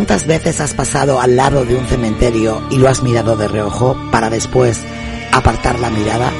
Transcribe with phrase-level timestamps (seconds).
[0.00, 3.98] ¿Cuántas veces has pasado al lado de un cementerio y lo has mirado de reojo
[4.10, 4.80] para después
[5.30, 6.32] apartar la mirada?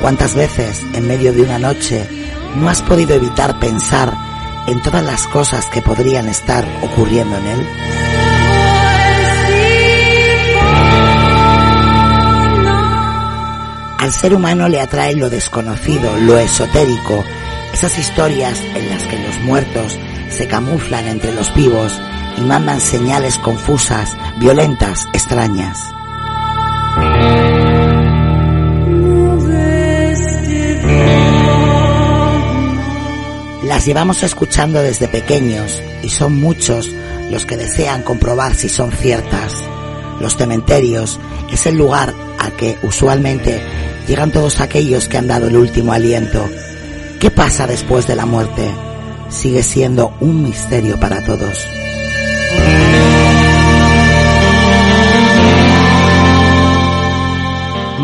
[0.00, 2.08] ¿Cuántas veces en medio de una noche
[2.56, 4.14] no has podido evitar pensar
[4.68, 7.68] en todas las cosas que podrían estar ocurriendo en él?
[13.98, 17.22] Al ser humano le atrae lo desconocido, lo esotérico,
[17.74, 19.98] esas historias en las que los muertos
[20.30, 22.00] se camuflan entre los vivos
[22.36, 25.78] y mandan señales confusas, violentas, extrañas.
[33.64, 36.90] Las llevamos escuchando desde pequeños y son muchos
[37.30, 39.54] los que desean comprobar si son ciertas.
[40.20, 41.18] Los cementerios
[41.50, 43.62] es el lugar a que usualmente
[44.06, 46.48] llegan todos aquellos que han dado el último aliento.
[47.18, 48.70] ¿Qué pasa después de la muerte?
[49.30, 51.66] Sigue siendo un misterio para todos.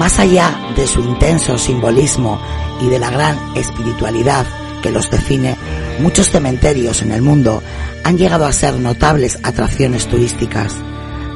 [0.09, 2.41] Más allá de su intenso simbolismo
[2.81, 4.47] y de la gran espiritualidad
[4.83, 5.55] que los define,
[5.99, 7.62] muchos cementerios en el mundo
[8.05, 10.75] han llegado a ser notables atracciones turísticas.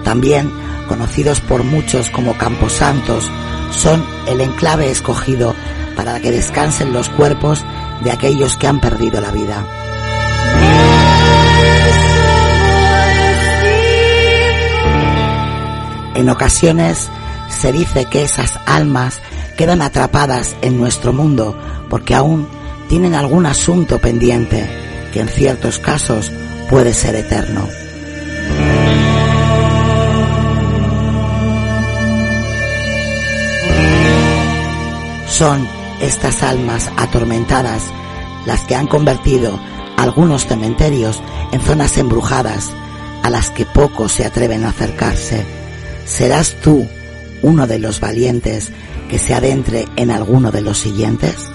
[0.04, 0.50] También,
[0.88, 3.30] conocidos por muchos como Camposantos,
[3.72, 5.54] son el enclave escogido
[5.94, 7.62] para que descansen los cuerpos
[8.02, 9.66] de aquellos que han perdido la vida.
[16.14, 17.10] En ocasiones
[17.62, 19.20] se dice que esas almas
[19.56, 21.56] quedan atrapadas en nuestro mundo
[21.88, 22.48] porque aún
[22.88, 24.68] tienen algún asunto pendiente
[25.12, 26.32] que en ciertos casos
[26.68, 27.68] puede ser eterno.
[35.28, 35.68] Son
[36.00, 37.84] estas almas atormentadas
[38.44, 39.56] las que han convertido
[39.96, 42.72] algunos cementerios en zonas embrujadas
[43.22, 45.46] a las que pocos se atreven a acercarse.
[46.04, 46.88] ¿Serás tú
[47.42, 48.72] uno de los valientes
[49.08, 51.53] que se adentre en alguno de los siguientes?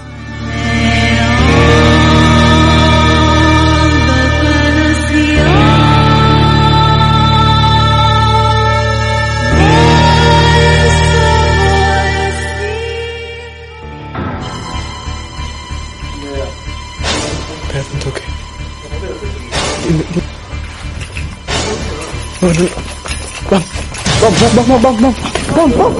[25.58, 25.98] vamos, vamos.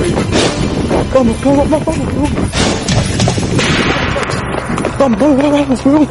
[1.14, 1.98] Vamos, vamos, vamos, vamos.
[4.98, 6.08] Vamos, vamos, vamos, vamos.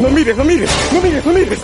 [0.00, 1.58] No mires, no mires, no mires, no mires.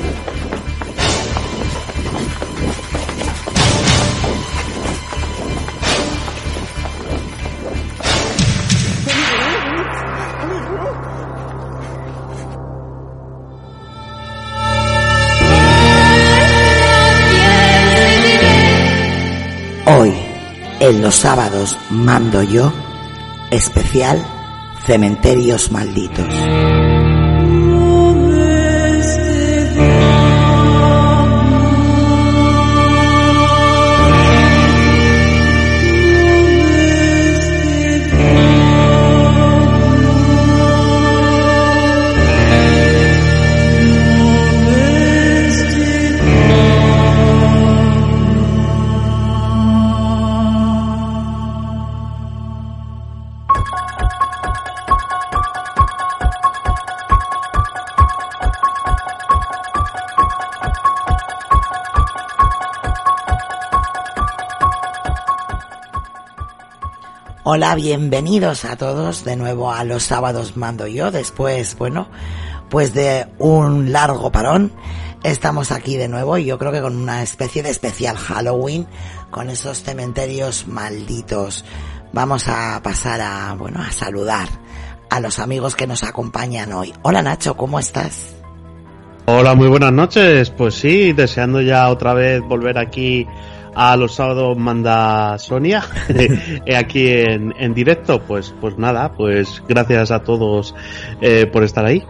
[20.89, 22.73] En los sábados mando yo,
[23.51, 24.25] especial
[24.87, 26.33] Cementerios Malditos.
[67.57, 71.11] Hola, bienvenidos a todos de nuevo a los sábados mando yo.
[71.11, 72.07] Después, bueno,
[72.69, 74.73] pues de un largo parón,
[75.25, 78.87] estamos aquí de nuevo y yo creo que con una especie de especial Halloween
[79.31, 81.65] con esos cementerios malditos.
[82.13, 84.49] Vamos a pasar a, bueno, a saludar
[85.09, 86.93] a los amigos que nos acompañan hoy.
[87.01, 88.37] Hola Nacho, ¿cómo estás?
[89.25, 90.51] Hola, muy buenas noches.
[90.51, 93.27] Pues sí, deseando ya otra vez volver aquí
[93.77, 95.85] a los sábados manda Sonia.
[96.77, 100.75] Aquí en, en, directo pues pues nada pues gracias a todos
[101.21, 102.03] eh, por estar ahí.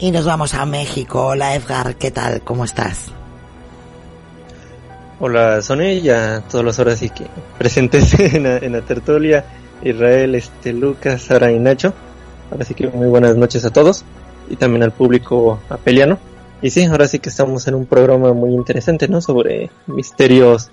[0.00, 1.28] Y nos vamos a México.
[1.28, 3.12] Hola Edgar qué tal cómo estás
[5.20, 7.26] hola Sonia y a todos los horas y que
[7.56, 9.44] presentes en la, en la tertulia
[9.82, 11.94] Israel este Lucas Sara y Nacho.
[12.50, 14.04] Ahora sí que muy buenas noches a todos
[14.50, 16.18] y también al público apeliano
[16.60, 19.20] y sí, ahora sí que estamos en un programa muy interesante, ¿no?
[19.20, 20.70] Sobre misterios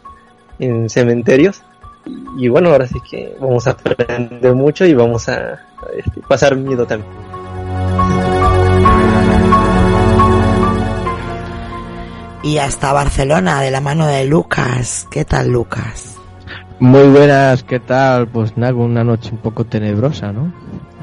[0.60, 1.62] en cementerios.
[2.38, 5.60] y bueno, ahora sí que vamos a aprender mucho y vamos a,
[5.96, 7.12] este, pasar miedo también.
[12.44, 15.08] Y hasta Barcelona, de la mano de Lucas.
[15.10, 16.16] ¿Qué tal, Lucas?
[16.80, 18.28] Muy buenas, ¿qué tal?
[18.28, 20.54] Pues nada, una noche un poco tenebrosa, ¿no?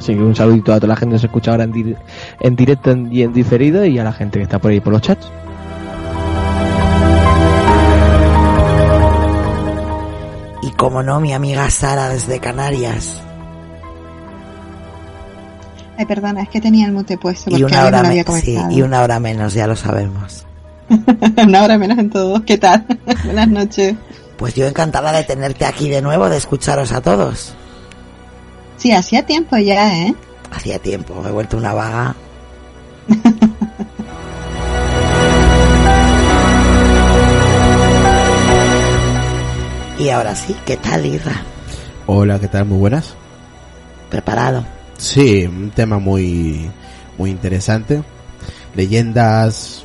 [0.03, 1.97] Así que un saludito a toda la gente que se escucha ahora en,
[2.41, 5.01] en directo y en diferido y a la gente que está por ahí por los
[5.01, 5.31] chats.
[10.61, 13.23] Y como no, mi amiga Sara desde Canarias.
[15.97, 18.83] Ay, perdona, es que tenía el mute puesto porque y una hora había sí, y
[18.83, 20.45] una hora menos, ya lo sabemos.
[21.47, 22.45] una hora menos en todo.
[22.45, 22.85] ¿Qué tal?
[23.25, 23.95] Buenas noches.
[24.37, 27.55] Pues yo encantada de tenerte aquí de nuevo, de escucharos a todos.
[28.83, 30.13] Sí, hacía tiempo ya, ¿eh?
[30.51, 32.17] Hacía tiempo, me he vuelto una vaga.
[40.01, 41.45] y ahora sí, ¿qué tal, Irra?
[42.07, 42.65] Hola, ¿qué tal?
[42.65, 43.15] Muy buenas.
[44.11, 44.65] ¿Preparado?
[44.99, 46.69] Sí, un tema muy,
[47.19, 48.03] muy interesante.
[48.75, 49.82] Leyendas,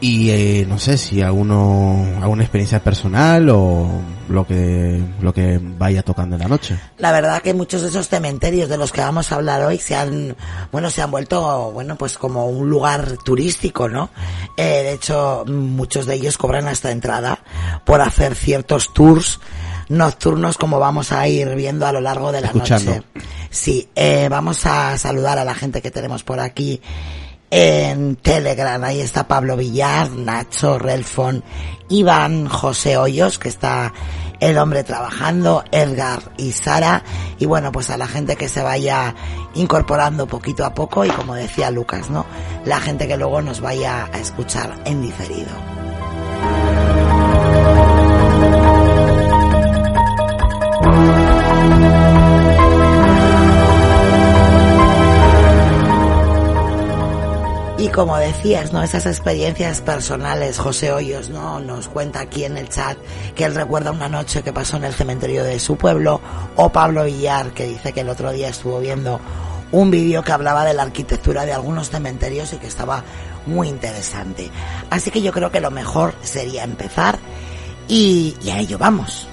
[0.00, 3.88] y eh, no sé si alguno alguna experiencia personal o
[4.28, 6.78] lo que lo que vaya tocando en la noche.
[6.98, 9.94] La verdad que muchos de esos cementerios de los que vamos a hablar hoy se
[9.94, 10.36] han
[10.70, 14.10] bueno se han vuelto bueno pues como un lugar turístico, ¿no?
[14.56, 17.38] Eh, de hecho muchos de ellos cobran hasta entrada
[17.84, 19.40] por hacer ciertos tours
[19.88, 23.02] nocturnos como vamos a ir viendo a lo largo de la noche.
[23.50, 26.80] Sí, eh, vamos a saludar a la gente que tenemos por aquí
[27.50, 28.82] en Telegram.
[28.84, 31.44] Ahí está Pablo Villar, Nacho, Relfon,
[31.88, 33.92] Iván, José Hoyos, que está
[34.40, 37.02] el hombre trabajando, Edgar y Sara.
[37.38, 39.14] Y bueno, pues a la gente que se vaya
[39.54, 42.26] incorporando poquito a poco y como decía Lucas, ¿no?
[42.64, 45.85] La gente que luego nos vaya a escuchar en diferido.
[57.86, 58.82] Y como decías, ¿no?
[58.82, 61.60] Esas experiencias personales, José Hoyos, ¿no?
[61.60, 62.98] Nos cuenta aquí en el chat
[63.36, 66.20] que él recuerda una noche que pasó en el cementerio de su pueblo,
[66.56, 69.20] o Pablo Villar, que dice que el otro día estuvo viendo
[69.70, 73.04] un vídeo que hablaba de la arquitectura de algunos cementerios y que estaba
[73.46, 74.50] muy interesante.
[74.90, 77.20] Así que yo creo que lo mejor sería empezar
[77.86, 79.28] y, y a ello vamos.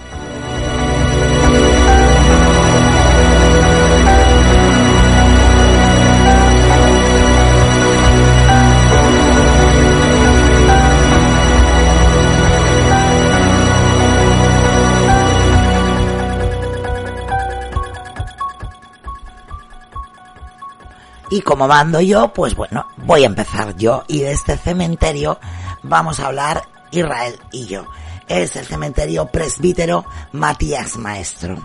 [21.34, 24.04] Y como mando yo, pues bueno, voy a empezar yo.
[24.08, 25.40] Y de este cementerio
[25.82, 26.62] vamos a hablar
[26.92, 27.88] Israel y yo.
[28.28, 31.58] Es el cementerio presbítero Matías Maestro.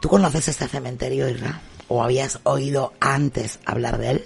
[0.00, 1.56] ¿Tú conoces este cementerio, Israel?
[1.88, 4.24] ¿O habías oído antes hablar de él?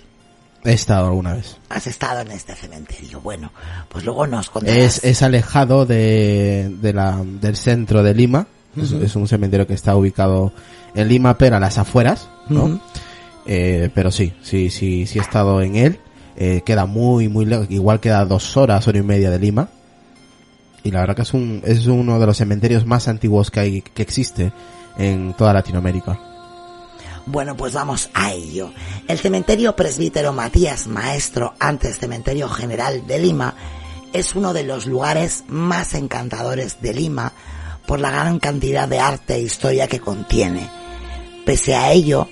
[0.62, 1.56] He estado alguna vez.
[1.70, 3.20] Has estado en este cementerio.
[3.20, 3.50] Bueno,
[3.88, 5.02] pues luego nos contarás.
[5.02, 8.46] Es, alejado de, la, del centro de Lima.
[8.76, 10.52] es, un cementerio que está ubicado
[10.94, 12.80] en Lima, pero a las afueras, ¿no?
[13.50, 15.98] Eh, pero sí, sí, sí, sí he estado en él.
[16.36, 17.66] Eh, queda muy, muy lejos.
[17.70, 19.70] Igual queda dos horas, hora y media de Lima.
[20.84, 23.82] Y la verdad que es un, es uno de los cementerios más antiguos que hay,
[23.82, 24.52] que existe
[24.98, 26.20] en toda Latinoamérica.
[27.24, 28.70] Bueno, pues vamos a ello.
[29.06, 33.54] El cementerio presbítero Matías Maestro, antes cementerio general de Lima,
[34.12, 37.32] es uno de los lugares más encantadores de Lima
[37.86, 40.70] por la gran cantidad de arte e historia que contiene.
[41.44, 42.28] Pese a ello,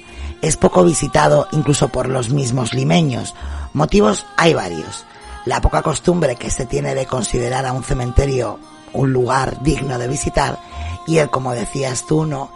[0.46, 3.34] es poco visitado incluso por los mismos limeños.
[3.72, 5.04] Motivos hay varios.
[5.44, 8.58] La poca costumbre que se tiene de considerar a un cementerio
[8.92, 10.58] un lugar digno de visitar
[11.06, 12.50] y el, como decías tú, ¿no?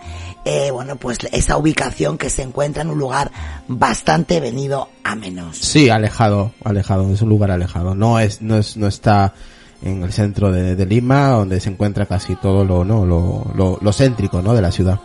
[0.44, 3.30] Eh, bueno, pues esa ubicación que se encuentra en un lugar
[3.68, 5.58] bastante venido a menos.
[5.58, 7.94] Sí, alejado, alejado, es un lugar alejado.
[7.94, 9.34] No es, no es, no está
[9.82, 13.92] en el centro de, Lima, donde se encuentra casi todo lo, no, lo, lo, lo
[13.92, 14.54] céntrico, ¿no?
[14.54, 15.00] De la ciudad.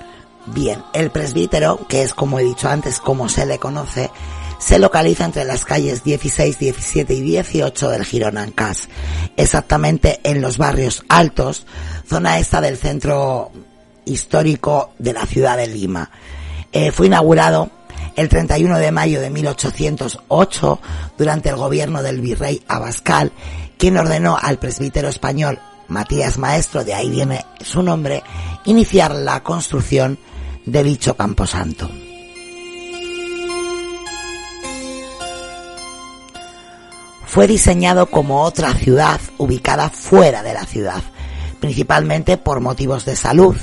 [0.48, 4.12] Bien, el presbítero, que es como he dicho antes, como se le conoce,
[4.60, 8.88] se localiza entre las calles 16, 17 y 18 del Girón Ancas,
[9.38, 11.66] exactamente en los barrios altos,
[12.08, 13.52] zona esta del centro
[14.06, 16.12] histórico de la ciudad de Lima.
[16.72, 17.72] Eh, fue inaugurado
[18.16, 20.80] el 31 de mayo de 1808
[21.18, 23.32] durante el gobierno del virrey Abascal,
[23.78, 28.24] quien ordenó al presbítero español Matías Maestro, de ahí viene su nombre,
[28.66, 30.18] iniciar la construcción
[30.65, 31.89] de dicho camposanto.
[37.25, 41.03] Fue diseñado como otra ciudad ubicada fuera de la ciudad,
[41.60, 43.57] principalmente por motivos de salud,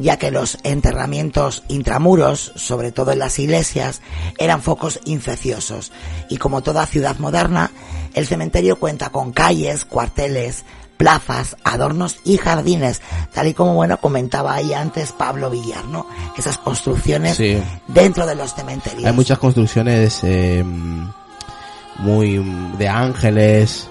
[0.00, 4.02] ya que los enterramientos intramuros, sobre todo en las iglesias,
[4.38, 5.92] eran focos infecciosos.
[6.28, 7.70] Y como toda ciudad moderna,
[8.14, 10.64] el cementerio cuenta con calles, cuarteles,
[11.02, 13.00] plazas, adornos y jardines,
[13.34, 16.06] tal y como bueno comentaba ahí antes Pablo Villar, ¿no?
[16.38, 17.60] Esas construcciones Sí.
[17.88, 19.04] dentro de los cementerios.
[19.04, 20.64] Hay muchas construcciones eh,
[21.98, 22.38] muy
[22.78, 23.88] de ángeles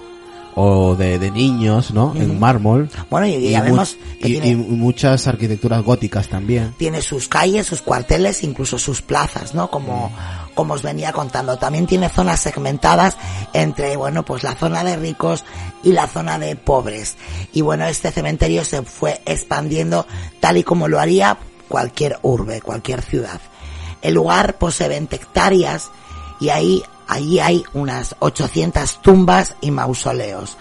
[0.55, 2.13] o de, de niños, ¿no?
[2.15, 2.89] En mármol.
[3.09, 6.73] Bueno, y, ya mu- vemos que y- tiene, y muchas arquitecturas góticas también.
[6.77, 9.69] tiene sus calles, sus cuarteles, incluso sus plazas, ¿no?
[9.69, 10.11] Como,
[10.61, 11.57] como os venía contando.
[11.57, 13.17] También tiene zonas segmentadas
[13.51, 15.43] entre, bueno, pues la zona de ricos
[15.81, 17.17] y la zona de pobres.
[17.51, 20.05] Y bueno, este cementerio se fue expandiendo
[20.39, 23.41] tal y como lo haría cualquier urbe, cualquier ciudad.
[24.03, 25.89] El lugar posee 20 hectáreas
[26.39, 30.57] y ahí, allí hay unas 800 tumbas y mausoleos,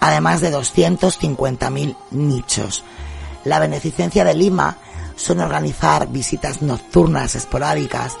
[0.00, 2.82] además de 250.000 nichos.
[3.44, 4.78] La beneficencia de Lima
[5.14, 8.16] son organizar visitas nocturnas esporádicas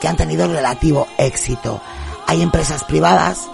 [0.00, 1.80] que han tenido relativo éxito.
[2.26, 3.48] Hay empresas privadas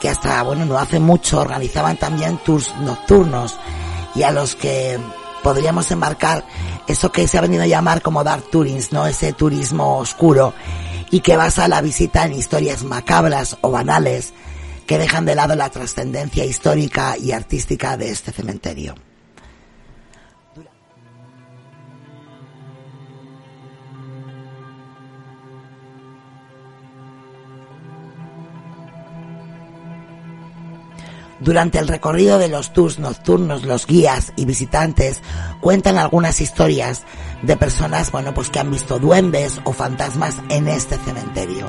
[0.00, 3.58] que hasta, bueno, no hace mucho organizaban también tours nocturnos
[4.14, 4.98] y a los que
[5.42, 6.44] podríamos embarcar
[6.86, 9.06] eso que se ha venido a llamar como dark tourings, ¿no?
[9.06, 10.54] Ese turismo oscuro
[11.10, 14.32] y que basa la visita en historias macabras o banales
[14.86, 18.94] que dejan de lado la trascendencia histórica y artística de este cementerio.
[31.40, 35.22] Durante el recorrido de los tours nocturnos, los guías y visitantes
[35.60, 37.04] cuentan algunas historias
[37.42, 41.66] de personas, bueno, pues que han visto duendes o fantasmas en este cementerio.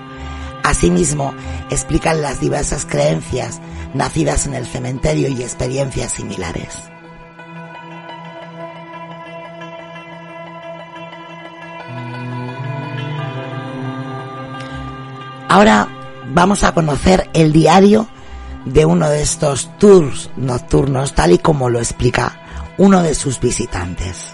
[0.63, 1.33] Asimismo,
[1.69, 3.61] explican las diversas creencias
[3.93, 6.77] nacidas en el cementerio y experiencias similares.
[15.47, 15.87] Ahora
[16.33, 18.07] vamos a conocer el diario
[18.65, 22.41] de uno de estos tours nocturnos, tal y como lo explica
[22.77, 24.33] uno de sus visitantes.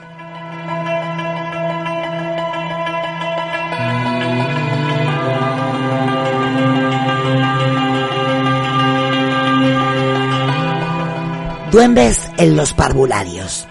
[11.71, 13.67] Duendes en los parvularios.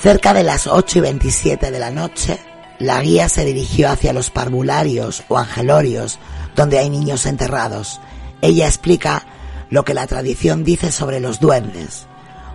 [0.00, 2.40] Cerca de las 8 y 27 de la noche,
[2.78, 6.18] la guía se dirigió hacia los parvularios o angelorios,
[6.56, 8.00] donde hay niños enterrados.
[8.40, 9.26] Ella explica
[9.74, 12.06] lo que la tradición dice sobre los duendes.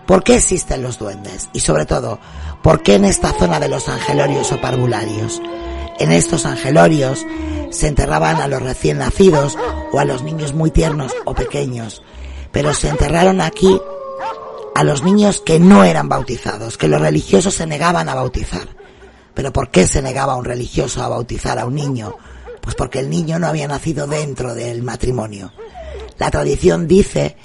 [0.08, 1.50] ¿Por qué existen los duendes?
[1.52, 2.18] Y sobre todo,
[2.64, 5.42] ¿por qué en esta zona de los angelorios o parvularios?
[6.00, 7.26] En estos angelorios
[7.72, 9.58] se enterraban a los recién nacidos
[9.92, 12.04] o a los niños muy tiernos o pequeños,
[12.54, 13.82] pero se enterraron aquí
[14.74, 18.70] a los niños que no eran bautizados, que los religiosos se negaban a bautizar.
[19.34, 22.16] ¿Pero por qué se negaba un religioso a bautizar a un niño?
[22.62, 25.52] Pues porque el niño no había nacido dentro del matrimonio.
[26.20, 27.36] La tradición dice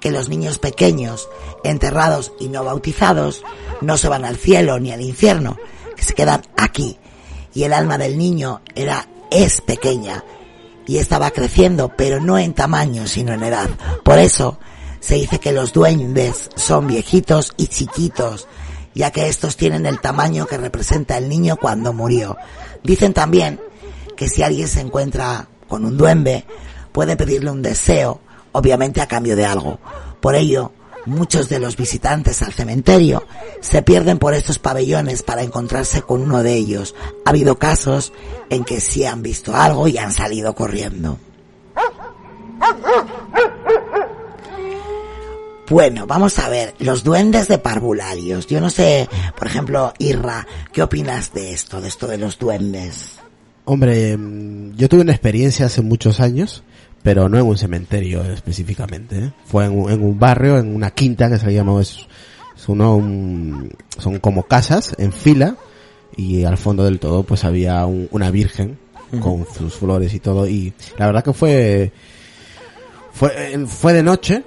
[0.00, 1.30] que los niños pequeños,
[1.62, 3.42] enterrados y no bautizados,
[3.80, 5.56] no se van al cielo ni al infierno,
[5.96, 6.98] que se quedan aquí.
[7.54, 10.24] Y el alma del niño era, es pequeña.
[10.86, 13.70] Y estaba creciendo, pero no en tamaño, sino en edad.
[14.02, 14.58] Por eso,
[15.00, 18.48] se dice que los duendes son viejitos y chiquitos,
[18.94, 22.36] ya que estos tienen el tamaño que representa el niño cuando murió.
[22.82, 23.60] Dicen también
[24.16, 26.44] que si alguien se encuentra con un duende,
[26.92, 28.20] puede pedirle un deseo,
[28.54, 29.78] obviamente a cambio de algo.
[30.20, 30.72] Por ello,
[31.06, 33.24] muchos de los visitantes al cementerio
[33.60, 36.94] se pierden por estos pabellones para encontrarse con uno de ellos.
[37.24, 38.12] Ha habido casos
[38.48, 41.18] en que sí han visto algo y han salido corriendo.
[45.68, 48.46] Bueno, vamos a ver, los duendes de parvularios.
[48.46, 53.18] Yo no sé, por ejemplo, Irra, ¿qué opinas de esto, de esto de los duendes?
[53.64, 56.62] Hombre, mm, yo tuve una experiencia hace muchos años,
[57.04, 59.18] pero no en un cementerio específicamente.
[59.26, 59.32] ¿eh?
[59.44, 61.98] Fue en un, en un barrio, en una quinta que se llama, es,
[62.56, 65.56] es uno, un- son como casas en fila
[66.16, 68.78] y al fondo del todo pues había un- una virgen
[69.20, 71.92] con sus flores y todo y la verdad que fue
[73.12, 74.42] fue fue de noche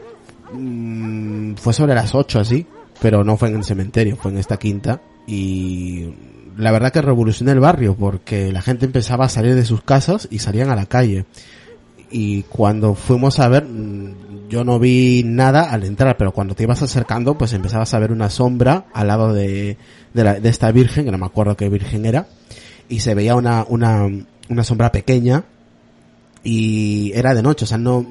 [0.54, 2.66] mm, fue sobre las 8 así
[3.02, 6.14] pero no fue en el cementerio fue en esta quinta y
[6.58, 10.28] la verdad que revolucionó el barrio porque la gente empezaba a salir de sus casas
[10.32, 11.26] y salían a la calle
[12.12, 16.64] y cuando fuimos a ver mm, yo no vi nada al entrar pero cuando te
[16.64, 19.78] ibas acercando pues empezabas a ver una sombra al lado de,
[20.14, 22.28] de, la- de esta virgen que no me acuerdo qué virgen era
[22.90, 24.08] y se veía una, una,
[24.50, 25.44] una sombra pequeña
[26.44, 28.06] y era de noche, o sea, no,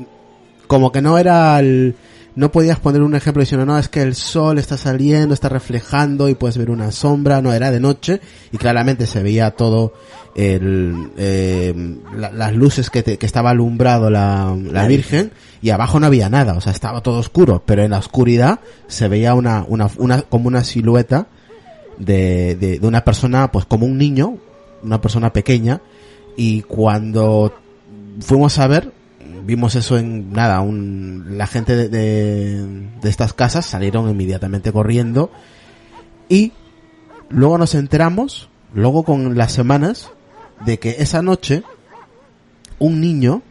[0.66, 1.94] como que no era el
[2.36, 6.28] no podías poner un ejemplo diciendo, no, es que el sol está saliendo, está reflejando
[6.28, 8.20] y puedes ver una sombra, no, era de noche
[8.52, 9.94] y claramente se veía todo
[10.34, 11.74] el, eh,
[12.14, 15.32] la- las luces que, te- que estaba alumbrado la, la Virgen.
[15.62, 19.08] y abajo no había nada, o sea, estaba todo oscuro, pero en la oscuridad se
[19.08, 21.28] veía una, una, una como una silueta
[21.98, 24.36] de, de, de una persona, pues como un niño,
[24.82, 25.80] una persona pequeña,
[26.36, 27.54] y cuando
[28.20, 28.92] fuimos a ver,
[29.46, 35.30] vimos eso en nada, un, la gente de, de, de estas casas salieron inmediatamente corriendo
[36.28, 36.52] y
[37.28, 40.10] luego nos enteramos, luego con las semanas,
[40.64, 41.62] de que esa noche
[42.78, 43.42] un niño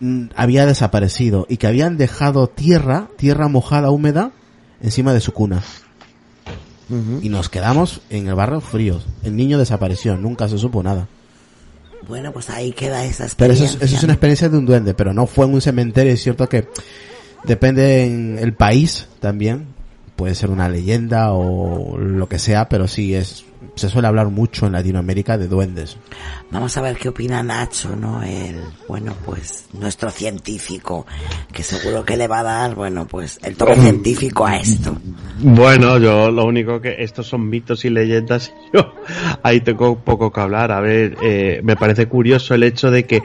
[0.00, 4.32] mm, había desaparecido y que habían dejado tierra, tierra mojada, húmeda,
[4.80, 5.62] encima de su cuna.
[7.20, 9.06] Y nos quedamos en el barrio fríos.
[9.22, 11.06] El niño desapareció, nunca se supo nada.
[12.06, 13.78] Bueno, pues ahí queda esa Pero eso experiencia.
[13.78, 16.12] es, eso es una experiencia de un duende, pero no fue en un cementerio.
[16.12, 16.68] Es cierto que
[17.44, 19.66] depende en el país también.
[20.16, 24.66] Puede ser una leyenda o lo que sea, pero sí es, se suele hablar mucho
[24.66, 25.96] en Latinoamérica de duendes.
[26.50, 28.22] Vamos a ver qué opina Nacho, ¿no?
[28.22, 31.06] El, bueno, pues, nuestro científico,
[31.52, 34.96] que seguro que le va a dar, bueno, pues, el toque científico a esto.
[35.40, 38.94] Bueno, yo lo único que estos son mitos y leyendas y yo
[39.42, 40.72] ahí tengo poco que hablar.
[40.72, 43.22] A ver, eh, me parece curioso el hecho de que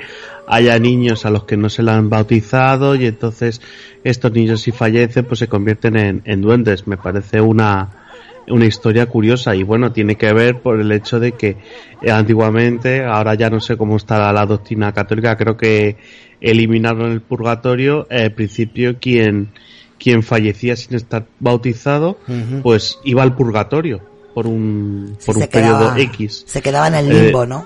[0.47, 3.61] haya niños a los que no se le han bautizado y entonces
[4.03, 6.87] estos niños si fallecen pues se convierten en, en duendes.
[6.87, 8.02] Me parece una,
[8.47, 11.57] una historia curiosa y bueno, tiene que ver por el hecho de que
[12.01, 15.97] eh, antiguamente, ahora ya no sé cómo está la doctrina católica, creo que
[16.41, 19.49] eliminaron el purgatorio, eh, al principio quien,
[19.97, 22.17] quien fallecía sin estar bautizado,
[22.61, 24.01] pues iba al purgatorio
[24.33, 26.43] por un, por se un periodo quedaba, X.
[26.47, 27.65] Se quedaba en el limbo, Eh, ¿no?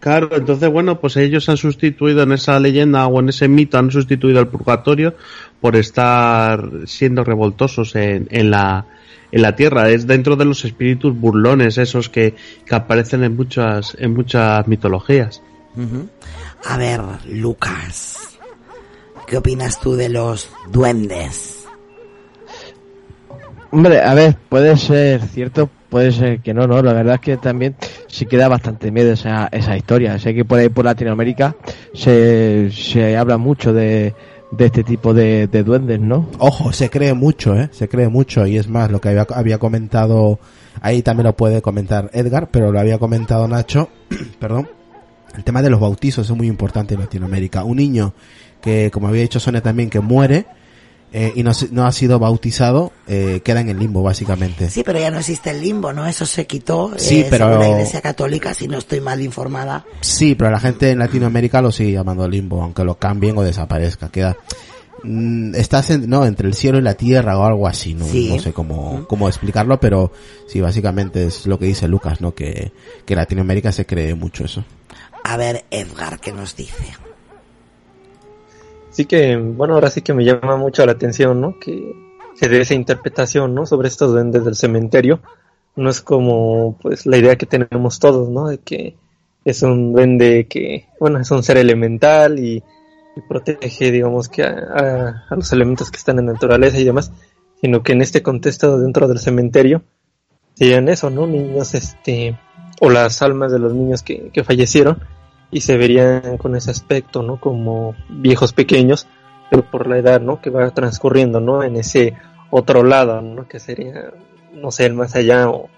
[0.00, 3.90] Claro, entonces bueno, pues ellos han sustituido en esa leyenda o en ese mito, han
[3.90, 5.14] sustituido al purgatorio
[5.60, 8.86] por estar siendo revoltosos en, en la
[9.32, 9.88] en la tierra.
[9.88, 15.42] Es dentro de los espíritus burlones esos que, que aparecen en muchas en muchas mitologías.
[16.64, 18.38] A ver, Lucas,
[19.26, 21.66] ¿qué opinas tú de los duendes?
[23.70, 26.82] Hombre, a ver, puede ser cierto, puede ser que no, no.
[26.82, 27.74] La verdad es que también
[28.06, 30.18] sí queda bastante miedo esa, esa historia.
[30.18, 31.56] Sé que por ahí por Latinoamérica
[31.94, 34.14] se, se habla mucho de,
[34.52, 36.28] de este tipo de, de duendes, ¿no?
[36.38, 37.70] Ojo, se cree mucho, ¿eh?
[37.72, 40.38] Se cree mucho y es más, lo que había, había comentado,
[40.80, 43.88] ahí también lo puede comentar Edgar, pero lo había comentado Nacho,
[44.38, 44.68] perdón,
[45.34, 47.64] el tema de los bautizos es muy importante en Latinoamérica.
[47.64, 48.12] Un niño
[48.60, 50.46] que, como había dicho Sonia también, que muere
[51.12, 54.70] eh, y no, no ha sido bautizado, eh, queda en el limbo, básicamente.
[54.70, 56.06] Sí, pero ya no existe el limbo, ¿no?
[56.06, 56.92] Eso se quitó.
[56.96, 59.84] Sí, eh, pero- la Iglesia Católica, si no estoy mal informada.
[60.00, 64.08] Sí, pero la gente en Latinoamérica lo sigue llamando limbo, aunque lo cambien o desaparezca.
[64.10, 64.36] Queda,
[65.04, 68.30] mm, estás en- no, entre el cielo y la tierra o algo así, no, Sí.
[68.34, 70.12] no sé cómo, cómo explicarlo, pero
[70.48, 72.34] sí, básicamente es lo que dice Lucas, ¿no?
[72.34, 72.72] Que,
[73.04, 74.64] que Latinoamérica se cree mucho eso.
[75.24, 76.84] A ver, Edgar, ¿qué nos dice?
[78.92, 81.58] Sí que, bueno, ahora sí que me llama mucho la atención, ¿no?
[81.58, 81.94] Que
[82.40, 83.66] dé esa interpretación, ¿no?
[83.66, 85.20] Sobre estos duendes del cementerio.
[85.74, 88.48] No es como, pues, la idea que tenemos todos, ¿no?
[88.48, 88.96] De que
[89.44, 92.62] es un duende que, bueno, es un ser elemental y,
[93.16, 96.84] y protege, digamos, que a, a- a los elementos que están en la naturaleza y
[96.84, 97.10] demás.
[97.60, 99.82] Sino que en este contexto dentro del cementerio
[100.54, 101.26] serían eso, ¿no?
[101.26, 102.38] Niños, este,
[102.80, 104.98] o las almas de los niños que, que fallecieron
[105.52, 107.38] y se verían con ese aspecto, ¿no?
[107.38, 109.06] Como viejos pequeños,
[109.50, 110.40] pero por la edad, ¿no?
[110.40, 111.62] Que va transcurriendo, ¿no?
[111.62, 112.14] En ese
[112.50, 113.46] otro lado, ¿no?
[113.46, 114.12] Que sería,
[114.54, 115.68] no sé, el más allá o,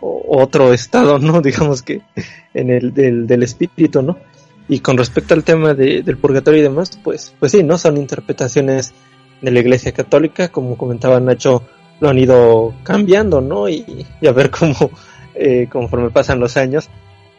[0.00, 1.40] otro estado, ¿no?
[1.42, 2.00] Digamos que
[2.54, 4.16] en el del, del espíritu, ¿no?
[4.66, 7.76] Y con respecto al tema de- del purgatorio y demás, pues, pues sí, ¿no?
[7.78, 8.94] Son interpretaciones
[9.42, 11.62] de la Iglesia Católica, como comentaba Nacho,
[12.00, 13.68] lo han ido cambiando, ¿no?
[13.68, 14.90] Y, y a ver cómo,
[15.34, 16.88] eh, conforme pasan los años,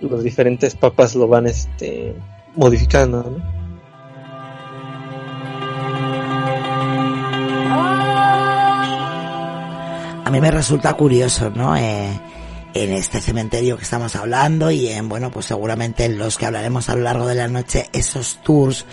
[0.01, 2.15] los diferentes papas lo van este
[2.55, 3.59] modificando, ¿no?
[10.25, 11.75] A mí me resulta curioso, ¿no?
[11.75, 12.07] Eh,
[12.75, 16.87] en este cementerio que estamos hablando y en, bueno, pues seguramente en los que hablaremos
[16.89, 18.85] a lo largo de la noche, esos tours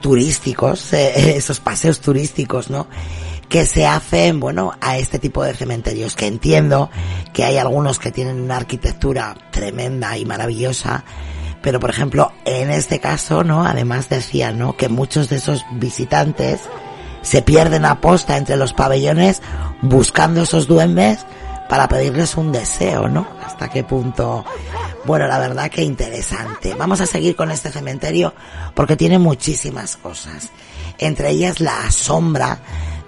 [0.00, 2.86] turísticos, eh, esos paseos turísticos, ¿no?
[3.50, 6.88] Que se hacen, bueno, a este tipo de cementerios, que entiendo
[7.34, 11.04] que hay algunos que tienen una arquitectura tremenda y maravillosa,
[11.60, 13.66] pero por ejemplo, en este caso, ¿no?
[13.66, 14.76] Además decía, ¿no?
[14.76, 16.60] Que muchos de esos visitantes
[17.22, 19.42] se pierden a posta entre los pabellones
[19.82, 21.26] buscando esos duendes
[21.68, 23.28] para pedirles un deseo, ¿no?
[23.44, 24.44] Hasta qué punto.
[25.04, 26.74] Bueno, la verdad que interesante.
[26.74, 28.34] Vamos a seguir con este cementerio
[28.74, 30.50] porque tiene muchísimas cosas.
[30.98, 32.58] Entre ellas la sombra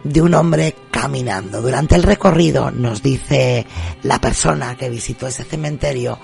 [0.04, 1.62] de un hombre caminando.
[1.62, 3.66] Durante el recorrido nos dice
[4.02, 6.18] la persona que visitó ese cementerio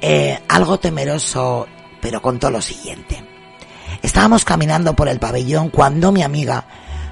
[0.00, 1.66] eh, algo temeroso,
[2.00, 3.22] pero contó lo siguiente.
[4.02, 6.66] Estábamos caminando por el pabellón cuando mi amiga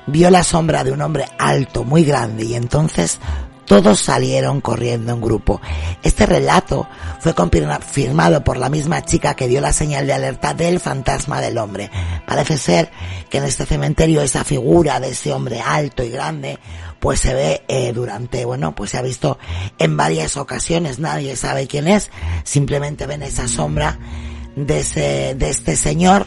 [0.06, 3.18] vio la sombra de un hombre alto, muy grande, y entonces
[3.66, 5.60] todos salieron corriendo en grupo.
[6.02, 6.88] Este relato
[7.20, 11.58] fue confirmado por la misma chica que dio la señal de alerta del fantasma del
[11.58, 11.90] hombre.
[12.26, 12.90] Parece ser
[13.28, 16.58] que en este cementerio esa figura de ese hombre alto y grande
[17.00, 19.38] pues se ve eh, durante, bueno, pues se ha visto
[19.78, 22.10] en varias ocasiones, nadie sabe quién es,
[22.44, 23.98] simplemente ven esa sombra
[24.56, 26.26] de ese, de este señor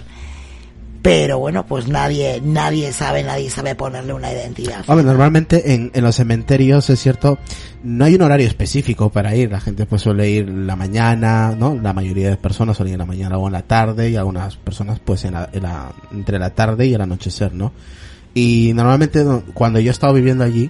[1.01, 4.83] pero bueno, pues nadie, nadie sabe, nadie sabe ponerle una identidad.
[4.88, 7.38] Hombre, normalmente en, los cementerios, es cierto,
[7.83, 11.75] no hay un horario específico para ir, la gente pues suele ir la mañana, ¿no?
[11.81, 14.57] La mayoría de personas suelen ir en la mañana o en la tarde y algunas
[14.57, 17.71] personas pues en la, en la, entre la tarde y el anochecer, ¿no?
[18.33, 20.69] Y normalmente cuando yo estaba viviendo allí,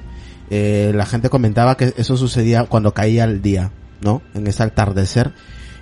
[0.52, 4.22] eh, la gente comentaba que eso sucedía cuando caía el día, ¿no?
[4.36, 5.34] En ese atardecer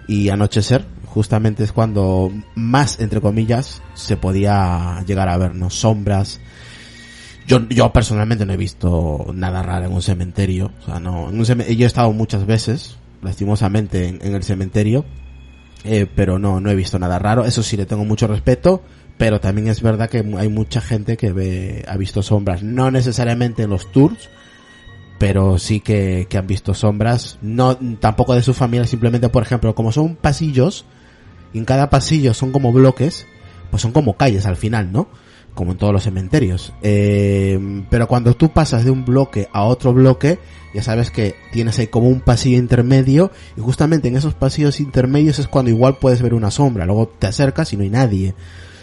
[0.07, 0.85] y anochecer,
[1.17, 5.71] justamente es cuando más, entre comillas, se podía llegar a ver, ¿no?
[5.71, 6.39] Sombras.
[7.47, 10.71] Yo, yo personalmente no he visto nada raro en un cementerio.
[10.79, 15.05] O sea, no, en un yo he estado muchas veces, lastimosamente, en, el cementerio,
[15.85, 17.45] eh, pero no, no he visto nada raro.
[17.45, 18.83] Eso sí, le tengo mucho respeto,
[19.17, 23.63] pero también es verdad que hay mucha gente que ve, ha visto sombras, no necesariamente
[23.63, 24.29] en los tours,
[25.17, 29.73] pero sí que, que han visto sombras, no, tampoco de su familia, simplemente, por ejemplo,
[29.73, 30.85] como son pasillos,
[31.53, 33.27] y en cada pasillo son como bloques,
[33.69, 35.07] pues son como calles al final, ¿no?
[35.53, 36.73] Como en todos los cementerios.
[36.81, 40.39] Eh, pero cuando tú pasas de un bloque a otro bloque,
[40.73, 45.39] ya sabes que tienes ahí como un pasillo intermedio y justamente en esos pasillos intermedios
[45.39, 46.85] es cuando igual puedes ver una sombra.
[46.85, 48.35] Luego te acercas y no hay nadie.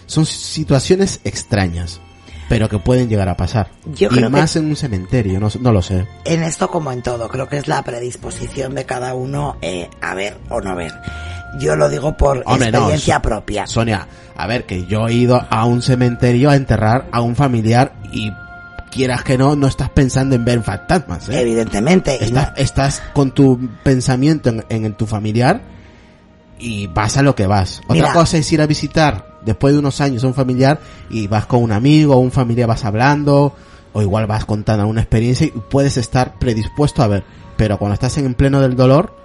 [0.06, 2.00] Son situaciones extrañas
[2.48, 3.70] pero que pueden llegar a pasar.
[3.94, 6.06] Yo y más en un cementerio, no, no, lo sé.
[6.24, 10.14] En esto como en todo, creo que es la predisposición de cada uno eh, a
[10.14, 10.92] ver o no ver.
[11.58, 13.66] Yo lo digo por experiencia propia.
[13.66, 17.94] Sonia, a ver, que yo he ido a un cementerio a enterrar a un familiar
[18.12, 18.32] y
[18.90, 21.28] quieras que no, no estás pensando en ver fantasmas.
[21.28, 21.40] ¿eh?
[21.40, 22.18] Evidentemente.
[22.56, 25.62] Estás con tu pensamiento en, en, tu familiar
[26.58, 27.80] y vas a lo que vas.
[27.88, 31.46] Otra cosa es ir a visitar después de unos años a un familiar y vas
[31.46, 33.54] con un amigo o un familiar vas hablando
[33.92, 37.24] o igual vas contando una experiencia y puedes estar predispuesto a ver.
[37.56, 39.23] Pero cuando estás en pleno del dolor,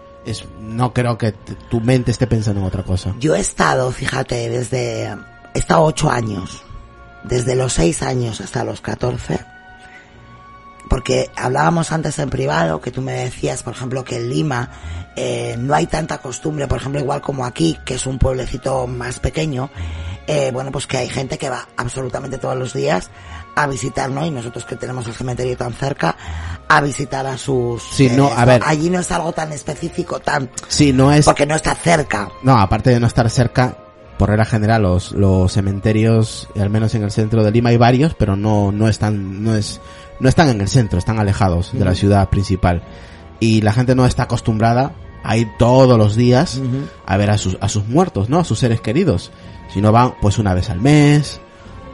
[0.61, 1.31] no creo que
[1.69, 3.15] tu mente esté pensando en otra cosa.
[3.19, 6.63] Yo he estado, fíjate, desde, he estado ocho años,
[7.23, 9.39] desde los seis años hasta los catorce,
[10.89, 14.71] porque hablábamos antes en privado que tú me decías, por ejemplo, que en Lima
[15.15, 19.19] eh, no hay tanta costumbre, por ejemplo, igual como aquí, que es un pueblecito más
[19.19, 19.69] pequeño,
[20.27, 23.09] eh, bueno, pues que hay gente que va absolutamente todos los días
[23.63, 24.25] a visitar, ¿no?
[24.25, 26.15] Y nosotros que tenemos el cementerio tan cerca,
[26.67, 27.81] a visitar a sus...
[27.83, 28.61] Sí, no, a ver.
[28.65, 30.49] Allí no es algo tan específico, tan...
[30.67, 31.25] Sí, no es...
[31.25, 32.29] Porque no está cerca.
[32.43, 33.77] No, aparte de no estar cerca,
[34.17, 38.13] por regla general, los, los cementerios, al menos en el centro de Lima hay varios,
[38.15, 39.81] pero no, no están, no es,
[40.19, 42.83] no están en el centro, están alejados de la ciudad principal.
[43.39, 44.93] Y la gente no está acostumbrada
[45.23, 46.61] a ir todos los días
[47.05, 48.39] a ver a sus, a sus muertos, ¿no?
[48.39, 49.31] A sus seres queridos.
[49.73, 51.39] Si no van, pues una vez al mes,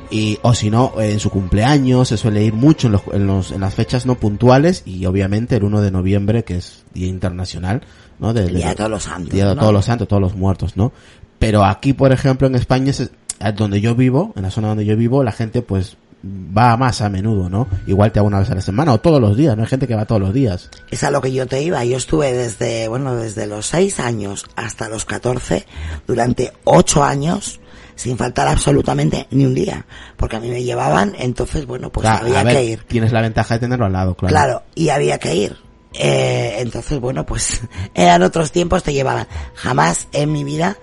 [0.10, 3.52] y o si no en su cumpleaños se suele ir mucho en, los, en, los,
[3.52, 7.82] en las fechas no puntuales y obviamente el 1 de noviembre que es día internacional
[8.20, 10.78] no de, día de todos los santos día de todos los santos todos los muertos
[10.78, 10.92] no
[11.40, 13.12] pero aquí por ejemplo en España es
[13.56, 17.10] donde yo vivo en la zona donde yo vivo la gente pues va más a
[17.10, 17.68] menudo, ¿no?
[17.88, 19.88] Igual te hago una vez a la semana o todos los días, no hay gente
[19.88, 20.70] que va todos los días.
[20.90, 24.46] Es a lo que yo te iba, yo estuve desde, bueno, desde los 6 años
[24.56, 25.66] hasta los 14,
[26.08, 27.60] durante 8 años,
[27.96, 29.86] sin faltar absolutamente ni un día,
[30.18, 32.84] porque a mí me llevaban, entonces bueno, pues había que ir.
[32.84, 34.32] Tienes la ventaja de tenerlo al lado, claro.
[34.32, 35.58] Claro, y había que ir.
[35.94, 37.62] Eh, entonces bueno, pues
[37.94, 39.28] eran otros tiempos, te llevaban.
[39.56, 40.78] Jamás en mi vida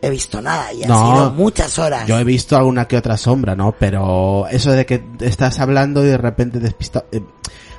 [0.00, 2.06] he visto nada y no, sido muchas horas.
[2.06, 3.72] Yo he visto alguna que otra sombra, ¿no?
[3.78, 7.06] Pero eso de que estás hablando y de repente despistado.
[7.12, 7.22] Eh,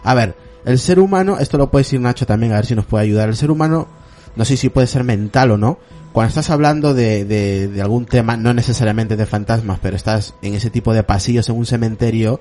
[0.04, 2.86] a ver, el ser humano, esto lo puede decir Nacho también, a ver si nos
[2.86, 3.30] puede ayudar.
[3.30, 3.88] El ser humano,
[4.36, 5.78] no sé si puede ser mental o no,
[6.16, 10.70] cuando estás hablando de, de, algún tema, no necesariamente de fantasmas, pero estás en ese
[10.70, 12.40] tipo de pasillos en un cementerio,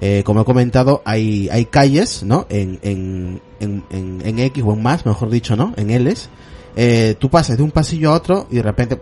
[0.00, 2.46] eh, como he comentado, hay, hay calles, ¿no?
[2.48, 5.74] En, en, en, en, X o en más, mejor dicho, ¿no?
[5.76, 6.30] En Ls.
[6.74, 8.98] Eh, tú pasas de un pasillo a otro y de repente,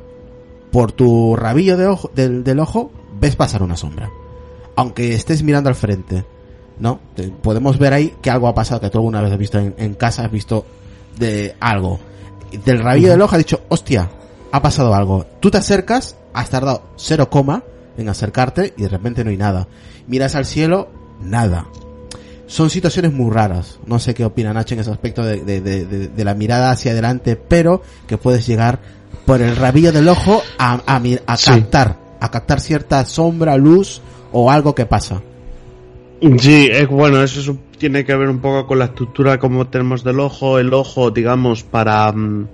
[0.72, 4.10] por tu rabillo de ojo, del, del ojo, ves pasar una sombra.
[4.74, 6.24] Aunque estés mirando al frente.
[6.80, 6.98] ¿no?
[7.44, 9.94] Podemos ver ahí que algo ha pasado, que tú alguna vez has visto en, en
[9.94, 10.66] casa, has visto
[11.16, 12.00] de algo.
[12.64, 14.10] Del rabillo del ojo ha dicho, hostia,
[14.52, 15.26] ha pasado algo.
[15.40, 17.62] Tú te acercas, has tardado cero coma
[17.96, 19.68] en acercarte y de repente no hay nada.
[20.06, 20.88] Miras al cielo,
[21.22, 21.66] nada.
[22.46, 23.78] Son situaciones muy raras.
[23.86, 26.72] No sé qué opina Nacho en ese aspecto de, de- de- de- de la mirada
[26.72, 28.80] hacia adelante, pero que puedes llegar
[29.24, 31.50] por el rabillo del ojo a, a, a Sí.
[31.50, 34.00] captar, a captar cierta sombra, luz
[34.32, 35.22] o algo que pasa.
[36.38, 39.66] Sí, es bueno, eso es un- tiene que ver un poco con la estructura como
[39.66, 40.58] tenemos del ojo.
[40.58, 42.46] El ojo, digamos, para mm,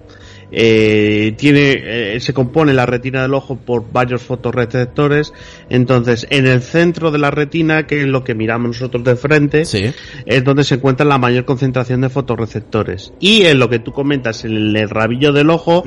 [0.52, 5.32] eh, tiene eh, se compone la retina del ojo por varios fotorreceptores.
[5.68, 9.64] Entonces, en el centro de la retina, que es lo que miramos nosotros de frente,
[9.64, 9.92] Sí.
[10.24, 13.12] es donde se encuentra la mayor concentración de fotorreceptores.
[13.18, 15.82] Y en lo que tú comentas, en el rabillo del ojo,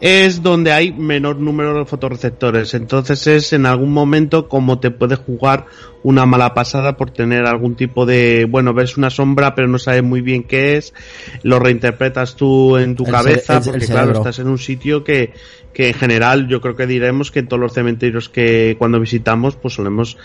[0.00, 2.74] es donde hay menor número de fotorreceptores.
[2.74, 5.66] Entonces es en algún momento como te puede jugar
[6.02, 10.02] una mala pasada por tener algún tipo de, bueno, ves una sombra pero no sabes
[10.04, 10.94] muy bien qué es,
[11.42, 15.32] lo reinterpretas tú en tu El cabeza el porque claro, estás en un sitio que,
[15.72, 19.56] que en general yo creo que diremos que en todos los cementerios que cuando visitamos
[19.56, 20.16] pues solemos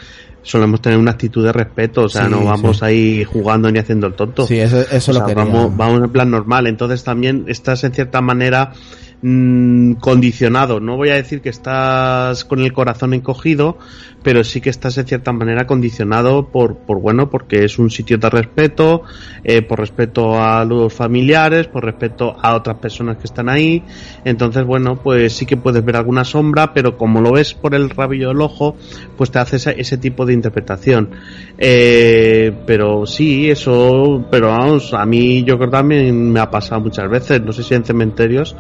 [0.44, 2.86] solemos tener una actitud de respeto, o sea, Sí, no vamos sí.
[2.86, 4.48] ahí jugando ni haciendo el tonto.
[4.48, 5.44] Sí, eso, eso O lo sea, quería.
[5.44, 6.66] vamos, vamos en plan normal.
[6.68, 8.74] Entonces también estás en cierta manera
[9.22, 10.80] mm, condicionado.
[10.80, 13.78] No voy a decir que estás con el corazón encogido,
[14.24, 18.18] pero sí que estás en cierta manera condicionado por, por bueno, porque es un sitio
[18.18, 19.04] de respeto,
[19.44, 23.84] eh, por respeto a los familiares, por respeto a otras personas que están ahí.
[24.24, 27.90] Entonces, bueno, pues sí que puedes ver alguna sombra, pero como lo ves por el
[27.90, 28.76] rabillo del ojo,
[29.18, 31.10] pues te hace ese, ese tipo de interpretación.
[31.58, 36.82] Eh, pero sí, eso, pero vamos, a mí yo creo que también me ha pasado
[36.82, 38.56] muchas veces, no sé si en cementerios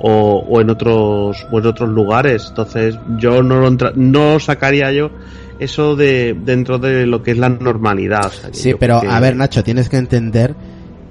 [0.00, 2.46] o, o en otros o en otros lugares.
[2.48, 5.10] Entonces, yo no lo entra- no sacaría yo
[5.58, 8.26] eso de dentro de lo que es la normalidad.
[8.26, 10.54] o sea, que Sí, pero que- a ver, Nacho, tienes que entender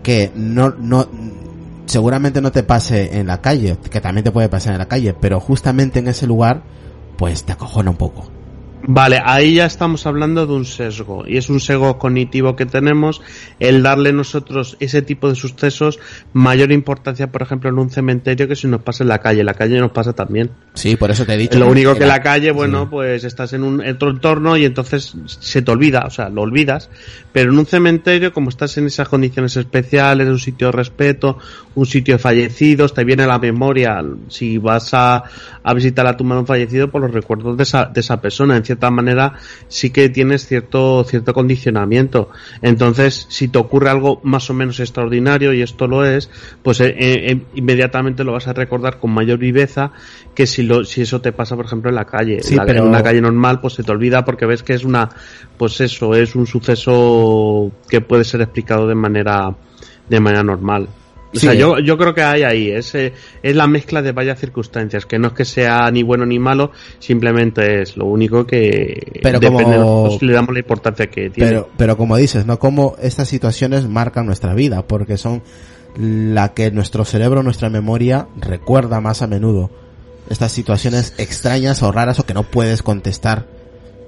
[0.03, 1.07] que no, no,
[1.87, 5.15] seguramente no te pase en la calle, que también te puede pasar en la calle,
[5.19, 6.61] pero justamente en ese lugar,
[7.17, 8.27] pues te acojona un poco.
[8.87, 13.21] Vale, ahí ya estamos hablando de un sesgo, y es un sesgo cognitivo que tenemos,
[13.59, 15.99] el darle nosotros ese tipo de sucesos
[16.33, 19.43] mayor importancia, por ejemplo, en un cementerio que si nos pasa en la calle.
[19.43, 20.51] La calle nos pasa también.
[20.75, 21.57] Sí, por eso te he dicho.
[21.57, 22.87] Lo único que la- la calle, bueno, sí.
[22.91, 26.89] pues estás en un otro entorno y entonces se te olvida, o sea, lo olvidas.
[27.33, 31.37] Pero en un cementerio, como estás en esas condiciones especiales, un sitio de respeto,
[31.75, 35.23] un sitio de fallecidos, te viene a la memoria, si vas a,
[35.63, 38.55] a visitar la tumba de un fallecido, por los recuerdos de esa, de esa persona.
[38.55, 39.33] En cierta manera,
[39.67, 42.29] sí que tienes cierto, cierto condicionamiento.
[42.61, 46.29] Entonces, si te ocurre algo más o menos extraordinario, y esto lo es,
[46.61, 49.91] pues eh, eh, inmediatamente lo vas a recordar con mayor viveza
[50.33, 52.41] que si lo, si eso te pasa, por ejemplo, en la calle.
[52.41, 54.83] Sí, la- pero- En una calle normal, pues se te olvida porque ves que es
[54.83, 55.09] una,
[55.57, 59.55] pues eso, es un suceso que puede ser explicado de manera,
[60.09, 60.87] de manera normal.
[61.35, 61.47] O Sí.
[61.47, 63.11] sea, yo, yo creo que hay ahí, es, eh,
[63.43, 66.71] es la mezcla de varias circunstancias, que no es que sea ni bueno ni malo,
[66.99, 71.07] simplemente es lo único que Pero depende como- de nosotros si le damos la importancia
[71.07, 71.49] que tiene.
[71.49, 72.57] Pero, pero como dices, ¿no?
[72.59, 75.43] Como estas situaciones marcan nuestra vida, porque son
[75.97, 79.69] la que nuestro cerebro, nuestra memoria recuerda más a menudo.
[80.29, 83.45] Estas situaciones extrañas o raras o que no puedes contestar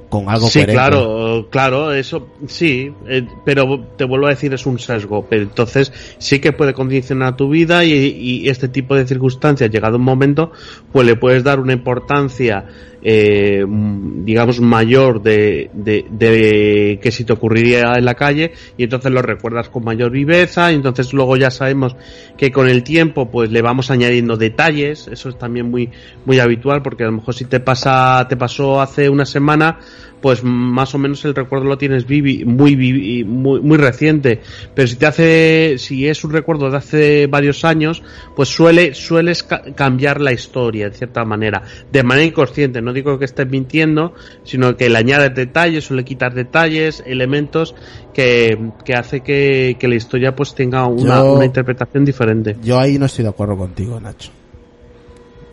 [0.09, 0.73] con algo sí, coherente.
[0.73, 5.91] claro, claro, eso sí, eh, pero te vuelvo a decir es un sesgo, pero entonces
[6.17, 10.51] sí que puede condicionar tu vida y, y este tipo de circunstancias, llegado un momento,
[10.91, 12.65] pues le puedes dar una importancia,
[13.01, 19.11] eh, digamos, mayor de, de, de que si te ocurriría en la calle y entonces
[19.11, 21.95] lo recuerdas con mayor viveza y entonces luego ya sabemos
[22.37, 25.89] que con el tiempo pues le vamos añadiendo detalles, eso es también muy,
[26.25, 29.79] muy habitual porque a lo mejor si te pasa, te pasó hace una semana,
[30.27, 34.41] pues más o menos el recuerdo lo tienes vivi, muy, vivi- muy, muy reciente.
[34.75, 38.03] Pero si te hace, si es un recuerdo de hace varios años,
[38.35, 41.63] pues suele, sueles ca- cambiar la historia, en cierta manera.
[41.93, 46.03] De manera inconsciente, no digo que estés mintiendo, sino que le añades detalles o le
[46.03, 47.73] quitas detalles, elementos
[48.13, 52.57] que, que hace que, que la historia pues tenga una, Yo- una interpretación diferente.
[52.61, 54.29] Yo ahí no estoy de acuerdo contigo, Nacho.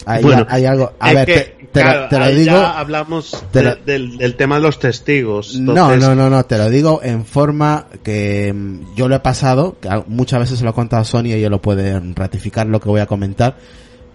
[0.06, 0.92] Hay, Bueno, hay algo.
[0.98, 1.34] A ver, que,
[1.72, 2.52] te, te lo- te digo.
[2.52, 5.54] ya hablamos te de- lo- del, del tema de los testigos.
[5.58, 9.20] No, Entonces, no, no, no, te lo digo en forma que mm, yo lo he
[9.20, 12.66] pasado, que muchas veces se lo he contado a Sonia y ella lo puede ratificar
[12.66, 13.56] lo que voy a comentar,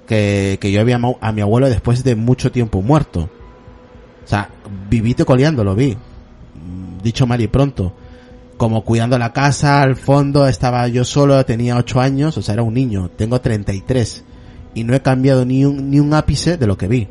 [0.08, 3.30] que, que yo vi a, a mi abuelo después de mucho tiempo muerto.
[4.24, 4.50] O sea,
[4.90, 5.96] vivite coleando, lo vi.
[5.96, 7.94] Mm, Dicho mal y pronto.
[8.58, 12.64] Como cuidando la casa, al fondo, estaba yo solo, tenía 8 años, o sea, era
[12.64, 14.26] un niño, tengo 33.
[14.74, 17.08] Y no he cambiado ni un, ni un ápice de lo que vi.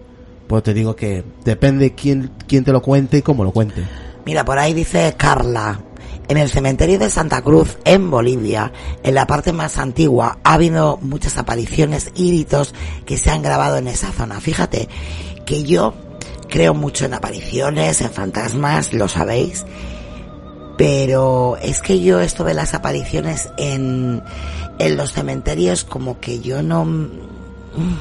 [0.47, 3.85] Pues te digo que depende quién, quién te lo cuente y cómo lo cuente.
[4.25, 5.81] Mira, por ahí dice Carla.
[6.29, 8.71] En el cementerio de Santa Cruz, en Bolivia,
[9.03, 12.75] en la parte más antigua, ha habido muchas apariciones y gritos
[13.07, 14.39] que se han grabado en esa zona.
[14.39, 14.91] Fíjate
[15.47, 15.95] que yo
[16.49, 19.65] creo mucho en apariciones, en fantasmas, lo sabéis.
[20.77, 24.23] Pero es que yo esto de las apariciones en,
[24.79, 26.85] en los cementerios como que yo no...
[27.79, 27.99] mm,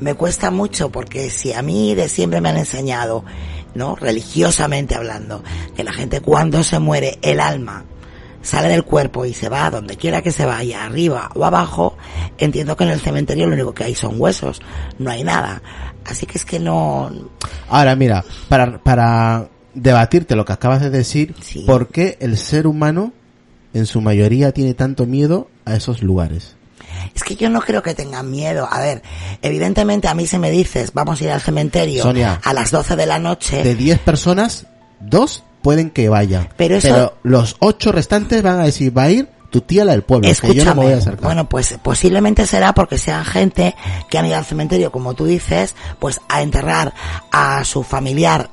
[0.00, 3.24] Me cuesta mucho porque si a mí de siempre me han enseñado,
[3.74, 3.96] ¿no?
[3.96, 5.42] Religiosamente hablando,
[5.76, 7.84] que la gente cuando se muere el alma
[8.42, 11.96] sale del cuerpo y se va a donde quiera que se vaya, arriba o abajo,
[12.38, 14.60] entiendo que en el cementerio lo único que hay son huesos,
[14.98, 15.62] no hay nada.
[16.04, 17.10] Así que es que no,
[17.68, 21.62] Ahora mira, para, para debatirte lo que acabas de decir, Sí.
[21.66, 23.12] ¿por qué el ser humano
[23.74, 26.56] en su mayoría tiene tanto miedo a esos lugares?
[27.14, 28.68] Es que yo no creo que tengan miedo.
[28.70, 29.02] A ver,
[29.42, 32.96] evidentemente a mí si me dices, vamos a ir al cementerio Sonia, a las 12
[32.96, 34.66] de la noche, De 10 personas,
[35.00, 36.48] dos pueden que vayan.
[36.56, 40.02] Pero eso- los ocho restantes van a decir, va a ir tu tía la del
[40.02, 41.24] pueblo, que yo no escúchame, me voy a acercar.
[41.24, 43.74] bueno, pues posiblemente será porque sean gente
[44.08, 46.94] que han ido al cementerio, como tú dices, pues a enterrar
[47.30, 48.48] a su familiar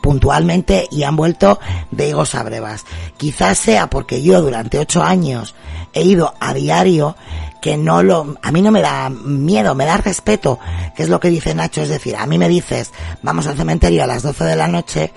[0.00, 1.58] puntualmente y han vuelto
[1.90, 2.84] de higos a brevas.
[3.16, 5.54] Quizás sea porque yo durante ocho años
[5.92, 7.16] he ido a diario
[7.60, 10.58] que no lo, a mí no me da miedo, me da respeto,
[10.94, 14.04] que es lo que dice Nacho, es decir, a mí me dices, vamos al cementerio
[14.04, 15.12] a las 12 de la noche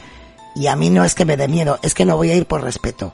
[0.55, 2.45] y a mí no es que me dé miedo, es que no voy a ir
[2.45, 3.13] por respeto.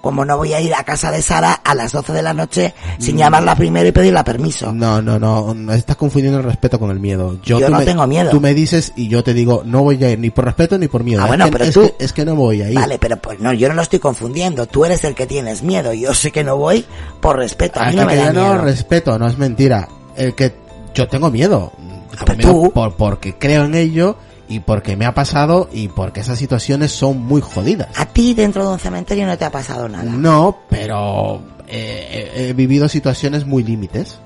[0.00, 2.72] Como no voy a ir a casa de Sara a las 12 de la noche
[2.98, 4.72] sin llamarla primero y pedirle permiso.
[4.72, 7.36] No, no, no, no, estás confundiendo el respeto con el miedo.
[7.42, 8.30] Yo tú no me- tengo miedo.
[8.30, 10.88] Tú me dices y yo te digo, no voy a ir ni por respeto ni
[10.88, 11.20] por miedo.
[11.20, 12.76] Ah, Es bueno, que- pero es tú- que- es que no voy a ir.
[12.76, 14.66] Vale, pero pues no, yo no lo estoy confundiendo.
[14.66, 15.92] Tú eres el que tienes miedo.
[15.92, 16.86] Yo sé que no voy
[17.20, 17.78] por respeto.
[17.80, 18.64] A Ah, mí no me da yo no miedo.
[18.64, 19.86] respeto, no es mentira.
[20.16, 20.54] El que
[20.94, 21.72] yo tengo miedo.
[21.76, 24.16] Tengo pero miedo tú- por, porque creo en ello
[24.50, 27.88] y porque me ha pasado y porque esas situaciones son muy jodidas.
[27.96, 30.04] A ti dentro de un cementerio no te ha pasado nada.
[30.04, 34.18] No, pero eh, he, vivido situaciones muy límites.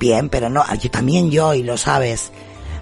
[0.00, 2.32] Bien, pero no, yo también yo y lo sabes.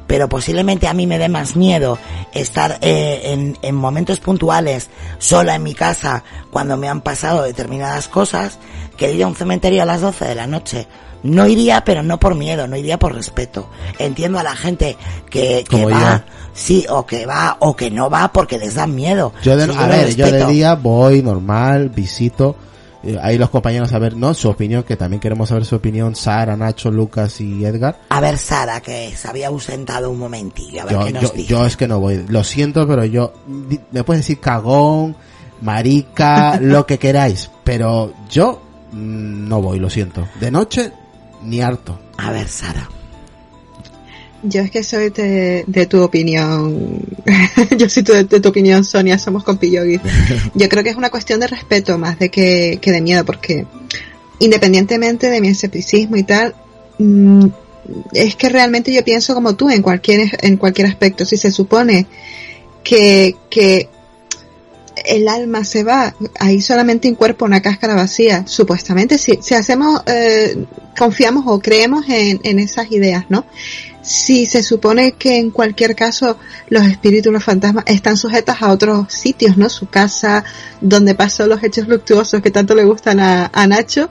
[0.06, 1.98] Pero posiblemente a mí me dé más miedo
[2.32, 8.06] estar eh, en, en momentos puntuales sola en mi casa cuando me han pasado determinadas
[8.06, 8.58] cosas
[8.96, 10.86] que ir a un cementerio a las 12 de la noche.
[11.24, 13.68] No iría, pero no por miedo, no iría por respeto.
[13.98, 14.96] Entiendo a la gente
[15.30, 19.32] que, va, sí, o que va, o que no va porque les da miedo.
[19.42, 22.54] Yo de, Sí, a ver, yo de día voy normal, visito.
[23.02, 24.32] eh, ahí los compañeros a ver, ¿no?
[24.34, 27.98] Su opinión, que también queremos saber su opinión, Sara, Nacho, Lucas y Edgar.
[28.10, 31.28] A ver, Sara, que se había ausentado un momentillo, a ver Yo, qué nos yo,
[31.30, 31.48] dice.
[31.48, 32.24] yo es que no voy.
[32.28, 33.32] Lo siento, pero yo,
[33.92, 35.16] me puedes decir cagón,
[35.62, 37.50] marica, lo que queráis.
[37.64, 38.60] Pero yo
[38.92, 40.26] mm, no voy, lo siento.
[40.40, 40.92] De noche,
[41.44, 41.98] ni harto.
[42.16, 42.88] A ver, Sara.
[44.42, 47.00] Yo es que soy de, de tu opinión.
[47.78, 49.18] Yo soy de, de tu opinión, Sonia.
[49.18, 50.00] Somos compillogis.
[50.54, 53.66] Yo creo que es una cuestión de respeto más de que, que de miedo, porque
[54.40, 56.54] independientemente de mi escepticismo y tal,
[56.98, 57.46] mm,
[58.12, 61.24] es que realmente yo pienso como tú en cualquier, en cualquier aspecto.
[61.24, 62.06] Si se supone
[62.82, 63.88] que, que
[65.04, 70.02] el alma se va, hay solamente un cuerpo, una cáscara vacía, supuestamente, si, si hacemos,
[70.06, 70.64] eh,
[70.96, 73.44] confiamos o creemos en, en esas ideas, ¿no?
[74.02, 76.38] Si se supone que en cualquier caso
[76.68, 79.68] los espíritus, los fantasmas están sujetos a otros sitios, ¿no?
[79.68, 80.44] Su casa,
[80.80, 84.10] donde pasó los hechos luctuosos que tanto le gustan a, a Nacho,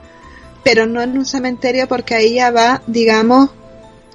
[0.64, 3.50] pero no en un cementerio porque ahí ya va, digamos,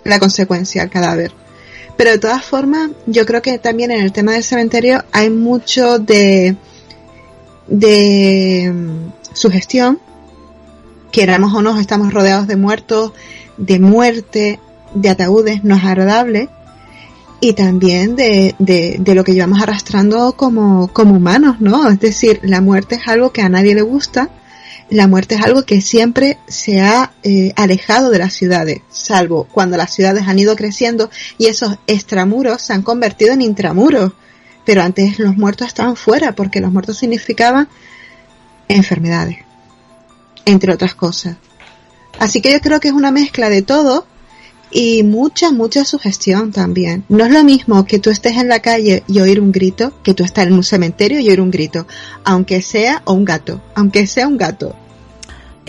[0.04, 1.32] la consecuencia, el cadáver.
[1.96, 6.00] Pero de todas formas, yo creo que también en el tema del cementerio hay mucho
[6.00, 6.56] de,
[7.70, 10.00] de mm, sugestión.
[11.12, 13.14] Queramos o no, estamos rodeados de muertos,
[13.58, 14.60] de muerte,
[14.94, 16.50] de ataúdes no es agradable
[17.42, 21.88] y también de, de, de lo que llevamos arrastrando como, como humanos, ¿no?
[21.90, 24.30] Es decir, la muerte es algo que a nadie le gusta,
[24.90, 29.78] la muerte es algo que siempre se ha eh, alejado de las ciudades, salvo cuando
[29.78, 34.14] las ciudades han ido creciendo y esos extramuros se han convertido en intramuros.
[34.66, 37.68] Pero antes los muertos estaban fuera porque los muertos significaban
[38.68, 39.40] enfermedades,
[40.46, 41.38] entre otras cosas.
[42.20, 44.06] Así que yo creo que es una mezcla de todo
[44.72, 47.04] y mucha, mucha sugestión también.
[47.10, 50.14] No es lo mismo que tú estés en la calle y oír un grito que
[50.14, 51.88] tú estar en un cementerio y oír un grito,
[52.24, 54.76] aunque sea o un gato, aunque sea un gato.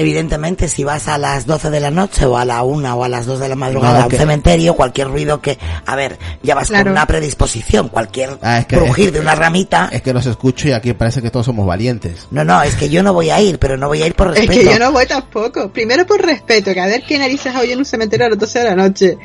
[0.01, 3.09] Evidentemente, si vas a las 12 de la noche o a la 1 o a
[3.11, 6.55] las 2 de la madrugada a un que- cementerio, cualquier ruido que, a ver, ya
[6.55, 6.85] vas Claro.
[6.85, 9.91] con una predisposición, cualquier Ah, es que- crujir es- de una ramita.
[9.93, 12.29] Es que los escucho y aquí parece que todos somos valientes.
[12.31, 14.29] No, no, es que yo no voy a ir, pero no voy a ir por
[14.29, 14.59] Es respeto.
[14.61, 15.71] que yo no voy tampoco.
[15.71, 18.39] Primero por respeto, que a ver qué narices hago yo en un cementerio a las
[18.39, 19.19] 12 de la noche.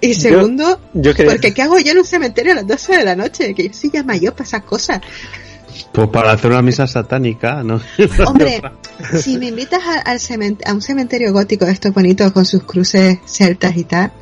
[0.00, 3.16] Y segundo, yo porque ¿qué hago yo en un cementerio a las 12 de la
[3.16, 3.54] noche?
[3.54, 5.00] Que yo soy ya mayor para esas cosas.
[5.92, 7.80] Pues para hacer una misa satánica, ¿no?
[8.26, 8.62] Hombre,
[9.18, 10.18] si me invitas a, al
[10.64, 14.12] a un cementerio gótico de estos bonitos con sus cruces celtas y tal,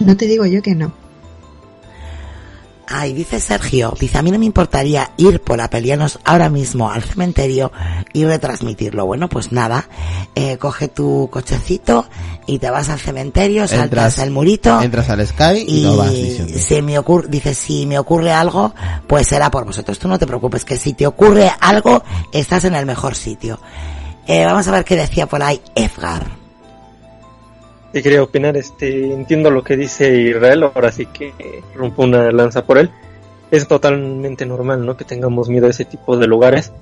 [0.00, 1.01] no te digo yo que no.
[2.94, 7.02] Ay, dice Sergio, dice, a mí no me importaría ir por Apelianos ahora mismo al
[7.02, 7.72] cementerio
[8.12, 9.06] y retransmitirlo.
[9.06, 9.88] Bueno, pues nada,
[10.34, 12.06] eh, coge tu cochecito
[12.46, 14.82] y te vas al cementerio, saltas el murito.
[14.82, 16.52] Entras al Sky y, vas diciendo.
[16.58, 18.74] Si me ocurre, dice, si me ocurre algo,
[19.06, 19.98] pues será por vosotros.
[19.98, 23.58] Tú no te preocupes, que si te ocurre algo, estás en el mejor sitio.
[24.26, 26.41] Eh, vamos a ver qué decía por ahí Edgar
[27.92, 31.32] y quería opinar, este, entiendo lo que dice Israel, ahora sí que
[31.74, 32.90] rompo una lanza por él.
[33.50, 34.96] Es totalmente normal, ¿no?
[34.96, 36.72] Que tengamos miedo a ese tipo de lugares,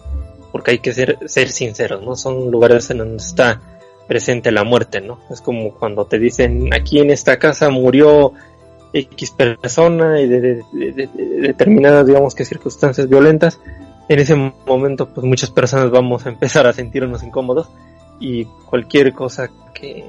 [0.53, 2.15] porque hay que ser, ser sinceros, ¿no?
[2.15, 3.61] Son lugares en donde está
[4.07, 5.19] presente la muerte, ¿no?
[5.31, 8.33] Es como cuando te dicen, aquí en esta casa murió
[8.93, 10.65] X persona y de,
[11.41, 13.59] determinadas, digamos que circunstancias violentas.
[14.09, 14.35] En ese
[14.67, 17.69] momento, pues muchas personas vamos a empezar a sentirnos incómodos
[18.19, 20.05] y cualquier cosa que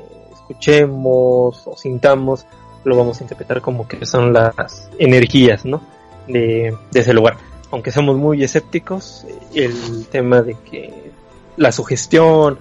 [0.51, 2.45] escuchemos o sintamos,
[2.83, 5.81] lo vamos a interpretar como que son las energías, ¿no?
[6.27, 7.37] De, ese lugar.
[7.71, 11.11] Aunque somos muy escépticos, el tema de que
[11.57, 12.59] la sugestión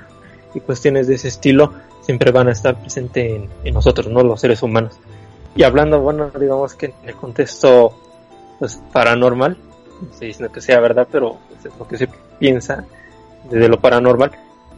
[0.55, 1.73] y cuestiones de ese estilo
[2.03, 4.23] siempre van a estar presentes en, nosotros, ¿no?
[4.23, 4.99] Los seres humanos.
[5.57, 7.93] Y hablando, bueno, digamos que en el contexto
[8.59, 9.57] pues, paranormal,
[10.01, 12.85] no estoy diciendo que sea verdad, pero es lo que se piensa
[13.51, 14.31] desde lo paranormal,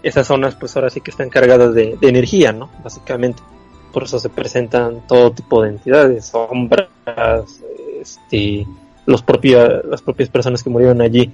[0.03, 2.71] esas zonas pues ahora sí que están cargadas de, energía, ¿no?
[2.83, 3.43] Básicamente.
[3.93, 6.89] Por eso se presentan todo tipo de entidades, sombras,
[8.01, 8.67] este,
[9.05, 9.23] los
[9.85, 11.31] las propias personas que murieron allí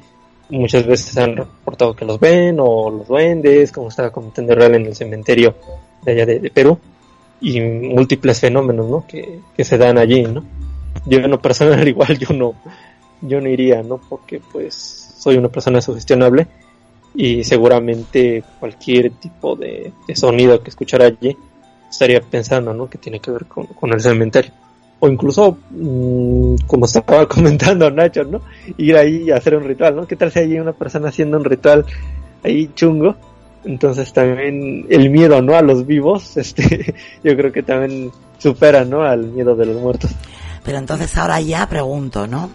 [0.50, 4.86] muchas veces han reportado que los ven o los duendes, como estaba comentando Real en
[4.86, 5.54] el cementerio
[6.02, 6.78] de allá de, Perú,
[7.40, 9.06] y múltiples fenómenos, ¿no?
[9.06, 10.44] Que, que se dan allí, ¿no?
[11.06, 11.32] Yo en
[11.88, 12.54] igual yo no,
[13.20, 13.98] yo no iría, ¿no?
[13.98, 16.46] Porque pues soy una persona sugestionable
[17.18, 21.36] y seguramente cualquier tipo de, sonido que escuchara allí
[21.90, 22.88] estaría pensando ¿no?
[22.88, 24.52] que tiene que ver con, el cementerio.
[25.00, 28.40] O incluso mm, como estaba comentando Nacho no
[28.76, 31.44] ir ahí y hacer un ritual no qué tal si hay una persona haciendo un
[31.44, 31.84] ritual
[32.44, 33.16] ahí chungo
[33.64, 36.94] entonces también el miedo no a los vivos este
[37.24, 40.12] yo creo que también supera no al miedo de los muertos.
[40.64, 42.48] Pero entonces ahora ya pregunto no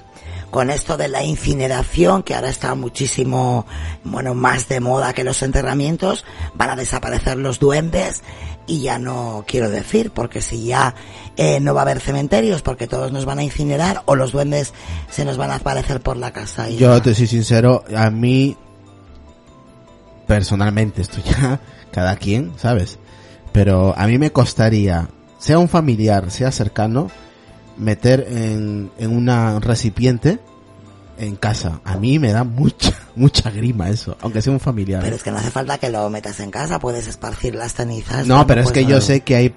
[0.54, 3.66] con esto de la incineración, que ahora está muchísimo,
[4.04, 8.22] bueno, más de moda que los enterramientos, van a desaparecer los duendes
[8.68, 10.94] y ya no quiero decir, porque si ya
[11.38, 14.76] eh, no va a haber cementerios, porque todos nos van a incinerar o los duendes
[15.10, 16.70] se nos van a aparecer por la casa.
[16.70, 18.56] Y Yo te soy sincero, a mí
[20.28, 23.00] personalmente, esto ya cada quien, ¿sabes?
[23.54, 27.10] Pero a mí me costaría, sea un familiar, sea cercano,
[27.78, 30.40] meter en, en un recipiente
[31.18, 31.82] en casa.
[31.84, 35.02] A mí me da mucha, mucha grima eso, aunque sea un familiar.
[35.04, 38.26] Pero es que no hace falta que lo metas en casa, puedes esparcir las cenizas.
[38.26, 39.56] No, pero es que yo sé que hay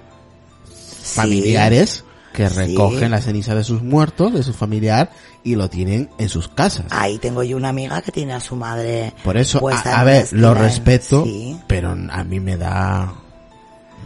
[1.03, 2.03] familiares
[2.33, 5.11] que recogen la ceniza de sus muertos, de su familiar,
[5.43, 6.85] y lo tienen en sus casas.
[6.91, 9.13] Ahí tengo yo una amiga que tiene a su madre.
[9.23, 11.25] Por eso, a, ver, lo respeto,
[11.65, 13.11] pero a mí me da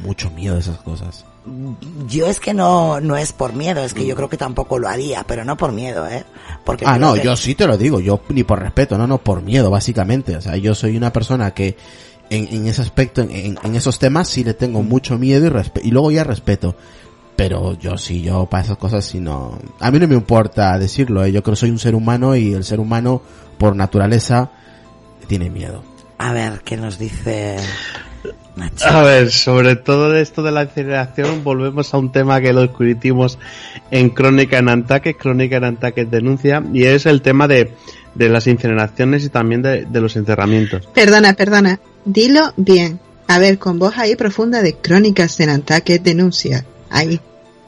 [0.01, 1.25] mucho miedo esas cosas.
[2.07, 4.87] Yo es que no, no es por miedo, es que yo creo que tampoco lo
[4.87, 6.23] haría, pero no por miedo, ¿eh?
[6.63, 9.41] Porque ah, no, yo sí te lo digo, yo ni por respeto, no, no, por
[9.41, 10.35] miedo, básicamente.
[10.35, 11.77] O sea, yo soy una persona que
[12.29, 15.91] en, en ese aspecto, en, en, esos temas sí le tengo mucho miedo y, y
[15.91, 16.75] luego ya respeto.
[17.35, 19.57] Pero yo sí, yo para esas cosas sí no...
[19.79, 21.31] A mí no me importa decirlo, ¿eh?
[21.31, 23.21] yo creo que soy un ser humano y el ser humano,
[23.57, 24.51] por naturaleza,
[25.27, 25.83] tiene miedo.
[26.19, 27.57] A ver, ¿qué nos dice
[28.85, 33.39] a ver, sobre todo esto de la incineración, volvemos a un tema que lo discutimos
[33.91, 37.73] en Crónica en Antaques, Crónica en Antaques denuncia, y es el tema de,
[38.15, 40.87] las incineraciones y también de, los enterramientos.
[40.93, 42.99] Perdona, perdona, dilo bien.
[43.27, 46.65] A ver, con voz ahí profunda de Crónicas en Antaques denuncia.
[46.89, 47.19] Ahí.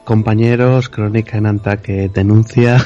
[0.04, 2.84] Compañeros, Crónica en Antaques denuncia.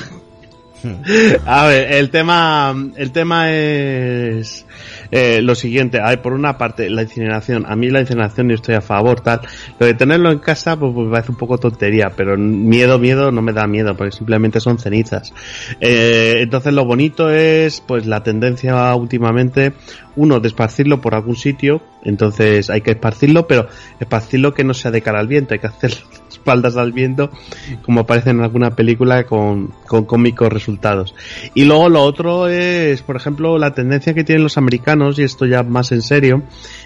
[1.47, 4.67] A ver, el tema, el tema es
[5.11, 6.01] eh, lo siguiente.
[6.03, 7.65] Hay por una parte la incineración.
[7.67, 9.41] A mí la incineración yo estoy a favor, tal.
[9.79, 13.31] Lo de tenerlo en casa, pues, pues me parece un poco tontería, pero miedo, miedo
[13.33, 15.33] no me da miedo, porque simplemente son cenizas.
[15.81, 19.73] Eh, entonces lo bonito es, pues la tendencia últimamente,
[20.17, 20.51] uno, de
[21.01, 23.69] por algún sitio, entonces hay que esparcirlo, pero
[24.01, 25.99] esparcirlo que no sea de cara al viento, hay que hacerlo
[26.49, 27.31] espaldas al viento,
[27.83, 31.15] como aparece en alguna película con, con cómicos resultados.
[31.55, 35.45] Y luego lo otro es, por ejemplo, la tendencia que tienen los americanos, y esto
[35.45, 36.43] ya más en serio,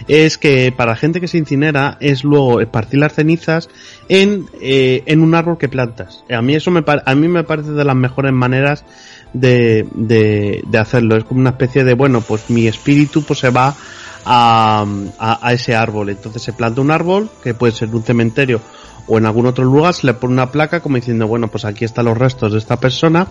[0.08, 3.68] es que para gente que se incinera es luego esparcir las cenizas
[4.08, 6.24] en, eh, en un árbol que plantas.
[6.28, 8.84] A mí eso me, a mí me parece de las mejores maneras
[9.32, 11.16] de, de, de hacerlo.
[11.16, 13.76] Es como una especie de, bueno, pues mi espíritu pues se va
[14.24, 14.84] a,
[15.18, 16.10] a, ese árbol.
[16.10, 18.60] Entonces se planta un árbol, que puede ser un cementerio
[19.06, 21.84] o en algún otro lugar, se le pone una placa como diciendo, bueno, pues aquí
[21.84, 23.26] están los restos de esta persona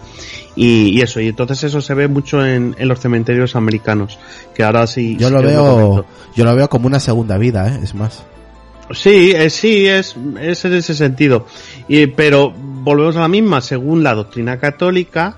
[0.55, 1.19] y, eso.
[1.19, 4.19] Y entonces eso se ve mucho en, en, los cementerios americanos,
[4.53, 5.17] que ahora sí...
[5.17, 6.05] Yo lo veo,
[6.35, 7.79] yo lo veo como una segunda vida, ¿eh?
[7.83, 8.23] es más.
[8.93, 11.45] Sí, eh, sí, es, es en ese sentido.
[11.87, 15.37] Y, pero volvemos a la misma, según la doctrina católica,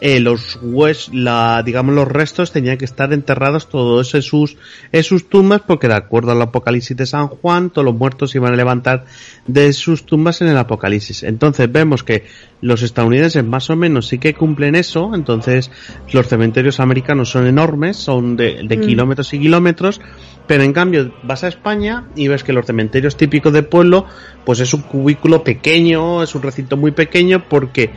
[0.00, 4.56] eh, los hues, la, digamos, los restos tenían que estar enterrados todos en sus,
[4.92, 8.38] en sus tumbas porque de acuerdo al Apocalipsis de San Juan, todos los muertos se
[8.38, 9.06] iban a levantar
[9.46, 11.24] de sus tumbas en el Apocalipsis.
[11.24, 12.26] Entonces vemos que
[12.60, 15.70] los estadounidenses más o menos sí que cumplen eso, entonces
[16.12, 18.80] los cementerios americanos son enormes, son de, de mm.
[18.80, 20.00] kilómetros y kilómetros,
[20.46, 24.06] pero en cambio vas a España y ves que los cementerios típicos de pueblo,
[24.44, 27.90] pues es un cubículo pequeño, es un recinto muy pequeño porque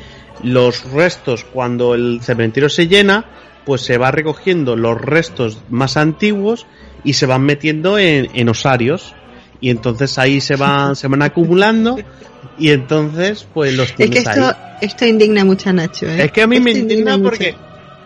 [0.44, 3.26] los restos cuando el cementerio se llena,
[3.66, 6.66] pues se va recogiendo los restos más antiguos
[7.04, 9.16] y se van metiendo en, en osarios.
[9.60, 11.98] Y entonces ahí se van se van acumulando
[12.58, 16.24] y entonces pues los tienes es que esto, esto indigna mucho a Nacho ¿eh?
[16.24, 17.54] es que a mí me indigna, porque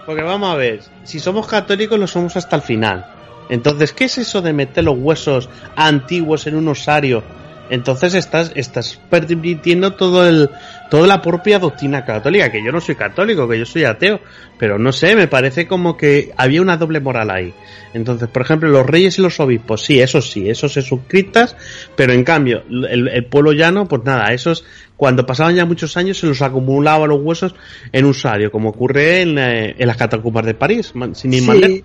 [0.05, 3.05] porque vamos a ver si somos católicos lo somos hasta el final.
[3.49, 7.23] Entonces qué es eso de meter los huesos antiguos en un osario
[7.69, 10.49] entonces estás, estás permitiendo todo el,
[10.89, 14.19] toda la propia doctrina católica, que yo no soy católico, que yo soy ateo,
[14.57, 17.53] pero no sé, me parece como que había una doble moral ahí.
[17.93, 21.55] Entonces, por ejemplo, los reyes y los obispos, sí, eso sí, esos se suscritas,
[21.95, 24.65] pero en cambio, el, el pueblo llano, pues nada, esos,
[24.97, 27.55] cuando pasaban ya muchos años, se los acumulaba los huesos
[27.91, 31.83] en un sario, como ocurre en, eh, en las catacumbas de París, sin ir sí.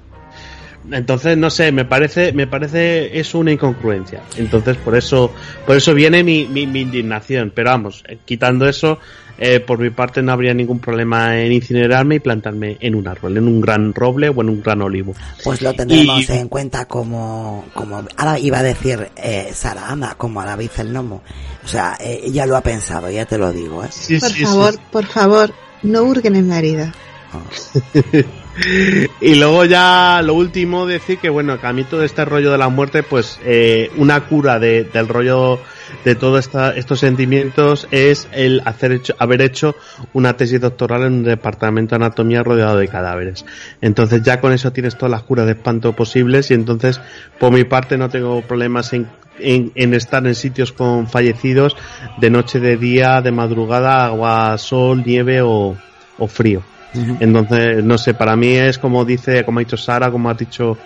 [0.90, 4.22] Entonces, no sé, me parece, me parece eso una incongruencia.
[4.36, 5.32] Entonces, por eso,
[5.66, 7.52] por eso viene mi, mi, mi indignación.
[7.54, 8.98] Pero vamos, eh, quitando eso,
[9.42, 13.38] eh, por mi parte no habría ningún problema en incinerarme y plantarme en un árbol,
[13.38, 15.14] en un gran roble o en un gran olivo.
[15.42, 16.32] Pues lo tendremos y...
[16.32, 20.78] en cuenta como, como, ahora iba a decir eh, Sara, anda, como a la vez
[20.78, 21.22] el gnomo.
[21.64, 23.82] O sea, eh, ella lo ha pensado, ya te lo digo.
[23.82, 23.88] ¿eh?
[23.90, 24.80] Sí, por sí, favor, sí.
[24.92, 25.54] por favor,
[25.84, 26.94] no hurguen en la herida.
[27.32, 28.18] Oh.
[29.20, 32.58] y luego ya lo último decir que bueno que a mí todo este rollo de
[32.58, 35.60] la muerte pues eh, una cura de, del rollo
[36.04, 39.76] de todos estos sentimientos es el hacer hecho, haber hecho
[40.12, 43.44] una tesis doctoral en un departamento de anatomía rodeado de cadáveres
[43.80, 47.00] entonces ya con eso tienes todas las curas de espanto posibles y entonces
[47.38, 49.08] por mi parte no tengo problemas en
[49.42, 51.74] en, en, estar en sitios con fallecidos
[52.18, 55.76] de noche, de día, de madrugada, agua, sol, nieve o,
[56.18, 56.62] o frío.
[56.94, 60.76] Entonces, no sé, para mí es como dice, como ha dicho Sara, como has dicho,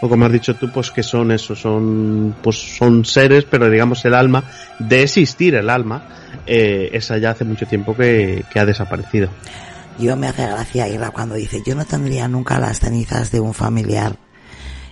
[0.00, 4.04] o como has dicho tú, pues que son eso, son, pues son seres, pero digamos
[4.04, 4.44] el alma,
[4.78, 6.08] de existir el alma,
[6.46, 9.28] eh, esa ya hace mucho tiempo que, que ha desaparecido.
[9.98, 13.54] Yo me hace gracia Irra cuando dice, yo no tendría nunca las cenizas de un
[13.54, 14.16] familiar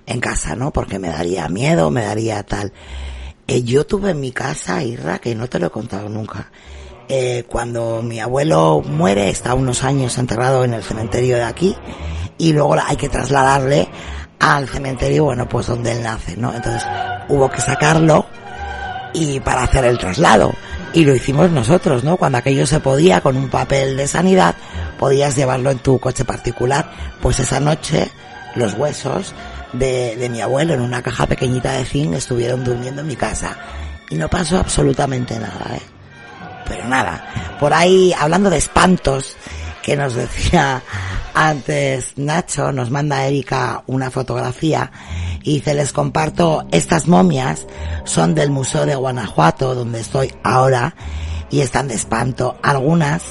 [0.06, 0.72] en casa, ¿no?
[0.72, 2.72] Porque me daría miedo, me daría tal.
[3.46, 6.50] Eh, yo tuve en mi casa, Irra, que no te lo he contado nunca,
[7.12, 11.76] eh, cuando mi abuelo muere, está unos años enterrado en el cementerio de aquí
[12.38, 13.88] y luego hay que trasladarle
[14.38, 16.54] al cementerio, bueno, pues donde él nace, ¿no?
[16.54, 16.84] Entonces
[17.28, 18.26] hubo que sacarlo
[19.12, 20.54] y para hacer el traslado.
[20.94, 22.16] Y lo hicimos nosotros, ¿no?
[22.16, 24.54] Cuando aquello se podía con un papel de sanidad,
[24.96, 26.92] podías llevarlo en tu coche particular.
[27.20, 28.08] Pues esa noche
[28.54, 29.34] los huesos
[29.72, 33.56] de, de mi abuelo en una caja pequeñita de zinc estuvieron durmiendo en mi casa.
[34.10, 35.99] Y no pasó absolutamente nada, ¿eh?
[36.70, 37.58] Pero nada.
[37.58, 39.36] Por ahí, hablando de espantos,
[39.82, 40.82] que nos decía
[41.34, 44.92] antes Nacho, nos manda Erika una fotografía
[45.42, 47.66] y dice, les comparto, estas momias
[48.04, 50.94] son del Museo de Guanajuato, donde estoy ahora,
[51.50, 52.56] y están de espanto.
[52.62, 53.22] Algunas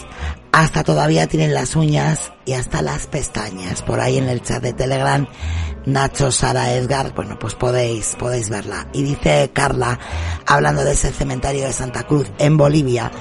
[0.52, 3.82] hasta todavía tienen las uñas y hasta las pestañas.
[3.82, 5.28] Por ahí en el chat de Telegram,
[5.86, 8.88] Nacho, Sara, Edgar, bueno, pues podéis, podéis verla.
[8.94, 10.00] Y dice Carla,
[10.46, 13.12] hablando de ese cementerio de Santa Cruz en Bolivia,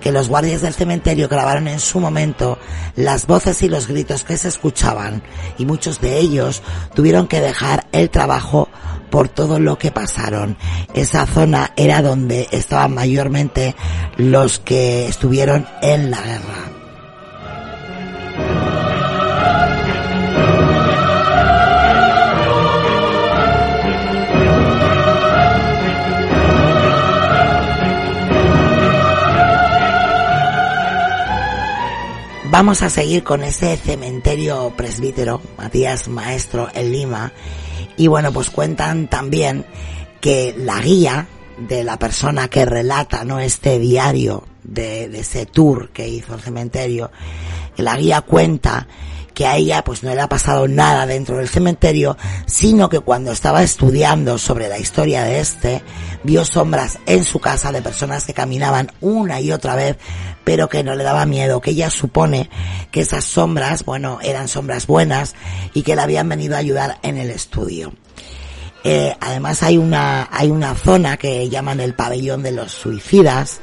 [0.00, 2.58] que los guardias del cementerio grabaron en su momento
[2.96, 5.22] las voces y los gritos que se escuchaban
[5.58, 6.62] y muchos de ellos
[6.94, 8.68] tuvieron que dejar el trabajo
[9.10, 10.56] por todo lo que pasaron.
[10.94, 13.74] Esa zona era donde estaban mayormente
[14.16, 16.77] los que estuvieron en la guerra.
[32.50, 37.32] Vamos a seguir con ese cementerio presbítero, Matías Maestro en Lima.
[37.96, 39.66] Y bueno, pues cuentan también
[40.20, 41.26] que la guía
[41.58, 43.38] de la persona que relata, ¿no?
[43.38, 47.10] Este diario de, de ese tour que hizo el cementerio,
[47.76, 48.86] la guía cuenta
[49.38, 52.16] que a ella pues no le ha pasado nada dentro del cementerio,
[52.46, 55.80] sino que cuando estaba estudiando sobre la historia de este,
[56.24, 59.96] vio sombras en su casa de personas que caminaban una y otra vez,
[60.42, 62.50] pero que no le daba miedo, que ella supone
[62.90, 65.36] que esas sombras, bueno, eran sombras buenas
[65.72, 67.92] y que le habían venido a ayudar en el estudio.
[68.82, 73.60] Eh, además hay una, hay una zona que llaman el pabellón de los suicidas,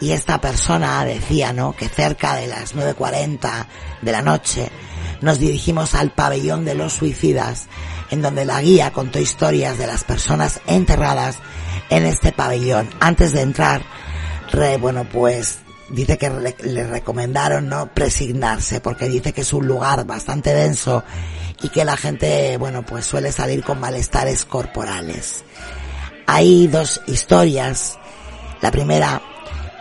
[0.00, 1.74] y esta persona decía, ¿no?
[1.76, 3.66] Que cerca de las 9.40
[4.00, 4.70] de la noche
[5.20, 7.66] nos dirigimos al pabellón de los suicidas,
[8.10, 11.38] en donde la guía contó historias de las personas enterradas
[11.90, 12.88] en este pabellón.
[13.00, 13.82] Antes de entrar,
[14.80, 15.60] bueno, pues
[15.90, 21.04] dice que le, recomendaron no presignarse porque dice que es un lugar bastante denso
[21.62, 25.44] y que la gente, bueno, pues suele salir con malestares corporales.
[26.26, 27.98] Hay dos historias.
[28.60, 29.20] La primera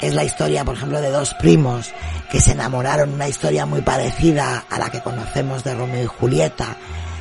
[0.01, 1.89] es la historia, por ejemplo, de dos primos
[2.29, 6.77] que se enamoraron, una historia muy parecida a la que conocemos de Romeo y Julieta,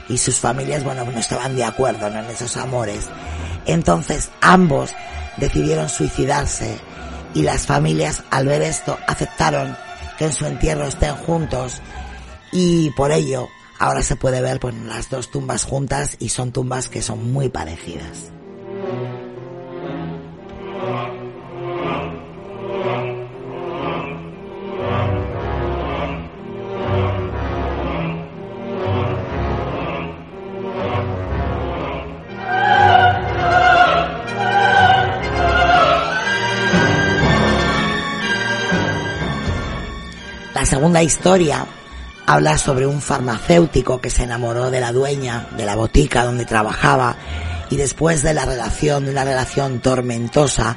[0.09, 3.09] y sus familias, bueno, no estaban de acuerdo en esos amores.
[3.67, 4.95] Entonces ambos
[5.37, 6.79] decidieron suicidarse
[7.35, 9.77] y las familias al ver esto aceptaron
[10.17, 11.81] que en su entierro estén juntos
[12.53, 13.49] y por ello
[13.79, 17.49] ahora se puede ver pues, las dos tumbas juntas y son tumbas que son muy
[17.49, 18.33] parecidas.
[40.67, 41.67] Segunda historia
[42.27, 47.17] habla sobre un farmacéutico que se enamoró de la dueña de la botica donde trabajaba
[47.71, 50.77] y después de la relación, de una relación tormentosa,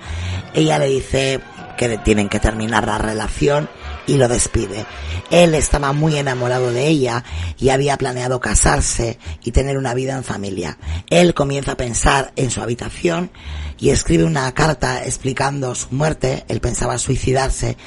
[0.53, 1.41] ella le dice
[1.77, 3.69] que tienen que terminar la relación
[4.07, 4.85] y lo despide.
[5.29, 7.23] Él estaba muy enamorado de ella
[7.57, 10.77] y había planeado casarse y tener una vida en familia.
[11.09, 13.31] Él comienza a pensar en su habitación
[13.79, 16.43] y escribe una carta explicando su muerte.
[16.49, 17.77] Él pensaba suicidarse,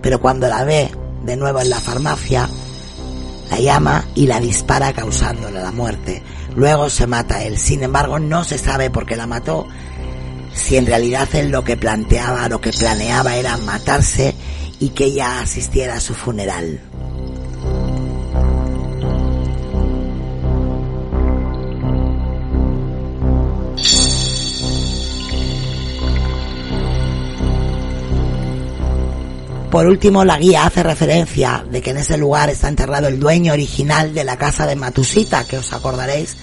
[0.00, 0.90] pero cuando la ve
[1.24, 2.48] de nuevo en la farmacia,
[3.50, 6.22] la llama y la dispara causándole la muerte.
[6.56, 7.58] Luego se mata él.
[7.58, 9.66] Sin embargo, no se sabe por qué la mató.
[10.52, 14.34] Si en realidad él lo que planteaba, lo que planeaba era matarse
[14.78, 16.80] y que ella asistiera a su funeral.
[29.74, 33.54] Por último, la guía hace referencia de que en ese lugar está enterrado el dueño
[33.54, 36.36] original de la casa de Matusita, que os acordaréis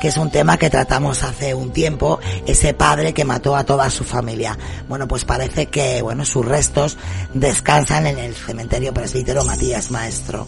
[0.00, 3.90] que es un tema que tratamos hace un tiempo, ese padre que mató a toda
[3.90, 4.56] su familia.
[4.88, 6.96] Bueno, pues parece que, bueno, sus restos
[7.34, 10.46] descansan en el cementerio presbítero Matías Maestro.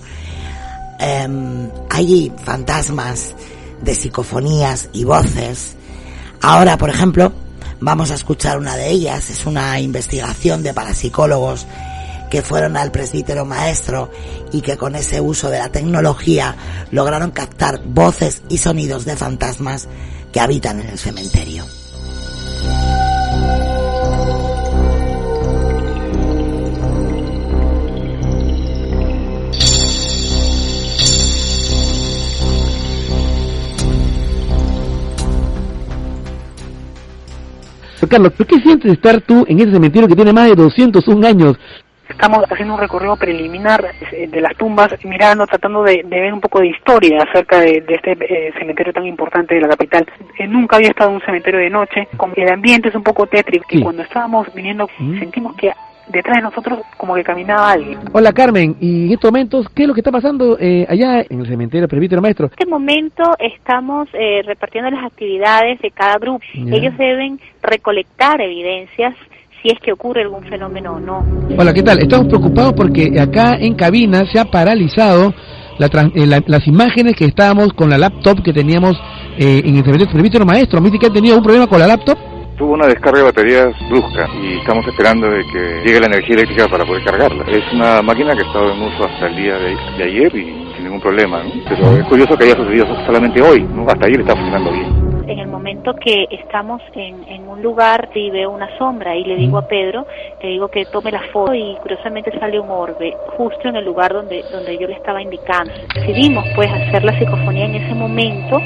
[0.99, 3.35] Eh, hay fantasmas
[3.83, 5.77] de psicofonías y voces.
[6.41, 7.35] Ahora, por ejemplo,
[7.81, 9.29] vamos a escuchar una de ellas.
[9.29, 11.67] Es una investigación de parapsicólogos
[12.31, 14.11] que fueron al presbítero maestro
[14.53, 16.57] y que con ese uso de la tecnología
[16.91, 19.89] lograron captar voces y sonidos de fantasmas
[20.33, 21.65] que habitan en el cementerio.
[38.11, 41.57] Carlos, ¿por qué sientes estar tú en ese cementerio que tiene más de 201 años?
[42.11, 46.61] Estamos haciendo un recorrido preliminar eh, de las tumbas, mirando, tratando de, ver un poco
[46.61, 50.07] de historia acerca de, este eh, cementerio tan importante de la capital.
[50.39, 53.27] Eh, nunca había estado en un cementerio de noche, con el ambiente es un poco
[53.27, 54.89] tétrico, y cuando estábamos viniendo
[55.19, 55.73] sentimos que
[56.09, 57.99] detrás de nosotros como que caminaba alguien.
[58.13, 60.57] Hola Carmen, y en estos momentos, ¿qué es lo que está pasando
[60.89, 62.47] allá en el cementerio Presbítero Maestro?
[62.47, 64.09] En este momento estamos
[64.45, 66.45] repartiendo las actividades de cada grupo.
[66.55, 69.15] Ellos deben recolectar evidencias
[69.63, 71.25] si es que ocurre algún fenómeno o no.
[71.57, 71.99] Hola, ¿qué tal?
[71.99, 75.35] Estamos preocupados porque acá en cabina se ha paralizado
[75.79, 79.01] eh, las imágenes que estábamos con la laptop que teníamos
[79.39, 80.81] eh, en el servicio maestro.
[80.81, 82.19] ¿Me dice que ha tenido un problema con la laptop?
[82.57, 86.69] Tuvo una descarga de baterías brusca y estamos esperando de que llegue la energía eléctrica
[86.69, 87.45] para poder cargarla.
[87.49, 90.45] Es una máquina que ha estado en uso hasta el día de, ayer y
[90.75, 93.87] sin ningún problema, Pero es curioso que haya sucedido solamente hoy, ¿no?
[93.89, 95.10] Hasta ayer estaba funcionando bien.
[95.27, 99.37] En el momento que estamos en, en un lugar y veo una sombra y le
[99.37, 100.07] digo a Pedro,
[100.43, 104.13] le digo que tome la foto y curiosamente sale un orbe justo en el lugar
[104.13, 105.73] donde, donde yo le estaba indicando.
[105.95, 108.61] Decidimos pues hacer la psicofonía en ese momento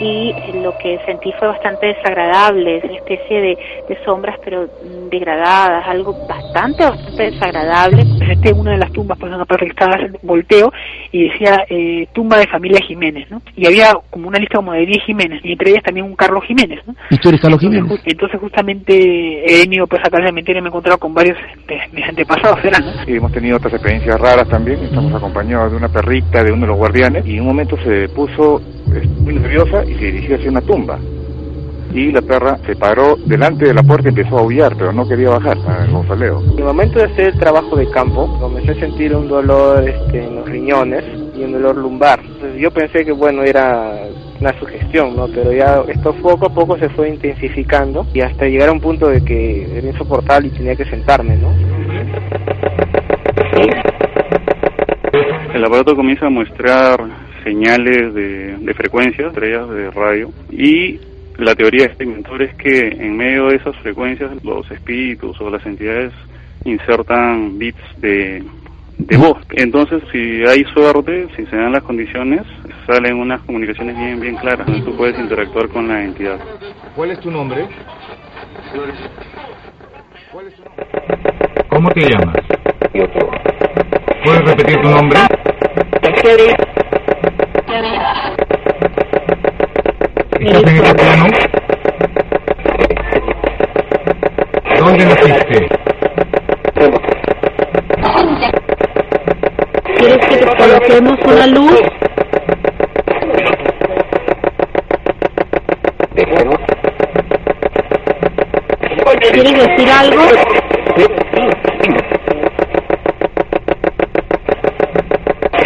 [0.00, 4.68] y lo que sentí fue bastante desagradable, una especie de, de sombras pero
[5.10, 8.04] degradadas, algo bastante, bastante desagradable.
[8.18, 10.72] Presenté una de las tumbas, pues una parte que estaba haciendo volteo
[11.12, 13.40] y decía eh, tumba de familia Jiménez, ¿no?
[13.56, 16.44] Y había como una lista como de 10 Jiménez y entre ellas también un Carlos
[16.44, 16.94] Jiménez, ¿no?
[17.10, 17.82] ¿Y tú eres Carlos Jiménez?
[17.82, 18.94] Entonces, entonces justamente
[19.46, 22.60] he venido pues acá de mentira y me he encontrado con varios de mis antepasados,
[22.62, 22.92] ¿será, no?
[23.06, 24.82] Y hemos tenido otras experiencias raras también.
[24.82, 28.08] Estamos acompañados de una perrita de uno de los guardianes y en un momento se
[28.08, 28.60] puso
[28.94, 30.98] eh, muy nerviosa y se dirigió hacia una tumba.
[31.92, 35.08] Y la perra se paró delante de la puerta y empezó a aullar, pero no
[35.08, 36.42] quería bajar al mausoleo.
[36.42, 40.24] En el momento de hacer el trabajo de campo, comencé a sentir un dolor este,
[40.24, 42.20] en los riñones y un dolor lumbar.
[42.20, 44.08] Entonces yo pensé que bueno era
[44.40, 45.26] una sugestión, ¿no?
[45.28, 49.08] Pero ya esto poco a poco se fue intensificando y hasta llegar a un punto
[49.08, 51.50] de que era insoportable y tenía que sentarme, ¿no?
[55.54, 60.98] El aparato comienza a mostrar señales de, de frecuencias, estrellas de radio, y
[61.38, 65.48] la teoría de este inventor es que en medio de esas frecuencias los espíritus o
[65.48, 66.12] las entidades
[66.64, 68.42] insertan bits de,
[68.98, 69.38] de voz.
[69.52, 72.42] Entonces, si hay suerte, si se dan las condiciones,
[72.84, 74.66] salen unas comunicaciones bien bien claras.
[74.84, 76.40] Tú puedes interactuar con la entidad.
[76.96, 77.64] ¿Cuál es tu nombre?
[81.68, 82.36] ¿Cómo te llamas?
[84.24, 85.20] ¿Puedes repetir tu nombre?
[90.38, 91.26] ¿Estás en este plano?
[94.78, 95.68] ¿Dónde naciste?
[99.96, 101.80] ¿Quieres que te coloquemos una luz?
[109.32, 110.22] ¿Quieres decir algo?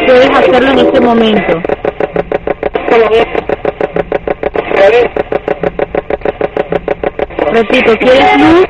[0.07, 1.61] Puedes hacerlo en este momento.
[7.53, 8.67] Repito, ¿quieres luz?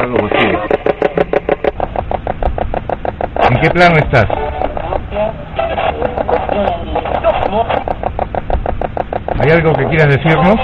[0.00, 0.58] Algo vacío.
[3.50, 4.26] ¿En qué plano estás?
[9.38, 10.56] ¿Hay algo que quieras decirnos?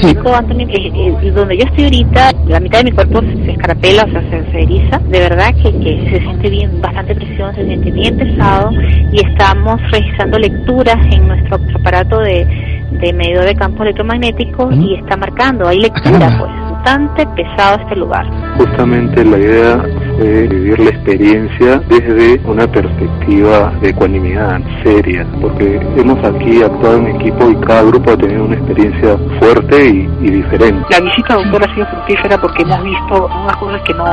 [0.00, 4.04] Un momentico, Anthony, eh, donde yo estoy ahorita, la mitad de mi cuerpo se, escarapela,
[4.04, 4.98] o sea, se, se eriza.
[4.98, 8.70] De verdad que, que se siente bien, bastante presión, se siente bien pesado
[9.12, 12.46] y estamos registrando lecturas en nuestro aparato de,
[12.90, 18.26] de medidor de campo electromagnético y está marcando, hay lectura, pues, bastante pesado este lugar.
[18.56, 19.84] Justamente la idea
[20.20, 27.16] fue vivir la experiencia desde una perspectiva de ecuanimidad seria, porque hemos aquí actuado en
[27.16, 30.86] equipo y cada grupo ha tenido una experiencia fuerte y, diferente.
[30.90, 34.04] La visita, doctor, ha sido fructífera porque hemos visto unas cosas que no,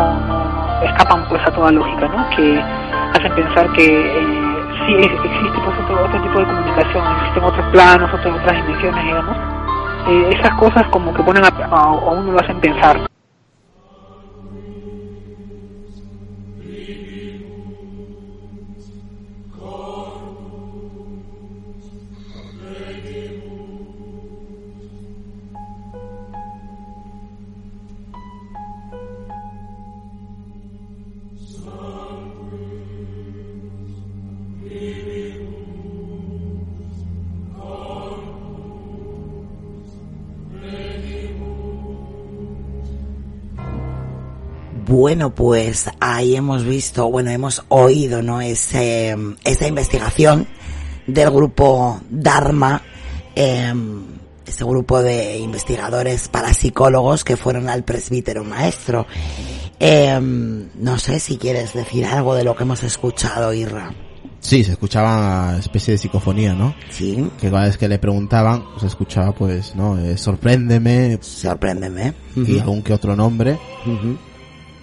[0.85, 2.29] escapan pues a toda lógica, ¿no?
[2.37, 7.65] Que hacen pensar que eh, sí existe pues otro, otro tipo de comunicación, existen otros
[7.73, 9.37] planos, otras, otras dimensiones, digamos.
[10.07, 12.97] Eh, esas cosas como que ponen a, a, a uno lo hacen pensar.
[45.07, 48.41] Bueno, pues ahí hemos visto, bueno, hemos oído, ¿no?
[48.41, 50.45] Ese, esa investigación
[51.07, 52.81] del grupo Dharma,
[53.33, 53.73] eh,
[54.45, 59.07] este grupo de investigadores parapsicólogos que fueron al presbítero maestro.
[59.79, 63.93] Eh, no sé si quieres decir algo de lo que hemos escuchado, Irra.
[64.41, 65.17] Sí, se escuchaba
[65.49, 66.75] una especie de psicofonía, ¿no?
[66.89, 67.29] Sí.
[67.39, 69.97] Que cada vez que le preguntaban, se escuchaba pues, ¿no?
[69.97, 71.17] Eh, sorpréndeme.
[71.21, 72.13] Sorpréndeme.
[72.35, 72.59] Y Ujú.
[72.59, 73.57] algún que otro nombre.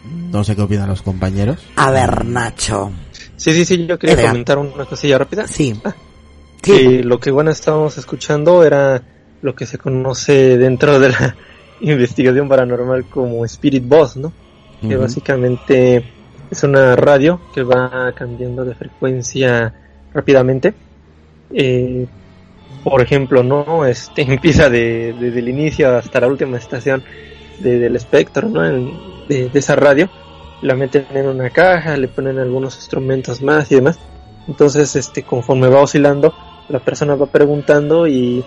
[0.05, 1.59] No sé qué opinan los compañeros.
[1.76, 2.92] A ver, Nacho.
[3.36, 4.30] Sí, sí, sí, yo quería Edgar.
[4.30, 5.46] comentar una cosilla rápida.
[5.46, 5.74] Sí.
[6.61, 9.02] Que lo que bueno estábamos escuchando era
[9.42, 11.36] lo que se conoce dentro de la
[11.80, 14.32] investigación paranormal como Spirit Box, ¿no?
[14.86, 16.05] Que básicamente
[16.50, 19.74] es una radio que va cambiando de frecuencia
[20.12, 20.74] rápidamente.
[21.52, 22.07] Eh,
[22.82, 27.02] por ejemplo, no este empieza de, desde el inicio hasta la última estación
[27.61, 28.62] de, del espectro, ¿no?
[28.62, 30.11] de, de, esa radio,
[30.62, 33.98] la meten en una caja, le ponen algunos instrumentos más y demás.
[34.48, 36.34] Entonces, este, conforme va oscilando,
[36.68, 38.44] la persona va preguntando y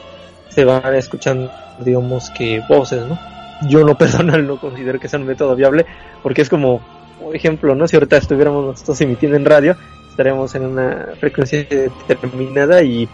[0.50, 3.20] se van escuchando, digamos que voces, ¿no?
[3.68, 5.86] Yo no personal no considero que sea un método viable,
[6.24, 6.82] porque es como,
[7.22, 7.88] por ejemplo, ¿no?
[7.88, 9.76] Si ahorita estuviéramos nosotros emitiendo en radio,
[10.10, 11.66] estaríamos en una frecuencia
[12.08, 13.08] determinada y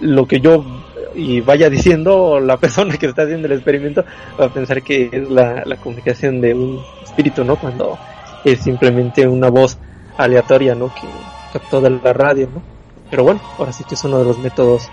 [0.00, 0.64] lo que yo
[1.14, 4.04] y vaya diciendo la persona que está haciendo el experimento
[4.38, 7.56] va a pensar que es la, la comunicación de un espíritu, ¿no?
[7.56, 7.98] Cuando
[8.44, 9.78] es simplemente una voz
[10.16, 10.92] aleatoria, ¿no?
[10.94, 11.08] Que
[11.52, 12.62] captó de la radio, ¿no?
[13.10, 14.88] Pero bueno, ahora sí que es uno de los métodos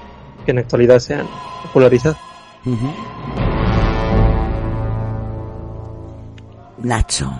[0.45, 1.27] que en la actualidad se han
[1.63, 2.17] popularizado.
[6.77, 7.31] Nacho.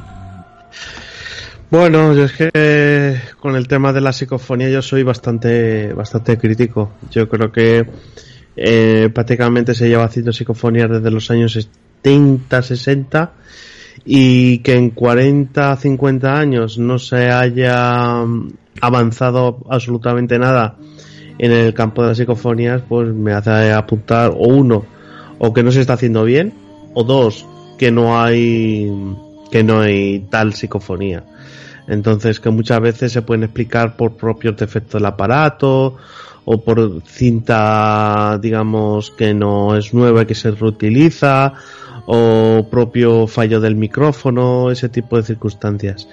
[1.70, 6.92] Bueno, yo es que con el tema de la psicofonía yo soy bastante, bastante crítico.
[7.12, 7.86] Yo creo que
[8.56, 13.32] eh, prácticamente se lleva haciendo psicofonías desde los años 70, 60
[14.06, 18.24] y que en 40, 50 años no se haya
[18.82, 20.78] avanzado absolutamente nada
[21.38, 24.86] en el campo de las psicofonías, pues me hace apuntar o uno,
[25.40, 26.54] o que no se está haciendo bien,
[26.94, 27.46] o dos,
[27.78, 28.92] que no hay
[29.52, 31.24] que no hay tal psicofonía.
[31.88, 35.98] Entonces, que muchas veces se pueden explicar por propios defectos del aparato
[36.46, 41.54] o por cinta, digamos, que no es nueva y que se reutiliza
[42.06, 46.08] o propio fallo del micrófono, ese tipo de circunstancias.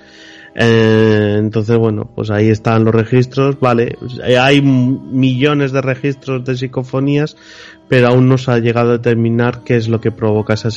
[0.54, 3.96] Eh, entonces, bueno, pues ahí están los registros, vale,
[4.40, 7.36] hay millones de registros de psicofonías,
[7.88, 10.68] pero aún no se ha llegado a determinar qué es lo que provoca esa,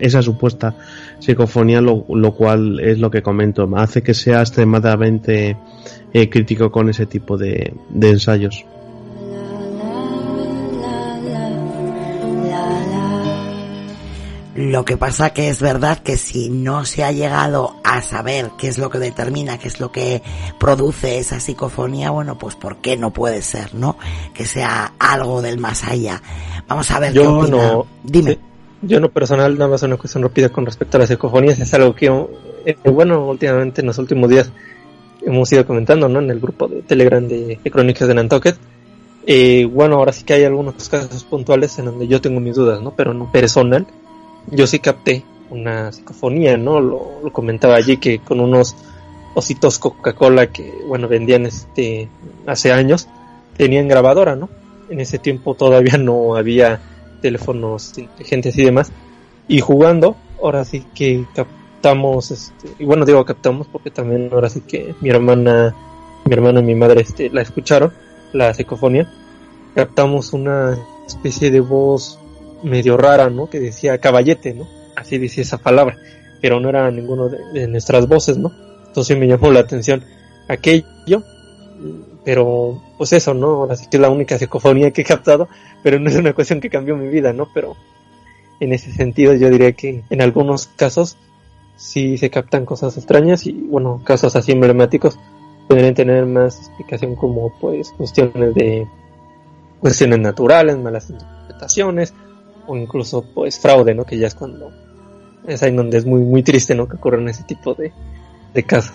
[0.00, 0.76] esa supuesta
[1.20, 2.04] psicofonía, lo,
[2.34, 5.56] cual es lo que comento, hace que sea extremadamente
[6.12, 8.66] eh, crítico con ese tipo de ensayos.
[14.60, 18.68] Lo que pasa que es verdad que si no se ha llegado a saber qué
[18.68, 20.20] es lo que determina, qué es lo que
[20.58, 23.96] produce esa psicofonía, bueno, pues ¿por qué no puede ser, no?
[24.34, 26.20] Que sea algo del más allá.
[26.68, 28.38] Vamos a ver yo qué No, Dime.
[28.82, 31.94] yo no personal, nada más una cuestión rápida con respecto a las psicofonías, es algo
[31.94, 32.08] que,
[32.66, 34.52] eh, bueno, últimamente en los últimos días
[35.22, 36.18] hemos ido comentando, ¿no?
[36.18, 38.58] En el grupo de Telegram de, Crónicas de Nantucket.
[39.26, 42.82] Eh, bueno, ahora sí que hay algunos casos puntuales en donde yo tengo mis dudas,
[42.82, 42.90] ¿no?
[42.94, 43.86] Pero no personal
[44.50, 46.80] yo sí capté una psicofonía, ¿no?
[46.80, 48.76] Lo, comentaba allí que con unos
[49.34, 52.08] ositos Coca-Cola que, bueno, vendían este
[52.46, 53.08] hace años,
[53.56, 54.48] tenían grabadora, ¿no?
[54.88, 56.80] En ese tiempo todavía no había
[57.20, 58.92] teléfonos inteligentes y demás.
[59.48, 64.60] Y jugando, ahora sí que captamos, este, y bueno, digo captamos porque también ahora sí
[64.60, 65.74] que mi hermana,
[66.24, 67.92] mi hermana y mi madre este, la escucharon,
[68.32, 69.10] la psicofonía.
[69.74, 70.76] Captamos una
[71.06, 72.18] especie de voz
[72.62, 73.48] medio rara, ¿no?
[73.48, 74.66] Que decía caballete, ¿no?
[74.96, 75.96] Así decía esa palabra,
[76.40, 78.52] pero no era ninguno de, nuestras voces, ¿no?
[78.86, 80.04] Entonces me llamó la atención
[80.48, 81.22] aquello,
[82.24, 83.70] pero pues eso, ¿no?
[83.70, 85.48] Es la única psicofonía que he captado,
[85.82, 87.48] pero no es una cuestión que cambió mi vida, ¿no?
[87.54, 87.76] Pero
[88.58, 91.16] en ese sentido yo diría que en algunos casos
[91.76, 95.18] sí se captan cosas extrañas y bueno, casos así emblemáticos
[95.66, 98.86] podrían tener más explicación como pues cuestiones de
[99.80, 102.12] cuestiones naturales, malas interpretaciones
[102.70, 104.04] o incluso pues fraude, ¿no?
[104.04, 104.70] Que ya es cuando
[105.44, 106.86] es ahí donde es muy muy triste, ¿no?
[106.86, 107.92] Que ocurran ese tipo de,
[108.54, 108.94] de casos.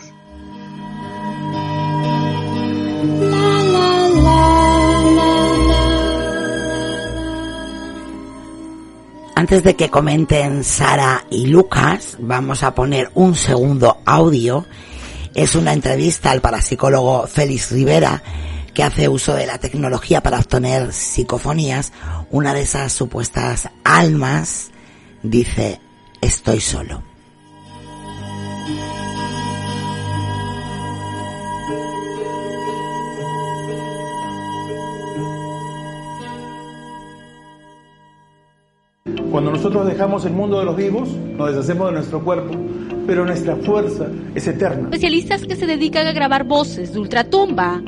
[9.36, 14.66] Antes de que comenten Sara y Lucas, vamos a poner un segundo audio.
[15.34, 18.24] Es una entrevista al parapsicólogo Félix Rivera
[18.76, 21.94] que hace uso de la tecnología para obtener psicofonías,
[22.30, 24.70] una de esas supuestas almas
[25.24, 25.80] dice,
[26.22, 27.02] estoy solo.
[39.32, 42.54] Cuando nosotros dejamos el mundo de los vivos, nos deshacemos de nuestro cuerpo,
[43.08, 44.90] pero nuestra fuerza es eterna.
[44.90, 47.82] Especialistas que se dedican a grabar voces de ultratumba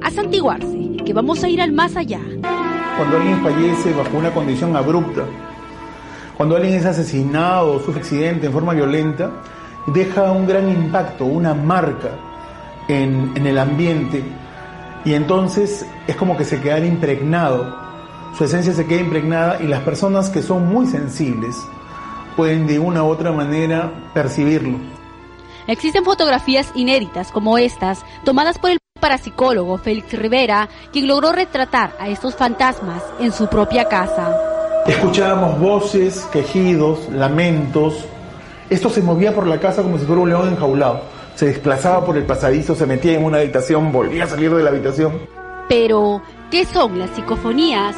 [0.00, 2.20] a santiguarse, que vamos a ir al más allá.
[2.96, 5.24] Cuando alguien fallece bajo una condición abrupta,
[6.36, 9.30] cuando alguien es asesinado o sufre accidente en forma violenta,
[9.86, 12.10] deja un gran impacto, una marca
[12.88, 14.22] en, en el ambiente
[15.04, 17.87] y entonces es como que se queda impregnado
[18.38, 21.56] su esencia se queda impregnada y las personas que son muy sensibles
[22.36, 24.78] pueden de una u otra manera percibirlo.
[25.66, 32.08] Existen fotografías inéditas como estas, tomadas por el parapsicólogo Félix Rivera, quien logró retratar a
[32.08, 34.40] estos fantasmas en su propia casa.
[34.86, 38.04] Escuchábamos voces, quejidos, lamentos.
[38.70, 41.00] Esto se movía por la casa como si fuera un león enjaulado.
[41.34, 44.70] Se desplazaba por el pasadizo, se metía en una habitación, volvía a salir de la
[44.70, 45.18] habitación.
[45.68, 46.22] Pero,
[46.52, 47.96] ¿qué son las psicofonías?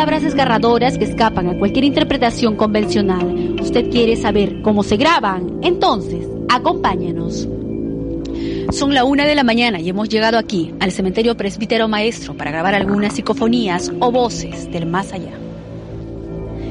[0.00, 3.54] Palabras desgarradoras que escapan a cualquier interpretación convencional.
[3.60, 5.58] ¿Usted quiere saber cómo se graban?
[5.60, 7.46] Entonces, acompáñanos.
[8.72, 12.50] Son la una de la mañana y hemos llegado aquí, al cementerio presbítero maestro, para
[12.50, 15.32] grabar algunas psicofonías o voces del más allá.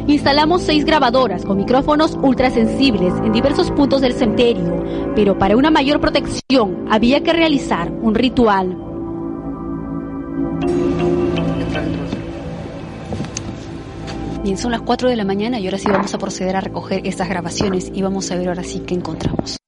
[0.08, 6.02] Instalamos seis grabadoras con micrófonos ultrasensibles en diversos puntos del cementerio, pero para una mayor
[6.02, 8.76] protección había que realizar un ritual.
[14.42, 17.06] Bien, son las 4 de la mañana y ahora sí vamos a proceder a recoger
[17.06, 19.59] estas grabaciones y vamos a ver ahora sí qué encontramos.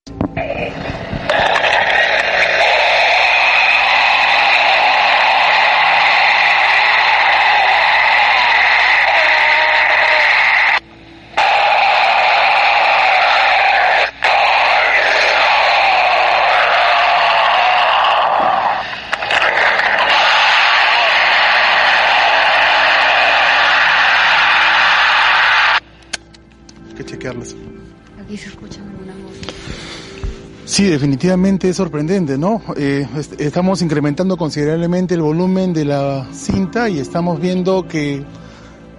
[30.71, 32.61] Sí, definitivamente es sorprendente, ¿no?
[32.77, 38.23] Eh, est- estamos incrementando considerablemente el volumen de la cinta y estamos viendo que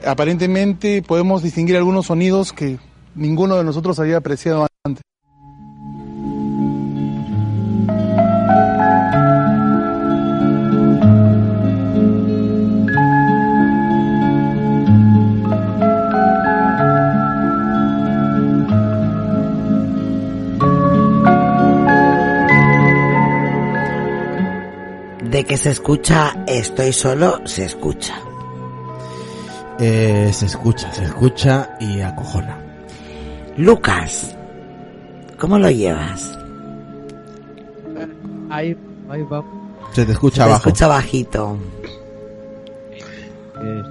[0.04, 2.78] aparentemente podemos distinguir algunos sonidos que
[3.14, 4.71] ninguno de nosotros había apreciado antes.
[25.42, 28.14] De que se escucha estoy solo, se escucha.
[29.80, 32.56] Eh, se escucha, se escucha y acojona.
[33.56, 34.36] Lucas,
[35.40, 36.38] ¿cómo lo llevas?
[38.50, 38.76] Ahí,
[39.10, 39.42] ahí va.
[39.92, 40.68] Se te escucha Se abajo.
[40.68, 41.58] escucha bajito.
[43.64, 43.82] Eh,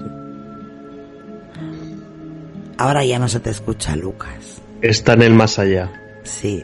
[2.77, 4.61] Ahora ya no se te escucha, Lucas.
[4.81, 5.91] Está en el más allá.
[6.23, 6.63] Sí,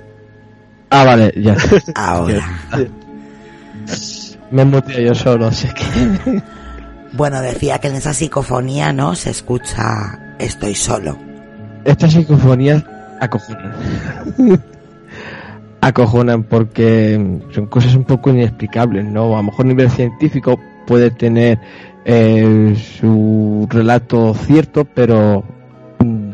[0.92, 1.58] Ah, vale, ya.
[1.94, 2.48] ahora.
[4.52, 6.42] Me he muteado yo solo, así que...
[7.14, 9.16] Bueno, decía que en esa psicofonía, ¿no?
[9.16, 11.18] Se escucha estoy solo.
[11.84, 12.84] Estas psicofonías
[13.22, 13.74] acojonan.
[15.82, 19.34] acojonan porque son cosas un poco inexplicables, ¿no?
[19.34, 21.60] A lo mejor a nivel científico puede tener
[22.06, 25.44] eh, su relato cierto, pero
[26.00, 26.32] mm,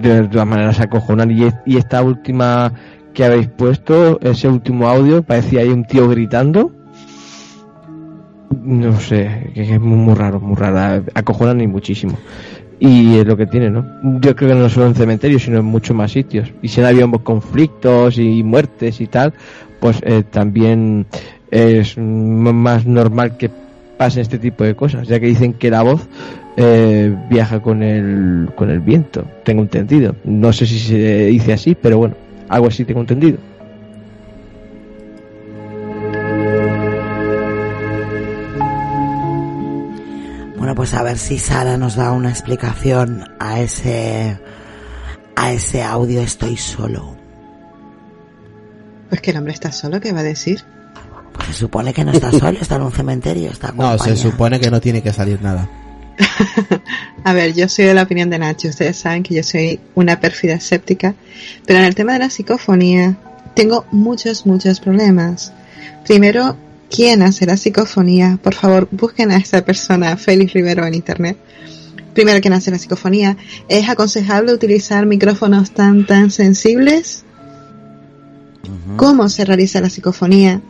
[0.00, 1.30] de todas maneras acojonan.
[1.30, 2.72] Y, y esta última
[3.14, 6.72] que habéis puesto, ese último audio, parecía ahí un tío gritando.
[8.62, 11.02] No sé, que es muy, muy raro, muy rara.
[11.14, 12.18] Acojonan y muchísimo.
[12.78, 13.84] Y es lo que tiene, ¿no?
[14.20, 16.52] Yo creo que no solo en cementerios, sino en muchos más sitios.
[16.62, 19.32] Y si han habido conflictos y muertes y tal,
[19.80, 21.06] pues eh, también
[21.50, 23.50] es más normal que
[23.96, 26.06] pasen este tipo de cosas, ya que dicen que la voz
[26.56, 30.16] eh, viaja con el, con el viento, tengo entendido.
[30.24, 32.14] No sé si se dice así, pero bueno,
[32.48, 33.38] algo así tengo entendido.
[40.70, 44.38] Bueno, pues a ver si Sara nos da una explicación a ese
[45.34, 47.16] a ese audio estoy solo.
[49.08, 50.62] Pues que el hombre está solo, ¿qué va a decir?
[51.32, 54.60] Pues se supone que no está solo, está en un cementerio, está No, se supone
[54.60, 55.68] que no tiene que salir nada.
[57.24, 58.68] A ver, yo soy de la opinión de Nacho.
[58.68, 61.16] Ustedes saben que yo soy una pérfida escéptica.
[61.66, 63.16] Pero en el tema de la psicofonía,
[63.56, 65.52] tengo muchos, muchos problemas.
[66.04, 66.56] Primero,
[66.90, 68.38] ¿quién hace la psicofonía?
[68.42, 71.38] Por favor, busquen a esta persona, Félix Rivero, en internet.
[72.12, 73.36] Primero, ¿quién hace la psicofonía?
[73.68, 77.24] ¿Es aconsejable utilizar micrófonos tan, tan sensibles?
[78.96, 80.60] ¿Cómo se realiza la psicofonía?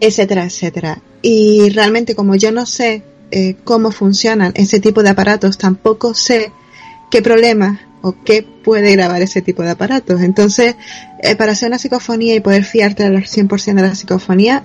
[0.00, 1.00] Etcétera, etcétera.
[1.22, 6.52] Y realmente, como yo no sé eh, cómo funcionan ese tipo de aparatos, tampoco sé
[7.10, 10.20] qué problemas o qué puede grabar ese tipo de aparatos.
[10.20, 10.76] Entonces,
[11.22, 14.62] eh, para hacer una psicofonía y poder fiarte al 100% de la psicofonía,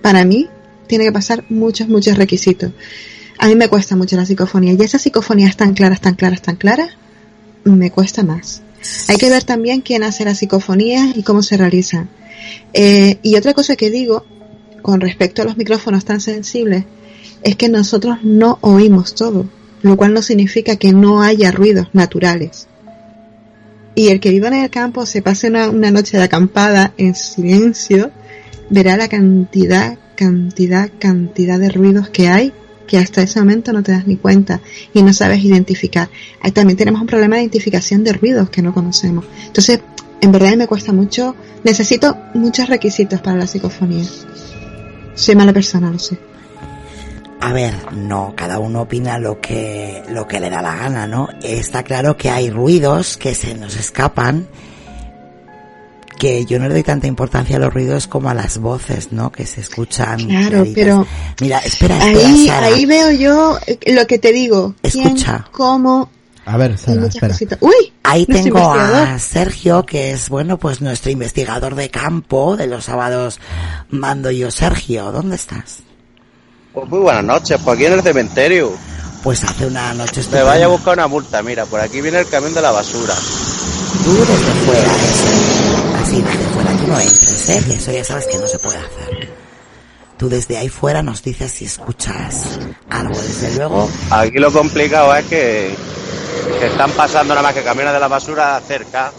[0.00, 0.48] para mí
[0.86, 2.70] tiene que pasar muchos, muchos requisitos.
[3.36, 6.54] A mí me cuesta mucho la psicofonía y esas psicofonías tan claras, tan claras, tan
[6.54, 6.90] claras,
[7.64, 8.62] me cuesta más.
[9.08, 12.08] Hay que ver también quién hace las psicofonías y cómo se realizan.
[12.74, 14.24] Eh, y otra cosa que digo
[14.82, 16.84] con respecto a los micrófonos tan sensibles
[17.42, 19.46] es que nosotros no oímos todo,
[19.82, 22.68] lo cual no significa que no haya ruidos naturales.
[23.94, 28.10] Y el que viva en el campo se pase una, noche de acampada en silencio,
[28.70, 32.52] verá la cantidad, cantidad, cantidad de ruidos que hay
[32.86, 34.60] que hasta ese momento no te das ni cuenta
[34.94, 36.08] y no sabes identificar.
[36.40, 39.26] Ahí también tenemos un problema de identificación de ruidos que no conocemos.
[39.46, 39.80] Entonces,
[40.20, 44.04] en verdad me cuesta mucho, necesito muchos requisitos para la psicofonía.
[45.14, 46.18] Soy mala persona, lo sé.
[47.40, 51.28] A ver, no, cada uno opina lo que, lo que le da la gana, ¿no?
[51.42, 54.48] Está claro que hay ruidos que se nos escapan,
[56.18, 59.30] que yo no le doy tanta importancia a los ruidos como a las voces, ¿no?
[59.30, 60.18] Que se escuchan.
[60.26, 60.74] Claro, claritas.
[60.74, 61.06] pero
[61.40, 62.66] Mira, espera, espera, ahí, Sara.
[62.66, 64.74] ahí veo yo eh, lo que te digo.
[64.82, 65.46] ¿Quién, Escucha.
[65.52, 66.10] cómo,
[66.44, 67.28] A ver, Sara, espera.
[67.34, 67.58] cositas.
[67.62, 72.86] Uy, Ahí tengo a Sergio, que es, bueno, pues nuestro investigador de campo de los
[72.86, 73.38] sábados
[73.90, 74.50] mando yo.
[74.50, 75.82] Sergio, ¿dónde estás?
[76.78, 78.72] Pues muy buenas noches, pues aquí en el cementerio.
[79.24, 80.44] Pues hace una noche Me estupenda.
[80.44, 83.14] vaya a buscar una multa, mira, por aquí viene el camión de la basura.
[84.04, 86.02] Tú desde fuera, eso.
[86.02, 87.62] Así, desde fuera, tú no entres, ¿eh?
[87.66, 89.34] Que eso ya sabes que no se puede hacer.
[90.16, 92.58] Tú desde ahí fuera nos dices si escuchas
[92.90, 93.14] algo.
[93.20, 95.74] Desde luego, Aquí lo complicado es que,
[96.60, 99.12] que están pasando nada más que camiones de la basura cerca.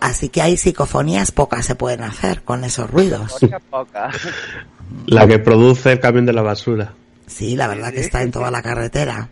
[0.00, 3.32] así que hay psicofonías pocas se pueden hacer con esos ruidos.
[3.40, 4.16] Pocas, pocas.
[5.06, 6.94] La que produce el camión de la basura.
[7.26, 9.28] Sí, la verdad que está en toda la carretera.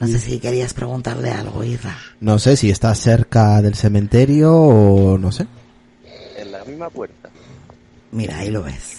[0.00, 1.96] No sé si querías preguntarle algo, Irra.
[2.20, 5.46] No sé si está cerca del cementerio o no sé.
[6.36, 7.30] En la misma puerta.
[8.12, 8.96] Mira, ahí lo ves.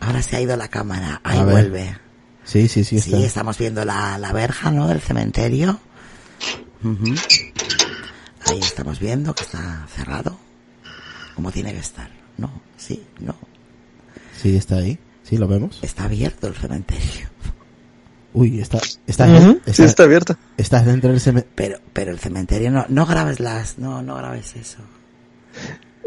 [0.00, 1.20] Ahora se ha ido la cámara.
[1.22, 1.52] Ahí A ver.
[1.54, 1.96] vuelve.
[2.44, 3.18] Sí, sí, sí, está.
[3.18, 4.88] Sí, estamos viendo la, la verja, ¿no?
[4.88, 5.78] Del cementerio.
[8.46, 10.38] Ahí estamos viendo que está cerrado.
[11.34, 12.10] Como tiene que estar.
[12.38, 13.34] No, sí, no.
[14.40, 14.98] Sí, está ahí.
[15.22, 15.78] Sí, lo vemos.
[15.82, 17.28] Está abierto el cementerio.
[18.34, 20.36] Uy, está, está, Ujú, sí, está abierto.
[20.56, 21.54] Estás dentro del cementerio.
[21.54, 24.78] Pero, pero el cementerio no, no grabes las, no, no grabes eso.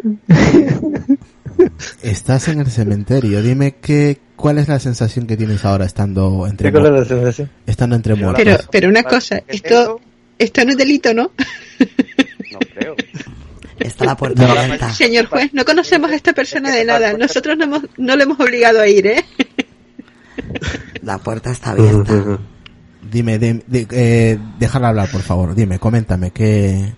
[2.01, 3.41] Estás en el cementerio.
[3.43, 7.05] Dime que, cuál es la sensación que tienes ahora estando entre ¿Qué cuál es la
[7.05, 7.49] sensación?
[7.65, 8.43] estando entre muertos.
[8.43, 10.01] Pero, pero una cosa, esto,
[10.37, 11.31] esto no es delito, ¿no?
[12.51, 12.95] No creo.
[13.79, 14.53] Está la puerta No.
[14.59, 14.89] abierta.
[14.93, 17.13] Señor juez, no conocemos a esta persona de nada.
[17.13, 19.25] Nosotros no, hemos, no le hemos obligado a ir, ¿eh?
[21.01, 22.39] La puerta está abierta.
[23.11, 25.53] Dime, de, de- eh, déjala hablar, por favor.
[25.55, 26.93] Dime, coméntame, ¿qué,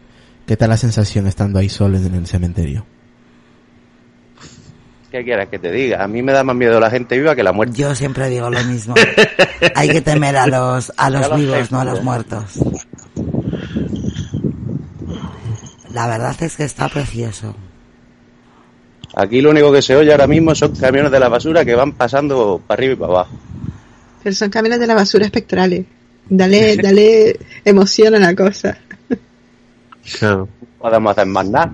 [0.46, 2.86] qué tal la sensación estando ahí solo en el cementerio?
[5.12, 6.04] ¿Qué quieres que te diga?
[6.04, 7.76] A mí me da más miedo la gente viva que la muerte.
[7.78, 8.94] Yo siempre digo lo mismo.
[9.76, 12.60] Hay que temer a los, a los lo vivos, sé, no a los muertos.
[15.98, 17.56] La verdad es que está precioso.
[19.16, 21.94] Aquí lo único que se oye ahora mismo son camiones de la basura que van
[21.94, 23.36] pasando para arriba y para abajo.
[24.22, 25.88] Pero son camiones de la basura espectrales.
[26.30, 28.78] Dale, dale emoción a la cosa.
[30.22, 30.48] No
[30.78, 31.74] podemos hacer más nada.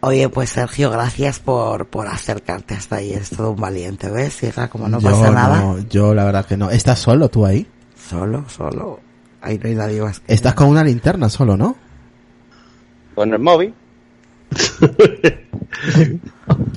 [0.00, 3.14] Oye, pues Sergio, gracias por, por acercarte hasta ahí.
[3.14, 4.42] Es todo un valiente, ¿ves?
[4.42, 5.62] Hija, como no yo, pasa nada.
[5.62, 6.70] no, yo la verdad que no.
[6.70, 7.66] ¿Estás solo tú ahí?
[8.06, 9.00] Solo, solo.
[9.40, 10.20] Ahí no hay nadie más.
[10.26, 11.87] Estás con una linterna solo, ¿no?
[13.18, 13.74] Con el móvil.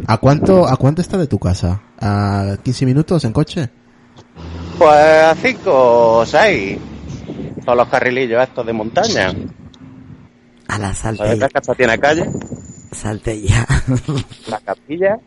[0.07, 1.83] ¿A cuánto, a cuánto está de tu casa?
[1.99, 3.69] ¿A 15 minutos en coche?
[4.79, 6.79] Pues a cinco o seis.
[7.63, 9.31] Son los carrilillos estos de montaña.
[10.67, 12.27] A la ¿Sabes salte, que hasta tiene calle?
[12.91, 13.67] salte ya.
[14.47, 15.19] La capilla.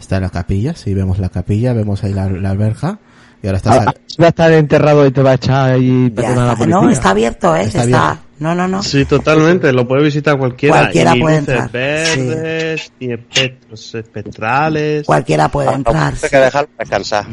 [0.00, 2.98] Está la capilla, sí, vemos la capilla, vemos ahí la, la alberja.
[3.42, 3.72] Y ahora está...
[3.74, 6.66] Ah, va a estar enterrado y te va a echar ahí está.
[6.66, 7.62] No, está abierto, ¿eh?
[7.62, 8.28] Está Está, abierto.
[8.40, 8.82] No, no, no.
[8.82, 10.78] Sí, totalmente, lo puede visitar cualquiera.
[10.78, 15.06] Cualquiera y puede entrar, verdes, ni espectros espectrales.
[15.06, 16.14] Cualquiera puede entrar.
[16.22, 17.26] Hay que dejarlo descansar.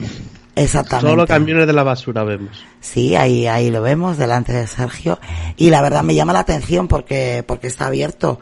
[0.56, 1.10] Exactamente.
[1.10, 2.64] Solo camiones de la basura vemos.
[2.80, 5.20] Sí, ahí, ahí lo vemos delante de Sergio.
[5.58, 8.40] Y la verdad me llama la atención porque, porque está abierto.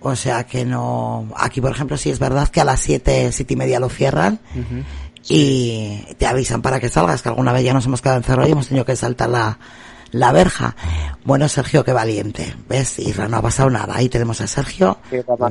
[0.00, 3.54] O sea que no, aquí por ejemplo sí es verdad que a las siete, siete
[3.54, 4.38] y media lo cierran
[5.28, 8.52] y te avisan para que salgas, que alguna vez ya nos hemos quedado encerrados y
[8.52, 9.58] hemos tenido que saltar la,
[10.12, 10.76] la verja.
[11.24, 12.54] Bueno, Sergio, qué valiente.
[12.68, 12.98] ¿Ves?
[12.98, 13.94] Y no ha pasado nada.
[13.96, 14.98] Ahí tenemos a Sergio.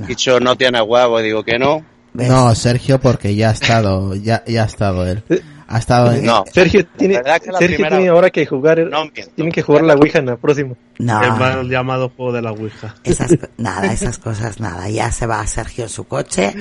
[0.07, 1.83] Dicho no tiene huevo, digo que no.
[2.13, 2.29] ¿Ves?
[2.29, 5.23] No, Sergio, porque ya ha estado, ya, ya ha estado él.
[5.67, 6.25] Ha estado en...
[6.25, 9.31] No, Sergio tiene, la que la Sergio primera- tiene ahora que jugar, No miento.
[9.35, 10.75] tienen que jugar la Ouija en la próxima.
[10.99, 11.21] No.
[11.21, 12.95] El mal llamado juego de la Ouija.
[13.03, 14.89] Esas, nada, esas cosas nada.
[14.89, 16.53] Ya se va Sergio en su coche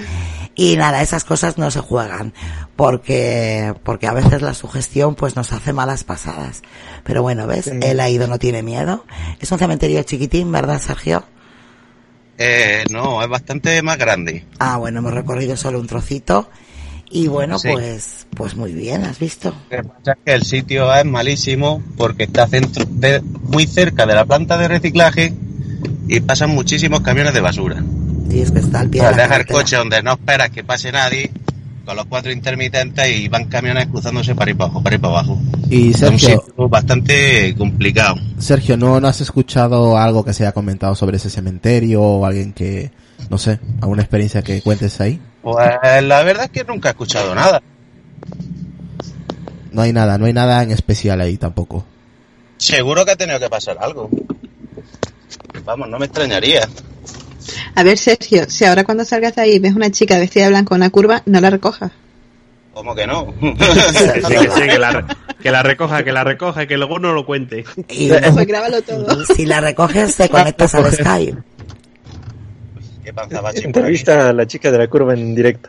[0.54, 2.34] y nada, esas cosas no se juegan
[2.74, 6.62] porque, porque a veces la sugestión pues nos hace malas pasadas.
[7.04, 7.68] Pero bueno, ¿ves?
[7.68, 9.04] Él ha ido, no tiene miedo.
[9.40, 11.24] Es un cementerio chiquitín, ¿verdad, Sergio?
[12.38, 14.44] Eh, no, es bastante más grande.
[14.58, 16.50] Ah, bueno, hemos recorrido solo un trocito
[17.10, 17.68] y bueno, Sí.
[17.72, 19.50] pues, pues muy bien, ¿has visto?
[19.70, 24.06] Lo que pasa es que el sitio es malísimo porque está centro de- muy cerca
[24.06, 25.32] de la planta de reciclaje
[26.08, 27.82] y pasan muchísimos camiones de basura.
[28.30, 29.58] Sí, es que está al pie de la deja el carretera.
[29.60, 31.30] coche donde no esperas que pase nadie
[31.84, 35.14] con los cuatro intermitentes y van camiones cruzándose para ir para abajo, para ir para
[35.20, 35.40] abajo.
[35.70, 38.16] Y Es un Sergio, sitio bastante complicado.
[38.38, 42.52] Sergio, ¿no, ¿no has escuchado algo que se haya comentado sobre ese cementerio o alguien
[42.52, 42.90] que,
[43.30, 45.20] no sé, alguna experiencia que cuentes ahí?
[45.52, 47.62] Pues la verdad es que nunca he escuchado nada.
[49.70, 51.86] No hay nada, no hay nada en especial ahí tampoco.
[52.56, 54.10] Seguro que ha tenido que pasar algo.
[55.64, 56.66] Vamos, no me extrañaría.
[57.76, 60.74] A ver, Sergio, si ahora cuando salgas de ahí ves una chica vestida de blanco
[60.74, 61.92] en una curva, no la recojas.
[62.74, 63.32] ¿Cómo que no?
[63.40, 65.06] Sí, que sí, que la,
[65.40, 67.64] que la recoja, que la recoja y que luego no lo cuente.
[67.88, 69.24] Y Pues grábalo todo.
[69.26, 71.36] si la recoges, te conectas al Skype.
[73.06, 73.78] Qué panza bache por aquí.
[73.78, 75.68] Entrevista a la chica de la curva en directo.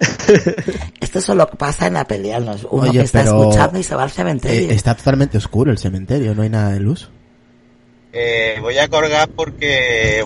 [1.00, 2.40] Esto solo pasa en la pelea.
[2.40, 2.56] ¿no?
[2.70, 4.70] Uno Oye, que está pero, escuchando y se va al cementerio.
[4.70, 7.10] Eh, está totalmente oscuro el cementerio, no hay nada de luz.
[8.14, 10.24] Eh, voy a colgar porque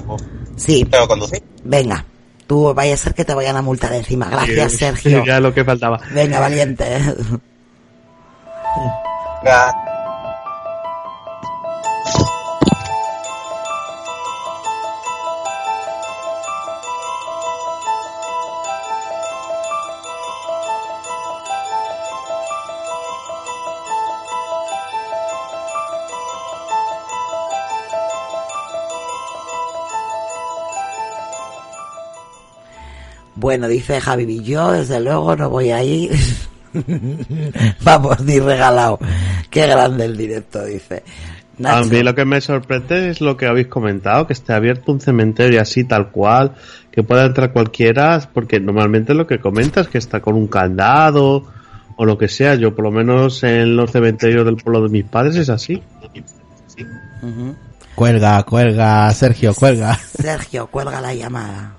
[0.57, 1.43] Sí, tengo que conducir.
[1.65, 2.05] venga.
[2.47, 4.29] Tú vaya a ser que te vayan a multar encima.
[4.31, 5.25] Gracias, Sí, Sergio.
[5.27, 6.01] Ya lo que faltaba.
[6.15, 6.85] Venga, valiente.
[9.45, 9.75] Ga-
[33.49, 36.11] Bueno, dice Javi, yo desde luego no voy a ir.
[37.83, 38.99] Vamos, ni regalado.
[39.49, 40.97] Qué grande el directo, dice.
[40.97, 44.93] A Nacho, mí lo que me sorprende es lo que habéis comentado, que esté abierto
[44.93, 46.57] un cementerio así tal cual,
[46.93, 51.47] que pueda entrar cualquiera, porque normalmente lo que comentas que está con un candado
[51.97, 52.55] o lo que sea.
[52.55, 55.83] Yo por lo menos en los cementerios del pueblo de mis padres es así.
[57.95, 59.95] Cuelga, cuelga, Sergio, cuelga.
[59.95, 61.78] Sergio, cuelga la llamada.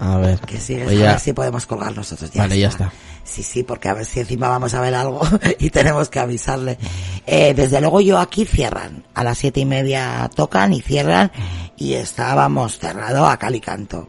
[0.00, 0.40] A ver.
[0.40, 2.30] Que sigues Oye, a ver si podemos colgar nosotros.
[2.30, 2.90] Ya vale, ya está.
[3.22, 5.20] Sí, sí, porque a ver si encima vamos a ver algo
[5.58, 6.78] y tenemos que avisarle.
[7.26, 9.04] Eh, desde luego yo aquí cierran.
[9.14, 11.30] A las siete y media tocan y cierran
[11.76, 14.08] y estábamos cerrado a cal y canto.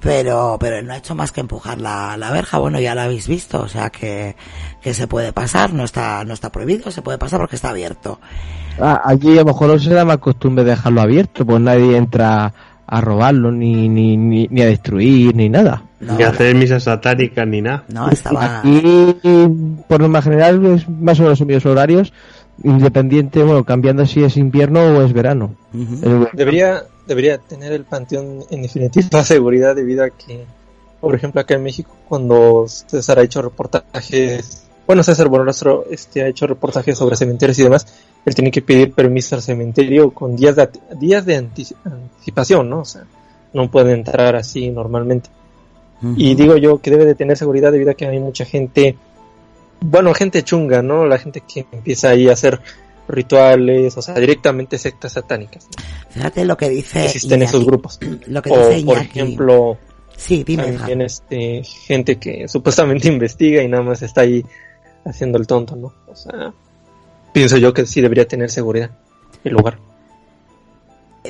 [0.00, 2.58] Pero, pero no ha hecho más que empujar la, la verja.
[2.58, 3.60] Bueno, ya la habéis visto.
[3.60, 4.36] O sea que,
[4.80, 5.72] que se puede pasar.
[5.72, 6.92] No está, no está prohibido.
[6.92, 8.20] Se puede pasar porque está abierto.
[8.80, 12.54] Ah, allí a lo mejor no se da más costumbre dejarlo abierto, pues nadie entra
[12.90, 15.82] a robarlo, ni, ni, ni, ni a destruir, ni nada.
[16.00, 17.84] Ni hacer misas satánicas ni nada.
[17.88, 18.60] No, estaba...
[18.60, 19.16] Aquí,
[19.86, 22.12] por lo más general, es más o menos en mis horarios,
[22.64, 25.54] independiente, bueno, cambiando si es invierno o es verano.
[25.74, 30.44] El- Debería, debería tener el panteón en definitiva seguridad debido a que,
[31.00, 36.28] por ejemplo, acá en México, cuando César ha hecho reportajes, bueno, César Bonastro este, ha
[36.28, 37.86] hecho reportajes sobre cementerios y demás,
[38.24, 42.80] él tiene que pedir permiso al cementerio con días de, días de antici- anticipación, ¿no?
[42.80, 43.04] O sea,
[43.52, 45.28] no puede entrar así normalmente.
[46.16, 48.96] Y digo yo que debe de tener seguridad debido a que hay mucha gente,
[49.80, 51.04] bueno, gente chunga, ¿no?
[51.06, 52.60] La gente que empieza ahí a hacer
[53.08, 55.66] rituales, o sea, directamente sectas satánicas.
[56.10, 57.48] Fíjate lo que dice Existen Iñaki.
[57.48, 57.98] esos grupos.
[58.26, 59.76] Lo que o, dice por ejemplo,
[60.16, 60.72] Sí, dime.
[60.72, 64.44] también este, gente que supuestamente investiga y nada más está ahí
[65.04, 65.92] haciendo el tonto, ¿no?
[66.06, 66.52] O sea,
[67.32, 68.90] pienso yo que sí debería tener seguridad
[69.44, 69.78] el lugar.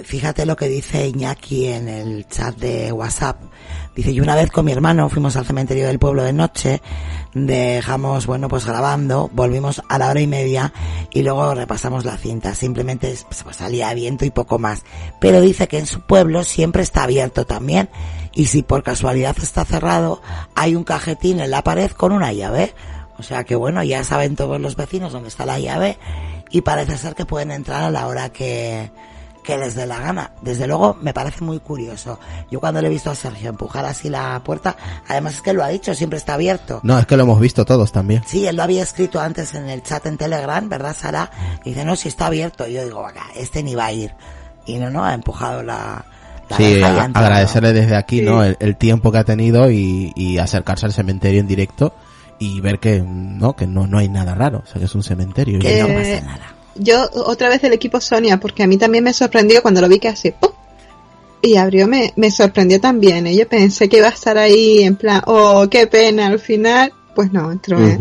[0.05, 3.40] Fíjate lo que dice Iñaki en el chat de WhatsApp.
[3.97, 6.81] Dice, yo una vez con mi hermano fuimos al cementerio del pueblo de noche,
[7.35, 10.73] dejamos, bueno, pues grabando, volvimos a la hora y media
[11.11, 12.55] y luego repasamos la cinta.
[12.55, 14.85] Simplemente pues, pues, salía viento y poco más.
[15.20, 17.89] Pero dice que en su pueblo siempre está abierto también
[18.35, 20.23] y si por casualidad está cerrado,
[20.55, 22.74] hay un cajetín en la pared con una llave.
[23.19, 25.99] O sea que bueno, ya saben todos los vecinos dónde está la llave
[26.51, 28.90] y parece ser que pueden entrar a la hora que,
[29.43, 30.31] que les dé la gana.
[30.40, 32.20] Desde luego me parece muy curioso.
[32.51, 34.77] Yo cuando le he visto a Sergio empujar así la puerta,
[35.09, 36.78] además es que lo ha dicho, siempre está abierto.
[36.85, 38.23] No, es que lo hemos visto todos también.
[38.24, 41.28] Sí, él lo había escrito antes en el chat en Telegram, ¿verdad, Sara?
[41.65, 42.69] Y dice, no, si está abierto.
[42.69, 44.15] Y yo digo, acá, este ni va a ir.
[44.65, 46.05] Y no, no, ha empujado la...
[46.49, 48.45] la Sí, a- agradecerle desde aquí, ¿no?
[48.45, 51.93] El, el tiempo que ha tenido y, y acercarse al cementerio en directo
[52.39, 55.02] y ver que no, que no, no hay nada raro, o sea que es un
[55.02, 55.59] cementerio.
[55.59, 56.55] y Que no no pasa pasa nada.
[56.77, 59.98] Yo, otra vez del equipo Sonia, porque a mí también me sorprendió cuando lo vi
[59.98, 60.52] que hace ¡pum!
[61.43, 63.27] y abrió, me, me sorprendió también.
[63.27, 63.36] ¿eh?
[63.36, 66.93] Yo pensé que iba a estar ahí en plan, oh, qué pena al final.
[67.15, 67.78] Pues no, entró.
[67.85, 67.98] ¿eh?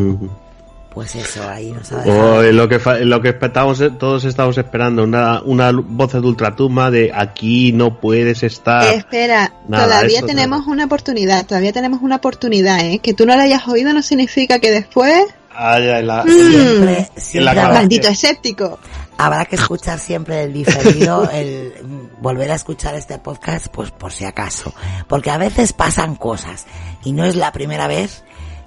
[0.98, 2.52] Pues eso, ahí nos ha dejado.
[2.52, 7.72] Lo que lo que estábamos, todos estamos esperando, una, una voz de ultratumba de aquí
[7.72, 8.84] no puedes estar.
[8.96, 10.28] Espera, Nada, todavía eso no.
[10.28, 12.98] tenemos una oportunidad, todavía tenemos una oportunidad, ¿eh?
[12.98, 15.24] Que tú no la hayas oído no significa que después...
[15.56, 16.30] Ay, ay, la- Mm.
[16.30, 18.80] Siempre, siempre habrá, Maldito escéptico.
[19.20, 21.74] habrá que escuchar siempre el diferido, el
[22.22, 24.74] volver a escuchar este podcast, pues por si acaso.
[25.08, 26.66] Porque a veces pasan cosas.
[27.04, 28.24] Y no es la primera vez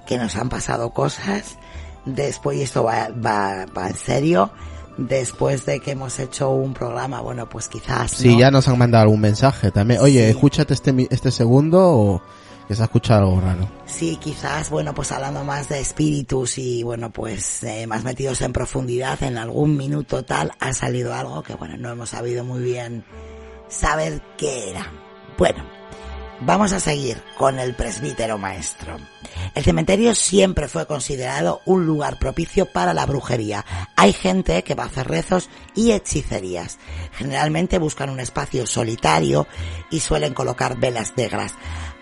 [0.06, 1.56] que nos han pasado cosas.
[2.04, 4.50] Después, y esto va, va, va en serio,
[4.96, 8.10] después de que hemos hecho un programa, bueno, pues quizás...
[8.12, 8.40] Sí, ¿no?
[8.40, 10.00] ya nos han mandado algún mensaje también.
[10.00, 12.22] Oye, escúchate este, este segundo o
[12.68, 13.68] que se ha escuchado algo raro.
[13.86, 18.52] Sí, quizás, bueno, pues hablando más de espíritus y, bueno, pues eh, más metidos en
[18.52, 23.04] profundidad, en algún minuto tal ha salido algo que, bueno, no hemos sabido muy bien
[23.68, 24.86] saber qué era.
[25.36, 25.64] Bueno,
[26.40, 28.96] vamos a seguir con el presbítero maestro.
[29.54, 33.64] El cementerio siempre fue considerado un lugar propicio para la brujería.
[33.96, 36.78] Hay gente que va a hacer rezos y hechicerías.
[37.12, 39.46] Generalmente buscan un espacio solitario
[39.90, 41.54] y suelen colocar velas negras.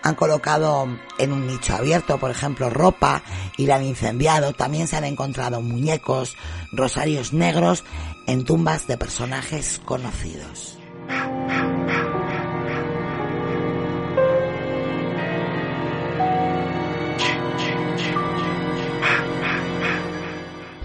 [0.03, 0.87] Han colocado
[1.17, 3.21] en un nicho abierto, por ejemplo, ropa
[3.57, 4.53] y la han incendiado.
[4.53, 6.35] También se han encontrado muñecos,
[6.71, 7.83] rosarios negros
[8.27, 10.78] en tumbas de personajes conocidos.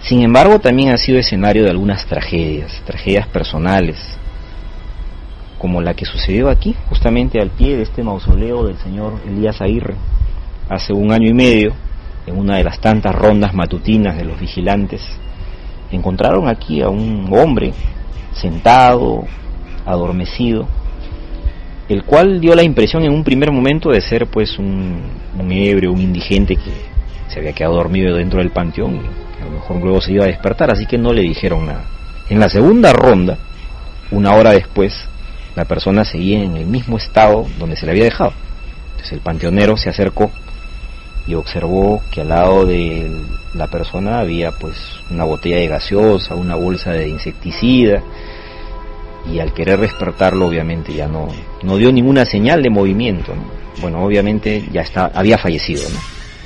[0.05, 3.97] Sin embargo, también ha sido escenario de algunas tragedias, tragedias personales,
[5.59, 9.94] como la que sucedió aquí, justamente al pie de este mausoleo del señor Elías Aguirre,
[10.68, 11.72] hace un año y medio,
[12.26, 15.01] en una de las tantas rondas matutinas de los vigilantes,
[15.90, 17.72] encontraron aquí a un hombre
[18.35, 19.24] sentado,
[19.86, 20.68] adormecido,
[21.89, 25.01] el cual dio la impresión en un primer momento de ser pues un,
[25.39, 26.72] un ebrio, un indigente que
[27.28, 30.70] se había quedado dormido dentro del panteón a lo mejor luego se iba a despertar,
[30.70, 31.84] así que no le dijeron nada.
[32.30, 33.36] En la segunda ronda,
[34.10, 34.94] una hora después,
[35.54, 38.32] la persona seguía en el mismo estado donde se le había dejado.
[38.92, 40.30] Entonces el panteonero se acercó
[41.26, 43.10] y observó que al lado de
[43.54, 44.76] la persona había pues
[45.10, 48.02] una botella de gaseosa, una bolsa de insecticida
[49.30, 51.28] y al querer despertarlo obviamente ya no,
[51.62, 53.34] no dio ninguna señal de movimiento.
[53.34, 53.42] ¿no?
[53.80, 54.84] Bueno, obviamente ya
[55.14, 55.98] había fallecido, ¿no?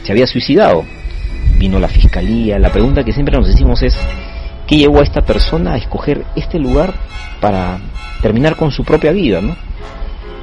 [0.04, 0.84] se había suicidado.
[1.59, 3.98] Vino la fiscalía, la pregunta que siempre nos decimos es,
[4.66, 6.94] ¿qué llevó a esta persona a escoger este lugar
[7.40, 7.78] para
[8.22, 9.40] terminar con su propia vida?
[9.40, 9.56] ¿no?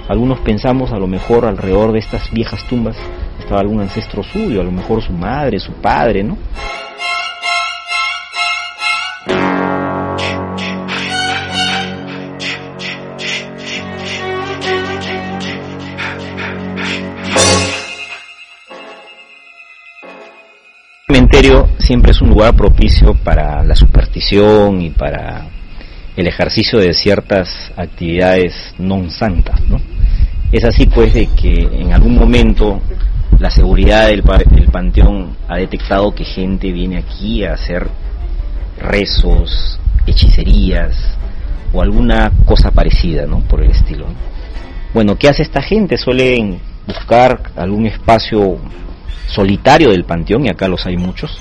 [0.08, 2.96] Algunos pensamos a lo mejor alrededor de estas viejas tumbas
[3.40, 6.38] estaba algún ancestro suyo, a lo mejor su madre, su padre, ¿no?
[21.78, 25.48] Siempre es un lugar propicio para la superstición y para
[26.16, 29.60] el ejercicio de ciertas actividades non santas.
[30.52, 32.80] Es así pues de que en algún momento
[33.40, 37.88] la seguridad del, del panteón ha detectado que gente viene aquí a hacer
[38.80, 40.96] rezos, hechicerías
[41.74, 43.42] o alguna cosa parecida, ¿no?
[43.42, 44.08] Por el estilo.
[44.08, 44.16] ¿no?
[44.94, 45.98] Bueno, ¿qué hace esta gente?
[45.98, 48.58] Suelen buscar algún espacio
[49.28, 51.40] solitario del panteón, y acá los hay muchos,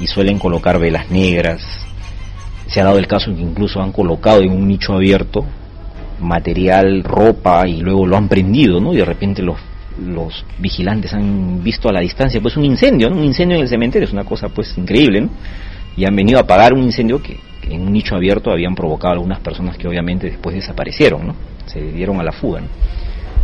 [0.00, 1.62] y suelen colocar velas negras.
[2.66, 5.44] Se ha dado el caso que incluso han colocado en un nicho abierto
[6.20, 8.92] material, ropa, y luego lo han prendido, ¿no?
[8.92, 9.58] Y de repente los,
[9.98, 13.08] los vigilantes han visto a la distancia, pues un incendio.
[13.08, 15.30] Un incendio en el cementerio, es una cosa pues increíble, ¿no?
[15.96, 19.14] Y han venido a apagar un incendio que, que en un nicho abierto habían provocado
[19.14, 21.34] algunas personas que obviamente después desaparecieron, ¿no?
[21.66, 22.68] Se dieron a la fuga, ¿no?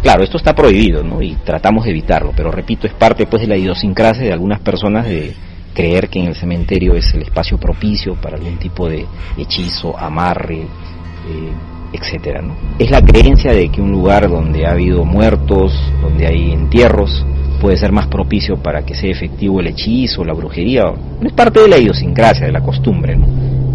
[0.02, 1.20] Claro, esto está prohibido, ¿no?
[1.20, 5.06] Y tratamos de evitarlo, pero repito, es parte pues de la idiosincrasia de algunas personas
[5.06, 5.35] de
[5.74, 9.05] creer que en el cementerio es el espacio propicio para algún tipo de
[9.36, 11.52] hechizo, amarre, eh,
[11.93, 12.56] etcétera, ¿no?
[12.78, 17.24] Es la creencia de que un lugar donde ha habido muertos, donde hay entierros,
[17.60, 20.85] puede ser más propicio para que sea efectivo el hechizo, la brujería.
[21.20, 23.27] No es parte de la idiosincrasia, de la costumbre, ¿no?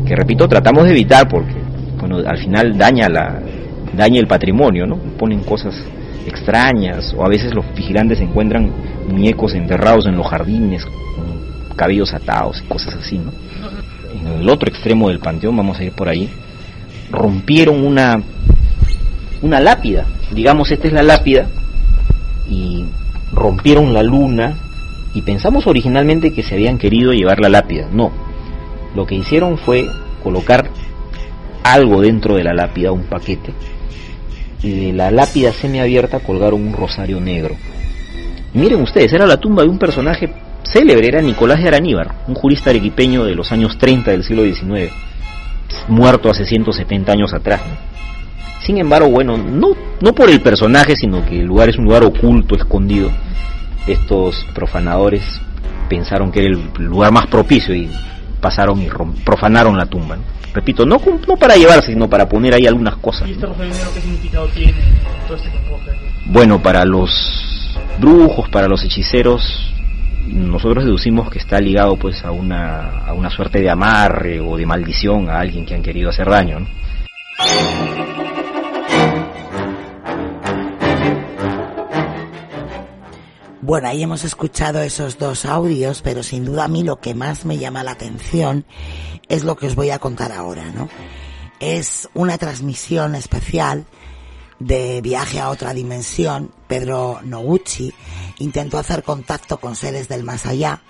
[0.05, 1.55] Que repito, tratamos de evitar porque,
[1.99, 3.41] bueno, al final daña la
[3.93, 4.95] daña el patrimonio, ¿no?
[5.17, 5.75] Ponen cosas
[6.27, 8.71] extrañas o a veces los vigilantes encuentran
[9.09, 13.31] muñecos enterrados en los jardines con cabellos atados y cosas así, ¿no?
[14.13, 16.29] En el otro extremo del panteón, vamos a ir por ahí,
[17.09, 18.21] rompieron una
[19.41, 21.47] una lápida, digamos esta es la lápida
[22.49, 22.85] y
[23.33, 24.57] rompieron la luna
[25.13, 27.89] Y pensamos originalmente que se habían querido llevar la lápida.
[27.91, 28.11] No.
[28.95, 29.85] Lo que hicieron fue
[30.23, 30.69] colocar
[31.63, 33.53] algo dentro de la lápida, un paquete,
[34.63, 37.55] y de la lápida semiabierta colgaron un rosario negro.
[38.53, 40.31] Miren ustedes, era la tumba de un personaje
[40.63, 44.91] célebre, era Nicolás de Araníbar, un jurista arequipeño de los años 30 del siglo XIX,
[45.87, 47.61] muerto hace 170 años atrás.
[48.61, 52.03] Sin embargo, bueno, no, no por el personaje, sino que el lugar es un lugar
[52.03, 53.09] oculto, escondido.
[53.87, 55.23] Estos profanadores
[55.89, 57.89] pensaron que era el lugar más propicio y
[58.41, 58.89] pasaron y
[59.23, 60.17] profanaron la tumba.
[60.53, 63.27] Repito, no, no para llevarse, sino para poner ahí algunas cosas.
[63.29, 64.73] ¿Y este negro qué significado tiene
[65.27, 65.49] todo este
[66.25, 69.71] Bueno, para los brujos, para los hechiceros,
[70.27, 74.65] nosotros deducimos que está ligado pues a una, a una suerte de amarre o de
[74.65, 76.59] maldición a alguien que han querido hacer daño.
[76.59, 76.67] ¿no?
[83.63, 87.45] Bueno, ahí hemos escuchado esos dos audios, pero sin duda a mí lo que más
[87.45, 88.65] me llama la atención
[89.29, 90.89] es lo que os voy a contar ahora, ¿no?
[91.59, 93.85] Es una transmisión especial
[94.57, 96.51] de viaje a otra dimensión.
[96.67, 97.93] Pedro Noguchi
[98.39, 100.81] intentó hacer contacto con seres del más allá,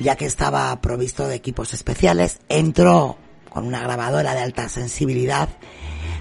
[0.00, 2.40] ya que estaba provisto de equipos especiales.
[2.48, 3.16] Entró
[3.48, 5.48] con una grabadora de alta sensibilidad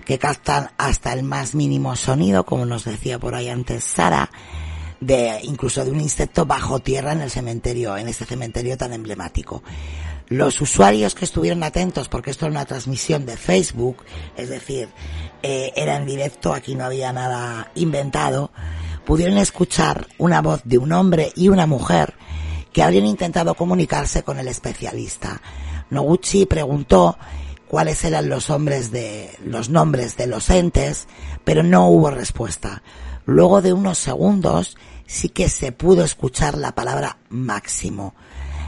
[0.06, 4.30] que captan hasta el más mínimo sonido, como nos decía por ahí antes Sara,
[5.00, 9.64] de incluso de un insecto bajo tierra en el cementerio, en este cementerio tan emblemático.
[10.28, 14.04] Los usuarios que estuvieron atentos, porque esto es una transmisión de Facebook,
[14.36, 14.90] es decir,
[15.42, 18.52] eh, era en directo, aquí no había nada inventado,
[19.06, 22.16] pudieron escuchar una voz de un hombre y una mujer
[22.74, 25.42] que habrían intentado comunicarse con el especialista.
[25.90, 27.18] Noguchi preguntó
[27.68, 31.08] cuáles eran los hombres de, los nombres de los entes,
[31.44, 32.84] pero no hubo respuesta.
[33.28, 38.16] Luego de unos segundos sí que se pudo escuchar la palabra máximo.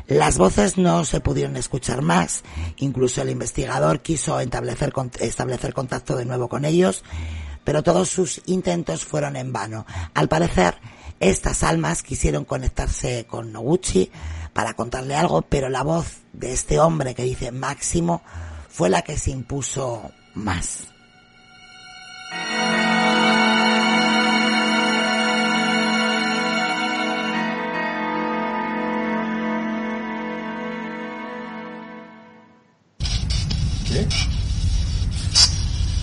[0.05, 2.43] Las voces no se pudieron escuchar más,
[2.75, 4.91] incluso el investigador quiso establecer,
[5.21, 7.05] establecer contacto de nuevo con ellos,
[7.63, 9.85] pero todos sus intentos fueron en vano.
[10.13, 10.75] Al parecer,
[11.21, 14.11] estas almas quisieron conectarse con Noguchi
[14.51, 18.23] para contarle algo, pero la voz de este hombre que dice máximo
[18.67, 20.87] fue la que se impuso más.
[33.89, 34.07] ¿Qué?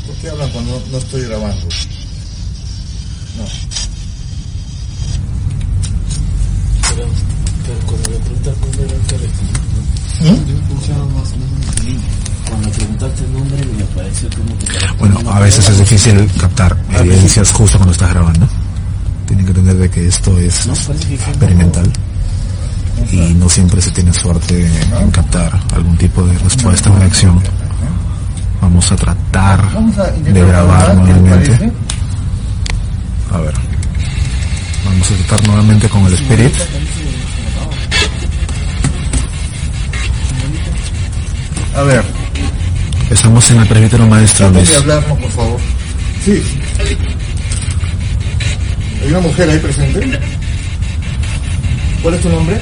[0.06, 1.66] ¿Por qué hablan cuando no estoy grabando?
[3.38, 3.44] No.
[6.88, 7.06] Pero,
[7.64, 9.16] pero cuando le preguntas el nombre, no te
[10.24, 10.46] ¿Mm?
[10.46, 12.02] Yo escuchaba más o menos.
[12.48, 14.66] Cuando preguntaste el nombre, me pareció como que...
[14.98, 18.48] Bueno, a veces es difícil captar evidencias justo cuando estás grabando.
[19.26, 21.92] Tienen que entender de que esto es experimental
[23.12, 24.66] y no siempre se tiene suerte
[25.00, 27.40] en captar algún tipo de respuesta o reacción.
[28.66, 29.60] Vamos a tratar
[30.24, 31.72] de grabar nuevamente.
[33.32, 33.54] A ver.
[34.84, 36.52] Vamos a tratar nuevamente con el Spirit.
[41.76, 42.04] A ver.
[43.08, 44.76] Estamos en el presbítero maestro Luis.
[44.78, 45.60] hablarnos, por favor.
[46.24, 46.42] Sí.
[49.00, 50.20] ¿Hay una mujer ahí presente?
[52.02, 52.60] ¿Cuál es tu nombre?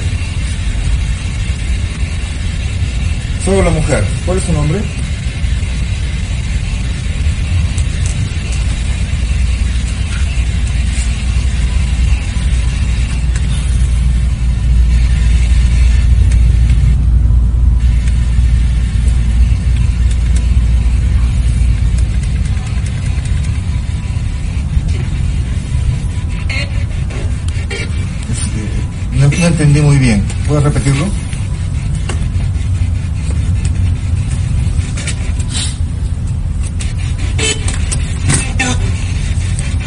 [3.43, 4.05] Solo la mujer.
[4.23, 4.83] ¿Cuál es su nombre?
[29.15, 30.21] No, no entendí muy bien.
[30.47, 31.05] ¿Puedes repetirlo?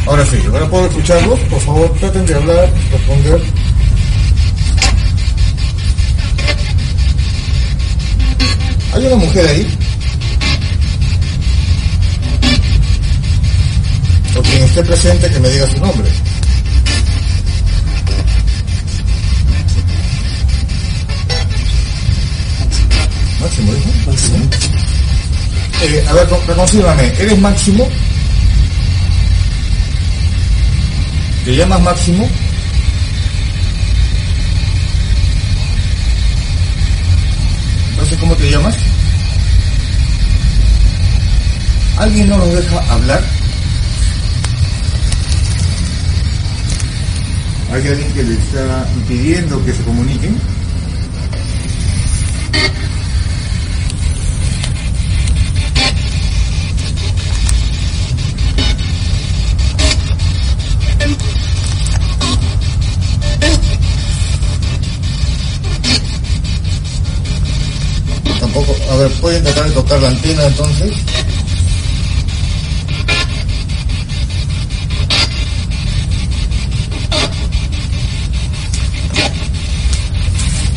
[0.07, 1.39] Ahora sí, ahora puedo escucharlos.
[1.41, 3.43] Por favor, traten de hablar, responder.
[8.95, 9.79] ¿Hay una mujer ahí?
[14.35, 16.09] O quien esté presente que me diga su nombre.
[23.63, 24.39] Máximo.
[25.83, 27.07] Eh, a ver, reconcílame.
[27.19, 27.89] ¿Eres Máximo?
[31.45, 32.29] ¿Te llamas Máximo?
[38.09, 38.75] Sé cómo te llamas.
[41.99, 43.23] ¿Alguien no nos deja hablar?
[47.71, 50.41] ¿Hay alguien que le está impidiendo que se comuniquen?
[68.99, 70.93] Ver, ¿pueden tratar de tocar la antena entonces?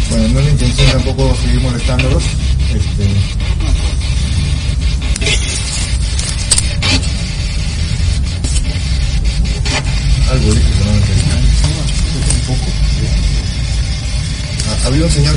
[0.09, 2.23] Bueno, no es la intención tampoco seguir molestándolos.
[2.73, 3.40] Este...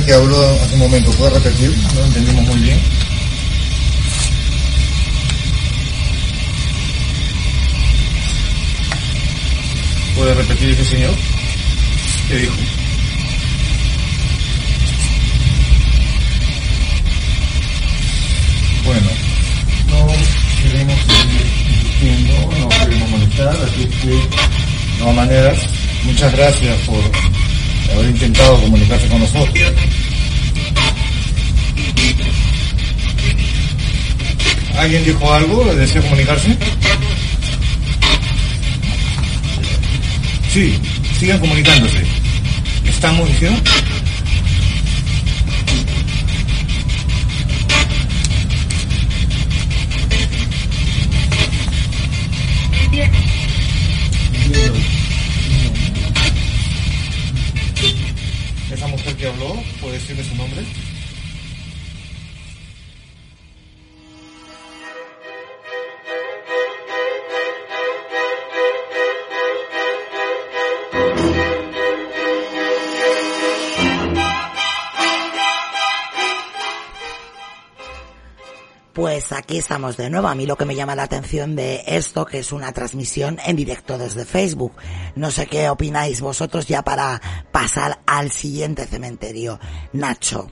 [0.05, 1.75] que habló hace un momento, ¿puede repetir?
[1.77, 2.79] No lo entendimos muy bien.
[10.15, 11.13] ¿Puede repetir ese señor?
[12.27, 12.53] ¿Qué dijo?
[18.85, 19.09] Bueno,
[19.87, 20.07] no
[20.61, 25.57] queremos seguir insistiendo, no queremos molestar, así es que, de todas maneras,
[26.03, 26.99] muchas gracias por
[27.91, 29.73] haber intentado comunicarse con nosotros.
[34.77, 35.65] ¿Alguien dijo algo?
[35.75, 36.57] ¿Desea comunicarse?
[40.51, 40.79] Sí,
[41.19, 42.03] sigan comunicándose.
[42.85, 43.59] ¿Estamos diciendo?
[79.27, 80.27] Pues aquí estamos de nuevo.
[80.27, 83.55] A mí lo que me llama la atención de esto, que es una transmisión en
[83.55, 84.73] directo desde Facebook.
[85.15, 87.19] No sé qué opináis vosotros ya para
[87.51, 89.59] pasar al siguiente cementerio.
[89.93, 90.51] Nacho.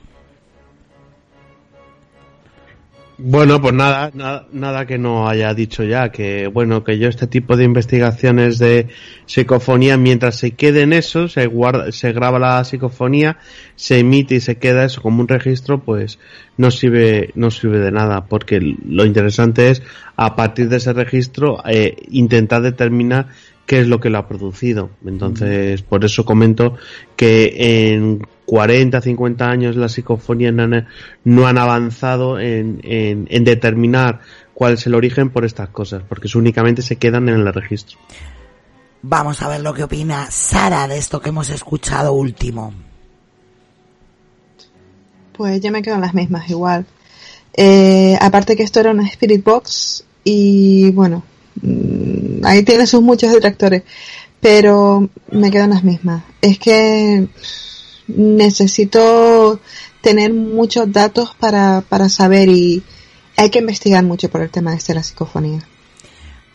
[3.26, 7.26] Bueno, pues nada, nada, nada que no haya dicho ya, que bueno, que yo este
[7.26, 8.90] tipo de investigaciones de
[9.28, 13.38] psicofonía, mientras se quede en eso, se guarda, se graba la psicofonía,
[13.78, 16.20] se emite y se queda eso como un registro, pues
[16.58, 19.84] no sirve, no sirve de nada, porque lo interesante es,
[20.18, 23.28] a partir de ese registro, eh, intentar determinar
[23.66, 24.90] qué es lo que lo ha producido.
[25.06, 26.76] Entonces, por eso comento
[27.16, 30.88] que en 40, 50 años las psicofonías no han,
[31.24, 34.20] no han avanzado en, en, en, determinar
[34.54, 37.98] cuál es el origen por estas cosas, porque únicamente se quedan en el registro.
[39.02, 42.74] Vamos a ver lo que opina Sara de esto que hemos escuchado último.
[45.34, 46.86] Pues yo me quedo en las mismas, igual.
[47.54, 51.24] Eh, aparte que esto era una Spirit Box y bueno,
[52.44, 53.84] ahí tiene sus muchos detractores,
[54.40, 56.24] pero me quedo en las mismas.
[56.42, 57.28] Es que
[58.08, 59.60] necesito
[60.02, 62.84] tener muchos datos para, para saber y
[63.38, 65.62] hay que investigar mucho por el tema de la psicofonía.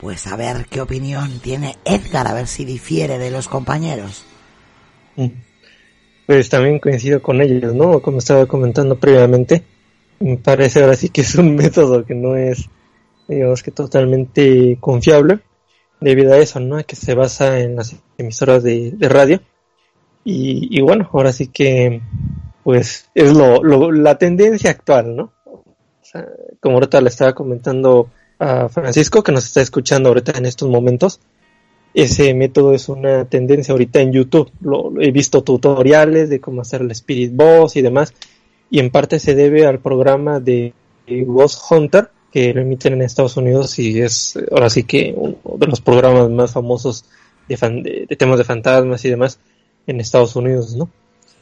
[0.01, 4.23] Pues a ver qué opinión tiene Edgar, a ver si difiere de los compañeros.
[6.27, 8.01] Pues también coincido con ellos, ¿no?
[8.01, 9.65] Como estaba comentando previamente,
[10.21, 12.69] me parece ahora sí que es un método que no es,
[13.29, 15.41] digamos que totalmente confiable,
[16.01, 16.83] debido a eso, ¿no?
[16.85, 19.41] Que se basa en las emisoras de, radio.
[20.25, 22.01] Y, y, bueno, ahora sí que,
[22.65, 25.33] pues, es lo, lo, la tendencia actual, ¿no?
[26.61, 31.21] Como ahorita le estaba comentando a Francisco, que nos está escuchando ahorita en estos momentos,
[31.93, 34.51] ese método es una tendencia ahorita en YouTube.
[34.61, 38.15] Lo, lo he visto tutoriales de cómo hacer el Spirit Boss y demás,
[38.71, 40.73] y en parte se debe al programa de
[41.07, 42.11] Ghost Hunter,
[42.55, 46.53] lo emiten en Estados Unidos y es ahora sí que uno de los programas más
[46.53, 47.05] famosos
[47.49, 49.39] de, fan, de, temas de fantasmas y demás
[49.87, 50.91] en Estados Unidos, ¿no?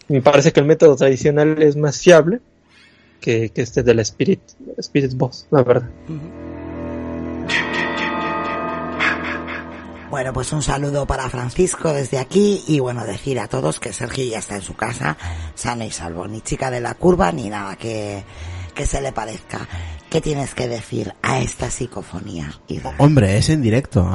[0.08, 2.40] Me parece que el método tradicional es más fiable
[3.20, 4.40] que, este de la Spirit,
[4.78, 5.90] Spirit Boss, la verdad.
[10.08, 14.24] Bueno, pues un saludo para Francisco desde aquí y bueno, decir a todos que Sergio
[14.24, 15.16] ya está en su casa,
[15.56, 18.22] sano y salvo, ni chica de la curva ni nada que,
[18.74, 19.66] que se le parezca.
[20.10, 22.52] ¿Qué tienes que decir a esta psicofonía?
[22.98, 24.08] Hombre, es en directo.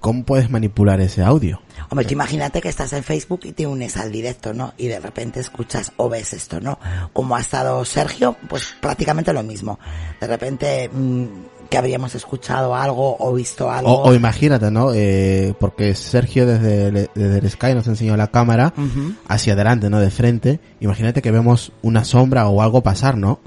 [0.00, 1.60] ¿Cómo puedes manipular ese audio?
[1.88, 4.74] Hombre, tú imagínate que estás en Facebook y te unes al directo, ¿no?
[4.76, 6.78] Y de repente escuchas o ves esto, ¿no?
[7.12, 9.78] Como ha estado Sergio, pues prácticamente lo mismo.
[10.20, 11.24] De repente mmm,
[11.70, 13.90] que habríamos escuchado algo o visto algo.
[14.02, 14.92] O, o imagínate, ¿no?
[14.94, 19.14] Eh, porque Sergio desde el, desde el Sky nos enseñó la cámara Ujú.
[19.26, 19.98] hacia adelante, ¿no?
[19.98, 20.60] De frente.
[20.80, 23.40] Imagínate que vemos una sombra o algo pasar, ¿no?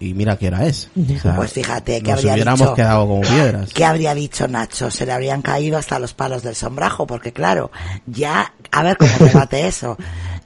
[0.00, 0.90] Y mira qué hora es.
[0.96, 3.72] O sea, Pues fíjate que habría hubiéramos dicho, quedado como piedras.
[3.72, 4.90] ¿Qué habría dicho Nacho?
[4.90, 7.72] Se le habrían caído hasta los palos del sombrajo, porque claro,
[8.06, 9.96] ya, a ver cómo debate eso.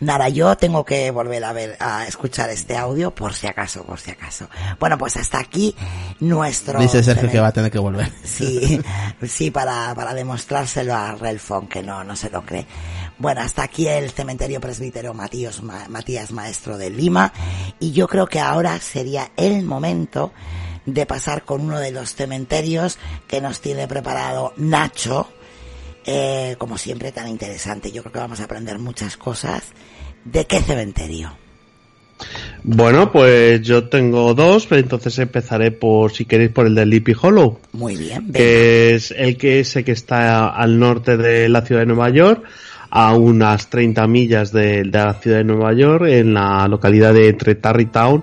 [0.00, 4.00] Nada, yo tengo que volver a ver, a escuchar este audio por si acaso, por
[4.00, 4.48] si acaso.
[4.80, 5.76] Bueno, pues hasta aquí
[6.18, 6.80] nuestro...
[6.80, 8.10] Dice Sergio que va a tener que volver.
[8.24, 8.80] Sí,
[9.28, 12.66] sí, para, para demostrárselo a Relfon, que no, no se lo cree.
[13.22, 17.32] Bueno, hasta aquí el cementerio presbítero Matías, Ma- Matías Maestro de Lima.
[17.78, 20.32] Y yo creo que ahora sería el momento
[20.86, 25.28] de pasar con uno de los cementerios que nos tiene preparado Nacho.
[26.04, 27.92] Eh, como siempre, tan interesante.
[27.92, 29.62] Yo creo que vamos a aprender muchas cosas.
[30.24, 31.30] ¿De qué cementerio?
[32.64, 37.14] Bueno, pues yo tengo dos, pero entonces empezaré por, si queréis, por el de Sleepy
[37.22, 37.60] Hollow.
[37.70, 38.32] Muy bien.
[38.32, 42.44] que es el que ese que está al norte de la ciudad de Nueva York,
[42.94, 47.54] a unas 30 millas de, la ciudad de Nueva York, en la localidad de entre
[47.54, 48.22] Tarrytown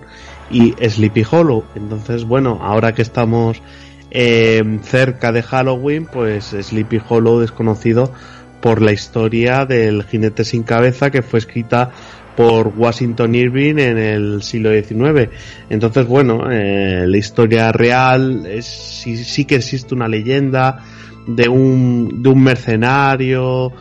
[0.52, 1.66] y Sleepy Hollow.
[1.74, 3.64] Entonces, bueno, ahora que estamos
[4.12, 8.14] eh, cerca de Halloween, pues Sleepy Hollow es conocido
[8.62, 11.90] por la historia del jinete sin cabeza que fue escrita
[12.38, 15.32] por Washington Irving en el siglo XIX.
[15.72, 20.86] Entonces, bueno, eh, la historia real es, sí, sí que existe una leyenda
[21.26, 23.74] de un, de un mercenario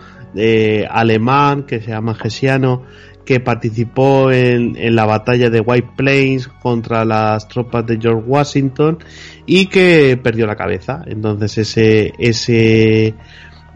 [0.90, 2.85] alemán que se llama Gesiano
[3.24, 8.98] que participó en, en la batalla de White Plains contra las tropas de George Washington
[9.44, 11.02] y que perdió la cabeza.
[11.06, 13.15] Entonces ese, ese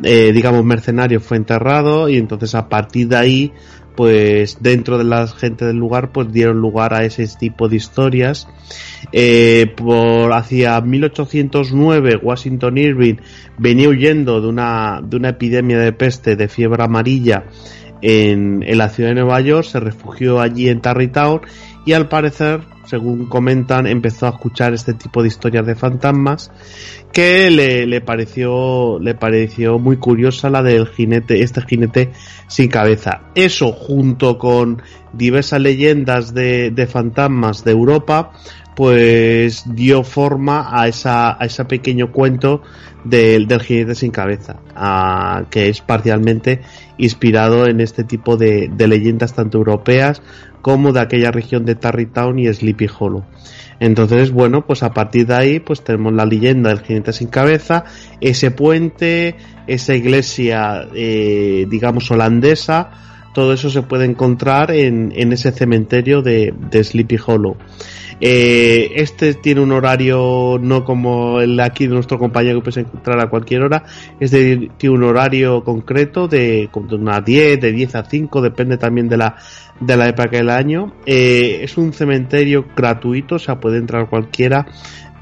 [0.03, 3.53] eh, digamos, mercenario fue enterrado y entonces a partir de ahí,
[3.97, 8.49] pues dentro de la gente del lugar, pues dieron lugar a ese tipo de historias.
[9.13, 13.17] Eh, por hacia 1809, Washington Irving
[13.59, 17.45] venía huyendo de una, de una epidemia de peste de fiebre amarilla
[18.03, 21.41] en, en la ciudad de Nueva York, se refugió allí en Tarrytown
[21.87, 26.51] y al parecer, según comentan, empezó a escuchar este tipo de historias de fantasmas
[27.13, 32.13] que le, le pareció le pareció muy curiosa la del jinete este jinete
[32.49, 33.23] sin cabeza.
[33.35, 34.83] Eso junto con
[35.13, 38.33] diversas leyendas de, de fantasmas de Europa
[38.75, 42.63] pues dio forma a esa a ese pequeño cuento
[43.05, 44.61] del, del jinete sin cabeza
[45.51, 46.63] que es parcialmente
[46.99, 50.23] inspirado en este tipo de, de leyendas tanto europeas
[50.63, 53.25] como de aquella región de Tarrytown y Sleepy Hollow.
[53.81, 57.85] Entonces, bueno, pues a partir de ahí, pues tenemos la leyenda del jinete sin cabeza,
[58.21, 59.35] ese puente,
[59.67, 62.91] esa iglesia, eh, digamos, holandesa,
[63.33, 67.57] todo eso se puede encontrar en, en ese cementerio de, de Sleepy Hollow.
[68.25, 73.19] Eh, este tiene un horario no como el aquí de nuestro compañero que puedes encontrar
[73.19, 73.83] a cualquier hora,
[74.21, 78.79] es de, tiene un horario concreto de, de unas 10, de 10 a 5, depende
[78.79, 79.37] también de la,
[79.81, 80.93] de la época del año.
[81.05, 84.67] Eh, es un cementerio gratuito, o sea, puede entrar cualquiera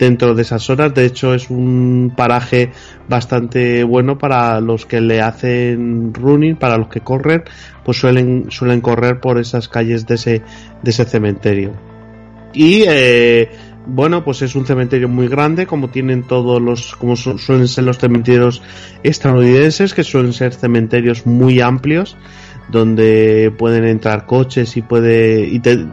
[0.00, 0.92] dentro de esas horas.
[0.94, 2.72] De hecho, es un paraje
[3.08, 7.44] bastante bueno para los que le hacen running, para los que corren,
[7.84, 10.42] pues suelen, suelen correr por esas calles de ese,
[10.82, 11.72] de ese cementerio.
[12.52, 13.50] Y eh,
[13.86, 17.84] bueno, pues es un cementerio muy grande, como tienen todos los, como su- suelen ser
[17.84, 18.62] los cementerios
[19.02, 22.16] estadounidenses, que suelen ser cementerios muy amplios,
[22.70, 25.86] donde pueden entrar coches y puede y te,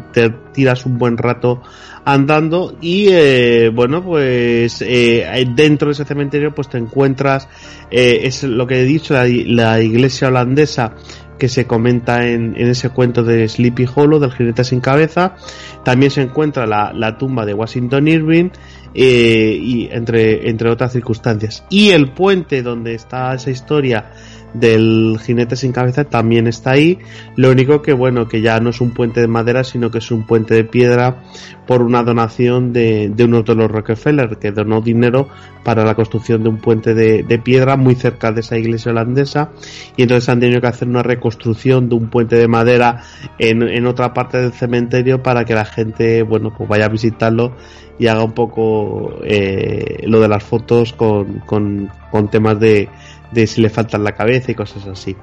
[0.54, 1.62] tiras un buen rato
[2.06, 7.48] andando y eh, bueno pues eh, dentro de ese cementerio pues te encuentras
[7.92, 10.94] eh, es lo que he dicho la, iglesia holandesa
[11.38, 15.36] que se comenta en, en ese cuento de Sleepy Hollow del jinete sin cabeza.
[15.84, 18.50] También se encuentra la, la tumba de Washington Irving
[18.96, 21.64] y entre entre otras circunstancias.
[21.70, 24.10] Y el puente donde está esa historia
[24.54, 27.00] del jinete sin cabeza también está ahí.
[27.36, 30.12] Lo único que bueno que ya no es un puente de madera sino que es
[30.12, 31.24] un puente de piedra
[31.68, 35.28] por una donación de, de uno de los Rockefeller que donó dinero
[35.64, 39.52] para la construcción de un puente de, piedra muy cerca de esa iglesia holandesa.
[39.98, 43.04] Y entonces han tenido que hacer una reconstrucción de un puente de madera
[43.38, 47.54] en, en otra parte del cementerio para que la gente bueno pues vaya a visitarlo
[48.00, 52.90] y haga un poco eh, lo de las fotos con, con, con temas de,
[53.32, 55.16] de si le faltan la cabeza y cosas así.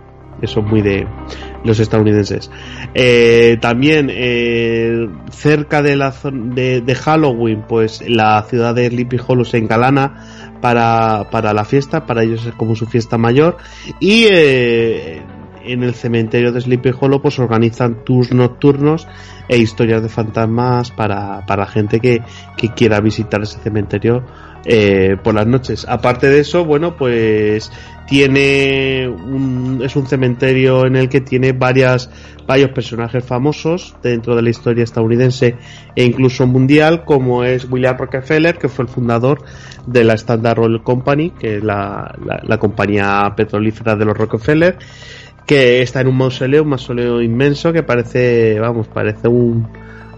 [0.43, 1.07] Eso es muy de
[1.65, 2.51] los estadounidenses.
[2.93, 9.45] Eh, también eh, cerca de la de, de Halloween, pues la ciudad de Sleepy Hollow
[9.45, 13.59] se engalana para, para la fiesta, para ellos es como su fiesta mayor.
[14.01, 15.23] Y eh,
[15.65, 19.07] en el cementerio de Sleepy Hollow pues organizan tours nocturnos
[19.49, 22.23] e historias de fantasmas para, para gente que,
[22.57, 24.25] que quiera visitar ese cementerio
[24.65, 25.87] eh, por las noches.
[25.89, 27.71] Aparte de eso, bueno, pues
[28.07, 32.11] tiene un, es un cementerio en el que tiene varias
[32.47, 35.57] varios personajes famosos dentro de la historia estadounidense
[35.97, 39.43] e incluso mundial como es William Rockefeller que fue el fundador
[39.87, 44.77] de la Standard Oil Company que es la, la, compañía petrolífera de los Rockefeller
[45.47, 49.67] que está en un mausoleo un mausoleo inmenso que parece vamos parece un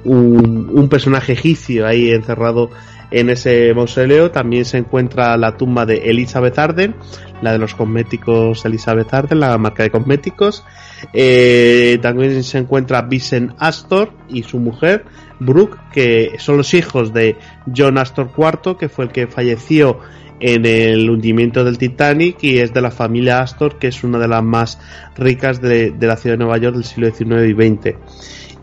[0.03, 2.71] un, un personaje egipcio ahí encerrado
[3.11, 6.95] en ese mausoleo también se encuentra la tumba de Elizabeth Arden,
[7.43, 10.65] la de los cosméticos Elizabeth Arden, la marca de cosméticos.
[11.13, 15.05] Eh, también se encuentra Vincent Astor y su mujer,
[15.39, 17.37] Brooke, que son los hijos de
[17.75, 19.99] John Astor IV, que fue el que falleció
[20.41, 24.29] en el hundimiento del Titanic y es de la familia Astor, que es una de
[24.29, 24.79] las más
[25.17, 27.97] ricas de, de la ciudad de Nueva York del siglo XIX y XX.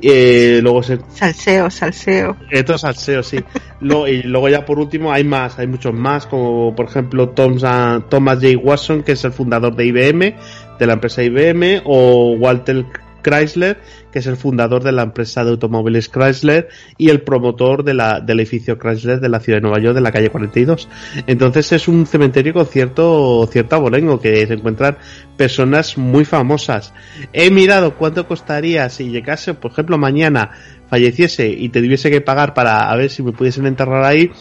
[0.06, 1.00] Eh, luego se...
[1.14, 2.36] Salseo, salseo.
[2.50, 3.38] Esto es salseo, sí.
[3.80, 8.04] luego, y luego ya por último hay más, hay muchos más, como por ejemplo Thomas,
[8.10, 8.58] Thomas J.
[8.58, 10.36] Watson, que es el fundador de IBM,
[10.78, 12.86] de la empresa IBM, o Walter
[13.24, 13.80] Chrysler,
[14.12, 18.20] que es el fundador de la empresa de automóviles Chrysler y el promotor de la,
[18.20, 20.88] del edificio Chrysler de la ciudad de Nueva York, de la calle 42.
[21.26, 24.98] Entonces es un cementerio con cierto, cierto abolengo, que se encuentran
[25.38, 26.94] personas muy famosas.
[27.32, 30.52] He mirado cuánto costaría si llegase, por ejemplo, mañana
[30.90, 34.32] falleciese y te tuviese que pagar para a ver si me pudiesen enterrar ahí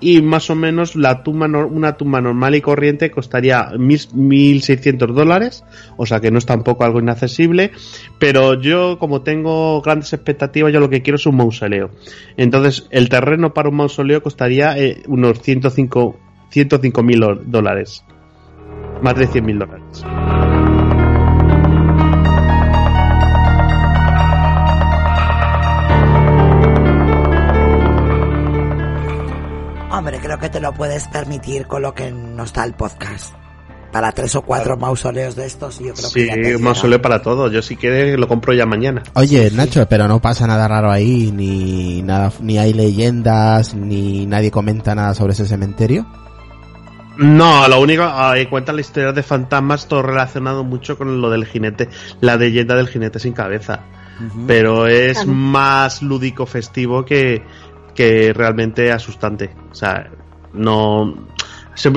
[0.00, 5.64] y más o menos la tumba una tumba normal y corriente costaría 1.600 dólares,
[5.96, 7.72] o sea que no es tampoco algo inaccesible,
[8.18, 11.90] pero yo como tengo grandes expectativas, yo lo que quiero es un mausoleo.
[12.36, 16.18] Entonces el terreno para un mausoleo costaría eh, unos 105
[17.02, 18.04] mil dólares,
[19.02, 20.04] más de 100 mil dólares.
[30.22, 33.34] Creo que te lo puedes permitir con lo que nos da el podcast.
[33.90, 37.22] Para tres o cuatro mausoleos de estos, yo creo sí, que te un mausoleo para
[37.22, 37.50] todo.
[37.50, 39.02] Yo si quieres lo compro ya mañana.
[39.14, 44.50] Oye, Nacho, pero no pasa nada raro ahí, ni nada, ni hay leyendas, ni nadie
[44.52, 46.06] comenta nada sobre ese cementerio.
[47.16, 51.44] No, lo único, ahí cuenta la historia de fantasmas, todo relacionado mucho con lo del
[51.44, 51.88] jinete,
[52.20, 53.80] la leyenda del jinete sin cabeza.
[54.46, 57.42] Pero es más lúdico festivo que,
[58.00, 59.50] que realmente asustante.
[59.70, 60.10] O sea,
[60.54, 61.28] no.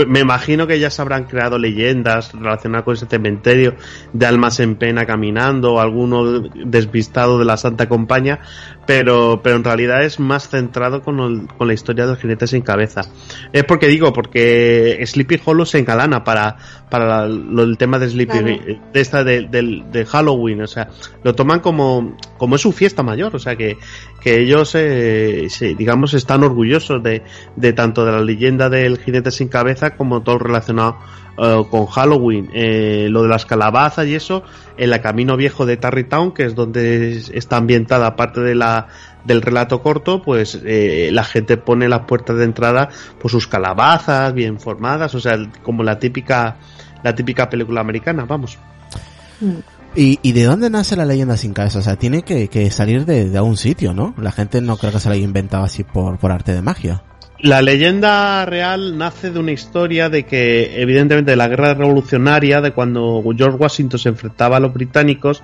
[0.07, 3.75] Me imagino que ya se habrán creado leyendas relacionadas con ese cementerio
[4.13, 8.39] de almas en pena caminando, alguno despistado de la Santa Compañía,
[8.85, 12.61] pero, pero en realidad es más centrado con, el- con la historia del jinete sin
[12.61, 13.01] cabeza.
[13.51, 16.57] Es porque digo, porque Sleepy Hollow se engalana para,
[16.89, 18.79] para lo- el tema de Sleepy, Claro.
[18.93, 20.89] de esta de, de Halloween, o sea,
[21.23, 23.77] lo toman como, como es su fiesta mayor, o sea que,
[24.21, 27.23] que ellos, eh, se- digamos, están orgullosos de,
[27.55, 30.97] de tanto de la leyenda del jinete sin cabeza como todo relacionado
[31.37, 34.43] eh, con Halloween, Eh, lo de las calabazas y eso,
[34.77, 38.87] en la Camino Viejo de Tarrytown, que es donde es- está ambientada parte de la
[39.25, 42.89] del relato corto, pues eh, la gente pone las puertas de entrada
[43.21, 46.57] pues sus calabazas bien formadas, o sea, como la típica
[47.03, 48.57] la típica película americana, vamos.
[49.95, 51.79] ¿Y, de dónde nace la leyenda sin cabeza?
[51.79, 54.15] O sea, tiene que, que salir de, de algún sitio, ¿no?
[54.17, 57.03] La gente no creo que se la haya inventado así por, por arte de magia.
[57.43, 62.71] La leyenda real nace de una historia de que, evidentemente, de la guerra revolucionaria, de
[62.71, 65.43] cuando George Washington se enfrentaba a los británicos,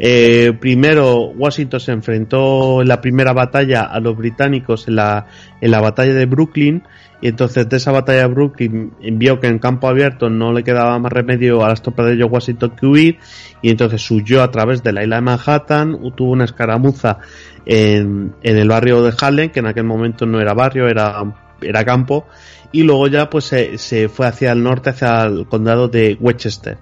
[0.00, 5.28] eh, primero Washington se enfrentó en la primera batalla a los británicos en la,
[5.60, 6.82] en la batalla de Brooklyn,
[7.20, 11.12] y entonces de esa batalla Brooklyn vio que en campo abierto no le quedaba más
[11.12, 13.18] remedio a las tropas de George Washington que huir,
[13.62, 17.18] y entonces huyó a través de la isla de Manhattan, tuvo una escaramuza
[17.64, 21.22] en, en el barrio de Harlem, que en aquel momento no era barrio, era,
[21.60, 22.26] era campo,
[22.72, 26.78] y luego ya pues se, se fue hacia el norte, hacia el condado de Westchester.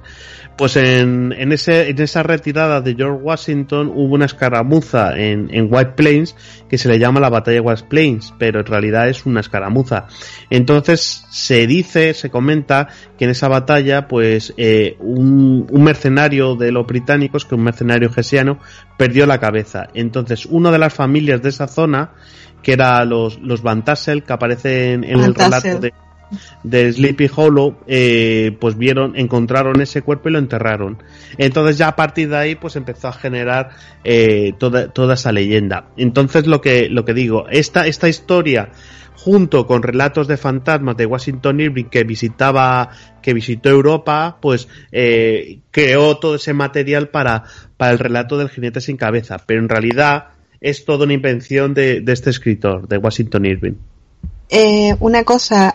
[0.57, 5.67] Pues en, en, ese, en esa retirada de George Washington hubo una escaramuza en, en
[5.69, 6.37] White Plains
[6.69, 10.07] que se le llama la batalla de White Plains, pero en realidad es una escaramuza.
[10.51, 16.71] Entonces se dice, se comenta que en esa batalla pues eh, un, un mercenario de
[16.71, 18.61] los británicos, que un mercenario gesiano,
[18.97, 19.89] perdió la cabeza.
[19.93, 22.13] Entonces una de las familias de esa zona,
[22.63, 25.93] que era los, los Van Tassel, que aparecen en el Van relato de
[26.63, 31.03] de Sleepy Hollow, eh, pues vieron, encontraron ese cuerpo y lo enterraron.
[31.39, 33.71] Entonces ya a partir de ahí, pues empezó a generar
[34.05, 35.89] eh, toda, toda esa leyenda.
[35.97, 38.71] Entonces lo que, lo que digo, esta, esta historia
[39.17, 42.91] junto con relatos de fantasmas de Washington Irving que visitaba,
[43.23, 47.45] que visitó Europa, pues eh, creó todo ese material para,
[47.79, 49.39] para el relato del jinete sin cabeza.
[49.47, 50.29] Pero en realidad
[50.61, 53.75] es toda una invención de, de este escritor, de Washington Irving.
[55.01, 55.75] Una cosa,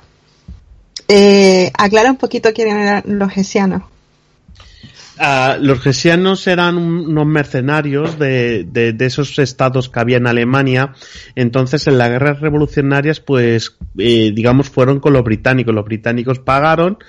[1.10, 3.82] eh, aclara un poquito quién eran los hesianos.
[5.22, 10.28] Ah, los gesianos eran un- unos mercenarios de, de- de esos estados que había en
[10.28, 10.94] Alemania.
[11.36, 15.76] Entonces, en las guerras revolucionarias, pues, eh, digamos, fueron con los británicos.
[15.76, 17.00] Los británicos pagaron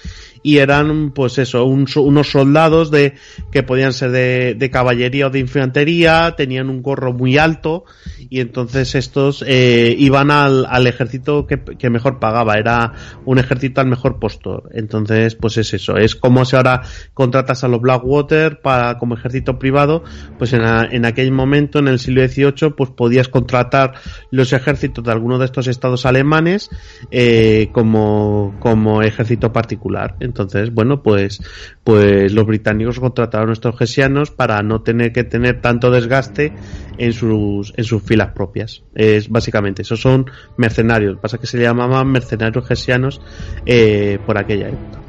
[0.43, 3.15] y eran, pues eso, un unos soldados de
[3.51, 7.85] que podían ser de, caballería o de infantería, tenían un gorro muy alto
[8.29, 12.55] y entonces estos eh, iban al, al ejército que, mejor pagaba.
[12.55, 12.93] Era
[13.25, 14.71] un ejército al mejor postor.
[14.73, 15.97] Entonces, pues es eso.
[15.97, 16.83] Es como si ahora
[17.15, 20.05] contratas a los Blackwater para como ejército privado,
[20.39, 23.95] pues en, en aquel momento, en el siglo XVIII, pues podías contratar
[24.31, 26.71] los ejércitos de alguno de estos estados alemanes
[27.11, 30.17] eh, como, como ejército particular.
[30.31, 31.43] Entonces, bueno, pues,
[31.82, 36.52] pues los británicos contrataron a estos gesianos para no tener que tener tanto desgaste
[36.98, 38.85] en sus, en sus filas propias.
[38.94, 41.19] Es básicamente, esos son mercenarios.
[41.19, 43.20] Pasa que se llamaban mercenarios gesianos
[43.66, 45.01] eh, por aquella época.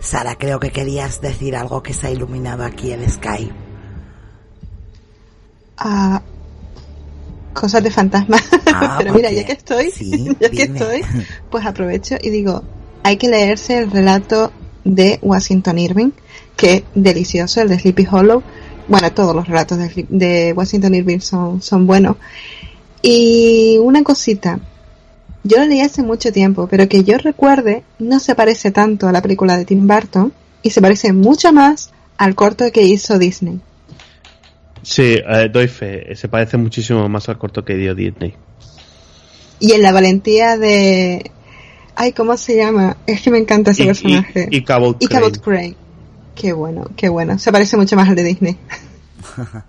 [0.00, 3.50] Sara, creo que querías decir algo que se ha iluminado aquí el Sky.
[5.78, 6.20] Ah,
[7.52, 8.38] cosas de fantasma.
[8.66, 11.02] Ah, Pero mira, ya que estoy, sí, ya que estoy,
[11.50, 12.62] pues aprovecho y digo,
[13.02, 14.52] hay que leerse el relato
[14.84, 16.10] de Washington Irving,
[16.56, 18.42] que es delicioso, el de Sleepy Hollow.
[18.88, 22.16] Bueno, todos los relatos de, de Washington Irving son, son buenos.
[23.02, 24.58] Y una cosita,
[25.44, 29.12] yo lo leí hace mucho tiempo, pero que yo recuerde, no se parece tanto a
[29.12, 30.32] la película de Tim Burton
[30.62, 33.60] y se parece mucho más al corto que hizo Disney.
[34.82, 36.14] Sí, eh, doy fe.
[36.16, 38.34] Se parece muchísimo más al corto que dio Disney.
[39.58, 41.30] Y en la valentía de...
[41.96, 42.96] Ay, ¿cómo se llama?
[43.06, 44.48] Es que me encanta ese Y- personaje.
[44.50, 45.58] y- y Cabot Y Cabot Crane.
[45.74, 45.76] Crane.
[46.34, 47.38] Qué bueno, qué bueno.
[47.38, 48.56] Se parece mucho más al de Disney.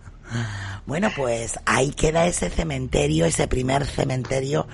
[0.86, 4.68] Bueno, pues ahí queda ese cementerio, ese primer cementerio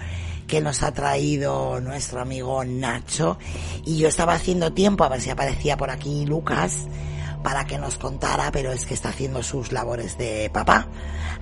[0.48, 3.38] que nos ha traído nuestro amigo Nacho.
[3.86, 6.86] Y yo estaba haciendo tiempo a ver si aparecía por aquí Lucas
[7.44, 10.88] para que nos contara, pero es que está haciendo sus labores de papá.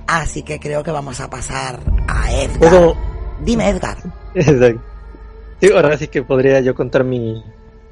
[0.08, 2.60] Así que creo que vamos a pasar a Edgar.
[2.60, 2.98] ¿Puedo?
[3.42, 3.98] Dime, Edgar.
[4.36, 4.82] Exacto.
[5.62, 7.44] Sí, ahora sí que podría yo contar mi,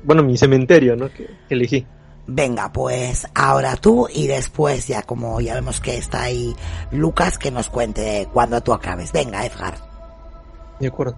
[0.04, 1.10] bueno, mi cementerio, ¿no?
[1.10, 1.86] Que, que elegí.
[2.26, 6.56] Venga, pues ahora tú y después ya como ya vemos que está ahí
[6.92, 9.12] Lucas que nos cuente cuando tú acabes.
[9.12, 9.76] Venga, Edgar.
[10.80, 11.18] De acuerdo.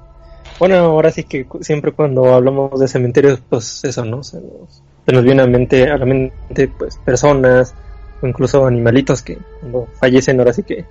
[0.57, 4.24] Bueno, ahora sí que siempre cuando hablamos de cementerios, pues eso, ¿no?
[4.24, 7.76] Se nos, se nos viene a, mente, a la mente, pues, personas
[8.22, 10.86] o incluso animalitos que cuando fallecen, ahora sí que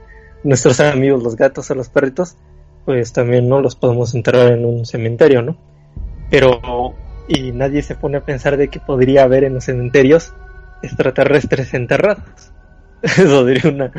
[0.45, 2.37] nuestros amigos, los gatos o los perritos,
[2.85, 3.61] pues también, ¿no?
[3.61, 5.57] Los podemos enterrar en un cementerio, ¿no?
[6.31, 6.95] Pero,
[7.29, 10.35] y nadie se pone a pensar de que podría haber en los cementerios
[10.83, 12.53] extraterrestres enterrados.
[13.03, 13.93] Eso sería una,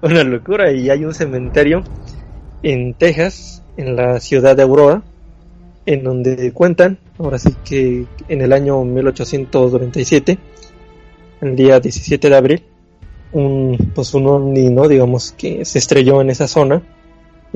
[0.00, 0.72] una locura.
[0.72, 1.84] Y hay un cementerio
[2.62, 5.02] en Texas, en la ciudad de Aurora,
[5.86, 10.38] en donde cuentan, ahora sí que en el año 1897,
[11.40, 12.64] el día 17 de abril,
[13.32, 14.88] un, pues un ovni, ¿no?
[14.88, 16.82] Digamos que se estrelló en esa zona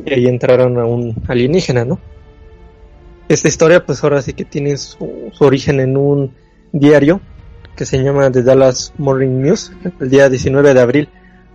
[0.05, 1.99] y ahí entraron a un alienígena, ¿no?
[3.29, 6.33] Esta historia, pues ahora sí que tiene su, su origen en un
[6.73, 7.21] diario
[7.77, 11.09] que se llama The Dallas Morning News, el día 19 de abril.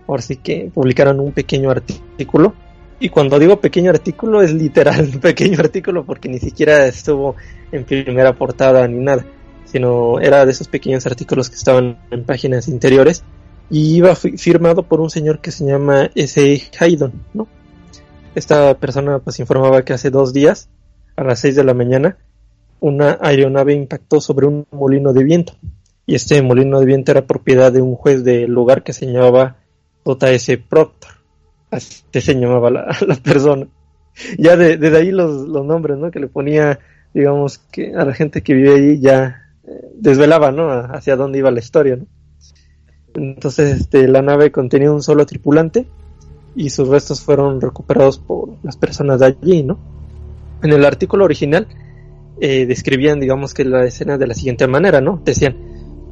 [0.06, 2.54] Ahora sí que publicaron un pequeño artículo.
[3.00, 7.34] Y cuando digo pequeño artículo, es literal pequeño artículo porque ni siquiera estuvo
[7.72, 9.24] en primera portada ni nada,
[9.64, 13.24] sino era de esos pequeños artículos que estaban en páginas interiores
[13.70, 16.62] y iba fi- firmado por un señor que se llama S.
[16.78, 17.48] Haydon, ¿no?
[18.34, 20.68] Esta persona pues informaba que hace dos días,
[21.16, 22.18] a las 6 de la mañana,
[22.80, 25.54] una aeronave impactó sobre un molino de viento.
[26.06, 29.56] Y este molino de viento era propiedad de un juez del lugar que se llamaba
[30.04, 30.58] J.S.
[30.58, 31.12] Proctor.
[31.70, 33.66] Así se llamaba la, persona.
[34.38, 36.10] Ya de- desde ahí los, los nombres, ¿no?
[36.10, 36.78] Que le ponía,
[37.14, 40.70] digamos, que a la gente que vive ahí ya eh, desvelaba, ¿no?
[40.70, 42.06] Hacia dónde iba la historia, ¿no?
[43.14, 45.86] Entonces, este, la nave contenía un solo tripulante
[46.54, 49.78] y sus restos fueron recuperados por las personas de allí, ¿no?
[50.62, 51.66] En el artículo original
[52.40, 55.20] eh, describían, digamos, que la escena de la siguiente manera, ¿no?
[55.24, 55.56] Decían,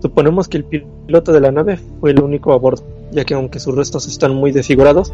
[0.00, 3.60] suponemos que el piloto de la nave fue el único a bordo, ya que aunque
[3.60, 5.12] sus restos están muy desfigurados,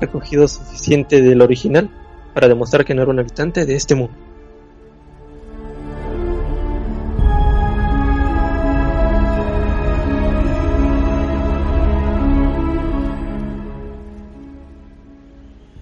[0.00, 1.90] recogido suficiente del original
[2.34, 4.14] para demostrar que no era un habitante de este mundo.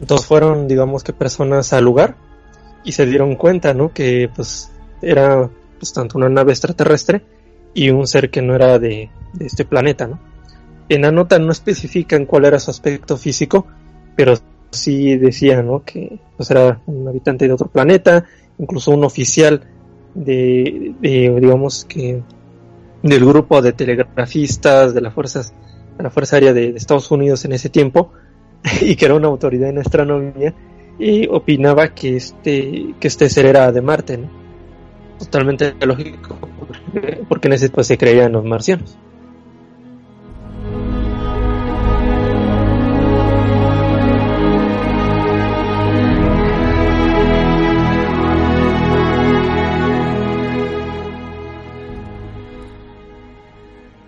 [0.01, 2.15] Entonces fueron, digamos que personas al lugar
[2.85, 3.93] y se dieron cuenta, ¿no?
[3.93, 4.71] Que pues
[5.01, 5.49] era
[5.79, 7.25] pues, tanto una nave extraterrestre
[7.73, 10.34] y un ser que no era de, de este planeta, ¿no?
[10.89, 13.67] En la nota no especifican cuál era su aspecto físico,
[14.17, 14.35] pero
[14.71, 15.83] sí decía, ¿no?
[15.85, 18.25] Que pues era un habitante de otro planeta,
[18.59, 19.63] incluso un oficial
[20.15, 22.23] de, de digamos que
[23.03, 25.53] del grupo de telegrafistas de las fuerzas
[25.97, 28.13] de la fuerza aérea de, Estados Unidos en ese tiempo
[28.81, 30.55] y que era una autoridad en astronomía
[30.99, 34.21] y opinaba que este que este ser era de Marte.
[35.19, 38.97] Totalmente lógico porque, porque en ese pues se creían los marcianos.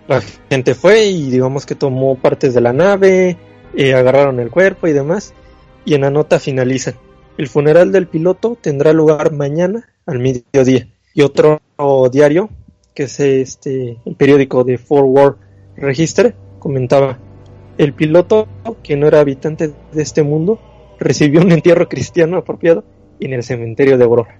[0.07, 3.37] La gente fue y digamos que tomó partes de la nave,
[3.75, 5.33] eh, agarraron el cuerpo y demás,
[5.83, 6.95] y en la nota finalizan.
[7.37, 10.87] El funeral del piloto tendrá lugar mañana al mediodía.
[11.13, 11.61] Y otro
[12.11, 12.49] diario,
[12.95, 15.35] que es este el periódico de Forward
[15.75, 17.19] Register, comentaba,
[17.77, 18.47] el piloto,
[18.81, 20.59] que no era habitante de este mundo,
[20.99, 22.83] recibió un entierro cristiano apropiado
[23.19, 24.39] en el cementerio de Aurora.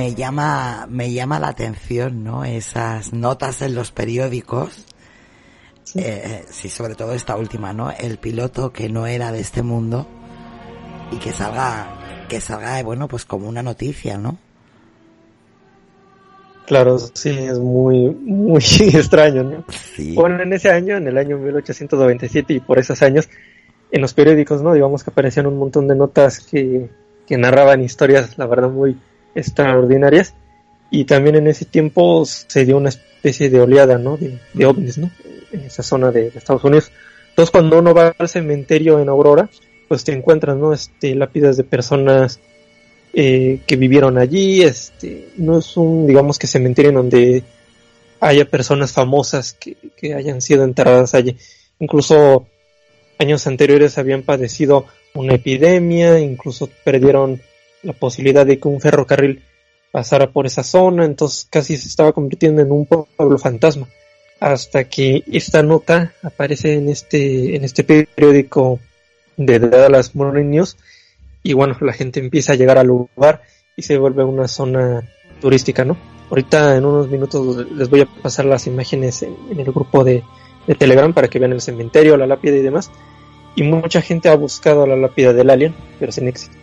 [0.00, 4.86] Me llama me llama la atención no esas notas en los periódicos
[5.84, 6.00] sí.
[6.02, 10.06] Eh, sí sobre todo esta última no el piloto que no era de este mundo
[11.12, 14.38] y que salga que salga bueno pues como una noticia no
[16.66, 18.62] Claro, sí, es muy, muy
[18.94, 19.64] extraño, ¿no?
[19.96, 20.14] Sí.
[20.14, 23.28] Bueno, en ese año, en el año 1897 y por esos años,
[23.90, 24.72] en los periódicos, ¿no?
[24.72, 26.88] Digamos que aparecían un montón de notas que,
[27.26, 28.96] que narraban historias, la verdad, muy,
[29.34, 30.34] extraordinarias
[30.90, 34.16] y también en ese tiempo se dio una especie de oleada ¿no?
[34.16, 35.10] de, de ovnis ¿no?
[35.52, 36.90] en esa zona de, Estados Unidos
[37.30, 39.48] entonces cuando uno va al cementerio en Aurora
[39.88, 40.72] pues te encuentras ¿no?
[40.72, 42.40] este, lápidas de personas
[43.12, 47.42] eh, que vivieron allí este no es un digamos que cementerio en donde
[48.20, 51.36] haya personas famosas que, que hayan sido enterradas allí
[51.78, 52.46] incluso
[53.18, 57.40] años anteriores habían padecido una epidemia incluso perdieron
[57.82, 59.42] la posibilidad de que un ferrocarril
[59.90, 63.88] pasara por esa zona, entonces casi se estaba convirtiendo en un pueblo fantasma.
[64.38, 68.80] Hasta que esta nota aparece en este, en este periódico
[69.36, 70.76] de Dallas Morning News,
[71.42, 73.42] y bueno, la gente empieza a llegar al lugar
[73.76, 75.08] y se vuelve una zona
[75.40, 75.96] turística, ¿no?
[76.28, 80.22] Ahorita en unos minutos les voy a pasar las imágenes en, el grupo de,
[80.66, 82.90] de, Telegram para que vean el cementerio, la lápida y demás.
[83.56, 86.59] Y mucha gente ha buscado la lápida del alien, pero sin éxito.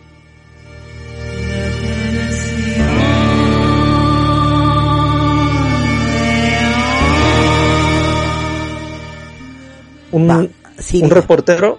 [10.12, 11.78] Un, sí, un reportero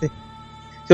[0.00, 0.08] sí,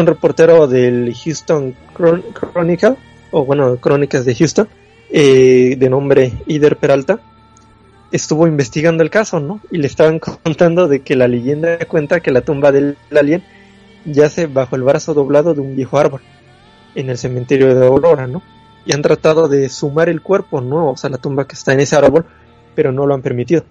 [0.00, 2.96] un reportero del Houston Chron Chronicle
[3.30, 4.68] o bueno crónicas de Houston
[5.10, 7.20] eh, de nombre Ider Peralta
[8.12, 12.30] estuvo investigando el caso no y le estaban contando de que la leyenda cuenta que
[12.30, 13.42] la tumba del alien
[14.04, 16.20] yace bajo el brazo doblado de un viejo árbol
[16.94, 18.42] en el cementerio de Aurora no
[18.84, 21.80] y han tratado de sumar el cuerpo no o sea la tumba que está en
[21.80, 22.24] ese árbol
[22.74, 23.64] pero no lo han permitido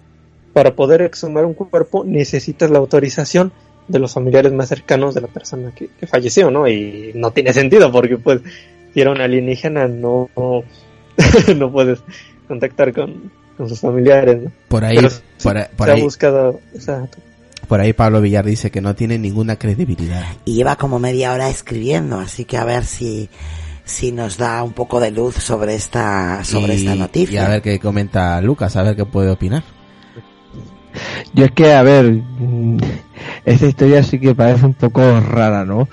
[0.56, 3.52] para poder exhumar un cuerpo necesitas la autorización
[3.88, 6.66] de los familiares más cercanos de la persona que, que falleció, ¿no?
[6.66, 8.40] Y no tiene sentido porque pues
[8.94, 10.62] si era un alienígena no, no,
[11.56, 11.98] no puedes
[12.48, 14.52] contactar con, con, sus familiares, ¿no?
[14.68, 17.18] Por ahí, Pero por, se, por se ahí, ha buscado, exacto.
[17.68, 20.24] Por ahí Pablo Villar dice que no tiene ninguna credibilidad.
[20.46, 23.28] Y lleva como media hora escribiendo, así que a ver si
[23.84, 27.42] si nos da un poco de luz sobre esta sobre y, esta noticia.
[27.42, 29.75] Y a ver qué comenta Lucas, a ver qué puede opinar.
[31.34, 32.20] Yo es que, a ver,
[33.44, 35.88] esta historia sí que parece un poco rara, ¿no?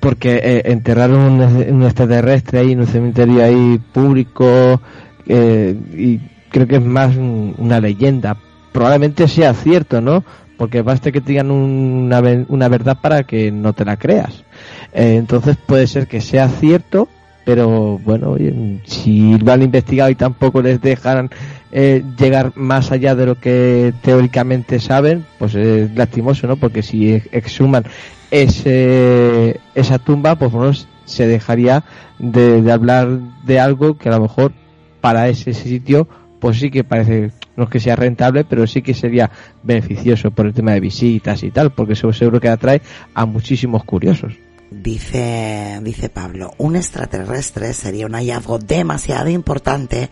[0.00, 4.80] Porque eh, enterrar un, un, extraterrestre ahí en un cementerio ahí público,
[5.26, 8.36] eh, y creo que es más un, una leyenda.
[8.72, 10.24] Probablemente sea cierto, ¿no?
[10.56, 14.44] Porque basta que te digan una, una verdad para que no te la creas.
[14.92, 17.08] Eh, entonces puede ser que sea cierto,
[17.44, 18.36] pero bueno,
[18.84, 21.30] si lo han investigado y tampoco les dejan
[21.72, 26.56] eh, llegar más allá de lo que teóricamente saben, pues es lastimoso, ¿no?
[26.56, 27.84] Porque si exhuman
[28.30, 30.72] ese, esa tumba, pues bueno,
[31.04, 31.84] se dejaría
[32.18, 34.52] de, de hablar de algo que a lo mejor
[35.00, 36.08] para ese sitio,
[36.40, 39.30] pues sí que parece, no es que sea rentable, pero sí que sería
[39.62, 42.82] beneficioso por el tema de visitas y tal, porque eso seguro que atrae
[43.14, 44.34] a muchísimos curiosos.
[44.70, 50.08] Dice, dice Pablo, un extraterrestre sería un hallazgo demasiado importante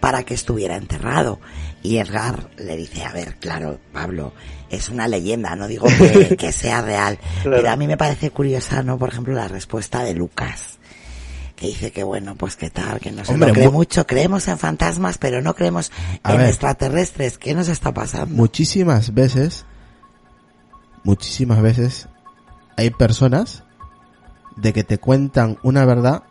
[0.00, 1.38] para que estuviera enterrado.
[1.82, 4.32] Y Edgar le dice, a ver, claro, Pablo,
[4.70, 7.18] es una leyenda, no digo que, que sea real.
[7.42, 7.56] Claro.
[7.58, 8.98] Pero a mí me parece curiosa, ¿no?
[8.98, 10.78] Por ejemplo, la respuesta de Lucas.
[11.56, 14.06] Que dice que bueno, pues que tal, que no se Hombre, lo cree mu- mucho,
[14.06, 16.46] creemos en fantasmas, pero no creemos A en ver.
[16.48, 17.36] extraterrestres.
[17.36, 18.34] ¿Qué nos está pasando?
[18.34, 19.66] Muchísimas veces,
[21.04, 22.08] muchísimas veces,
[22.76, 23.64] hay personas
[24.56, 26.22] de que te cuentan una verdad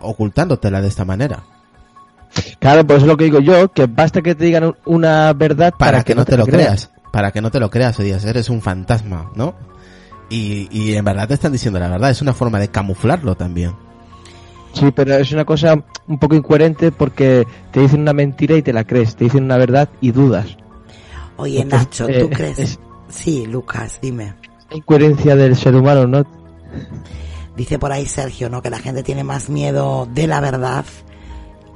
[0.00, 1.44] ocultándotela de esta manera.
[2.58, 5.72] Claro, pues es lo que digo yo, que basta que te digan un- una verdad
[5.78, 6.90] Para, que, no te, lo creas.
[7.12, 9.54] Para que no te lo creas, o digas, eres un fantasma, ¿no?
[10.30, 13.72] Y, y en verdad te están diciendo la verdad, es una forma de camuflarlo también.
[14.74, 18.72] Sí, pero es una cosa un poco incoherente porque te dicen una mentira y te
[18.74, 20.56] la crees, te dicen una verdad y dudas.
[21.38, 22.58] Oye, Entonces, Nacho, ¿tú eh, crees?
[22.58, 22.78] es-
[23.08, 24.34] Sí, Lucas, dime.
[24.70, 26.26] Incoherencia del ser humano, ¿no?
[27.56, 28.60] Dice por ahí Sergio, ¿no?
[28.60, 30.84] Que la gente tiene más miedo de la verdad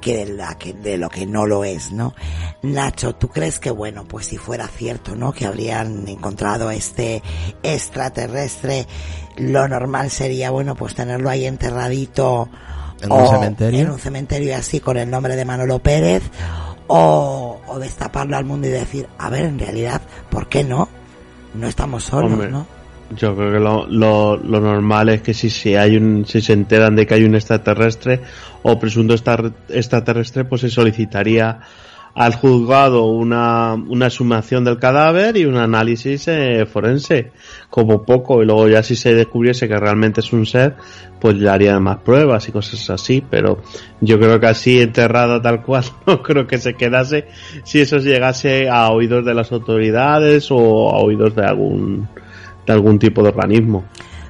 [0.03, 2.13] que de, la que de lo que no lo es, ¿no?
[2.61, 5.31] Nacho, ¿tú crees que, bueno, pues si fuera cierto, ¿no?
[5.31, 7.23] Que habrían encontrado este
[7.63, 8.85] extraterrestre,
[9.37, 12.49] lo normal sería, bueno, pues tenerlo ahí enterradito
[13.01, 13.79] En un cementerio.
[13.79, 16.23] en un cementerio así con el nombre de Manolo Pérez
[16.87, 20.89] o, o destaparlo al mundo y decir, a ver, en realidad, ¿por qué no?
[21.53, 22.67] No estamos solos, Hombre, ¿no?
[23.17, 26.95] Yo creo que lo, lo, normal es que si, si hay un, si se enteran
[26.95, 28.21] de que hay un extraterrestre
[28.63, 31.59] o presunto extra- extraterrestre, pues se solicitaría
[32.15, 37.31] al juzgado una, una sumación del cadáver y un análisis eh, forense,
[37.69, 40.75] como poco, y luego ya si se descubriese que realmente es un ser,
[41.19, 43.61] pues le harían más pruebas y cosas así, pero
[43.99, 47.25] yo creo que así enterrado tal cual, no creo que se quedase.
[47.63, 52.07] Si eso llegase a oídos de las autoridades o a oídos de algún,
[52.65, 53.83] de algún tipo de organismo.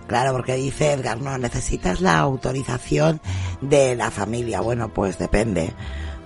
[0.08, 3.22] Claro, porque dice Edgar, no, necesitas la autorización
[3.62, 4.62] de la familia.
[4.62, 5.74] Bueno, pues depende.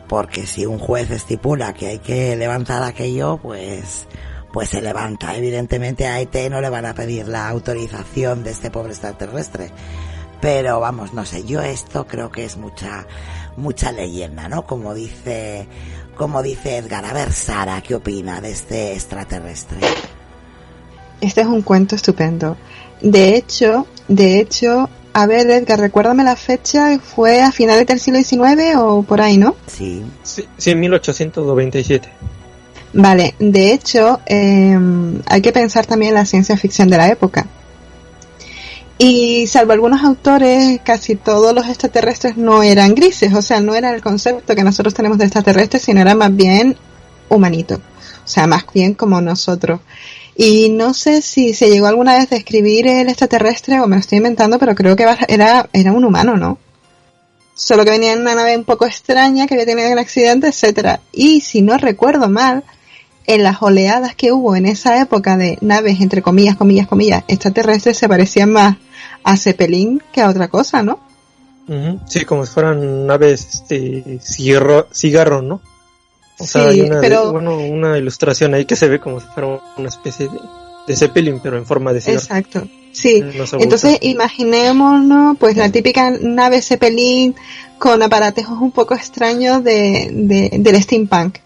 [0.08, 4.08] Porque si un juez estipula que hay que levantar aquello, pues,
[4.52, 5.36] pues se levanta.
[5.36, 9.72] Evidentemente a ET no le van a pedir la autorización de este pobre extraterrestre.
[10.42, 13.08] Pero vamos, no sé, yo esto creo que es mucha,
[13.58, 14.66] mucha leyenda, ¿no?
[14.66, 15.68] Como dice,
[16.16, 17.06] como dice Edgar.
[17.06, 19.80] A ver, Sara, ¿qué opina de este extraterrestre?
[21.22, 22.58] Este es un cuento estupendo.
[23.02, 28.20] De hecho, de hecho, a ver, Edgar, recuérdame la fecha, ¿fue a finales del siglo
[28.22, 29.56] XIX o por ahí, no?
[29.68, 30.04] Sí.
[30.24, 32.10] Sí, sí, en 1827.
[32.94, 34.78] Vale, de hecho, eh,
[35.26, 37.48] hay que pensar también en la ciencia ficción de la época.
[39.00, 43.94] Y salvo algunos autores, casi todos los extraterrestres no eran grises, o sea, no era
[43.94, 46.76] el concepto que nosotros tenemos de extraterrestres, sino era más bien
[47.30, 49.82] humanito, o sea, más bien como nosotros.
[50.40, 54.02] Y no sé si se llegó alguna vez a describir el extraterrestre o me lo
[54.02, 56.60] estoy inventando, pero creo que era, era un humano, ¿no?
[57.56, 61.00] Solo que venía en una nave un poco extraña, que había tenido un accidente, etcétera.
[61.12, 62.64] Y si no recuerdo mal,
[63.26, 67.98] en las oleadas que hubo en esa época de naves, entre comillas, comillas, comillas, extraterrestres,
[67.98, 68.78] se parecían más
[69.24, 71.00] a Zeppelin que a otra cosa, ¿no?
[72.08, 75.62] Sí, como si fueran naves este, cigarro, cigarro ¿no?
[76.40, 79.60] O sea, hay una, de- bueno, una ilustración ahí que se ve como si fuera
[79.78, 80.40] una especie de,
[80.88, 82.20] de Zeppelin, pero en forma de cigarro.
[82.22, 82.68] Exacto.
[82.92, 87.36] Sí, se entonces imaginémonos pues la típica nave Zeppelin
[87.78, 91.38] con aparatejos un poco extraños de, de- del steampunk.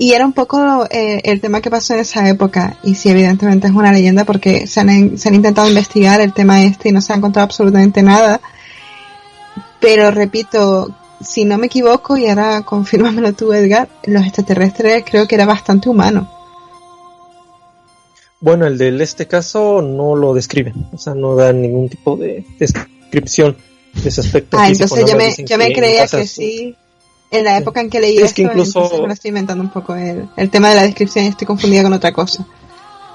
[0.00, 2.76] Y era un poco eh, el tema que pasó en esa época.
[2.84, 6.62] Y sí, evidentemente es una leyenda porque se han, se han intentado investigar el tema
[6.62, 8.40] este y no se ha encontrado absolutamente nada.
[9.80, 15.34] Pero repito, si no me equivoco, y ahora confírmamelo tú, Edgar, los extraterrestres creo que
[15.34, 16.30] era bastante humano.
[18.40, 22.44] Bueno, el de este caso no lo describen, o sea, no dan ningún tipo de
[22.58, 23.56] descripción
[23.94, 26.76] de su aspecto Ah, físico, entonces yo me, yo me creía que sí.
[27.30, 29.62] En la época en que leí Es que esto, incluso- entonces me lo estoy inventando
[29.62, 32.46] un poco el, el tema de la descripción y estoy confundida con otra cosa.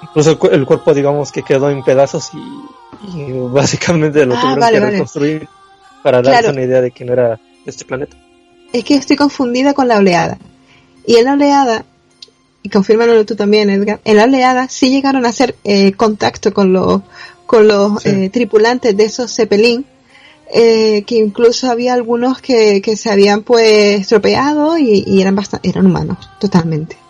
[0.03, 4.59] Incluso el, el cuerpo, digamos, que quedó en pedazos y, y básicamente lo Ah, tuvieron
[4.59, 4.91] vale, que vale.
[4.91, 5.47] reconstruir
[6.03, 6.53] para darse Claro.
[6.53, 8.17] una idea de que no era de este planeta.
[8.71, 10.37] Es que estoy confundida con la oleada.
[11.05, 11.85] Y en la oleada,
[12.61, 16.73] y confírmalo tú también, Edgar, en la oleada sí llegaron a hacer eh, contacto con
[16.73, 17.01] los,
[17.45, 19.85] con los eh, tripulantes de esos Zeppelin,
[20.53, 25.69] eh, que incluso había algunos que, que se habían pues estropeado y, y eran bastante,
[25.69, 27.02] eran humanos, totalmente.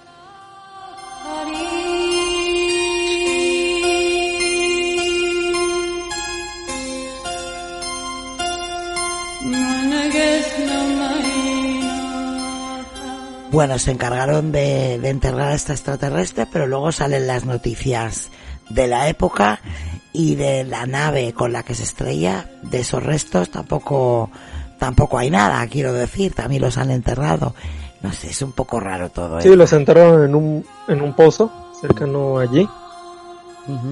[13.53, 18.31] Bueno, se encargaron de, de enterrar a este extraterrestre, pero luego salen las noticias
[18.71, 19.61] de la época
[20.11, 24.31] y de la nave con la que se estrella, de esos restos tampoco,
[24.79, 27.53] tampoco hay nada, quiero decir, también los han enterrado.
[28.01, 29.39] No sé, es un poco raro todo.
[29.39, 29.55] Sí, ¿eh?
[29.55, 32.67] los enterraron en un, en un pozo cercano allí.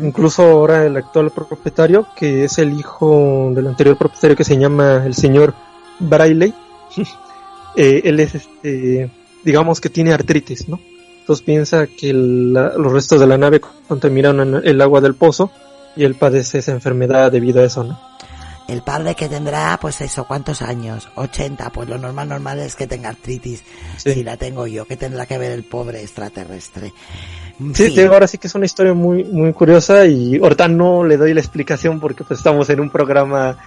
[0.01, 5.03] Incluso ahora el actual propietario, que es el hijo del anterior propietario que se llama
[5.05, 5.53] el señor
[5.99, 6.51] Braille,
[7.75, 10.79] eh, él es este, digamos que tiene artritis, ¿no?
[11.19, 15.51] Entonces piensa que la- los restos de la nave contaminaron el agua del pozo
[15.95, 17.99] y él padece esa enfermedad debido a eso, ¿no?
[18.67, 21.09] El padre que tendrá, pues eso, ¿cuántos años?
[21.15, 23.63] 80, pues lo normal, normal es que tenga artritis.
[23.97, 24.13] Sí.
[24.13, 26.93] Si la tengo yo, que tendrá que ver el pobre extraterrestre.
[27.73, 31.03] Sí, te digo, ahora sí que es una historia muy, muy curiosa y ahorita no
[31.03, 33.57] le doy la explicación porque pues estamos en un programa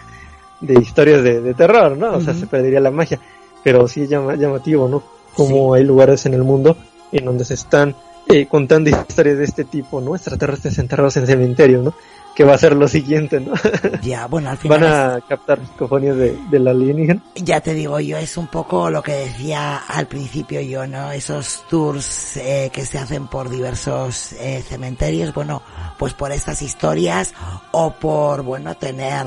[0.60, 2.14] de historias de, de terror, ¿no?
[2.14, 3.20] O sea, se perdería la magia.
[3.62, 5.02] Pero sí es llama- llamativo, ¿no?
[5.36, 6.76] Como hay lugares en el mundo
[7.12, 7.94] en donde se están
[8.28, 10.14] eh, contando historias de este tipo, ¿no?
[10.14, 11.94] Extraterrestres enterrados en cementerio, ¿no?
[12.34, 13.52] Que va a ser lo siguiente, ¿no?
[14.02, 17.22] Ya, bueno, al final Van a captar psicofonías de, del alienígena.
[17.36, 21.12] Ya te digo yo, es un poco lo que decía al principio yo, ¿no?
[21.12, 25.62] Esos tours eh, que se hacen por diversos eh, cementerios, bueno,
[25.98, 27.34] pues por estas historias
[27.72, 29.26] o por, bueno, tener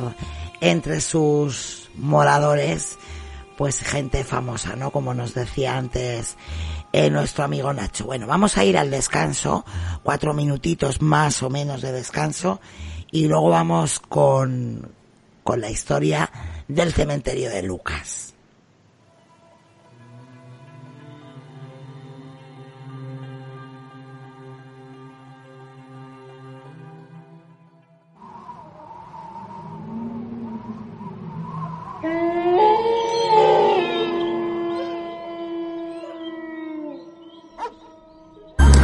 [0.59, 2.97] entre sus moradores,
[3.57, 4.91] pues gente famosa, ¿no?
[4.91, 6.37] Como nos decía antes
[6.93, 8.05] eh, nuestro amigo Nacho.
[8.05, 9.65] Bueno, vamos a ir al descanso,
[10.03, 12.61] cuatro minutitos más o menos de descanso,
[13.11, 14.91] y luego vamos con,
[15.43, 16.31] con la historia
[16.67, 18.27] del cementerio de Lucas.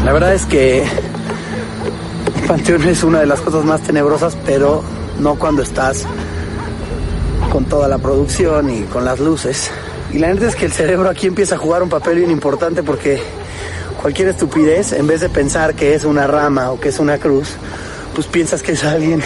[0.06, 4.84] La verdad es que el panteón es una de las cosas más tenebrosas, pero
[5.20, 6.06] no cuando estás
[7.50, 9.72] con toda la producción y con las luces.
[10.12, 12.84] Y la neta es que el cerebro aquí empieza a jugar un papel bien importante
[12.84, 13.22] porque
[14.02, 17.56] cualquier estupidez, en vez de pensar que es una rama o que es una cruz,
[18.14, 19.24] pues piensas que es alguien.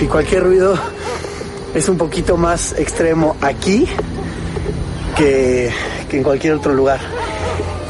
[0.00, 0.74] Y cualquier ruido
[1.74, 3.86] es un poquito más extremo aquí
[5.16, 5.72] que,
[6.08, 7.19] que en cualquier otro lugar.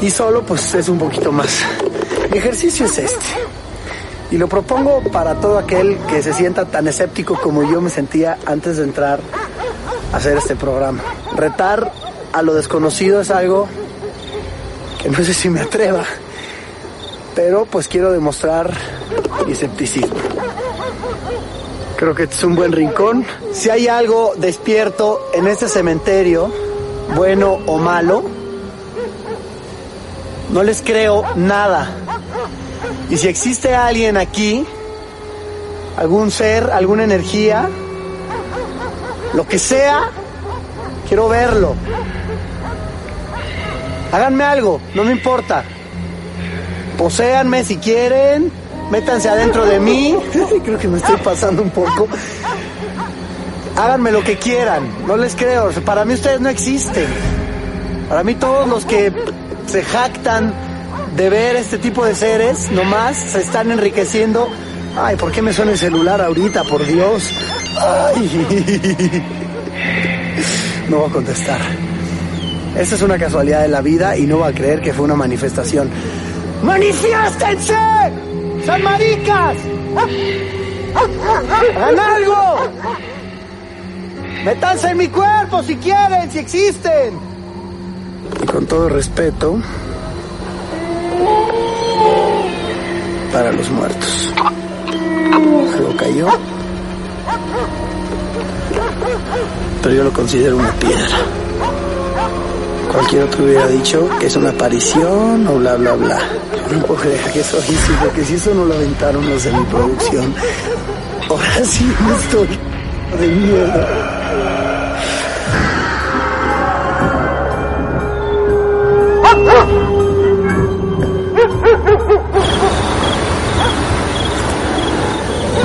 [0.01, 1.59] Y solo pues es un poquito más.
[2.31, 3.25] Mi ejercicio es este.
[4.31, 8.37] Y lo propongo para todo aquel que se sienta tan escéptico como yo me sentía
[8.45, 9.19] antes de entrar
[10.11, 11.03] a hacer este programa.
[11.35, 11.91] Retar
[12.33, 13.67] a lo desconocido es algo
[15.01, 16.03] que no sé si me atreva,
[17.35, 18.73] pero pues quiero demostrar
[19.45, 20.15] mi escepticismo.
[21.97, 23.25] Creo que este es un buen rincón.
[23.53, 26.51] Si hay algo despierto en este cementerio,
[27.15, 28.23] bueno o malo,
[30.51, 31.89] no les creo nada.
[33.09, 34.65] Y si existe alguien aquí,
[35.97, 37.69] algún ser, alguna energía,
[39.33, 40.09] lo que sea,
[41.07, 41.75] quiero verlo.
[44.11, 45.63] Háganme algo, no me importa.
[46.97, 48.51] Poséanme si quieren,
[48.91, 50.17] métanse adentro de mí.
[50.63, 52.07] Creo que me estoy pasando un poco.
[53.77, 55.69] Háganme lo que quieran, no les creo.
[55.85, 57.07] Para mí ustedes no existen.
[58.09, 59.13] Para mí todos los que
[59.71, 60.53] se jactan
[61.15, 64.49] de ver este tipo de seres, nomás se están enriqueciendo.
[64.97, 66.63] Ay, ¿por qué me suena el celular ahorita?
[66.65, 67.31] Por Dios.
[70.89, 71.61] No voy a contestar.
[72.77, 75.15] Esa es una casualidad de la vida y no va a creer que fue una
[75.15, 75.89] manifestación.
[76.63, 77.77] ¡Manifiéstense!
[78.65, 79.55] ¡Son maricas!
[81.77, 82.57] ¡Hagan algo!
[84.43, 87.30] ¡Métanse en mi cuerpo si quieren, si existen!
[88.51, 89.57] Con todo respeto,
[93.31, 94.33] para los muertos.
[95.73, 96.27] Algo cayó.
[99.81, 101.17] Pero yo lo considero una piedra.
[102.91, 106.19] Cualquier otro hubiera dicho que es una aparición o bla bla bla.
[106.71, 107.57] No puedo creer que eso
[108.01, 110.33] porque si eso no lo aventaron los de mi producción,
[111.29, 112.47] ahora sí me estoy
[113.19, 114.60] de mierda.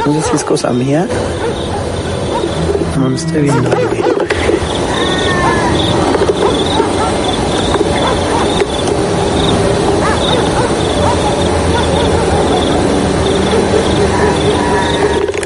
[0.07, 1.09] No sé si es cosa mía.
[2.97, 3.71] No, no estoy viendo.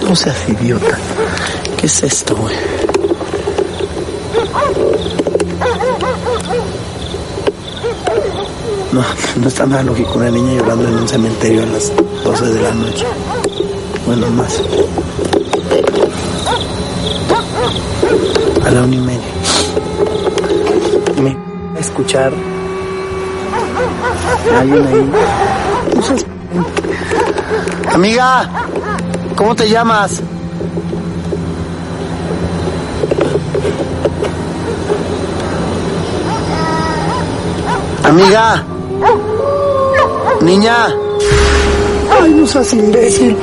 [0.07, 0.99] No seas idiota.
[1.79, 2.55] ¿Qué es esto, güey?
[8.93, 9.03] No,
[9.41, 11.91] no está nada lógico una niña llorando en un cementerio a las
[12.25, 13.07] 12 de la noche.
[14.13, 14.61] Bueno, más.
[18.67, 19.21] A la una y media.
[21.23, 21.37] Me
[21.77, 22.33] a escuchar
[24.53, 25.11] a alguien ahí.
[27.95, 28.51] Amiga,
[29.37, 30.21] ¿cómo te llamas?
[38.03, 38.65] Amiga.
[40.41, 40.89] Niña.
[42.23, 43.37] Ay, no seas imbécil.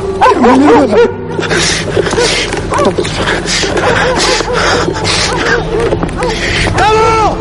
[6.77, 7.37] ¡Tavo!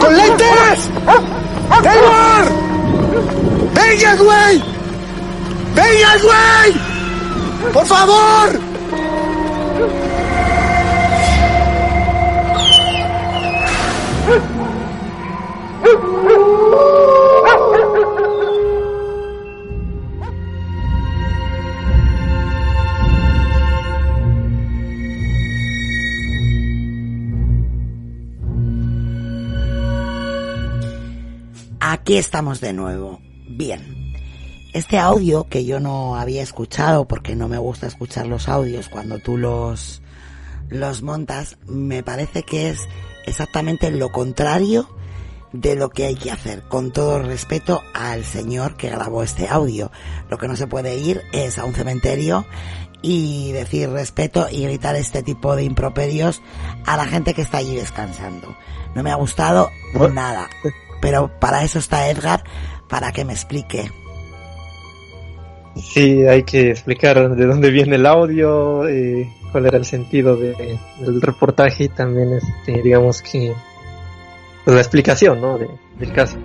[0.00, 0.90] ¡Con lentes!
[1.82, 2.44] ¡Taylor!
[3.74, 4.62] ¡Venga, güey!
[5.74, 7.72] ¡Venga, güey!
[7.72, 8.55] ¡Por favor!
[32.06, 33.20] Aquí estamos de nuevo.
[33.48, 34.14] Bien.
[34.72, 39.18] Este audio que yo no había escuchado porque no me gusta escuchar los audios cuando
[39.18, 40.02] tú los
[40.68, 42.78] los montas, me parece que es
[43.26, 44.88] exactamente lo contrario
[45.52, 49.90] de lo que hay que hacer, con todo respeto al señor que grabó este audio.
[50.30, 52.46] Lo que no se puede ir es a un cementerio
[53.02, 56.40] y decir respeto y gritar este tipo de improperios
[56.84, 58.54] a la gente que está allí descansando.
[58.94, 59.72] No me ha gustado
[60.12, 60.48] nada,
[61.00, 62.44] pero para eso está Edgar,
[62.88, 63.90] para que me explique.
[65.76, 70.78] Sí, hay que explicar de dónde viene el audio, eh, cuál era el sentido de-
[71.00, 73.52] del reportaje y también, este, digamos que,
[74.64, 75.58] pues la explicación, ¿no?
[75.58, 75.68] De-
[75.98, 76.38] del caso.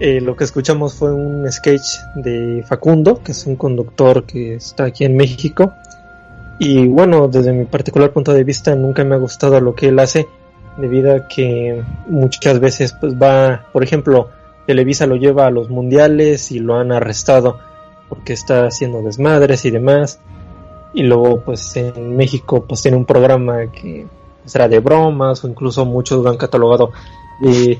[0.00, 4.84] Eh, lo que escuchamos fue un sketch de Facundo, que es un conductor que está
[4.84, 5.72] aquí en México.
[6.58, 9.98] Y bueno, desde mi particular punto de vista, nunca me ha gustado lo que él
[9.98, 10.26] hace,
[10.76, 14.30] debido a que muchas veces, pues va, por ejemplo,
[14.66, 17.58] Televisa lo lleva a los mundiales y lo han arrestado
[18.08, 20.20] porque está haciendo desmadres y demás.
[20.94, 24.06] Y luego, pues en México, pues tiene un programa que
[24.44, 26.92] será de bromas, o incluso muchos lo han catalogado
[27.40, 27.78] de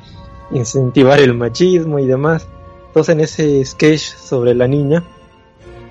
[0.52, 2.46] incentivar el machismo y demás.
[2.86, 5.04] Entonces, en ese sketch sobre la niña,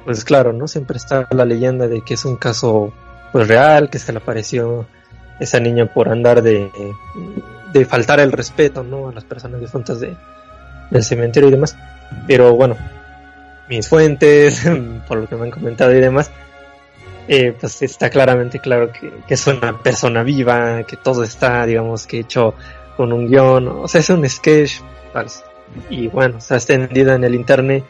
[0.05, 0.67] pues claro, ¿no?
[0.67, 2.91] Siempre está la leyenda de que es un caso
[3.31, 4.85] pues real, que se le apareció
[5.41, 6.71] esa niña por andar de,
[7.73, 9.09] de faltar el respeto, ¿no?
[9.09, 10.15] A las personas difuntas de,
[10.91, 11.75] del cementerio y demás.
[12.27, 12.77] Pero bueno,
[13.67, 14.63] mis fuentes,
[15.07, 16.31] por lo que me han comentado y demás,
[17.27, 22.19] eh, pues está claramente claro que, es una persona viva, que todo está, digamos, que
[22.19, 22.53] hecho
[22.97, 24.81] con un guion, o sea, es un sketch.
[25.89, 27.83] Y bueno, está extendida en el internet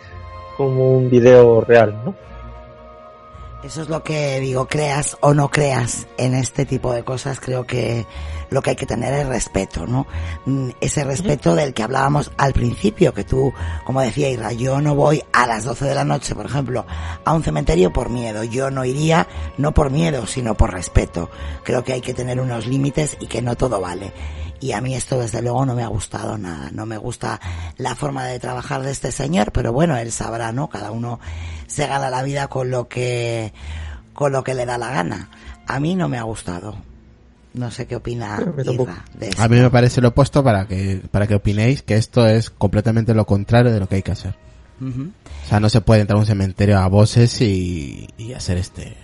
[0.57, 2.15] como un video real, ¿no?
[3.63, 7.67] Eso es lo que digo, creas o no creas en este tipo de cosas, creo
[7.67, 8.07] que
[8.49, 10.07] lo que hay que tener es respeto, ¿no?
[10.45, 13.53] Mm, Ese respeto del que hablábamos al principio, que tú,
[13.85, 16.87] como decía Ira, yo no voy a las 12 de la noche, por ejemplo,
[17.23, 19.27] a un cementerio por miedo, yo no iría
[19.59, 21.29] no por miedo, sino por respeto.
[21.63, 24.11] Creo que hay que tener unos límites y que no todo vale.
[24.61, 27.41] Y a mí esto desde luego no me ha gustado nada, no me gusta
[27.77, 30.69] la forma de trabajar de este señor, pero bueno, él sabrá, ¿no?
[30.69, 31.19] Cada uno
[31.67, 33.53] se gana la vida con lo que
[34.13, 35.29] con lo que le da la gana.
[35.67, 36.75] A mí no me ha gustado.
[37.53, 39.41] No sé qué opina Irra de esto.
[39.41, 43.13] A mí me parece lo opuesto para que, para que opinéis que esto es completamente
[43.13, 44.35] lo contrario de lo que hay que hacer.
[44.81, 48.95] O sea, no se puede entrar a un cementerio a voces y, y hacer este,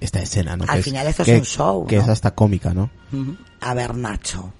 [0.00, 0.64] esta escena, ¿no?
[0.68, 2.02] Al Que final esto es un show, Que ¿no?
[2.02, 2.90] es hasta cómica, ¿no?
[3.60, 4.52] A ver, Nacho.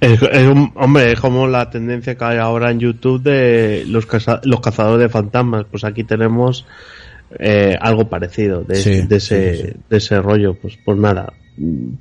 [0.00, 4.06] Es, es un- hombre, es como la tendencia que hay ahora en YouTube de los,
[4.06, 5.66] caza- los cazadores de fantasmas.
[5.70, 6.66] Pues aquí tenemos
[7.38, 9.72] eh, algo parecido de, Sí, de ese, sí, sí.
[9.88, 10.54] de ese rollo.
[10.54, 11.32] Pues, pues nada,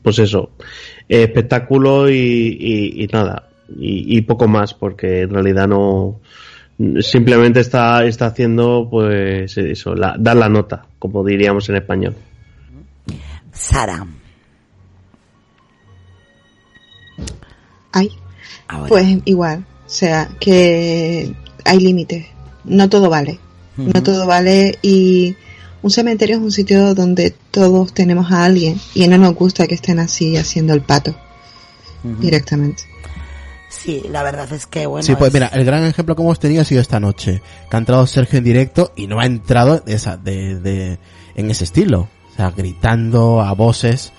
[0.03, 0.51] pues eso,
[1.09, 6.19] Eh, espectáculo y, y- y nada, y, y poco más, porque en realidad no,
[7.01, 12.15] simplemente está, está haciendo pues eso, la- dar la nota, como diríamos en español.
[13.51, 14.05] Sara.
[17.91, 18.11] Ay,
[18.67, 18.87] Ahora.
[18.89, 21.33] pues igual, o sea, que
[21.65, 22.27] hay límites,
[22.63, 23.39] no todo vale,
[23.77, 25.35] no todo vale y
[25.81, 29.75] un cementerio es un sitio donde todos tenemos a alguien y no nos gusta que
[29.75, 31.15] estén así haciendo el pato
[32.03, 32.83] directamente.
[33.69, 35.03] Sí, la verdad es que bueno.
[35.03, 37.41] sí, pues es- mira, el gran ejemplo que hemos tenido ha sido esta noche.
[37.69, 40.97] Que ha entrado Sergio en directo y no ha entrado de esa, de, de,
[41.35, 42.09] en ese estilo.
[42.31, 44.11] O sea, gritando a voces.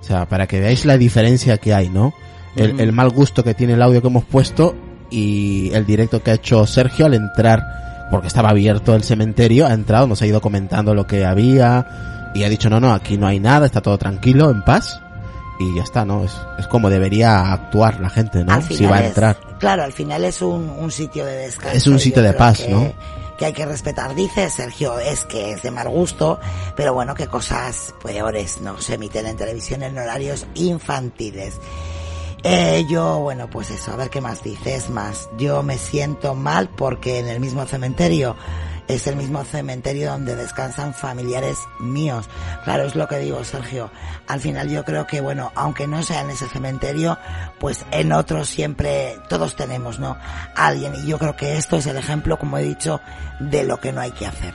[0.00, 2.14] O sea, para que veáis la diferencia que hay, ¿no?
[2.56, 4.74] El, mal gusto que tiene el audio que hemos puesto
[5.10, 9.72] y el directo que ha hecho Sergio al entrar, porque estaba abierto el cementerio, ha
[9.72, 13.26] entrado, nos ha ido comentando lo que había y ha dicho, no, no, aquí no
[13.26, 15.00] hay nada, está todo tranquilo, en paz.
[15.58, 16.22] Y ya está, ¿no?
[16.22, 18.60] Es, es como debería actuar la gente, ¿no?
[18.60, 19.38] Si va a es- entrar.
[19.58, 21.76] claro, al final es un, un sitio de descanso.
[21.76, 22.92] Es un sitio de paz, que- ¿no?
[23.38, 26.38] Que hay que respetar, dice Sergio, es que es de mal gusto,
[26.74, 31.54] pero bueno, que cosas peores no se emiten en televisión en horarios infantiles.
[32.42, 35.28] Eh, yo, bueno, pues eso, a ver qué más dices más.
[35.36, 38.36] Yo me siento mal porque en el mismo cementerio
[38.88, 42.28] es el mismo cementerio donde descansan familiares míos.
[42.64, 43.90] Claro, es lo que digo, Sergio.
[44.28, 47.18] Al final yo creo que, bueno, aunque no sea en ese cementerio,
[47.58, 50.16] pues en otros siempre, todos tenemos, ¿no?
[50.54, 50.94] Alguien.
[50.94, 53.00] Y yo creo que esto es el ejemplo, como he dicho,
[53.40, 54.54] de lo que no hay que hacer.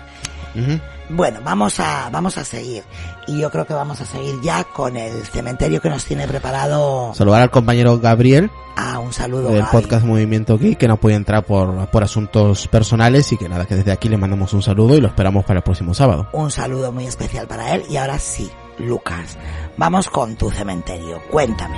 [1.10, 2.84] Bueno, vamos a, vamos a seguir.
[3.28, 7.14] Y yo creo que vamos a seguir ya con el cementerio que nos tiene preparado.
[7.14, 9.50] Saludar al compañero Gabriel Ah, un saludo.
[9.50, 9.72] del Gaby.
[9.72, 13.76] podcast Movimiento Geek que no puede entrar por, por asuntos personales y que nada, que
[13.76, 16.28] desde aquí le mandamos un saludo y lo esperamos para el próximo sábado.
[16.32, 17.84] Un saludo muy especial para él.
[17.90, 18.50] Y ahora sí,
[18.80, 19.38] Lucas,
[19.78, 21.22] vamos con tu cementerio.
[21.30, 21.78] Cuéntame.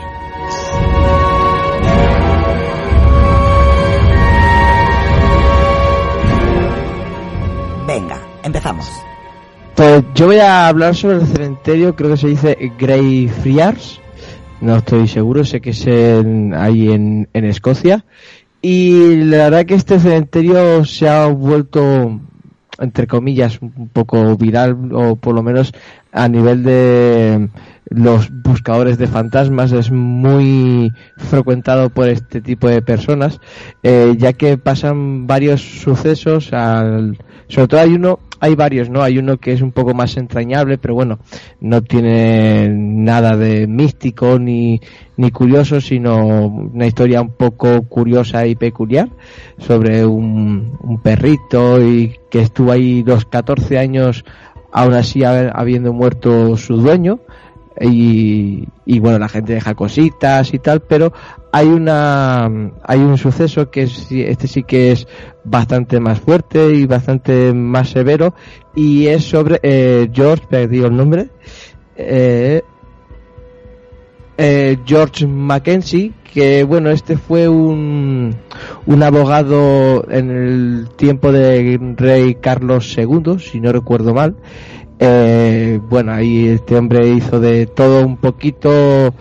[8.44, 8.90] Empezamos.
[9.76, 14.00] Pues yo voy a hablar sobre el cementerio, creo que se dice Greyfriars,
[14.62, 18.06] no estoy seguro, sé que es ahí en, en Escocia.
[18.62, 22.20] Y la verdad que este cementerio se ha vuelto,
[22.80, 25.74] entre comillas, un poco viral, o por lo menos
[26.14, 27.50] a nivel de
[27.90, 33.42] los buscadores de fantasmas, es muy frecuentado por este tipo de personas,
[33.82, 37.18] eh, ya que pasan varios sucesos al,
[37.54, 39.04] sobre todo hay uno, hay varios, ¿no?
[39.04, 41.20] Hay uno que es un poco más entrañable, pero bueno,
[41.62, 44.82] no tiene nada de místico ni,
[45.18, 49.10] ni curioso, sino una historia un poco curiosa y peculiar
[49.60, 54.26] sobre un, un perrito y que estuvo ahí los 14 años,
[54.72, 57.20] aún así habiendo muerto su dueño.
[57.80, 61.14] Y, y bueno, la gente deja cositas y tal, pero
[61.56, 62.50] hay una,
[62.84, 65.08] hay un suceso que es, este sí que es
[65.44, 68.34] bastante más fuerte y bastante más severo
[68.76, 71.30] y es sobre eh, George, perdido el nombre,
[71.96, 72.64] eh,
[74.36, 78.36] eh, George Mackenzie, que bueno, este fue un,
[78.88, 84.36] un abogado en el tiempo de rey Carlos II, si no recuerdo mal.
[85.00, 89.14] Eh, bueno, ahí este hombre hizo de todo un poquito,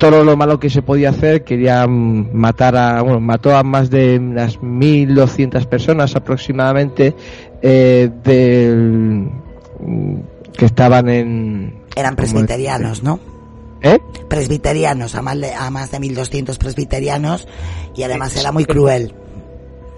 [0.00, 3.90] todo lo malo que se podía hacer, quería mm, matar a, bueno, mató a más
[3.90, 7.14] de unas 1200 personas aproximadamente,
[7.60, 9.28] eh, del,
[9.78, 10.16] mm,
[10.56, 11.82] que estaban en...
[11.94, 13.20] Eran presbiterianos, ¿no?
[13.82, 13.98] ¿Eh?
[14.26, 17.46] Presbiterianos, a más de, a más de 1200 presbiterianos
[17.94, 19.14] y además era muy cruel.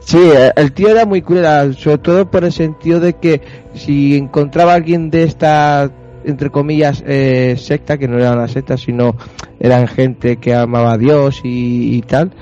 [0.00, 3.40] Sí, eh, el tío era muy cruel, sobre todo por el sentido de que
[3.74, 5.92] si encontraba a alguien de esta,
[6.24, 9.16] entre comillas, eh, secta, que no era una secta, sino
[9.60, 12.32] eran gente que amaba a Dios y, tal,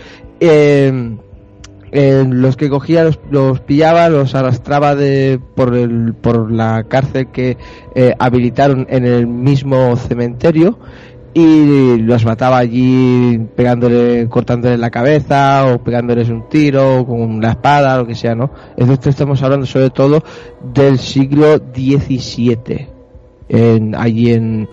[0.40, 0.92] eh,
[1.92, 7.56] los que cogía los, los pillaba, los arrastraba de, por, el, por la cárcel que
[7.94, 10.78] eh, habilitaron en el mismo cementerio
[11.32, 17.98] y los mataba allí pegándole, cortándole la cabeza o pegándoles un tiro con la espada,
[17.98, 18.50] lo que sea, ¿no?
[18.76, 20.22] Esto estamos hablando sobre todo
[20.74, 22.88] del siglo XVII,
[23.50, 24.68] en, allí en,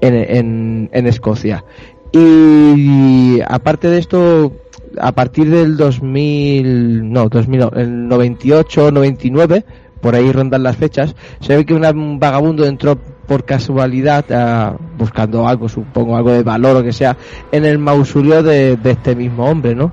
[0.00, 1.64] en, en, en Escocia.
[2.12, 4.52] Y aparte de esto,
[5.00, 9.64] a partir del 2000, no, 2000, no, el 98, 99,
[10.00, 15.46] por ahí rondan las fechas, se ve que un vagabundo entró por casualidad, ah, buscando
[15.46, 17.16] algo, supongo, algo de valor o que sea,
[17.52, 19.92] en el mausoleo de, de este mismo hombre, ¿no?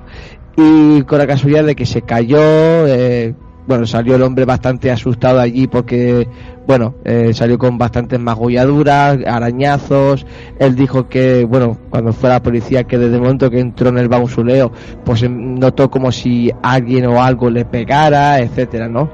[0.56, 2.38] Y con la casualidad de que se cayó,
[2.86, 3.34] eh,
[3.70, 6.26] bueno, salió el hombre bastante asustado allí porque,
[6.66, 10.26] bueno, eh, salió con bastantes magulladuras, arañazos.
[10.58, 13.90] Él dijo que, bueno, cuando fue a la policía, que desde el momento que entró
[13.90, 14.72] en el mausoleo,
[15.04, 19.08] pues em, notó como si alguien o algo le pegara, etcétera, ¿no?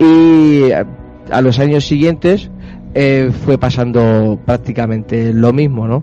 [0.00, 0.84] Y a,
[1.30, 2.50] a los años siguientes
[2.94, 6.02] eh, fue pasando prácticamente lo mismo, ¿no?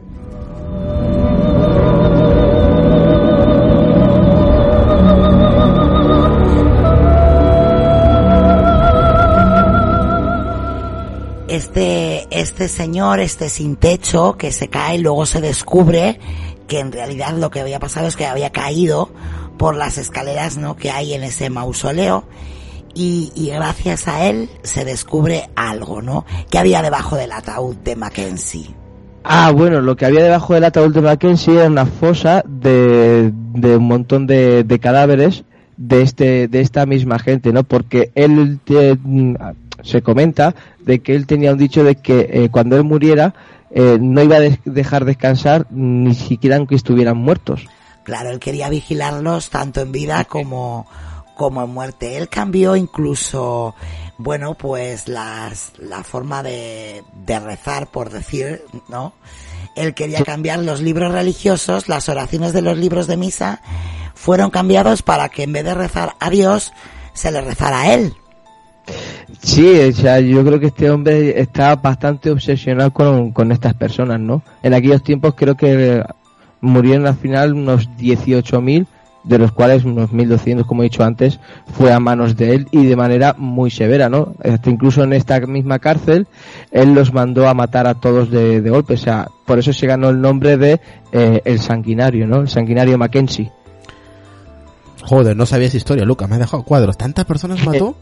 [11.57, 16.19] Este, este señor, este sin techo, que se cae, luego se descubre
[16.67, 19.09] que en realidad lo que había pasado es que había caído
[19.57, 20.75] por las escaleras, ¿no?
[20.75, 22.25] Que hay en ese mausoleo.
[22.93, 26.25] Y, y gracias a él se descubre algo, ¿no?
[26.51, 28.69] Que había debajo del ataúd de Mackenzie.
[29.23, 33.77] Ah, bueno, lo que había debajo del ataúd de Mackenzie era una fosa de, de
[33.77, 35.43] un montón de, de cadáveres
[35.75, 37.63] de este de esta misma gente, ¿no?
[37.63, 38.97] Porque él te-
[39.83, 43.33] se comenta de que él tenía un dicho de que eh, cuando él muriera
[43.71, 47.65] eh, no iba a des- dejar descansar ni siquiera aunque estuvieran muertos.
[48.03, 50.87] Claro, él quería vigilarlos tanto en vida como,
[51.35, 52.15] como en muerte.
[52.17, 53.75] Él cambió incluso,
[54.17, 59.13] bueno, pues las, la forma de, de rezar, por decir, ¿no?
[59.75, 63.61] Él quería cambiar los libros religiosos, las oraciones de los libros de misa,
[64.15, 66.71] fueron cambiados para que en vez de rezar a Dios,
[67.13, 68.13] se le rezara a él.
[69.41, 74.19] Sí, o sea, yo creo que este hombre está bastante obsesionado con, con estas personas,
[74.19, 74.41] ¿no?
[74.63, 76.03] En aquellos tiempos creo que
[76.61, 78.87] murieron al final unos 18.000,
[79.23, 81.39] de los cuales unos 1.200, como he dicho antes,
[81.73, 84.33] fue a manos de él y de manera muy severa, ¿no?
[84.43, 86.27] Hasta incluso en esta misma cárcel,
[86.71, 89.85] él los mandó a matar a todos de, de golpe, o sea, por eso se
[89.85, 90.79] ganó el nombre de
[91.11, 92.41] eh, el sanguinario, ¿no?
[92.41, 93.51] El sanguinario Mackenzie.
[95.03, 96.97] Joder, no sabía esa historia, Lucas, me has dejado cuadros.
[96.97, 97.95] ¿Tantas personas mató?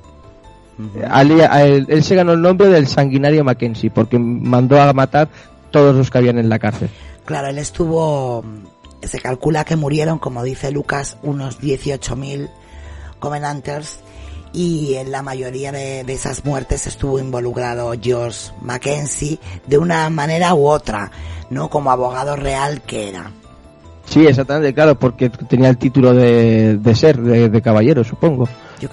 [1.09, 5.29] Ali- él, él se ganó el nombre del sanguinario Mackenzie porque mandó a matar
[5.71, 6.89] todos los que habían en la cárcel.
[7.25, 8.43] Claro, él estuvo,
[9.01, 12.49] se calcula que murieron, como dice Lucas, unos 18.000
[13.19, 13.99] Covenanters
[14.53, 20.53] y en la mayoría de, de esas muertes estuvo involucrado George Mackenzie de una manera
[20.53, 21.11] u otra,
[21.49, 21.69] ¿no?
[21.69, 23.31] Como abogado real que era.
[24.05, 28.47] Sí, exactamente, claro, porque tenía el título de, de ser, de, de caballero, supongo.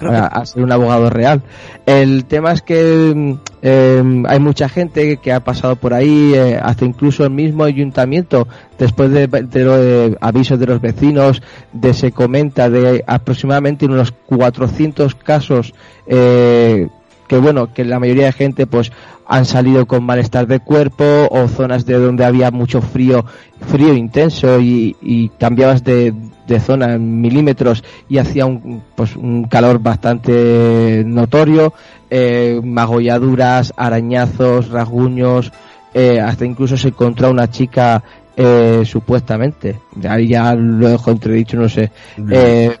[0.09, 1.41] A, ser un abogado real.
[1.85, 6.85] El tema es que eh, hay mucha gente que ha pasado por ahí, eh, hasta
[6.85, 8.47] incluso el mismo ayuntamiento,
[8.77, 11.41] después de, los avisos de los vecinos,
[11.73, 15.73] de se comenta de aproximadamente unos 400 casos
[16.07, 16.87] eh,
[17.27, 18.91] que bueno, que la mayoría de gente pues
[19.25, 23.25] han salido con malestar de cuerpo o zonas de donde había mucho frío,
[23.67, 26.13] frío intenso y cambiabas de,
[26.47, 31.73] de zona en milímetros y hacía un, pues un calor bastante notorio,
[32.09, 35.51] eh, magolladuras, arañazos, rasguños,
[35.93, 38.03] eh, hasta incluso se encontró una chica
[38.35, 39.79] eh, supuestamente,
[40.09, 41.91] ahí ya lo dejo entredicho, no sé,
[42.31, 42.77] eh,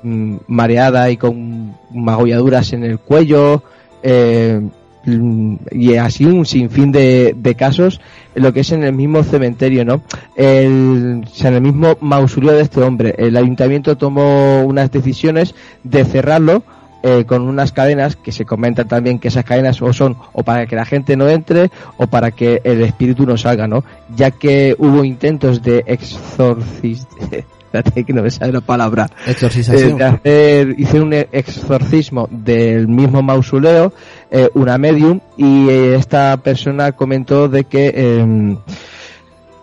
[0.47, 3.61] mareada y con magolladuras en el cuello,
[4.01, 4.59] eh,
[5.05, 7.99] y así un sinfín de, de casos
[8.35, 10.01] lo que es en el mismo cementerio, ¿no?
[10.35, 13.13] El, en el mismo mausoleo de este hombre.
[13.17, 16.63] El ayuntamiento tomó unas decisiones de cerrarlo
[17.05, 20.65] eh, con unas cadenas que se comenta también que esas cadenas o son o para
[20.67, 23.83] que la gente no entre o para que el espíritu no salga, ¿no?
[24.15, 27.07] Ya que hubo intentos de exorcismo,
[27.73, 29.99] espérate que no me sale la palabra, Exorcización.
[29.99, 33.93] eh, hacer, hicieron un exorcismo del mismo mausoleo,
[34.29, 38.55] eh, una medium, y eh, esta persona comentó de que eh,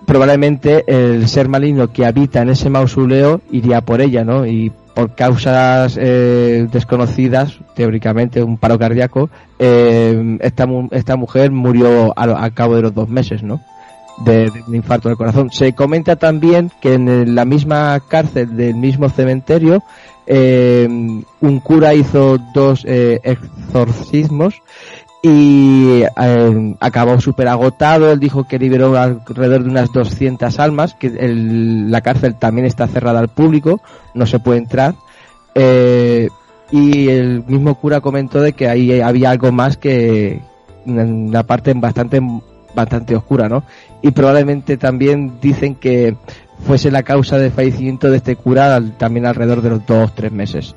[0.07, 4.45] probablemente el ser maligno que habita en ese mausoleo iría por ella, ¿no?
[4.45, 9.31] Y por causas eh, desconocidas, teóricamente un paro cardíaco,
[9.61, 13.61] eh, esta, esta mujer murió a, a cabo de los dos meses, ¿no?
[14.25, 15.51] De, infarto del corazón.
[15.51, 19.83] Se comenta también que en la misma cárcel del mismo cementerio,
[20.27, 20.87] eh,
[21.41, 24.55] un cura hizo dos eh, exorcismos
[25.23, 28.13] y eh, acabó súper agotado.
[28.13, 32.87] Él dijo que liberó alrededor de unas 200 almas, que el- la cárcel también está
[32.87, 33.81] cerrada al público,
[34.15, 34.95] no se puede entrar.
[35.55, 36.29] Eh,
[36.71, 40.41] y el mismo cura comentó de que ahí había algo más que
[40.87, 42.21] una parte bastante
[42.75, 43.65] bastante oscura, ¿no?
[44.03, 46.17] Y probablemente también dicen que
[46.67, 50.75] fuese la causa de fallecimiento de este cura también alrededor de los dos tres meses.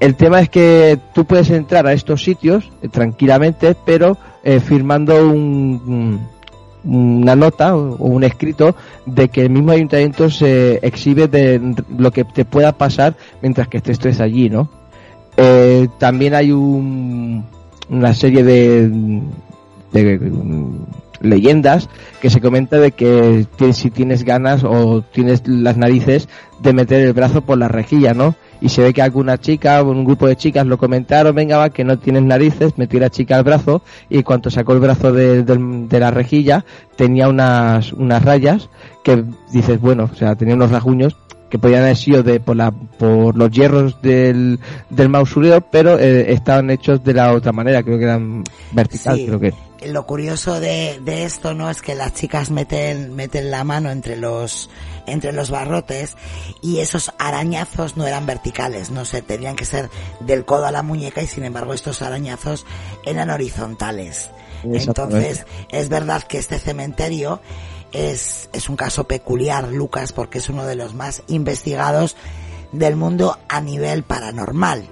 [0.00, 5.26] El tema es que tú puedes entrar a estos sitios eh, tranquilamente, pero eh, firmando
[5.28, 6.34] un, un-
[6.86, 12.24] una nota o un escrito de que el mismo ayuntamiento se exhibe de lo que
[12.24, 14.68] te pueda pasar mientras que estés allí, ¿no?
[15.38, 17.46] Eh, también hay un,
[17.88, 18.90] una serie de,
[19.92, 20.18] de
[21.24, 21.88] leyendas
[22.20, 26.28] que se comenta de que si tienes ganas o tienes las narices
[26.60, 28.34] de meter el brazo por la rejilla, ¿no?
[28.60, 31.70] Y se ve que alguna chica o un grupo de chicas lo comentaron, venga va,
[31.70, 35.42] que no tienes narices, metió la chica el brazo y cuando sacó el brazo de,
[35.42, 36.64] del- de la rejilla
[36.96, 38.70] tenía unas, unas rayas
[39.02, 41.16] que dices, bueno, o sea, tenía unos rasguños
[41.54, 44.58] que podían haber sido de, por, la, por los hierros del,
[44.90, 49.26] del mausoleo, pero eh, estaban hechos de la otra manera, creo que eran vertical, Sí.
[49.26, 49.54] creo que.
[49.86, 54.16] Lo curioso de, de esto no es que las chicas meten, meten la mano entre
[54.16, 54.68] los,
[55.06, 56.16] entre los barrotes
[56.60, 60.82] y esos arañazos no eran verticales, no sé, tenían que ser del codo a la
[60.82, 62.66] muñeca y sin embargo estos arañazos
[63.06, 64.32] eran horizontales.
[64.64, 67.40] Entonces, es verdad que este cementerio
[67.94, 72.16] es, es un caso peculiar, Lucas, porque es uno de los más investigados
[72.72, 74.82] del mundo a nivel paranormal.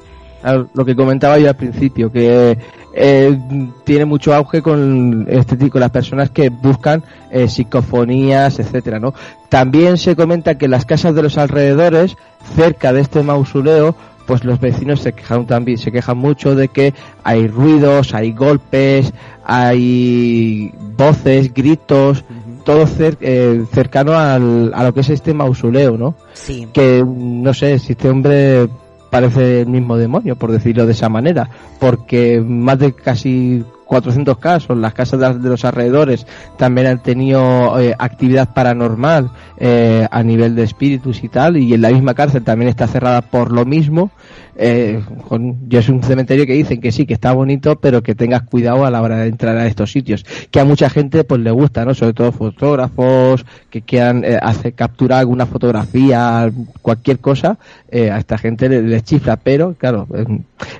[0.74, 2.58] Lo que comentaba yo al principio, que
[2.94, 3.38] eh,
[3.84, 9.14] tiene mucho auge con este tipo, las personas que buscan eh, psicofonías, etcétera, ¿no?
[9.48, 12.16] También se comenta que en las casas de los alrededores,
[12.56, 13.94] cerca de este mausoleo,
[14.26, 19.12] pues los vecinos se quejan también, se quejan mucho de que hay ruidos, hay golpes,
[19.44, 22.24] hay voces, gritos,
[22.64, 26.14] todo eh, cercano al, a lo que es este mausoleo, ¿no?
[26.32, 26.68] Sí.
[26.72, 28.68] Que no sé si este hombre
[29.10, 31.48] parece el mismo demonio, por decirlo de esa manera,
[31.78, 36.26] porque más de casi 400 casos, las casas de, los alrededores
[36.56, 41.82] también han tenido eh, actividad paranormal eh, a nivel de espíritus y tal, y en
[41.82, 44.10] la misma cárcel también está cerrada por lo mismo.
[44.54, 48.14] Eh, con, yo es un cementerio que dicen que sí, que está bonito, pero que
[48.14, 51.40] tengas cuidado a la hora de entrar a estos sitios, que a mucha gente pues
[51.40, 51.94] le gusta, ¿no?
[51.94, 56.52] Sobre todo fotógrafos que quieran hacer capturar alguna fotografía,
[56.82, 57.58] cualquier cosa,
[57.90, 60.06] a esta gente les, les chifla, pero claro,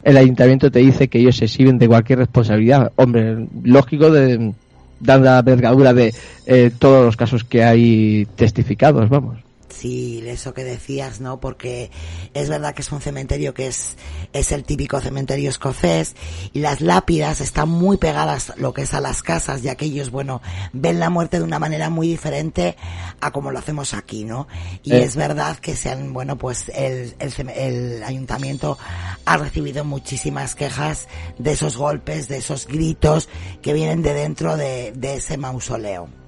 [0.03, 4.53] el ayuntamiento te dice que ellos se sirven de cualquier responsabilidad hombre, lógico de
[5.01, 6.15] dar la vergadura de
[6.47, 9.39] eh, todos los casos que hay testificados, vamos.
[9.83, 11.41] Sí, eso que decías, ¿no?
[11.41, 11.91] Porque
[12.35, 13.97] es verdad que es un cementerio que es,
[14.33, 16.15] es el típico cementerio escocés
[16.53, 20.13] y las lápidas están muy pegadas lo que es a las casas, ya que ellos,
[20.13, 20.41] bueno,
[20.73, 22.77] ven la muerte de una manera muy diferente
[23.21, 24.47] a como lo hacemos aquí, ¿no?
[24.85, 25.03] Y Eh.
[25.03, 28.79] es verdad que se han, bueno, pues el, el, el ayuntamiento
[29.25, 33.29] ha recibido muchísimas quejas de esos golpes, de esos gritos
[33.63, 36.22] que vienen de dentro de, de ese mausoleo.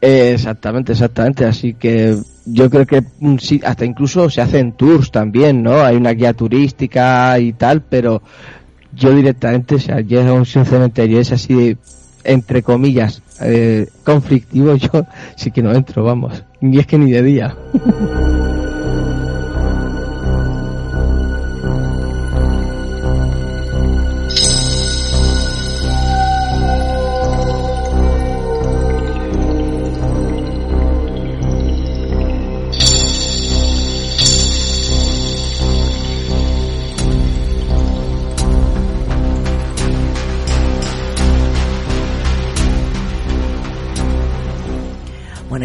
[0.00, 1.44] Exactamente, exactamente.
[1.44, 5.80] Así que yo creo que mm, sí, hasta incluso se hacen tours también, ¿no?
[5.82, 8.22] Hay una guía turística y tal, pero
[8.94, 11.76] yo directamente, o sea, a un cementerio es así,
[12.24, 15.06] entre comillas, eh, conflictivo, yo
[15.36, 16.42] sí que no entro, vamos.
[16.60, 17.56] Ni es que ni de día.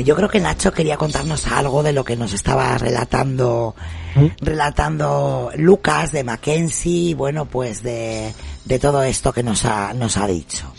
[0.07, 3.75] yo creo que Nacho quería contarnos algo de lo que nos estaba relatando,
[4.39, 8.31] relatando Lucas de Mackenzie, bueno, pues de,
[8.63, 10.73] de todo esto que nos ha, nos ha dicho.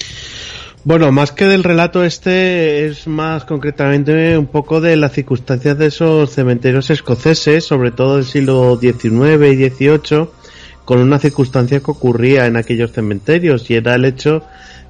[0.83, 5.89] Bueno, más que del relato este, es más concretamente un poco de las circunstancias de
[5.89, 10.29] esos cementerios escoceses, sobre todo del siglo XIX y XVIII,
[10.87, 14.43] con una circunstancia que ocurría en aquellos cementerios y era el hecho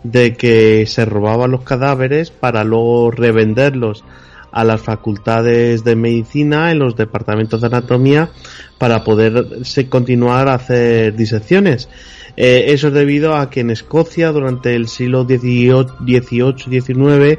[0.04, 4.04] de que se robaban los cadáveres para luego revenderlos
[4.52, 8.30] a las facultades de medicina en los departamentos de anatomía
[8.78, 9.44] para poder
[9.88, 11.90] continuar a hacer disecciones.
[12.36, 17.38] Eh, eso es debido a que en Escocia durante el siglo XVIII-XIX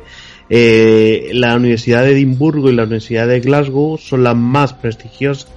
[0.50, 5.50] eh, la Universidad de Edimburgo y la Universidad de Glasgow son las más prestigiosas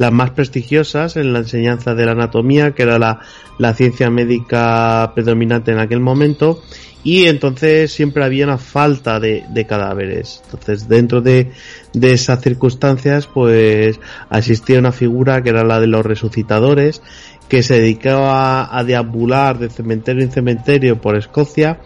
[0.00, 3.20] las más prestigiosas en la enseñanza de la anatomía, que era la,
[3.58, 6.62] la ciencia médica predominante en aquel momento,
[7.04, 10.40] y entonces siempre había una falta de, de cadáveres.
[10.46, 11.52] Entonces, dentro de,
[11.92, 14.00] de esas circunstancias, pues
[14.32, 17.02] existía una figura que era la de los resucitadores,
[17.50, 21.78] que se dedicaba a deambular de cementerio en cementerio por Escocia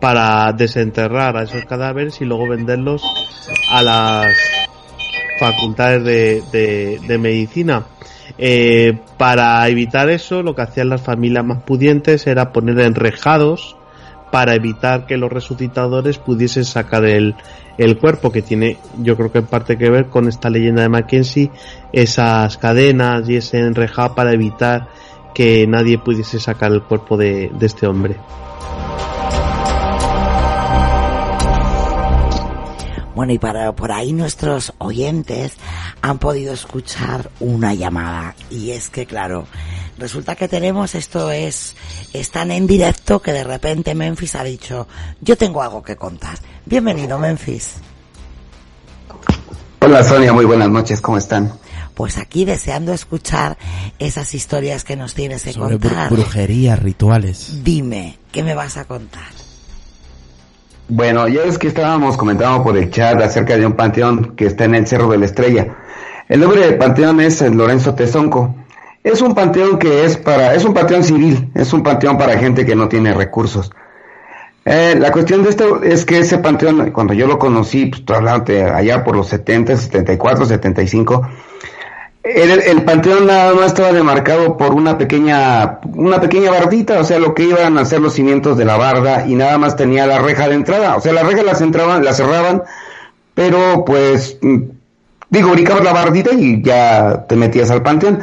[0.00, 3.00] para desenterrar a esos cadáveres y luego venderlos
[3.70, 4.34] a las
[5.40, 6.04] facultades
[6.52, 7.86] de, de, medicina.
[8.38, 13.76] Eh, para evitar eso, lo que hacían las familias más pudientes era poner enrejados
[14.30, 17.34] para evitar que los resucitadores pudiesen sacar el,
[17.78, 20.88] el cuerpo, que tiene, yo creo que en parte que ver con esta leyenda de
[20.90, 21.50] Mackenzie,
[21.92, 24.88] esas cadenas y ese enrejado para evitar
[25.34, 28.16] que nadie pudiese sacar el cuerpo de, de este hombre.
[33.20, 35.52] Bueno, y para por ahí nuestros oyentes
[36.00, 38.34] han podido escuchar una llamada.
[38.48, 39.46] Y es que, claro,
[39.98, 41.76] resulta que tenemos esto es,
[42.14, 44.88] están en directo que de repente Memphis ha dicho,
[45.20, 46.38] yo tengo algo que contar.
[46.64, 47.74] Bienvenido, Memphis.
[49.80, 51.52] Hola Sonia, muy buenas noches, ¿cómo están?
[51.92, 53.58] Pues aquí deseando escuchar
[53.98, 56.10] esas historias que nos tienes que Sobre contar.
[56.10, 57.62] brujería, rituales.
[57.62, 59.28] Dime, ¿qué me vas a contar?
[60.92, 64.64] Bueno, ya es que estábamos comentando por el chat acerca de un panteón que está
[64.64, 65.76] en el Cerro de la Estrella.
[66.28, 68.56] El nombre del panteón es Lorenzo Tezonco.
[69.04, 72.66] Es un panteón que es para, es un panteón civil, es un panteón para gente
[72.66, 73.70] que no tiene recursos.
[74.64, 78.52] Eh, la cuestión de esto es que ese panteón, cuando yo lo conocí, pues, hablando
[78.74, 81.28] allá por los 70, 74, 75,
[82.22, 87.18] El, el panteón nada más estaba demarcado por una pequeña, una pequeña bardita, o sea,
[87.18, 90.18] lo que iban a ser los cimientos de la barda y nada más tenía la
[90.18, 92.62] reja de entrada, o sea, la reja las entraban, la cerraban,
[93.34, 94.58] pero pues, mm,
[95.30, 98.20] digo, ubicabas la bardita y ya te metías al panteón.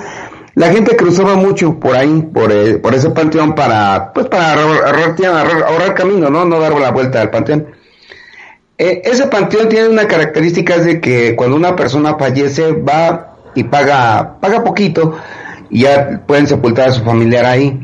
[0.53, 5.15] La gente cruzaba mucho por ahí, por, eh, por ese panteón para, pues para ahorrar,
[5.25, 6.45] ahorrar, ahorrar camino, ¿no?
[6.45, 7.67] No dar la vuelta al panteón.
[8.77, 14.37] Eh, ese panteón tiene una característica de que cuando una persona fallece va y paga,
[14.39, 15.17] paga poquito
[15.71, 17.83] y ya pueden sepultar a su familiar ahí.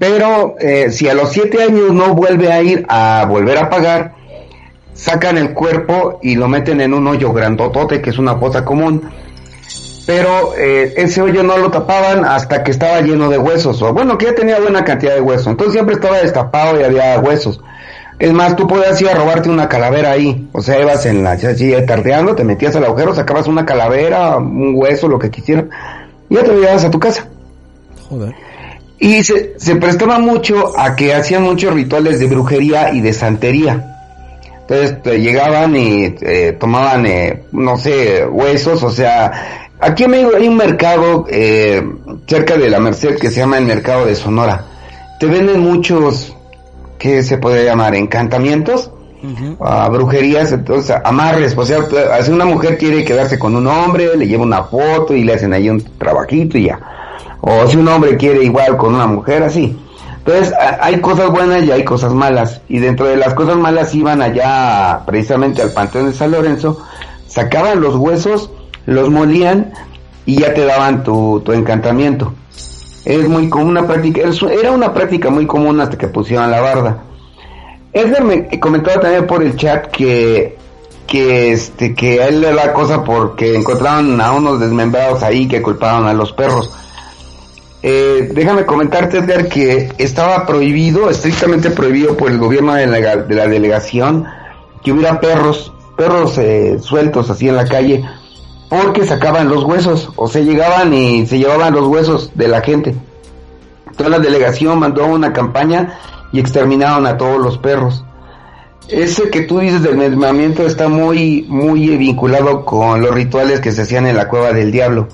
[0.00, 4.14] Pero eh, si a los siete años no vuelve a ir a volver a pagar,
[4.94, 9.08] sacan el cuerpo y lo meten en un hoyo grandotote que es una fosa común.
[10.04, 13.80] Pero eh, ese hoyo no lo tapaban hasta que estaba lleno de huesos.
[13.82, 15.46] O bueno, que ya tenía buena cantidad de huesos.
[15.46, 17.60] Entonces siempre estaba destapado y había huesos.
[18.18, 20.48] Es más, tú podías ir a robarte una calavera ahí.
[20.52, 24.72] O sea, ibas en la así tardeando, te metías al agujero, sacabas una calavera, un
[24.74, 25.66] hueso, lo que quisieras,
[26.28, 27.28] y ya te lo llevabas a tu casa.
[28.08, 28.34] Joder.
[28.98, 33.94] Y se, se prestaba mucho a que hacían muchos rituales de brujería y de santería.
[34.62, 40.32] Entonces te llegaban y eh, tomaban, eh, no sé, huesos, o sea, aquí en México
[40.36, 41.82] hay un mercado eh,
[42.26, 44.64] cerca de la Merced que se llama el Mercado de Sonora.
[45.20, 46.36] Te venden muchos
[46.98, 47.94] ¿qué se puede llamar?
[47.94, 48.90] Encantamientos,
[49.90, 51.82] brujerías, entonces amarres, o sea,
[52.22, 55.52] si una mujer quiere quedarse con un hombre, le lleva una foto y le hacen
[55.52, 56.80] ahí un trabajito y ya.
[57.40, 59.76] O si un hombre quiere igual con una mujer, así.
[60.18, 62.60] Entonces, hay cosas buenas y hay cosas malas.
[62.68, 66.84] Y dentro de las cosas malas iban allá precisamente al Panteón de San Lorenzo,
[67.26, 68.50] sacaban los huesos,
[68.84, 69.72] los molían
[70.26, 72.34] y ya te daban tu, tu encantamiento
[73.08, 74.20] es muy común una práctica,
[74.52, 77.04] era una práctica muy común hasta que pusieron la barda.
[77.90, 80.58] Edgar me comentaba también por el chat que
[81.06, 86.06] que este que él le da cosa porque encontraron a unos desmembrados ahí que culparon
[86.06, 86.70] a los perros.
[87.82, 93.34] Eh, déjame comentarte Edgar que estaba prohibido, estrictamente prohibido por el gobierno de la, de
[93.34, 94.26] la delegación
[94.84, 98.04] que hubiera perros, perros eh, sueltos así en la calle
[98.68, 102.94] porque sacaban los huesos, o se llegaban y se llevaban los huesos de la gente.
[103.96, 105.98] Toda la delegación mandó una campaña
[106.32, 108.04] y exterminaron a todos los perros.
[108.88, 113.82] Ese que tú dices del mermamiento está muy, muy vinculado con los rituales que se
[113.82, 115.08] hacían en la cueva del diablo.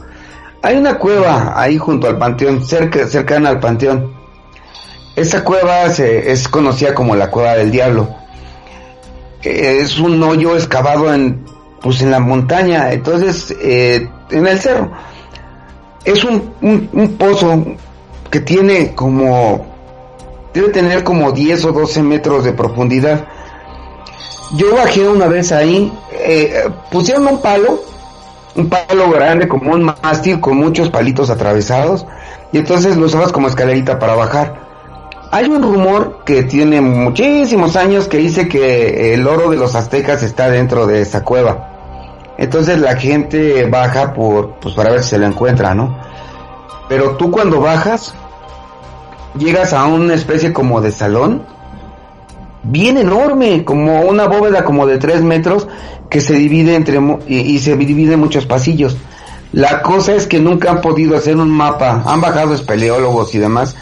[0.62, 4.14] Hay una cueva ahí junto al panteón, cerca, cercana al panteón.
[5.16, 8.08] Esa cueva se, es conocida como la cueva del diablo.
[9.42, 11.44] Es un hoyo excavado en
[11.84, 14.90] pues en la montaña, entonces eh, en el cerro.
[16.02, 16.40] Es un,
[17.18, 17.62] pozo
[18.30, 19.66] que tiene como,
[20.54, 23.26] debe tener como 10 o 12 metros de profundidad.
[24.56, 27.82] Yo bajé una vez ahí, eh, pusieron un palo,
[28.56, 32.06] un palo grande como un mástil con muchos palitos atravesados
[32.50, 34.64] y entonces lo usabas como escalerita para bajar.
[35.32, 40.22] Hay un rumor que tiene muchísimos años que dice que el oro de los aztecas
[40.22, 41.72] está dentro de esa cueva.
[42.38, 45.96] Entonces la gente baja por, pues para ver si se lo encuentra, ¿no?
[46.88, 48.14] Pero tú cuando bajas,
[49.38, 51.42] llegas a una especie como de salón,
[52.64, 55.68] bien enorme, como una bóveda como de tres metros,
[56.10, 58.96] que se divide entre, y se divide en muchos pasillos.
[59.52, 63.76] La cosa es que nunca han podido hacer un mapa, han bajado espeleólogos y demás,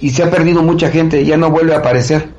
[0.00, 2.30] y se ha perdido mucha gente, ya no vuelve a aparecer.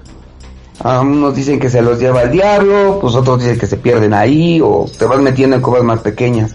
[0.79, 4.13] A unos dicen que se los lleva el diablo, pues otros dicen que se pierden
[4.13, 6.53] ahí o te vas metiendo en cuevas más pequeñas.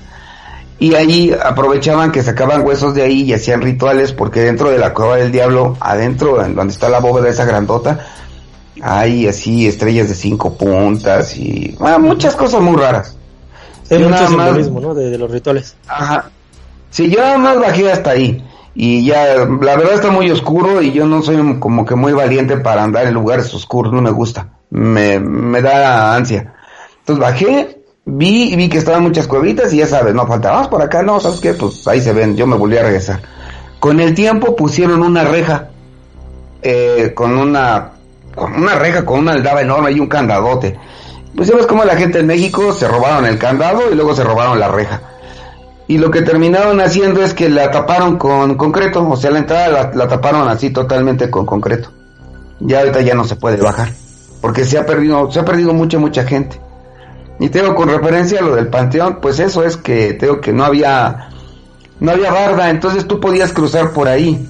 [0.79, 4.95] Y ahí aprovechaban que sacaban huesos de ahí y hacían rituales porque dentro de la
[4.95, 8.07] cueva del diablo, adentro, en donde está la bóveda esa grandota,
[8.83, 13.17] hay así estrellas de cinco puntas y ah, muchas cosas muy raras.
[13.91, 14.95] Hay mucho simbolismo, ¿no?
[14.95, 15.75] De, de, los rituales.
[15.89, 16.31] Ajá.
[16.91, 18.43] Sí, yo nada más bajé hasta ahí
[18.75, 22.57] y ya la verdad está muy oscuro y yo no soy como que muy valiente
[22.57, 26.55] para andar en lugares oscuros, no me gusta, me, me da ansia.
[27.01, 31.03] Entonces bajé, vi vi que estaban muchas cuevitas y ya sabes, no falta por acá,
[31.03, 31.55] no, ¿sabes qué?
[31.55, 33.21] Pues ahí se ven, yo me volví a regresar.
[33.81, 35.71] Con el tiempo pusieron una reja,
[36.63, 37.93] eh, con una,
[38.35, 40.79] con una reja, con una aldaba enorme y un candadote.
[41.35, 44.61] Pues sabes cómo la gente en México se robaron el candado y luego se robaron
[44.61, 45.01] la reja
[45.91, 49.91] y lo que terminaron haciendo es que la taparon con concreto, o sea, la entrada
[49.93, 51.91] la, taparon así totalmente con concreto.
[52.61, 53.89] Ya ahorita ya no se puede bajar,
[54.41, 56.61] porque se ha perdido, se ha perdido mucha, mucha gente.
[57.41, 60.65] Y tengo con referencia a lo del panteón, pues eso es que tengo que no
[60.65, 61.31] había,
[61.99, 64.49] no había barda, entonces tú podías cruzar por ahí.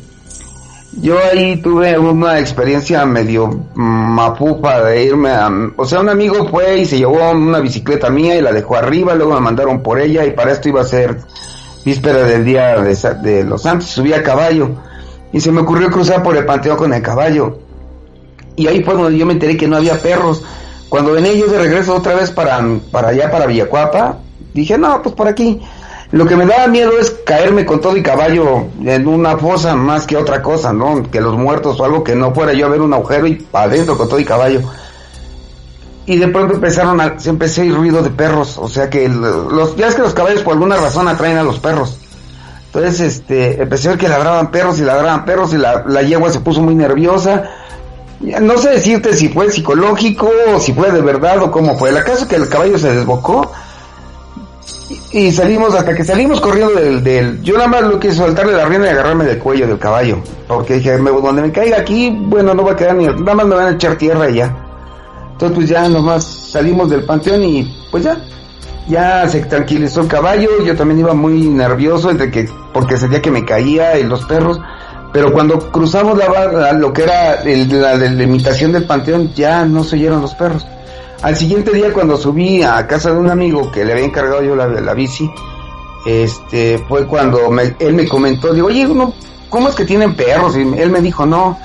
[0.92, 5.48] Yo ahí tuve una experiencia medio mapupa de irme a...
[5.76, 9.14] O sea, un amigo fue y se llevó una bicicleta mía y la dejó arriba,
[9.14, 11.18] luego me mandaron por ella y para esto iba a ser
[11.84, 14.70] víspera del día de, los santos, subí a caballo
[15.32, 17.58] y se me ocurrió cruzar por el panteón con el caballo.
[18.56, 20.42] Y ahí fue donde yo me enteré que no había perros.
[20.88, 22.60] Cuando venía yo de regreso otra vez para,
[22.90, 24.18] para allá, para Villacuapa,
[24.52, 25.62] dije, no, pues por aquí.
[26.12, 30.06] Lo que me daba miedo es caerme con todo y caballo en una fosa más
[30.06, 31.08] que otra cosa, ¿no?
[31.08, 33.96] Que los muertos o algo que no fuera yo a ver un agujero y adentro
[33.96, 34.60] con todo y caballo.
[36.06, 39.08] Y de pronto empezaron a, se empecé a ir ruido de perros, o sea que
[39.08, 41.96] los, ya es que los caballos por alguna razón atraen a los perros.
[42.72, 46.40] Entonces, este, empecé a ver que ladraban perros y ladraban perros y la, yegua se
[46.40, 47.50] puso muy nerviosa.
[48.20, 51.90] No sé decirte si fue psicológico o si fue de verdad o cómo fue.
[51.90, 53.52] El caso es que el caballo se desbocó
[55.12, 57.42] y, salimos hasta que salimos corriendo del, del...
[57.42, 60.18] Yo nada más lo quise soltarle la rienda y agarrarme del cuello del caballo.
[60.48, 63.06] Porque dije, me- donde me caiga aquí, bueno, no va a quedar ni...
[63.06, 64.56] Nada más me van a echar tierra y ya.
[65.32, 68.18] Entonces pues ya nomás salimos del panteón y pues ya.
[68.88, 73.30] Ya se tranquilizó el caballo, yo también iba muy nervioso entre que, porque sentía que
[73.30, 74.60] me caía y los perros.
[75.12, 79.96] Pero cuando cruzamos la lo que era el- la delimitación del panteón, ya no se
[79.96, 80.66] oyeron los perros.
[81.22, 84.56] Al siguiente día cuando subí a casa de un amigo que le había encargado yo
[84.56, 85.30] la, bici,
[86.06, 89.12] este, fue cuando me- él me comentó, digo, oye, no,
[89.50, 90.56] ¿cómo es que tienen perros?
[90.56, 91.58] Y él me dijo, no,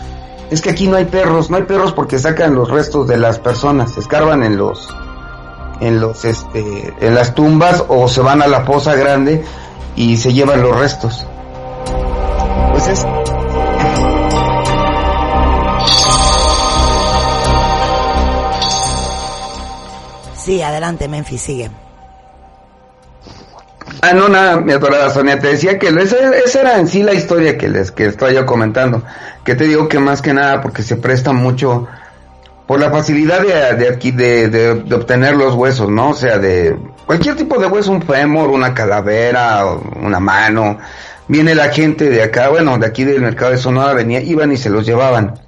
[0.51, 3.39] es que aquí no hay perros, no hay perros porque sacan los restos de las
[3.39, 4.89] personas, escarban en los,
[5.79, 9.41] en los, este, en las tumbas o se van a la fosa grande
[9.95, 11.25] y se llevan los restos.
[12.73, 13.05] Pues es,
[20.45, 21.71] Sí, adelante, Memphis, sigue.
[24.03, 27.13] Ah, no, nada, mi adorada Sonia, te decía que esa, esa era en sí la
[27.13, 29.01] historia que les que estaba yo comentando.
[29.43, 31.87] Que te digo que más que nada porque se presta mucho
[32.67, 36.11] por la facilidad de, de aquí de, de, de obtener los huesos, ¿no?
[36.11, 39.65] O sea, de cualquier tipo de hueso, un fémur, una calavera,
[39.99, 40.77] una mano.
[41.27, 44.57] Viene la gente de acá, bueno, de aquí del mercado de Sonora venía, iban y
[44.57, 45.39] se los llevaban.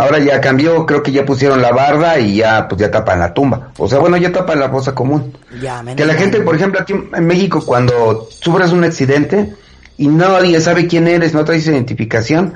[0.00, 3.34] Ahora ya cambió, creo que ya pusieron la barda y ya pues ya tapan la
[3.34, 3.72] tumba.
[3.76, 5.36] O sea, bueno, ya tapan la fosa común.
[5.60, 9.52] Ya, Que la gente, por ejemplo, aquí en México, cuando sufres un accidente
[9.98, 12.54] y nadie sabe quién eres, no traes identificación,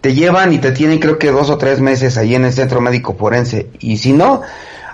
[0.00, 2.80] te llevan y te tienen creo que dos o tres meses ahí en el centro
[2.80, 3.70] médico forense.
[3.80, 4.42] Y si no,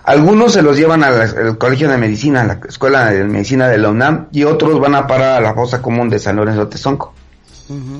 [0.05, 3.77] algunos se los llevan al, al colegio de medicina, a la escuela de medicina de
[3.77, 7.13] la UNAM, y otros van a parar a la fosa común de San Lorenzo Tezonco.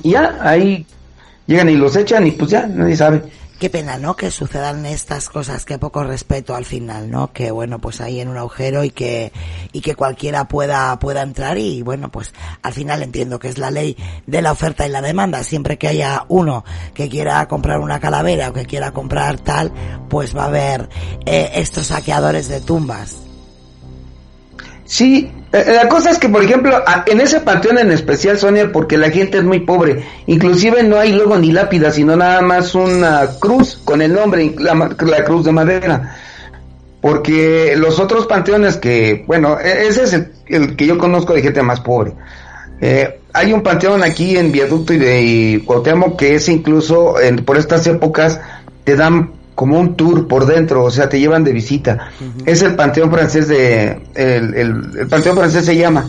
[0.01, 0.85] Y ya, ahí
[1.45, 3.21] llegan y los echan y pues ya, nadie sabe.
[3.59, 4.15] Qué pena, ¿no?
[4.15, 7.33] Que sucedan estas cosas, que poco respeto al final, ¿no?
[7.33, 9.31] Que bueno, pues ahí en un agujero y que,
[9.71, 13.71] y que cualquiera pueda, pueda entrar y bueno, pues al final entiendo que es la
[13.71, 15.43] ley de la oferta y la demanda.
[15.43, 19.73] Siempre que haya uno que quiera comprar una calavera o que quiera comprar tal,
[20.07, 20.87] pues va a haber
[21.25, 23.26] eh, estos saqueadores de tumbas.
[24.87, 28.97] Sí, eh, la cosa es que, por ejemplo, en ese panteón en especial, Sonia, porque
[28.97, 33.27] la gente es muy pobre, inclusive no hay luego ni lápida, sino nada más una
[33.39, 36.15] cruz con el nombre, la, la cruz de madera.
[37.01, 40.13] Porque los otros panteones que, bueno, e- ese es
[40.47, 42.13] el, que yo conozco de gente más pobre.
[42.81, 45.65] Eh, hay un panteón aquí en Viaducto y de y
[46.17, 48.39] que es incluso en- por estas épocas
[48.83, 52.11] te dan como un tour por dentro, o sea, te llevan de visita.
[52.45, 56.05] Es el panteón francés de el, el- el panteón francés se llama.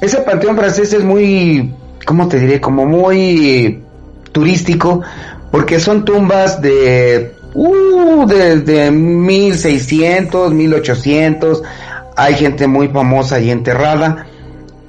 [0.00, 1.74] Ese panteón francés es muy,
[2.06, 2.60] ¿cómo te diré?
[2.60, 3.82] Como muy
[4.30, 5.02] turístico
[5.50, 11.62] porque son tumbas de uh, desde 1600, 1800.
[12.16, 14.26] Hay gente muy famosa ahí enterrada.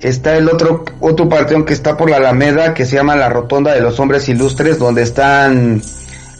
[0.01, 3.73] Está el otro otro panteón que está por la Alameda que se llama la Rotonda
[3.73, 5.81] de los Hombres Ilustres, donde están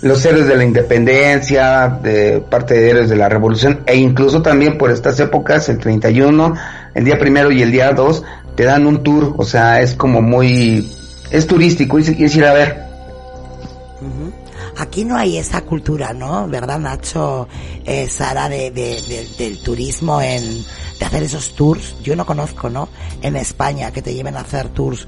[0.02, 4.78] los héroes de la independencia, de parte de héroes de la revolución, e incluso también
[4.78, 6.56] por estas épocas, el 31,
[6.96, 8.24] el día primero y el día 2,
[8.56, 10.90] te dan un tour, o sea, es como muy,
[11.30, 12.92] es turístico, y si quieres ir a ver.
[14.78, 16.48] Aquí no hay esa cultura, ¿no?
[16.48, 17.48] ¿Verdad, Nacho?
[17.86, 20.42] Eh, Sara, de- de- del turismo en,
[21.00, 21.96] de hacer esos tours.
[22.02, 22.90] Yo no conozco, ¿no?
[23.22, 25.08] En España, que te lleven a hacer tours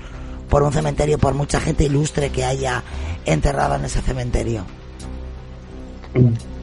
[0.50, 2.84] por un cementerio, por mucha gente ilustre que haya
[3.26, 4.64] enterrado en ese cementerio.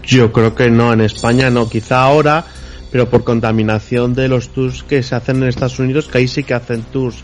[0.02, 2.44] Yo creo que no, en España no, quizá ahora,
[2.90, 6.42] pero por contaminación de los tours que se hacen en Estados Unidos, que ahí sí
[6.42, 7.22] que hacen tours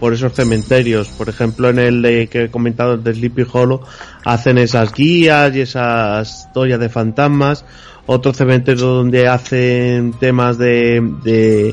[0.00, 1.08] por esos cementerios.
[1.08, 3.82] Por ejemplo, en el de, que he comentado, el de Sleepy Hollow,
[4.24, 7.64] hacen esas guías y esas historias de fantasmas.
[8.06, 11.72] Otro cementerio donde hacen temas de,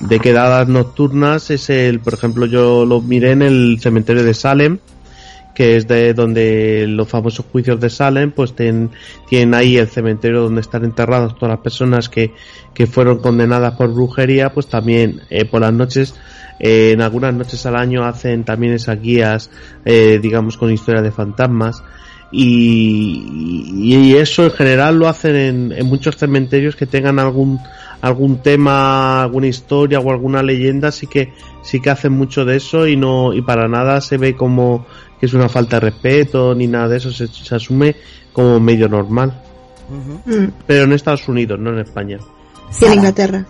[0.00, 4.78] de quedadas nocturnas es el, por ejemplo, yo lo miré en el cementerio de Salem,
[5.60, 8.88] que es de donde los famosos juicios de Salem, pues tienen,
[9.52, 12.32] ahí el cementerio donde están enterradas todas las personas que,
[12.72, 16.14] que fueron condenadas por brujería, pues también eh, por las noches,
[16.60, 19.50] eh, en algunas noches al año hacen también esas guías,
[19.84, 21.82] eh, digamos, con historias de fantasmas.
[22.32, 27.58] Y, y eso en general lo hacen en, en muchos cementerios que tengan algún
[28.00, 32.86] algún tema, alguna historia o alguna leyenda, sí que sí que hacen mucho de eso
[32.86, 34.86] y no y para nada se ve como
[35.20, 37.94] que es una falta de respeto ni nada de eso, se, se asume
[38.32, 39.42] como medio normal.
[40.66, 42.18] Pero en Estados Unidos, no en España.
[42.80, 43.46] Y en Inglaterra.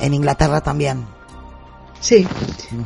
[0.00, 1.04] En Inglaterra también.
[2.00, 2.26] Sí.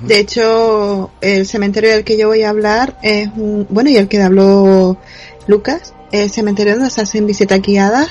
[0.03, 4.09] De hecho, el cementerio del que yo voy a hablar es un, bueno, y el
[4.09, 4.99] que habló
[5.47, 8.11] Lucas, el cementerio donde se hacen visitas guiadas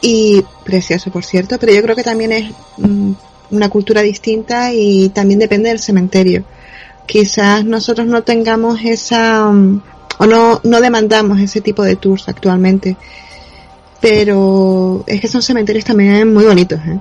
[0.00, 3.12] y precioso, por cierto, pero yo creo que también es mm,
[3.50, 6.44] una cultura distinta y también depende del cementerio.
[7.06, 9.82] Quizás nosotros no tengamos esa, mm,
[10.18, 12.96] o no, no demandamos ese tipo de tours actualmente,
[14.00, 16.98] pero es que son cementerios también muy bonitos, ¿eh?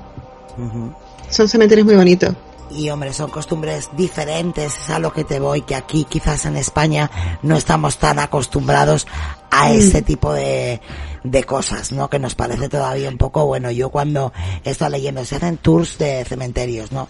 [1.30, 2.34] Son cementerios muy bonitos.
[2.72, 6.58] Y hombre, son costumbres diferentes, es a lo que te voy, que aquí quizás en
[6.58, 7.10] España
[7.44, 9.06] no estamos tan acostumbrados
[9.52, 9.74] a Mm.
[9.74, 10.82] ese tipo de,
[11.24, 12.10] de cosas, ¿no?
[12.10, 14.34] Que nos parece todavía un poco, bueno, yo cuando
[14.64, 17.10] he estado leyendo, se hacen tours de cementerios, ¿no?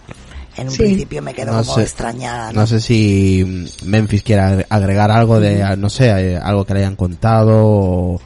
[0.56, 0.82] En un Sí.
[0.84, 1.82] principio me quedo No como sé.
[1.82, 2.60] extrañada, ¿no?
[2.60, 6.74] No sé si mm, Memphis quiere agre- agregar algo de, no sé, eh, algo que
[6.74, 8.20] le hayan contado o,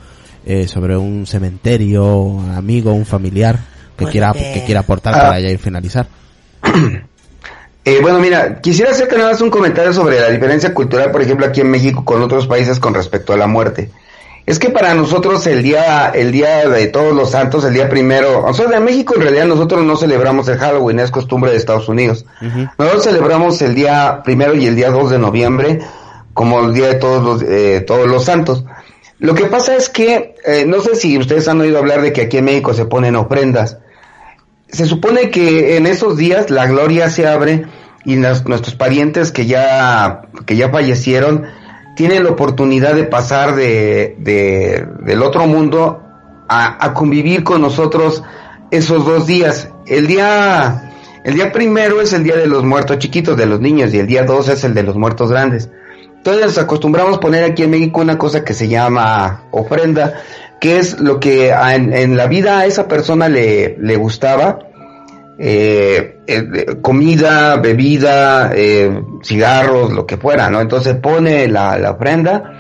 [0.44, 5.15] eh, sobre un cementerio, un amigo, un familiar que Pues quiera que- que quiera aportar
[5.15, 5.20] Ah.
[5.20, 6.07] para ya ir finalizar.
[7.84, 11.47] Eh, bueno, mira, quisiera hacerte nada más un comentario sobre la diferencia cultural, por ejemplo,
[11.47, 13.90] aquí en México con otros países con respecto a la muerte.
[14.49, 18.47] Es que para nosotros el día, el día de todos los santos, el día primero,
[18.47, 21.86] o sea, de México en realidad nosotros no celebramos el Halloween, es costumbre de Estados
[21.86, 22.25] Unidos.
[22.78, 25.81] Nosotros celebramos el día primero y el día 2 de noviembre
[26.33, 28.65] como el día de todos los, eh, todos los santos.
[29.18, 32.23] Lo que pasa es que, eh, no sé si ustedes han oído hablar de que
[32.23, 33.77] aquí en México se ponen ofrendas.
[34.70, 37.67] Se supone que en esos días la gloria se abre
[38.07, 41.49] y nuestros parientes que ya, que ya fallecieron
[41.99, 46.01] tienen la oportunidad de pasar de, de- del otro mundo
[46.49, 48.23] a, a convivir con nosotros
[48.70, 49.68] esos dos días.
[49.85, 50.93] El día,
[51.25, 54.07] el día primero es el día de los muertos chiquitos, de los niños, y el
[54.07, 55.70] día dos es el de los muertos grandes.
[56.18, 60.15] Entonces nos acostumbramos poner aquí en México una cosa que se llama ofrenda,
[60.60, 64.60] que es lo que a- en, en la vida a esa persona le, le gustaba,
[65.39, 70.60] eh, eh, comida, bebida, eh, cigarros, lo que fuera, ¿no?
[70.60, 72.52] Entonces pone la, la ofrenda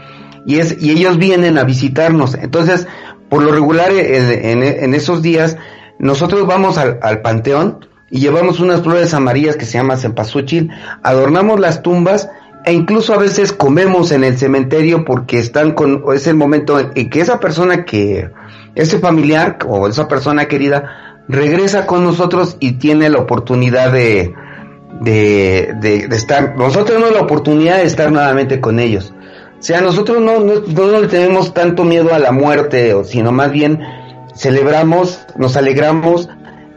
[0.46, 2.34] y es y ellos vienen a visitarnos.
[2.34, 2.86] Entonces,
[3.28, 5.56] por lo regular en, en- en esos días
[5.98, 10.70] nosotros vamos al, al panteón y llevamos unas flores amarillas que se llaman cempasúchil,
[11.02, 12.30] adornamos las tumbas
[12.64, 17.10] e incluso a veces comemos en el cementerio porque están con es el momento en
[17.10, 18.30] que esa persona que
[18.74, 24.34] ese familiar o esa persona querida regresa con nosotros y tiene la oportunidad de,
[25.00, 29.12] de, de, estar, nosotros tenemos la oportunidad de estar nuevamente con ellos.
[29.58, 33.50] O sea, nosotros no, no, no le tenemos tanto miedo a la muerte, sino más
[33.50, 33.80] bien
[34.34, 36.28] celebramos, nos alegramos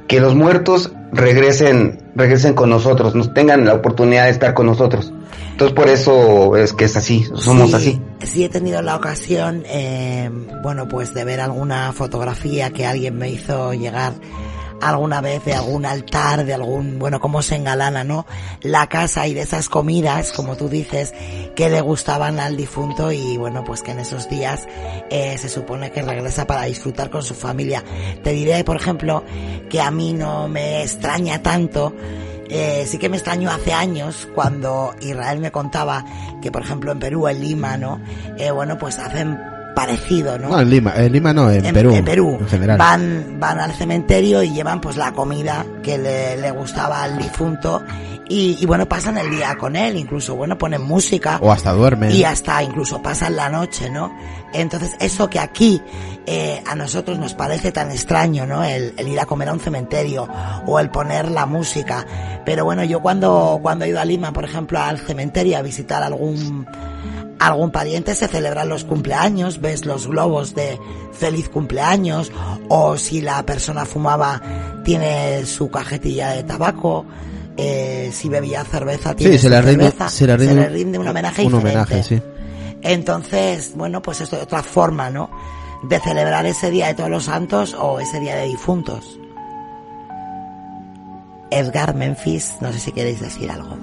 [0.07, 5.13] que los muertos regresen, regresen con nosotros, nos tengan la oportunidad de estar con nosotros.
[5.51, 8.01] Entonces por eso es que es así, somos Sí, así.
[8.23, 10.29] Sí he tenido la ocasión, eh,
[10.63, 14.13] bueno, pues de ver alguna fotografía que alguien me hizo llegar
[14.81, 18.25] alguna vez de algún altar, de algún, bueno, cómo se engalana, ¿no?
[18.61, 21.13] La casa y de esas comidas, como tú dices,
[21.55, 24.67] que le gustaban al difunto y bueno, pues que en esos días
[25.09, 27.83] eh, se supone que regresa para disfrutar con su familia.
[28.23, 29.23] Te diré, por ejemplo,
[29.69, 31.93] que a mí no me extraña tanto
[32.53, 36.03] eh, sí que me extrañó hace años cuando Israel me contaba
[36.41, 38.01] que, por ejemplo, en Perú, en Lima, ¿no?
[38.37, 39.39] Eh, bueno, pues hacen
[39.75, 40.49] parecido, ¿no?
[40.49, 41.93] No, en Lima, en Lima no, en, En- Perú.
[41.93, 42.37] en Perú.
[42.39, 42.77] En general.
[42.77, 47.83] Van, van al cementerio y llevan pues la comida que le, le gustaba al difunto
[48.27, 51.37] y, y bueno, pasan el día con él, incluso bueno, ponen música.
[51.41, 52.11] O hasta duermen.
[52.11, 54.15] Y hasta incluso pasan la noche, ¿no?
[54.53, 55.81] Entonces, eso que aquí
[56.25, 58.63] eh, a nosotros nos parece tan extraño, ¿no?
[58.63, 60.27] El, el ir a comer a un cementerio
[60.65, 62.05] o el poner la música.
[62.45, 66.01] Pero bueno, yo cuando, cuando he ido a Lima, por ejemplo, al cementerio a visitar
[66.03, 66.65] algún,
[67.47, 70.79] algún pariente, se celebran los cumpleaños, ves los globos de
[71.11, 72.31] feliz cumpleaños,
[72.69, 74.41] o si la persona fumaba,
[74.83, 77.05] tiene su cajetilla de tabaco,
[77.57, 80.37] eh, si bebía cerveza, tiene Sí, se su le rinde, cerveza, se le
[80.69, 81.77] rinde, un homenaje un diferente.
[81.79, 82.21] homenaje, sí.
[82.83, 85.29] Entonces, bueno, pues esto es otra forma, ¿no?
[85.83, 89.19] De celebrar ese día de todos los santos o ese día de difuntos.
[91.49, 93.77] Edgar Memphis, no sé si queréis decir algo.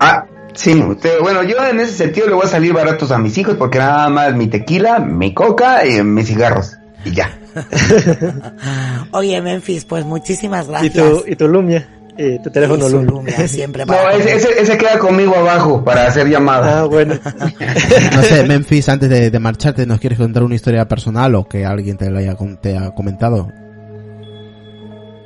[0.00, 3.36] Ah, Sí, usted- bueno, yo en ese sentido le voy a salir baratos a mis
[3.38, 6.76] hijos porque nada más mi tequila, mi coca y mis cigarros.
[7.04, 7.30] Y ya.
[9.12, 10.94] Oye, Memphis, pues muchísimas Y gracias.
[10.94, 13.10] tu, y tu Lumia, eh, tu teléfono Lumia.
[13.10, 16.80] Lumia, siempre No, para ese, ese, ese queda conmigo abajo para hacer llamada.
[16.80, 17.14] Ah, bueno.
[18.14, 21.64] No sé, Memphis, antes de, de marcharte, ¿nos quieres contar una historia personal o que
[21.64, 23.50] alguien te lo haya te ha comentado?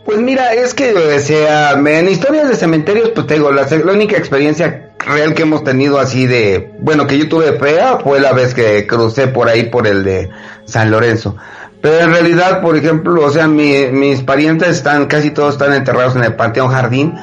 [0.04, 3.92] Pues mira, es que, o sea, en historias de cementerios, pues te digo, la, la
[3.92, 8.32] única experiencia real que hemos tenido así de, bueno, que yo tuve fea fue la
[8.32, 10.28] vez que crucé por ahí por el de
[10.66, 11.36] San Lorenzo.
[11.80, 16.16] Pero en realidad, por ejemplo, o sea, mi- mis parientes están, casi todos están enterrados
[16.16, 17.14] en el Panteón Jardín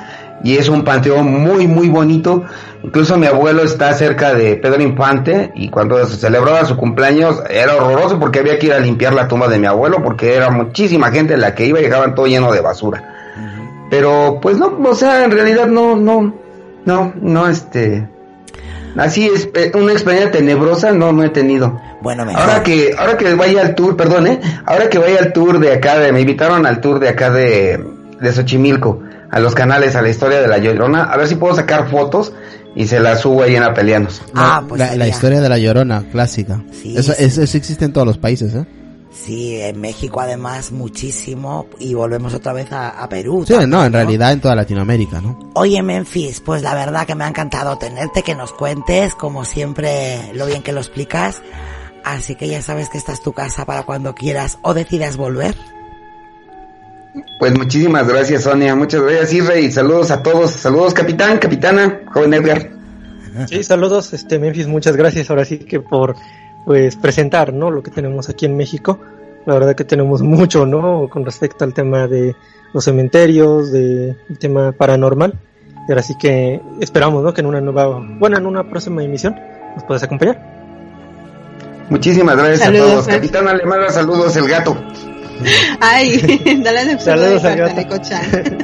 [0.43, 2.43] y es un panteón muy, muy bonito.
[2.83, 7.75] Incluso mi abuelo está cerca de Pedro Infante y cuando se celebraba su cumpleaños era
[7.75, 11.11] horroroso porque había que ir a limpiar la tumba de mi abuelo porque era muchísima
[11.11, 13.07] gente la que iba y dejaban todo lleno de basura.
[13.91, 16.33] Pero pues no, o sea, en realidad no, no,
[16.85, 18.07] no, no, este,
[18.97, 21.79] así es, eh, una experiencia tenebrosa no, no he tenido.
[22.01, 22.41] Bueno, mejor.
[22.41, 25.73] Ahora que, ahora que vaya al tour, perdón, eh, ahora que vaya al tour de
[25.73, 27.83] acá, de, me invitaron al tour de acá de,
[28.19, 31.55] de Xochimilco, a los canales, a la historia de la Llorona, a ver si puedo
[31.55, 32.33] sacar fotos
[32.75, 34.21] y se las subo ahí en Apelianos.
[34.35, 36.61] Ah, pues la, la historia de la llorona, clásica.
[36.71, 37.23] Sí, eso, sí.
[37.23, 38.65] eso- eso existe en todos los países, ¿eh?
[39.13, 43.43] Sí, en México además muchísimo y volvemos otra vez a, a Perú.
[43.45, 45.37] Sí, también, no, en realidad en toda Latinoamérica, ¿no?
[45.55, 50.31] Oye, Memphis, pues la verdad que me ha encantado tenerte, que nos cuentes, como siempre,
[50.33, 51.41] lo bien que lo explicas.
[52.05, 55.55] Así que ya sabes que esta es tu casa para cuando quieras o decidas volver.
[57.39, 62.69] Pues muchísimas gracias, Sonia, muchas gracias, y saludos a todos, saludos, capitán, capitana, joven Edgar.
[63.47, 66.15] Sí, saludos, este Memphis, muchas gracias ahora sí que por
[66.65, 67.71] pues presentar, ¿no?
[67.71, 68.99] Lo que tenemos aquí en México.
[69.45, 71.07] La verdad que tenemos mucho, ¿no?
[71.09, 72.35] Con respecto al tema de
[72.73, 75.33] los cementerios, de el tema paranormal.
[75.87, 77.33] Y ahora sí que esperamos, ¿no?
[77.33, 79.35] Que en una nueva, bueno, en una próxima emisión
[79.75, 80.39] nos puedas acompañar.
[81.89, 83.31] Muchísimas gracias Saludos, a todos.
[83.57, 84.77] Le manda saludos el gato.
[85.79, 86.17] Ay,
[86.63, 87.43] dale de Saludos.
[87.43, 88.57] Neko-chan.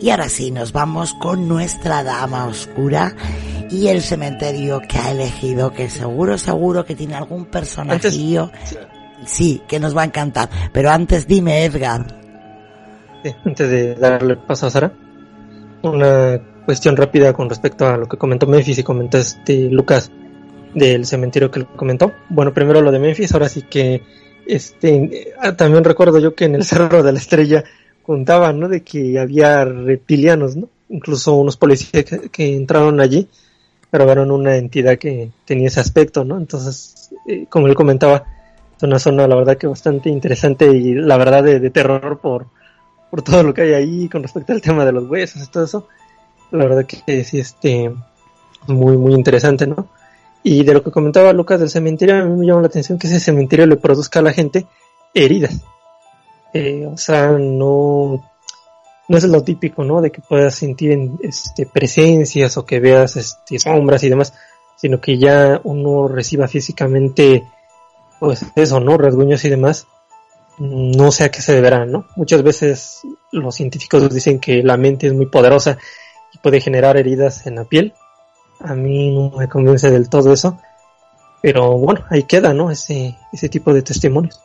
[0.00, 3.14] Y ahora sí, nos vamos con nuestra dama oscura
[3.70, 8.50] y el cementerio que ha elegido, que seguro, seguro que tiene algún personajillo.
[9.24, 10.48] Sí, que nos va a encantar.
[10.72, 12.06] Pero antes dime, Edgar.
[13.44, 14.92] Antes de darle paso a Sara,
[15.82, 20.10] una cuestión rápida con respecto a lo que comentó Memphis y comentó este Lucas
[20.74, 22.12] del cementerio que comentó.
[22.28, 24.02] Bueno, primero lo de Memphis, ahora sí que
[24.46, 27.64] este ah, también recuerdo yo que en el Cerro de la Estrella
[28.02, 28.68] contaban, ¿no?
[28.68, 30.68] De que había reptilianos, ¿no?
[30.88, 33.28] Incluso unos policías que, que entraron allí
[33.90, 36.36] grabaron una entidad que tenía ese aspecto, ¿no?
[36.36, 38.24] Entonces, eh, como él comentaba,
[38.76, 42.46] es una zona la verdad que bastante interesante y la verdad de, terror por,
[43.10, 45.64] por todo lo que hay ahí con respecto al tema de los huesos y todo
[45.64, 45.88] eso.
[46.50, 47.92] La verdad que sí, este,
[48.66, 49.88] muy, muy interesante, ¿no?
[50.42, 53.06] Y de lo que comentaba Lucas del cementerio, a mí me llama la atención que
[53.06, 54.66] ese cementerio le produzca a la gente
[55.14, 55.60] heridas.
[56.54, 58.27] Eh, o sea, no,
[59.08, 60.00] no es lo típico, ¿no?
[60.00, 64.34] De que puedas sentir en, este, presencias o que veas este, sombras y demás,
[64.76, 67.44] sino que ya uno reciba físicamente,
[68.20, 68.98] pues eso, ¿no?
[68.98, 69.86] Rasguños y demás.
[70.58, 72.06] No sé a qué se deberá, ¿no?
[72.16, 73.00] Muchas veces
[73.32, 75.78] los científicos dicen que la mente es muy poderosa
[76.32, 77.94] y puede generar heridas en la piel.
[78.60, 80.58] A mí no me convence del todo eso.
[81.40, 82.70] Pero bueno, ahí queda, ¿no?
[82.70, 83.14] Ese
[83.50, 84.40] tipo de testimonios.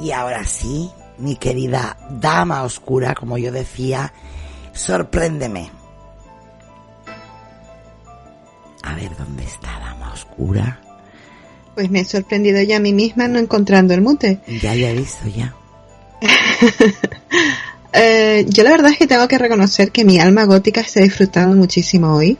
[0.00, 4.12] Y ahora sí, mi querida dama oscura, como yo decía,
[4.72, 5.70] sorpréndeme.
[8.82, 10.80] A ver, ¿dónde está dama oscura?
[11.74, 14.40] Pues me he sorprendido ya a mí misma no encontrando el mute.
[14.46, 15.54] Ya, ya he visto, ya.
[17.90, 21.56] Eh, yo la verdad es que tengo que reconocer que mi alma gótica está disfrutando
[21.56, 22.36] muchísimo hoy.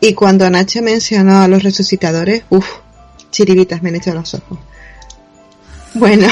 [0.00, 2.66] Y cuando Nacho mencionó a los resucitadores, uff,
[3.30, 4.58] chiribitas me han hecho los ojos.
[5.98, 6.28] Bueno,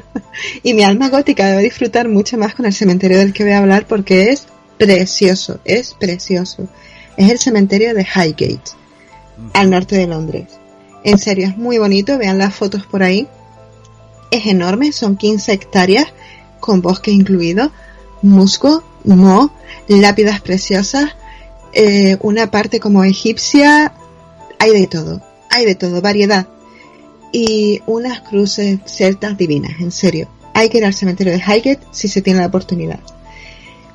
[0.62, 3.58] y mi alma gótica debe disfrutar mucho más con el cementerio del que voy a
[3.58, 4.46] hablar porque es
[4.78, 6.68] precioso, es precioso.
[7.18, 8.72] Es el cementerio de Highgate,
[9.52, 10.46] al norte de Londres.
[11.04, 13.28] En serio, es muy bonito, vean las fotos por ahí.
[14.30, 16.06] Es enorme, son 15 hectáreas
[16.58, 17.70] con bosque incluido,
[18.22, 19.52] musgo, mo,
[19.86, 21.10] lápidas preciosas,
[21.74, 23.92] eh, una parte como egipcia,
[24.58, 26.46] hay de todo, hay de todo, variedad.
[27.34, 30.28] Y unas cruces celtas divinas, en serio.
[30.54, 33.00] Hay que ir al cementerio de Highgate si se tiene la oportunidad.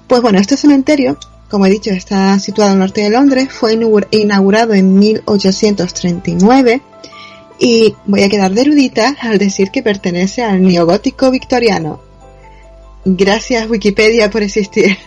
[0.07, 1.17] Pues bueno, este cementerio,
[1.49, 3.79] como he dicho, está situado al norte de Londres, fue
[4.11, 6.81] inaugurado en 1839
[7.59, 12.01] y voy a quedar de erudita al decir que pertenece al neogótico victoriano.
[13.05, 14.97] Gracias Wikipedia por existir.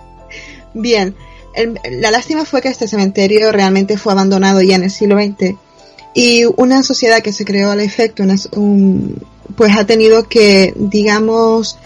[0.72, 1.14] Bien,
[1.90, 5.65] la lástima fue que este cementerio realmente fue abandonado ya en el siglo XX
[6.16, 8.24] y una sociedad que se creó al efecto,
[9.54, 11.78] pues ha tenido que, digamos,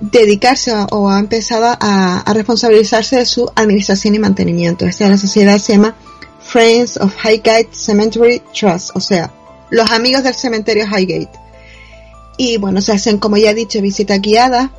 [0.00, 4.86] dedicarse o ha empezado a, responsabilizarse de su administración y mantenimiento.
[4.86, 5.94] Esta la sociedad se llama
[6.40, 9.30] Friends of Highgate Cemetery Trust, o sea,
[9.68, 11.38] los amigos del cementerio Highgate.
[12.38, 14.72] Y bueno, se hacen, como ya he dicho, visita guiada.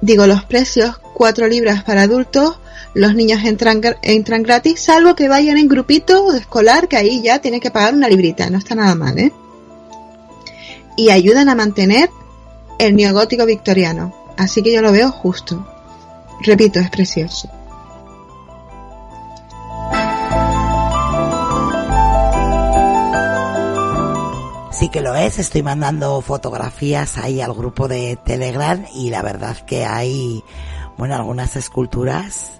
[0.00, 2.58] Digo los precios, 4 libras para adultos,
[2.94, 7.60] los niños entran, entran gratis, salvo que vayan en grupito escolar, que ahí ya tienen
[7.60, 9.32] que pagar una librita, no está nada mal, ¿eh?
[10.96, 12.08] Y ayudan a mantener
[12.78, 14.14] el neogótico victoriano.
[14.36, 15.66] Así que yo lo veo justo.
[16.40, 17.50] Repito, es precioso.
[24.70, 29.56] Sí que lo es, estoy mandando fotografías ahí al grupo de Telegram y la verdad
[29.66, 30.44] que hay,
[30.98, 32.52] bueno, algunas esculturas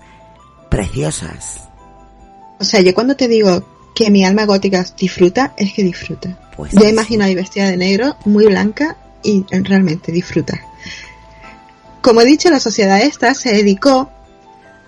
[0.71, 1.69] preciosas.
[2.59, 3.63] O sea, yo cuando te digo
[3.95, 6.39] que mi alma gótica disfruta, es que disfruta.
[6.57, 10.61] Pues ya imagino ahí vestida de negro, muy blanca y realmente disfruta.
[12.01, 14.11] Como he dicho, la sociedad esta se dedicó,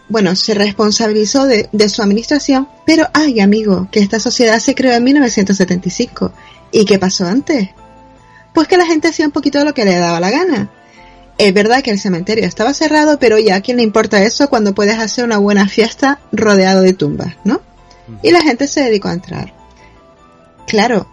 [0.08, 4.94] bueno, se responsabilizó de, de su administración, pero ay amigo, que esta sociedad se creó
[4.94, 6.32] en 1975
[6.72, 7.70] ¿Y qué pasó antes?
[8.52, 10.70] Pues que la gente hacía un poquito lo que le daba la gana.
[11.40, 14.74] Es verdad que el cementerio estaba cerrado, pero ya a quién le importa eso cuando
[14.74, 17.62] puedes hacer una buena fiesta rodeado de tumbas, ¿no?
[18.22, 19.54] Y la gente se dedicó a entrar.
[20.66, 21.08] Claro,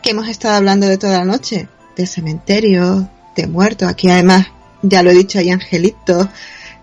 [0.00, 4.46] que hemos estado hablando de toda la noche, de cementerio, de muertos, aquí además,
[4.82, 6.28] ya lo he dicho, hay angelitos,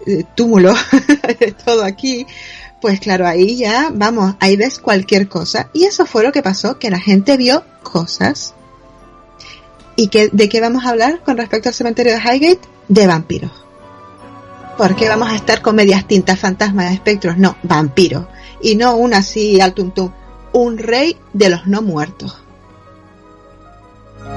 [0.06, 0.78] eh, túmulos,
[1.40, 2.28] de todo aquí.
[2.82, 5.70] Pues claro, ahí ya, vamos, ahí ves cualquier cosa.
[5.72, 8.54] Y eso fue lo que pasó, que la gente vio cosas.
[9.96, 12.79] ¿Y que, de qué vamos a hablar con respecto al cementerio de Highgate?
[12.90, 13.52] De vampiros.
[14.78, 17.38] ¿Por qué vamos a estar con medias tintas, fantasmas, espectros?
[17.38, 18.26] No, vampiros.
[18.62, 20.12] Y no un así al tuntum.
[20.52, 22.38] Un rey de los no muertos.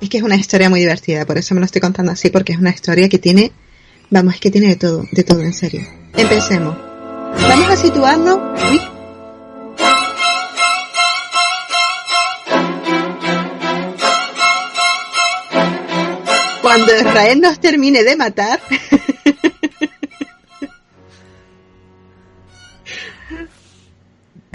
[0.00, 2.52] Es que es una historia muy divertida, por eso me lo estoy contando así, porque
[2.52, 3.50] es una historia que tiene,
[4.10, 5.82] vamos, es que tiene de todo, de todo, en serio.
[6.16, 6.76] Empecemos.
[7.48, 8.38] Vamos a situarnos.
[8.70, 8.80] Uy.
[16.62, 18.60] Cuando Israel nos termine de matar,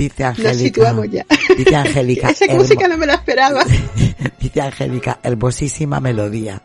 [0.02, 0.52] Dice Angélica.
[0.52, 1.26] Nos situamos ya.
[1.56, 2.30] Dice Angélica.
[2.32, 3.64] Esa música no me la esperaba.
[4.40, 6.60] dice Angélica, hermosísima melodía.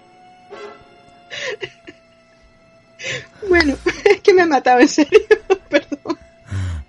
[3.48, 5.20] Bueno, es que me he matado en serio.
[5.70, 6.18] Perdón.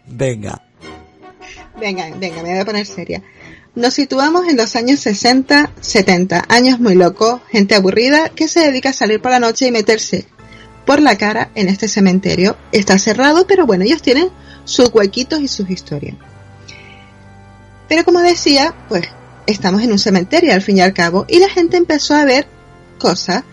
[0.06, 0.62] Venga.
[1.80, 3.22] Venga, venga, me voy a poner seria.
[3.76, 8.90] Nos situamos en los años 60, 70, años muy locos, gente aburrida que se dedica
[8.90, 10.26] a salir por la noche y meterse
[10.88, 12.58] por la cara en este cementerio.
[12.72, 14.30] Está cerrado, pero bueno, ellos tienen
[14.64, 16.16] sus huequitos y sus historias.
[17.88, 19.08] Pero como decía, pues
[19.46, 22.48] estamos en un cementerio al fin y al cabo y la gente empezó a ver
[22.98, 23.44] cosas,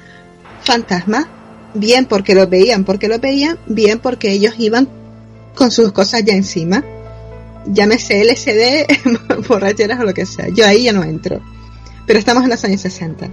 [0.63, 1.27] fantasmas,
[1.75, 4.89] bien porque lo veían, porque lo veían, bien porque ellos iban
[5.55, 6.85] con sus cosas ya encima.
[7.67, 10.49] Llámese LSD, borracheras o lo que sea.
[10.49, 11.41] Yo ahí ya no entro.
[12.07, 13.29] Pero estamos en los años 60.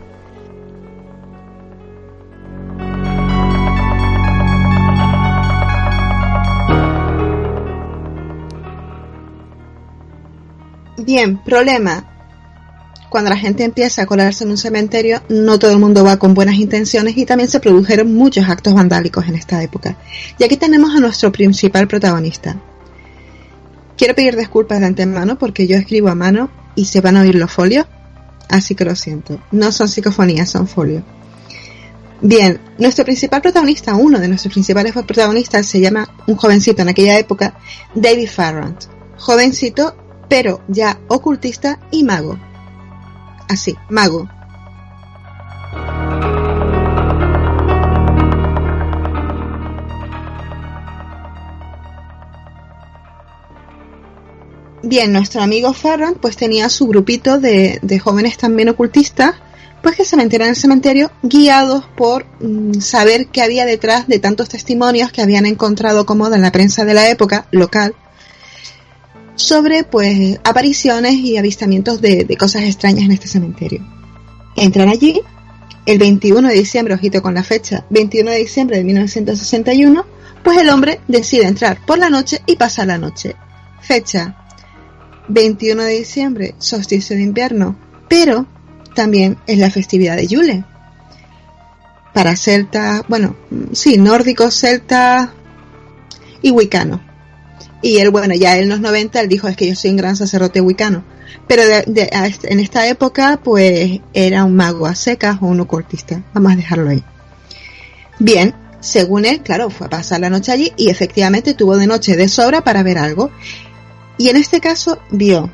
[10.97, 12.10] Bien, problema.
[13.11, 16.33] Cuando la gente empieza a colarse en un cementerio, no todo el mundo va con
[16.33, 19.97] buenas intenciones y también se produjeron muchos actos vandálicos en esta época.
[20.39, 22.55] Y aquí tenemos a nuestro principal protagonista.
[23.97, 27.35] Quiero pedir disculpas de antemano porque yo escribo a mano y se van a oír
[27.35, 27.85] los folios,
[28.47, 29.41] así que lo siento.
[29.51, 31.03] No son psicofonías, son folios.
[32.21, 37.19] Bien, nuestro principal protagonista, uno de nuestros principales protagonistas, se llama un jovencito en aquella
[37.19, 37.55] época,
[37.93, 38.85] David Farrant.
[39.17, 39.97] Jovencito
[40.29, 42.39] pero ya ocultista y mago.
[43.51, 44.29] Así, mago.
[54.83, 59.35] Bien, nuestro amigo Farran pues tenía su grupito de, de jóvenes también ocultistas,
[59.83, 64.19] pues que se metieron en el cementerio guiados por mm, saber qué había detrás de
[64.19, 67.95] tantos testimonios que habían encontrado cómoda en la prensa de la época local
[69.35, 73.85] sobre pues apariciones y avistamientos de, de cosas extrañas en este cementerio.
[74.55, 75.21] Entran allí
[75.85, 80.05] el 21 de diciembre, ojito con la fecha, 21 de diciembre de 1961,
[80.43, 83.35] pues el hombre decide entrar por la noche y pasar la noche.
[83.81, 84.37] Fecha
[85.27, 87.77] 21 de diciembre, solsticio de invierno,
[88.07, 88.45] pero
[88.95, 90.63] también es la festividad de Yule.
[92.13, 93.35] Para celta, bueno,
[93.71, 95.33] sí, nórdico, celta
[96.41, 97.01] y wicano.
[97.81, 100.15] Y él, bueno, ya en los 90 él dijo, es que yo soy un gran
[100.15, 101.03] sacerdote wicano.
[101.47, 106.21] Pero este, en esta época, pues era un mago a secas o un ocultista.
[106.33, 107.03] Vamos a dejarlo ahí.
[108.19, 112.15] Bien, según él, claro, fue a pasar la noche allí y efectivamente tuvo de noche
[112.15, 113.31] de sobra para ver algo.
[114.17, 115.51] Y en este caso vio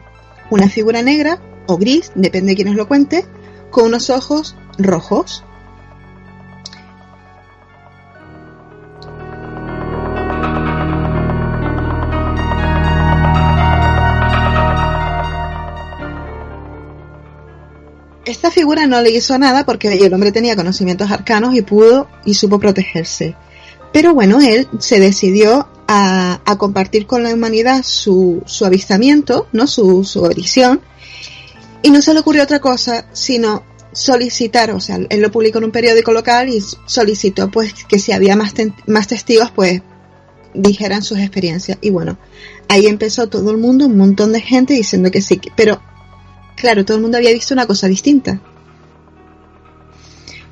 [0.50, 3.26] una figura negra o gris, depende de quién os lo cuente,
[3.70, 5.44] con unos ojos rojos.
[18.28, 22.34] Esta figura no le hizo nada porque el hombre tenía conocimientos arcanos y pudo y
[22.34, 23.36] supo protegerse.
[23.94, 29.66] Pero bueno, él se decidió a, a compartir con la humanidad su, su avistamiento, ¿no?
[29.66, 30.30] su, su
[31.84, 35.64] y no se le ocurrió otra cosa sino solicitar, o sea, él lo publicó en
[35.64, 38.54] un periódico local y solicitó pues que si había más,
[38.88, 39.82] más testigos pues
[40.54, 41.78] dijeran sus experiencias.
[41.80, 42.18] Y bueno,
[42.68, 45.82] ahí empezó todo el mundo, un montón de gente diciendo que sí, pero
[46.58, 48.42] claro, todo el mundo había visto una cosa distinta.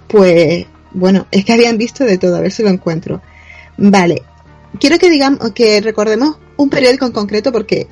[0.07, 3.21] Pues bueno, es que habían visto de todo, a ver si lo encuentro.
[3.77, 4.21] Vale,
[4.79, 7.87] quiero que digamos, que recordemos un periódico en concreto porque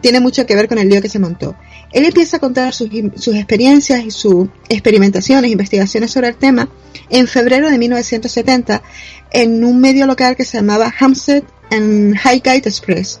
[0.00, 1.56] tiene mucho que ver con el lío que se montó.
[1.92, 2.88] Él empieza a contar sus,
[3.34, 6.68] experiencias y sus experimentaciones, investigaciones sobre el tema
[7.10, 8.82] en febrero de 1970
[9.30, 13.20] en un medio local que se llamaba Hampstead and Highgate Express.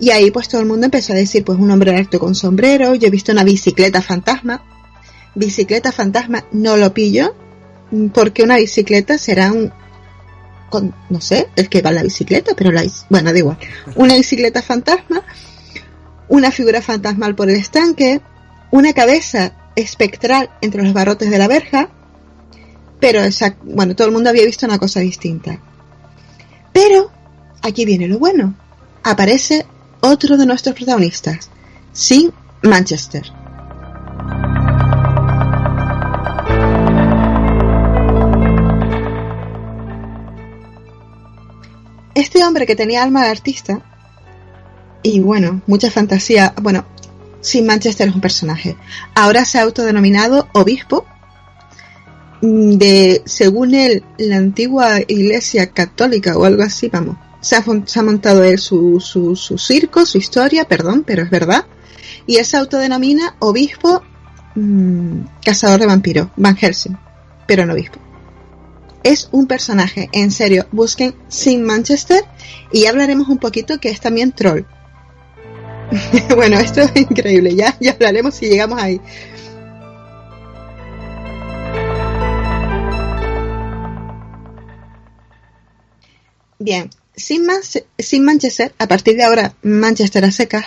[0.00, 2.94] Y ahí pues todo el mundo empezó a decir, pues un hombre alto con sombrero,
[2.94, 4.64] yo he visto una bicicleta fantasma.
[5.34, 7.34] Bicicleta fantasma no lo pillo,
[8.14, 9.70] porque una bicicleta será un,
[10.70, 13.58] con, no sé, el que va en la bicicleta, pero la, bueno, da igual.
[13.94, 15.22] Una bicicleta fantasma,
[16.28, 18.22] una figura fantasmal por el estanque,
[18.70, 21.90] una cabeza espectral entre los barrotes de la verja,
[23.00, 23.20] pero
[23.64, 25.60] bueno, todo el mundo había visto una cosa distinta.
[26.72, 27.10] Pero,
[27.62, 28.54] aquí viene lo bueno.
[29.02, 29.66] Aparece
[30.00, 31.50] otro de nuestros protagonistas,
[31.92, 33.32] Sin Manchester.
[42.14, 43.82] Este hombre que tenía alma de artista
[45.02, 46.84] y bueno, mucha fantasía, bueno,
[47.40, 48.76] Sin Manchester es un personaje.
[49.14, 51.06] Ahora se ha autodenominado obispo
[52.42, 57.16] de, según él, la antigua iglesia católica o algo así, vamos.
[57.40, 59.00] Se ha, montado él su,
[59.58, 61.64] circo, su historia, perdón, pero es verdad.
[62.26, 64.02] Y él se autodenomina obispo
[64.54, 66.98] mmm, cazador de vampiros, Van Helsing,
[67.46, 67.98] pero no obispo.
[69.02, 72.22] Es un personaje, en serio, busquen Sin Manchester
[72.70, 74.64] y hablaremos un poquito que es también troll.
[76.36, 79.00] bueno, esto es increíble, ya hablaremos si llegamos ahí.
[86.62, 87.60] Bien, sin, Man
[87.98, 90.66] sin Manchester, a partir de ahora Manchester a secas,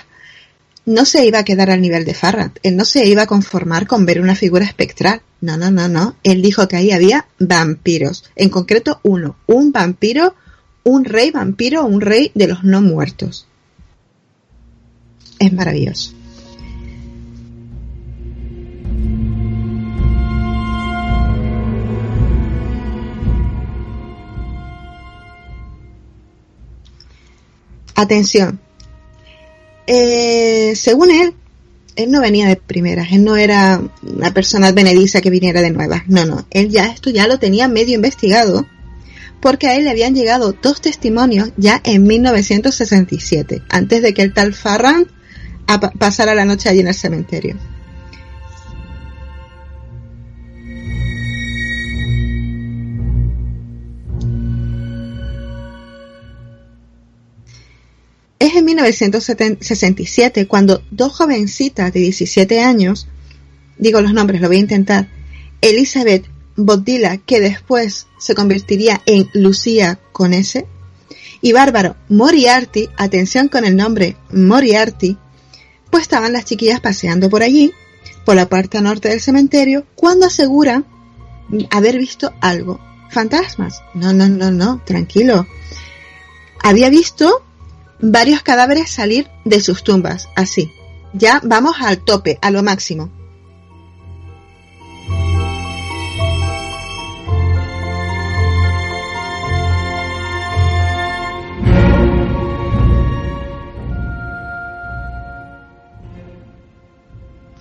[0.86, 2.60] no se iba a quedar al nivel de Farrand.
[2.64, 5.22] Él no se iba a conformar con ver una figura espectral.
[5.42, 6.16] No, no, no, no.
[6.24, 8.26] Él dijo que ahí había vampiros.
[8.36, 9.38] En concreto uno.
[9.48, 10.36] Un vampiro,
[10.84, 13.48] un rey vampiro, un rey de los no muertos.
[15.40, 16.14] Es maravilloso.
[27.96, 28.60] Atención.
[29.88, 31.34] Eh, según él,
[31.96, 36.04] él no venía de primeras, él no era una persona advenediza que viniera de nuevas,
[36.08, 38.66] no, no, él ya esto ya lo tenía medio investigado
[39.42, 44.34] porque a él le habían llegado dos testimonios ya en 1967, antes de que el
[44.34, 45.08] tal Farran
[46.00, 47.58] pasara la noche allí en el cementerio.
[58.54, 63.08] Es en 1967 cuando dos jovencitas de 17 años,
[63.80, 65.10] digo los nombres, lo voy a intentar,
[65.60, 70.68] Elizabeth Bodila, que después se convertiría en Lucía con S,
[71.42, 75.18] y Bárbaro Moriarty, atención con el nombre Moriarty,
[75.90, 77.72] pues estaban las chiquillas paseando por allí,
[78.24, 80.84] por la puerta norte del cementerio cuando asegura
[81.72, 82.80] haber visto algo.
[83.10, 83.82] Fantasmas.
[83.96, 85.48] No, no, no, no, tranquilo.
[86.62, 87.44] Había visto
[88.04, 90.72] varios cadáveres salir de sus tumbas, así.
[91.14, 93.10] Ya vamos al tope, a lo máximo.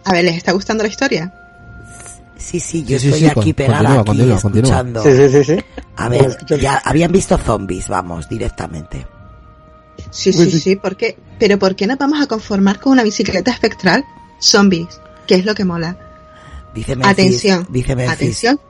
[0.05, 1.33] A ver, ¿les está gustando la historia?
[2.37, 5.03] Sí, sí, yo estoy aquí pegada aquí escuchando.
[5.03, 5.65] Sí, sí, sí, sí.
[5.97, 9.07] A ver, ya habían visto zombies, vamos, directamente.
[10.11, 11.17] Sí, sí, sí, ¿por qué?
[11.39, 14.05] Pero ¿por qué nos vamos a conformar con una bicicleta espectral?
[14.41, 15.97] Zombies, que es lo que mola.
[16.75, 18.61] Dice Memphis, Atención, dice Memphis atención.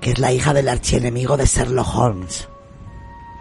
[0.00, 2.48] que es la hija del archienemigo de Sherlock Holmes.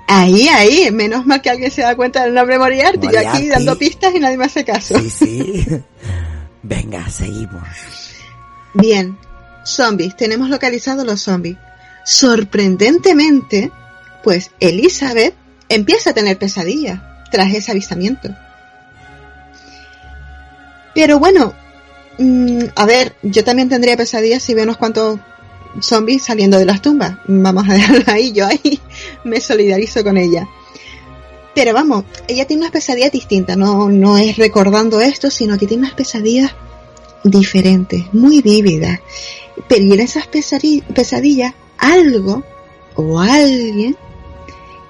[0.07, 3.48] Ahí, ahí, menos mal que alguien se da cuenta del nombre Moriarty, yo aquí Moriarty.
[3.49, 4.98] dando pistas y nadie me hace caso.
[4.99, 5.65] Sí, sí.
[6.64, 7.61] Venga, seguimos.
[8.73, 9.17] Bien,
[9.65, 11.57] zombies, tenemos localizados los zombies.
[12.06, 13.72] Sorprendentemente,
[14.23, 15.35] pues Elizabeth
[15.69, 16.99] empieza a tener pesadillas
[17.31, 18.30] tras ese avistamiento.
[20.93, 21.53] Pero bueno,
[22.17, 25.19] mm, a ver, yo también tendría pesadillas si veo unos cuantos
[25.81, 27.17] zombies saliendo de las tumbas.
[27.27, 28.80] Vamos a dejarlo ahí, yo ahí
[29.23, 30.48] me solidarizo con ella.
[31.56, 35.83] Pero vamos, ella tiene unas pesadillas distintas, no, no es recordando esto, sino que tiene
[35.83, 36.53] unas pesadillas
[37.23, 38.99] diferentes, muy vívidas.
[39.67, 42.43] Pero en esas pesadillas, algo
[42.95, 43.98] o alguien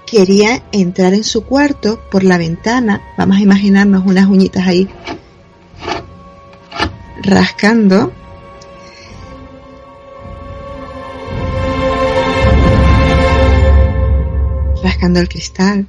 [0.10, 3.02] quería entrar en su cuarto por la ventana.
[3.18, 4.90] Vamos a imaginarnos unas uñitas ahí
[7.22, 8.12] rascando.
[14.84, 15.88] Rascando el cristal.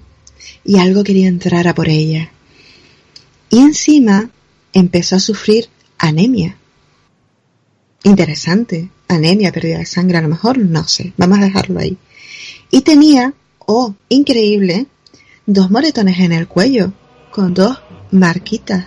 [0.65, 2.31] Y algo quería entrar a por ella.
[3.49, 4.31] Y encima
[4.73, 5.69] empezó a sufrir
[5.99, 6.57] anemia.
[8.03, 8.91] Interesante.
[9.09, 11.13] Anemia, pérdida de sangre, a lo mejor, no sé.
[11.17, 11.99] Vamos a dejarlo ahí.
[12.71, 13.35] Y tenía,
[13.73, 14.89] oh, increíble,
[15.47, 16.93] dos moretones en el cuello,
[17.31, 18.87] con dos marquitas.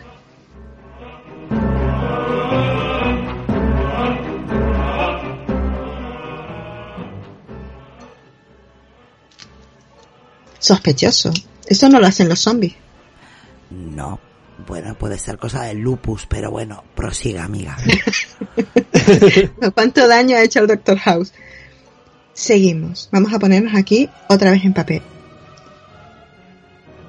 [10.60, 11.32] Sospechoso.
[11.66, 12.76] Eso no lo hacen los zombies.
[13.70, 14.20] No,
[14.68, 17.78] bueno, puede ser cosa del lupus, pero bueno, prosiga, amiga.
[19.74, 21.34] ¿Cuánto daño ha hecho el Doctor House?
[22.34, 23.10] Seguimos.
[23.12, 25.02] Vamos a ponernos aquí otra vez en papel.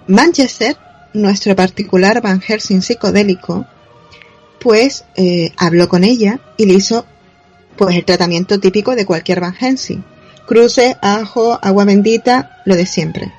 [0.06, 0.76] Manchester,
[1.14, 3.66] nuestro particular Van Helsing psicodélico,
[4.60, 7.06] pues eh, habló con ella y le hizo
[7.76, 10.04] pues el tratamiento típico de cualquier Van Helsing.
[10.46, 13.32] Cruce, ajo, agua bendita, lo de siempre.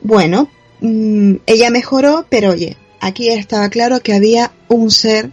[0.00, 0.48] Bueno,
[0.80, 5.32] mm, ella mejoró, pero oye, aquí estaba claro que había un ser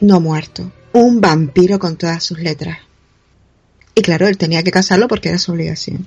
[0.00, 2.78] no muerto, un vampiro con todas sus letras.
[3.94, 6.06] Y claro, él tenía que casarlo porque era su obligación.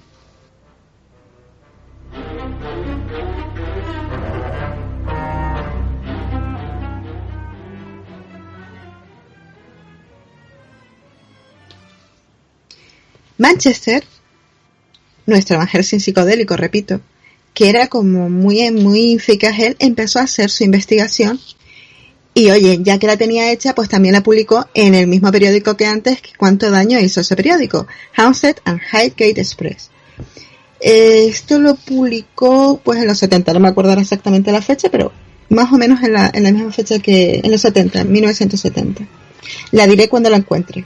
[13.38, 14.04] Manchester,
[15.26, 17.02] nuestro Helsing psicodélico, repito,
[17.54, 21.40] que era como muy, muy eficaz él, empezó a hacer su investigación
[22.38, 25.78] y oye, ya que la tenía hecha, pues también la publicó en el mismo periódico
[25.78, 29.90] que antes, cuánto daño hizo ese periódico, Hampstead and Highgate Express.
[30.82, 35.14] Esto lo publicó pues en los 70, no me acuerdo exactamente la fecha, pero
[35.48, 39.08] más o menos en la, en la misma fecha que en los 70, en 1970.
[39.72, 40.84] La diré cuando la encuentre.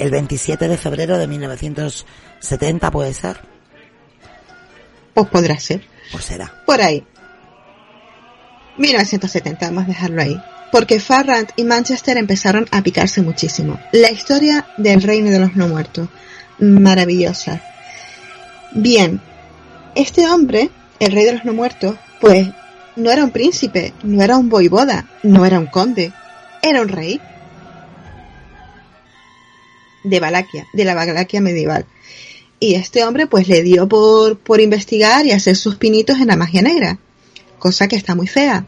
[0.00, 3.57] El 27 de febrero de 1970 puede ser.
[5.18, 5.82] Pues podrá ser.
[6.12, 6.52] Pues será.
[6.64, 7.04] Por ahí.
[8.76, 10.40] 1970, vamos a dejarlo ahí.
[10.70, 13.80] Porque Farrant y Manchester empezaron a picarse muchísimo.
[13.90, 16.08] La historia del reino de los no muertos.
[16.60, 17.60] Maravillosa.
[18.72, 19.20] Bien.
[19.96, 22.46] Este hombre, el rey de los no muertos, pues
[22.94, 26.12] no era un príncipe, no era un voivoda, no era un conde.
[26.62, 27.20] Era un rey.
[30.04, 31.86] De Valaquia, de la Valaquia medieval.
[32.60, 36.36] Y este hombre pues le dio por, por investigar y hacer sus pinitos en la
[36.36, 36.98] magia negra,
[37.58, 38.66] cosa que está muy fea.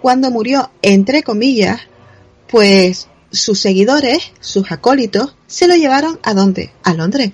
[0.00, 1.80] Cuando murió, entre comillas,
[2.48, 6.72] pues sus seguidores, sus acólitos, se lo llevaron a dónde?
[6.84, 7.32] A Londres.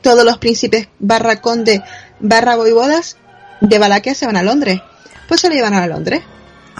[0.00, 1.82] Todos los príncipes barra conde
[2.18, 3.16] barra voivodas
[3.60, 4.80] de Valaquia se van a Londres.
[5.28, 6.22] Pues se lo llevaron a Londres.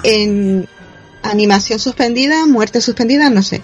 [0.02, 0.68] En
[1.22, 3.62] animación suspendida, muerte suspendida, no sé.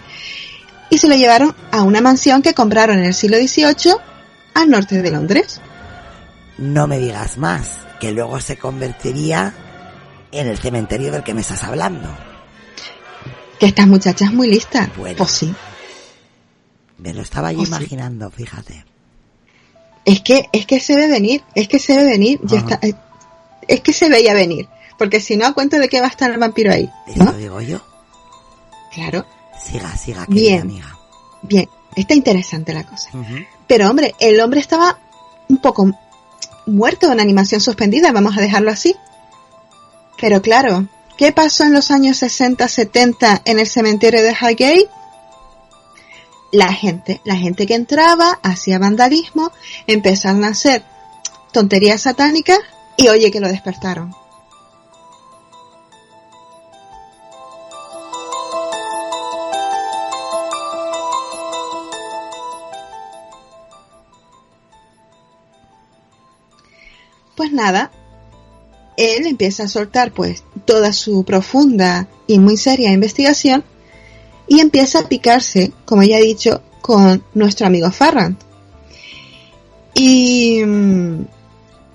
[0.91, 3.97] Y se lo llevaron a una mansión que compraron en el siglo XVIII
[4.55, 5.61] al norte de Londres.
[6.59, 9.55] no me digas más, que luego se convertiría
[10.33, 12.09] en el cementerio del que me estás hablando.
[13.61, 14.91] Que esta muchacha es muy lista.
[14.97, 15.55] Pues sí.
[16.99, 17.75] Me lo estaba yo Pues sí.
[17.77, 18.85] imaginando, fíjate.
[20.05, 22.95] Es que, es que se ve venir, es que se ve venir, ya está, eh,
[23.67, 24.69] es que se veía venir.
[24.97, 26.91] Porque si no, ¿a cuento de qué va a estar el vampiro ahí?
[27.07, 27.33] Eso ¿no?
[27.33, 27.81] digo yo.
[28.93, 29.27] Claro.
[29.65, 30.61] Siga, siga, querida Bien.
[30.63, 30.99] amiga.
[31.43, 33.11] Bien, está interesante la cosa.
[33.69, 34.99] Pero hombre, el hombre estaba
[35.49, 35.93] un poco
[36.67, 38.97] muerto en animación suspendida, vamos a dejarlo así.
[40.21, 44.89] Pero claro, ¿qué pasó en los años 60, 70 en el cementerio de Highgate?
[46.51, 49.53] La gente, la gente que entraba, hacía vandalismo,
[49.87, 50.83] empezaron a hacer
[51.53, 52.59] tonterías satánicas
[52.97, 54.15] y oye que lo despertaron.
[67.53, 67.91] Nada,
[68.97, 73.65] él empieza a soltar pues toda su profunda y muy seria investigación
[74.49, 78.41] y empieza a picarse, como ya he dicho, con nuestro amigo Farrant.
[79.95, 81.27] Y mm,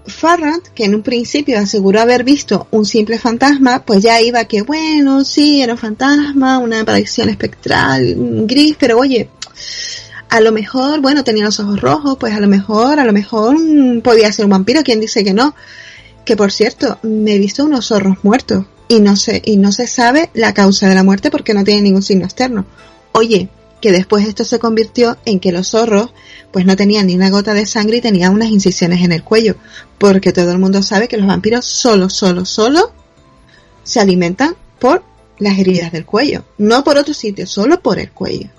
[0.05, 4.61] Farrant, que en un principio aseguró haber visto un simple fantasma, pues ya iba que
[4.61, 8.15] bueno, sí, era un fantasma, una aparición espectral,
[8.45, 9.29] gris, pero oye,
[10.33, 13.55] a lo mejor, bueno, tenía los ojos rojos, pues a lo mejor, a lo mejor
[13.55, 15.53] mm, podía ser un vampiro, quien dice que no.
[16.25, 19.85] Que por cierto, me he visto unos zorros muertos y no se, y no se
[19.85, 22.65] sabe la causa de la muerte porque no tiene ningún signo externo.
[23.11, 26.09] Oye, que después esto se convirtió en que los zorros
[26.51, 29.55] pues no tenían ni una gota de sangre y tenían unas incisiones en el cuello,
[29.99, 32.91] porque todo el mundo sabe que los vampiros solo, solo, solo
[33.83, 35.03] se alimentan por
[35.37, 38.49] las heridas del cuello, no por otro sitio, solo por el cuello.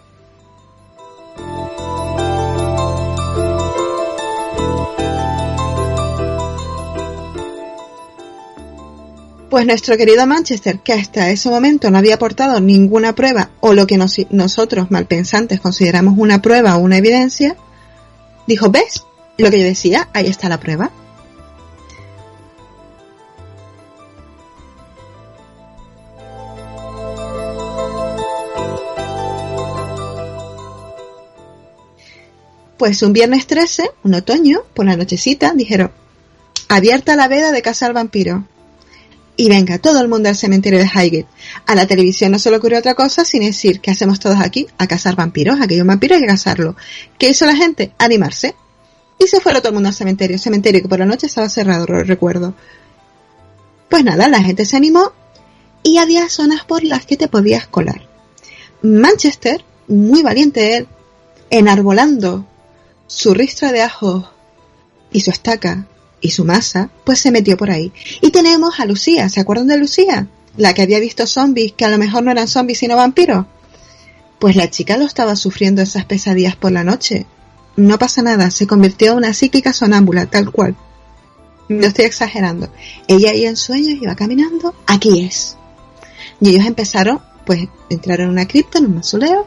[9.55, 13.87] Pues nuestro querido Manchester, que hasta ese momento no había aportado ninguna prueba o lo
[13.87, 17.55] que nos- nosotros malpensantes consideramos una prueba o una evidencia,
[18.49, 19.05] dijo, ¿ves?
[19.39, 20.91] Lo que yo decía, ahí está la prueba.
[32.77, 35.93] Pues un viernes 13, un otoño, por la nochecita, dijeron,
[36.69, 38.45] abierta la veda de cazar vampiro.
[39.37, 41.27] Y venga, todo el mundo al cementerio de Highgate.
[41.67, 44.69] A la televisión no se le ocurrió otra cosa sin decir, ¿qué hacemos todos aquí?
[44.79, 46.77] A cazar vampiros, aquellos vampiros hay que cazarlo.
[47.19, 47.93] ¿Qué hizo la gente?
[47.99, 48.55] Animarse.
[49.19, 51.87] Y se fue todo el mundo al cementerio, cementerio que por la noche estaba cerrado,
[51.87, 52.55] recuerdo.
[53.89, 55.13] Pues nada, la gente se animó
[55.83, 58.09] y había zonas por las que te podías colar.
[58.83, 60.89] Manchester, muy valiente él,
[61.51, 62.47] enarbolando
[63.07, 64.31] su ristra de ajo
[65.13, 65.87] y su estaca
[66.21, 67.93] y su masa, pues se metió por ahí.
[68.21, 70.29] Y tenemos a Lucía, ¿se acuerdan de Lucía?
[70.57, 73.47] La que había visto zombies, que a lo mejor no eran zombies sino vampiros.
[74.39, 77.27] Pues la chica lo estaba sufriendo esas pesadillas por la noche.
[77.77, 80.77] No pasa nada, se convirtió en una psíquica sonámbula, tal cual.
[81.69, 82.69] No estoy exagerando.
[83.09, 85.57] Ella ahí en sueños iba caminando, aquí es.
[86.41, 89.47] Y ellos empezaron, pues, entraron en una cripta, en un mausoleo,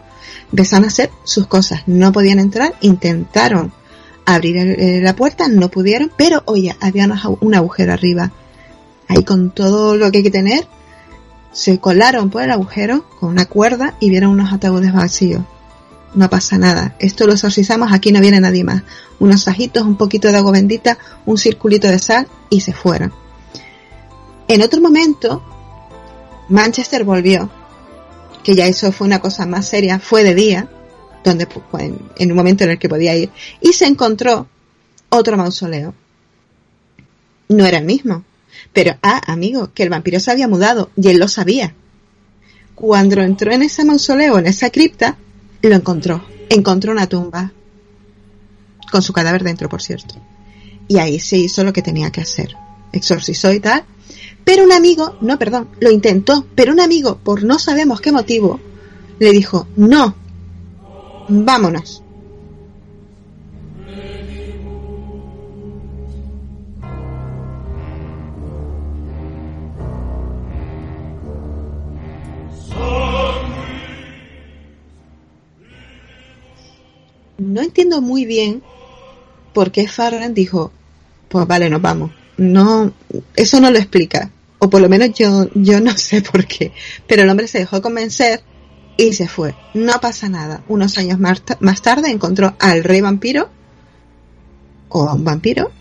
[0.52, 1.84] empezaron a hacer sus cosas.
[1.86, 3.72] No podían entrar, intentaron
[4.28, 7.08] abrir eh, la puerta, no pudieron, pero oye, había
[7.40, 8.32] un agujero arriba.
[9.08, 10.68] Ahí con todo lo que hay que tener,
[11.54, 15.44] se colaron por el agujero con una cuerda y vieron unos ataúdes vacíos.
[16.14, 18.84] No pasa nada, esto lo exorcizamos, aquí no viene nadie más.
[19.20, 23.14] Unos sajitos, un poquito de agua bendita, un circulito de sal y se fueron.
[24.50, 25.42] En otro momento,
[26.50, 27.50] Manchester volvió,
[28.44, 30.70] que ya eso fue una cosa más seria, fue de día,
[31.24, 31.48] donde
[32.18, 33.30] en un momento en el que podía ir,
[33.62, 34.48] y se encontró
[35.10, 35.94] otro mausoleo.
[37.50, 38.24] No era el mismo,
[38.74, 41.74] pero ah, amigo, que el vampiro se había mudado y él lo sabía.
[42.76, 45.18] Cuando entró en ese mausoleo, en esa cripta,
[45.62, 46.24] lo encontró.
[46.50, 47.52] Encontró una tumba.
[48.92, 50.16] Con su cadáver dentro, por cierto.
[50.88, 52.56] Y ahí se hizo lo que tenía que hacer.
[52.92, 53.84] Exorcizó y tal.
[54.44, 58.60] Pero un amigo, no, perdón, lo intentó, pero un amigo, por no sabemos qué motivo,
[59.20, 60.16] le dijo, no,
[61.28, 62.04] vámonos.
[77.38, 78.64] No entiendo muy bien
[79.54, 80.72] por qué Farran dijo,
[81.30, 82.12] pues vale, nos vamos.
[82.38, 82.94] No,
[83.36, 84.32] eso no lo explica.
[84.60, 86.72] O por lo menos yo, yo no sé por qué.
[87.08, 88.42] Pero el hombre se dejó convencer
[88.98, 89.56] y se fue.
[89.74, 90.64] No pasa nada.
[90.67, 93.50] Unos años más, más tarde encontró al rey vampiro,
[94.90, 95.72] o a un vampiro,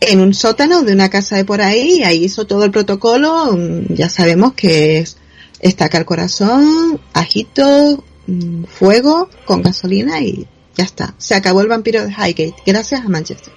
[0.00, 3.94] en un sótano de una casa de por ahí, ahí hizo todo el protocolo, mm,
[3.94, 5.18] ya sabemos que es
[5.60, 11.14] estaca el corazón, ajito, mm, fuego con gasolina y ya está.
[11.18, 13.52] Se acabó el vampiro de Highgate, gracias a Manchester.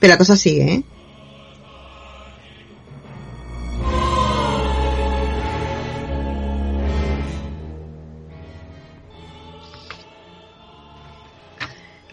[0.00, 0.84] Pero la cosa sigue, ¿eh?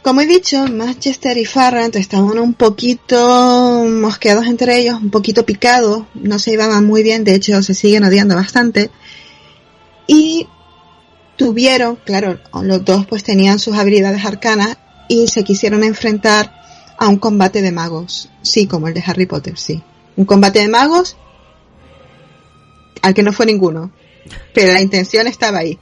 [0.10, 6.06] Como he dicho, Manchester y Farrant estaban un poquito mosqueados entre ellos, un poquito picados,
[6.16, 8.90] no se iban muy bien, de hecho se siguen odiando bastante.
[10.08, 10.48] Y
[11.36, 16.60] tuvieron, claro, los dos pues tenían sus habilidades arcanas y se quisieron enfrentar
[16.98, 18.32] a un combate de magos.
[18.42, 19.84] Sí, como el de Harry Potter, sí.
[20.16, 21.18] Un combate de magos
[23.04, 23.92] al que no fue ninguno.
[24.56, 25.78] Pero la intención estaba ahí.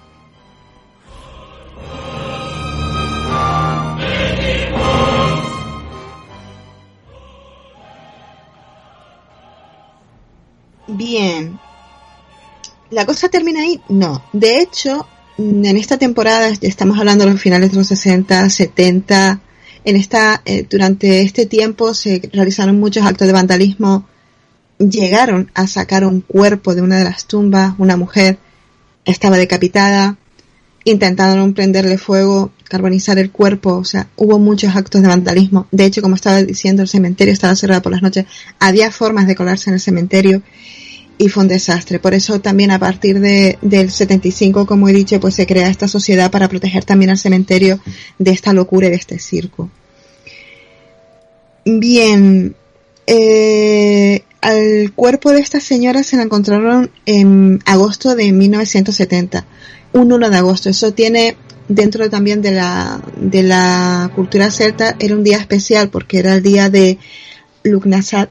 [10.88, 11.60] Bien.
[12.90, 13.82] ¿La cosa termina ahí?
[13.90, 14.24] No.
[14.32, 15.06] De hecho,
[15.38, 19.42] en esta temporada, estamos hablando de los finales de los 60, 70,
[19.84, 24.06] en esta, eh, durante este tiempo se realizaron muchos actos de vandalismo.
[24.80, 28.38] Llegaron a sacar un cuerpo de una de las tumbas, una mujer
[29.06, 30.18] estaba decapitada,
[30.84, 35.68] intentaron prenderle fuego, carbonizar el cuerpo, o sea, hubo muchos actos de vandalismo.
[35.72, 38.26] De hecho, como estaba diciendo, el cementerio estaba cerrado por las noches,
[38.60, 40.42] había formas de colarse en el cementerio
[41.18, 42.00] y fue un desastre.
[42.00, 45.88] Por eso también a partir de, del 75, como he dicho, pues se crea esta
[45.88, 47.80] sociedad para proteger también al cementerio
[48.20, 49.70] de esta locura y de este circo.
[51.66, 52.56] Bien,
[53.08, 59.46] eh, al cuerpo de esta señora se la encontraron en agosto de 1970,
[59.94, 60.70] un 1 de agosto.
[60.70, 61.36] Eso tiene
[61.68, 66.44] dentro también de la, de la cultura celta, era un día especial porque era el
[66.44, 66.98] día de
[67.64, 68.30] Lugnasat,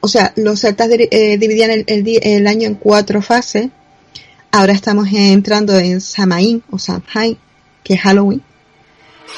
[0.00, 3.68] o sea, los celtas eh, dividían el, el, año en cuatro fases.
[4.50, 7.38] Ahora estamos entrando en Samaín o Samhain,
[7.84, 8.42] que es Halloween.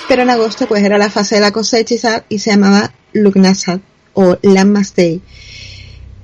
[0.09, 3.81] Pero en agosto pues era la fase de la cosecha y, se llamaba Lugnasad
[4.15, 5.21] o Lammas Day.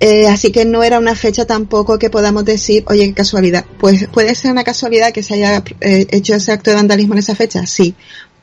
[0.00, 3.64] Eh, así que no era una fecha tampoco que podamos decir, oye, qué casualidad.
[3.78, 7.18] Pues puede ser una casualidad que se haya eh, hecho ese acto de vandalismo en
[7.18, 7.94] esa fecha, sí.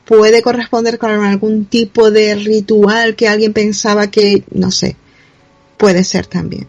[0.04, 4.96] Puede corresponder con algún tipo de ritual que alguien pensaba que, no sé,
[5.78, 6.66] puede ser también.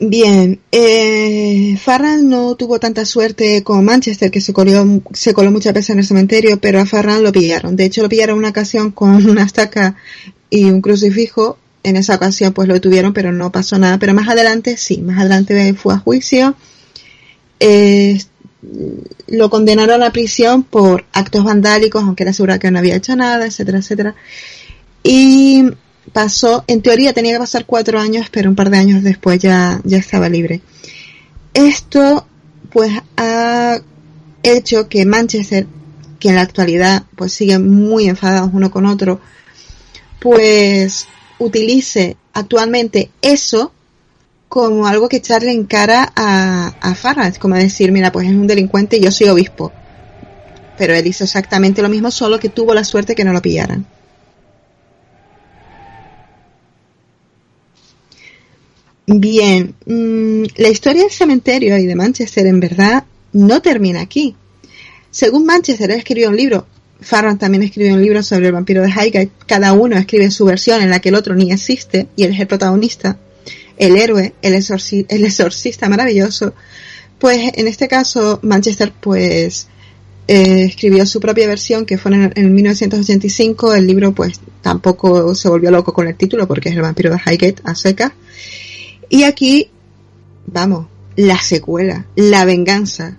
[0.00, 5.74] Bien, eh, Farran no tuvo tanta suerte como Manchester, que se coló, se coló muchas
[5.74, 7.74] veces en el cementerio, pero a Farran lo pillaron.
[7.74, 9.96] De hecho, lo pillaron una ocasión con una estaca
[10.50, 11.58] y un crucifijo.
[11.82, 13.98] En esa ocasión, pues lo detuvieron, pero no pasó nada.
[13.98, 16.56] Pero más adelante, sí, más adelante fue a juicio
[17.60, 18.18] eh,
[19.26, 23.46] lo condenaron a prisión por actos vandálicos, aunque era segura que no había hecho nada,
[23.46, 24.14] etcétera, etcétera.
[25.02, 25.64] Y
[26.12, 29.80] pasó, en teoría tenía que pasar cuatro años, pero un par de años después ya,
[29.84, 30.60] ya estaba libre.
[31.54, 32.26] Esto,
[32.70, 33.78] pues, ha
[34.42, 35.66] hecho que Manchester,
[36.18, 39.20] que en la actualidad, pues siguen muy enfadados uno con otro,
[40.20, 41.06] pues
[41.38, 43.72] utilice actualmente eso
[44.48, 48.96] como algo que echarle en cara a, a como decir, mira, pues es un delincuente
[48.96, 49.72] y yo soy obispo.
[50.78, 53.84] Pero él hizo exactamente lo mismo, solo que tuvo la suerte que no lo pillaran.
[59.06, 64.34] Bien, mm, la historia del cementerio y de Manchester en verdad no termina aquí.
[65.10, 66.66] Según Manchester, él escribió un libro,
[67.00, 70.82] Farron también escribió un libro sobre el vampiro de Highgate, cada uno escribe su versión
[70.82, 73.18] en la que el otro ni existe y él es el protagonista
[73.78, 76.54] el héroe, el, exorcista maravilloso,
[77.18, 79.68] pues en este caso Manchester pues
[80.26, 85.48] eh, escribió su propia versión que fue en, en, 1985, el libro pues tampoco se
[85.48, 88.14] volvió loco con el título porque es el vampiro de Highgate a seca.
[89.08, 89.70] Y aquí,
[90.46, 93.16] vamos, la secuela, la venganza.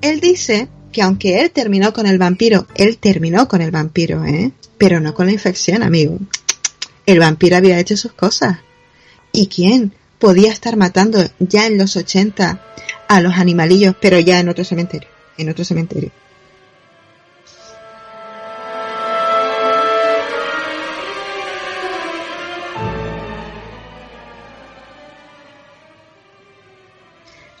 [0.00, 4.52] Él dice que aunque él terminó con el vampiro, él terminó con el vampiro, ¿eh?
[4.76, 6.18] Pero no con la infección, amigo.
[7.06, 8.58] El vampiro había hecho sus cosas.
[9.32, 12.60] ¿Y quién podía estar matando ya en los 80
[13.08, 15.08] a los animalillos, pero ya en otro cementerio?
[15.38, 16.10] En otro cementerio.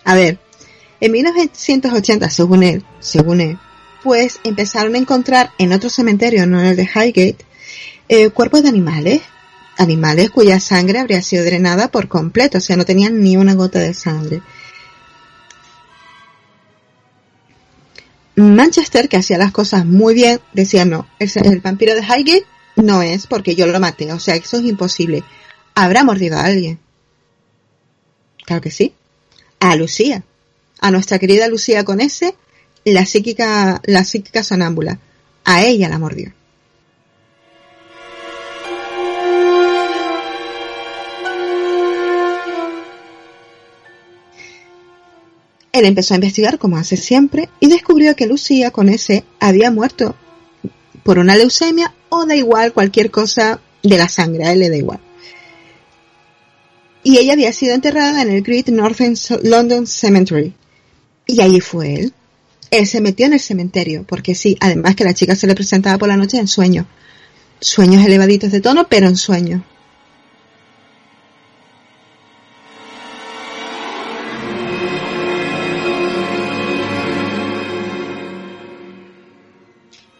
[0.04, 0.38] A ver,
[1.00, 3.58] en 1980, según él, según él,
[4.02, 7.38] pues empezaron a encontrar en otro cementerio, no en el de Highgate,
[8.08, 9.22] eh, cuerpos de animales
[9.78, 13.78] animales cuya sangre habría sido drenada por completo, o sea, no tenían ni una gota
[13.78, 14.42] de sangre.
[18.36, 23.02] Manchester, que hacía las cosas muy bien, decía no, el, el vampiro de Highgate no
[23.02, 25.22] es porque yo lo maté, o sea, eso es imposible.
[25.74, 26.78] Habrá mordido a alguien.
[28.44, 28.94] Claro que sí.
[29.60, 30.24] A Lucía.
[30.80, 32.34] A nuestra querida Lucía con ese,
[32.84, 34.98] la psíquica, la psíquica sonámbula.
[35.44, 36.32] A ella la mordió.
[45.72, 50.14] Él empezó a investigar como hace siempre y descubrió que Lucía con ese había muerto
[51.02, 54.76] por una leucemia o da igual cualquier cosa de la sangre, a él le da
[54.76, 55.00] igual.
[57.02, 60.54] Y ella había sido enterrada en el Great Northern London Cemetery.
[61.26, 62.12] Y allí fue él.
[62.70, 65.98] Él se metió en el cementerio, porque sí, además que la chica se le presentaba
[65.98, 66.86] por la noche en sueños.
[67.60, 69.62] Sueños elevaditos de tono, pero en sueños.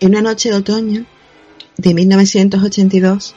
[0.02, 1.06] En una noche de otoño
[1.76, 3.36] de 1982,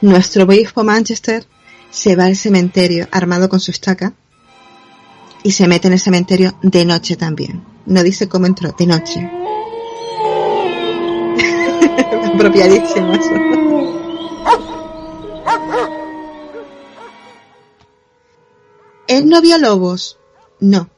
[0.00, 1.44] nuestro obispo Manchester
[1.90, 4.14] se va al cementerio armado con su estaca
[5.42, 7.62] y se mete en el cementerio de noche también.
[7.84, 9.20] No dice cómo entró, de noche.
[12.34, 13.34] Apropiadísimo eso.
[19.06, 20.18] Él no vio lobos,
[20.60, 20.88] no.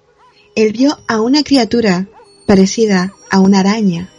[0.54, 2.06] Él vio a una criatura
[2.46, 4.12] parecida a una araña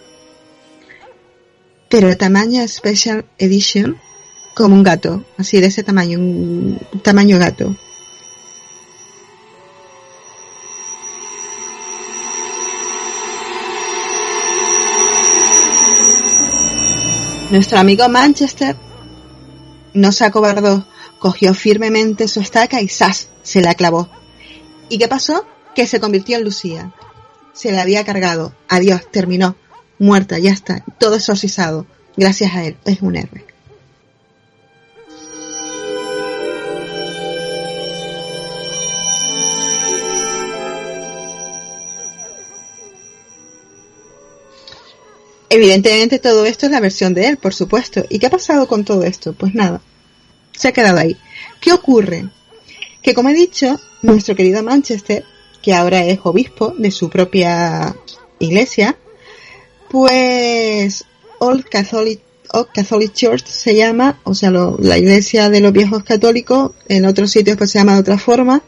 [1.94, 4.00] pero tamaño Special Edition,
[4.56, 7.76] como un gato, así de ese tamaño, un tamaño gato.
[17.52, 18.76] Nuestro amigo Manchester
[19.94, 20.88] no se acobardó,
[21.20, 23.30] cogió firmemente su estaca y ¡zas!
[23.44, 24.10] se la clavó.
[24.90, 25.46] ¿Y qué pasó?
[25.76, 26.92] Que se convirtió en Lucía.
[27.54, 28.56] Se la había cargado.
[28.68, 29.56] Adiós, terminó
[30.00, 31.86] muerta, ya está, todo exorcizado.
[32.16, 33.46] Gracias a él, es un héroe.
[45.50, 48.04] Evidentemente todo esto es la versión de él, por supuesto.
[48.10, 49.34] ¿Y qué ha pasado con todo esto?
[49.34, 49.82] Pues nada,
[50.52, 51.16] se ha quedado ahí.
[51.62, 52.28] ¿Qué ocurre?
[53.04, 55.24] Que como he dicho, nuestro querido Manchester,
[55.62, 57.96] que ahora es obispo de su propia
[58.40, 58.98] iglesia,
[59.94, 61.06] pues
[61.38, 62.20] Old Catholic,
[62.74, 67.58] Catholic Church se llama, o sea, la iglesia de los viejos católicos, en otros sitios
[67.58, 68.64] pues se llama de otra forma,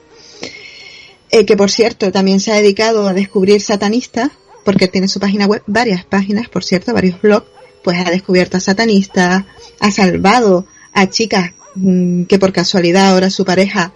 [1.32, 4.30] eh, que por cierto también se ha dedicado a descubrir satanistas,
[4.64, 7.48] porque tiene su página web, varias páginas, por cierto, varios blogs,
[7.84, 9.46] pues ha descubierto a satanistas,
[9.80, 13.94] ha salvado a chicas mm, que por casualidad ahora su pareja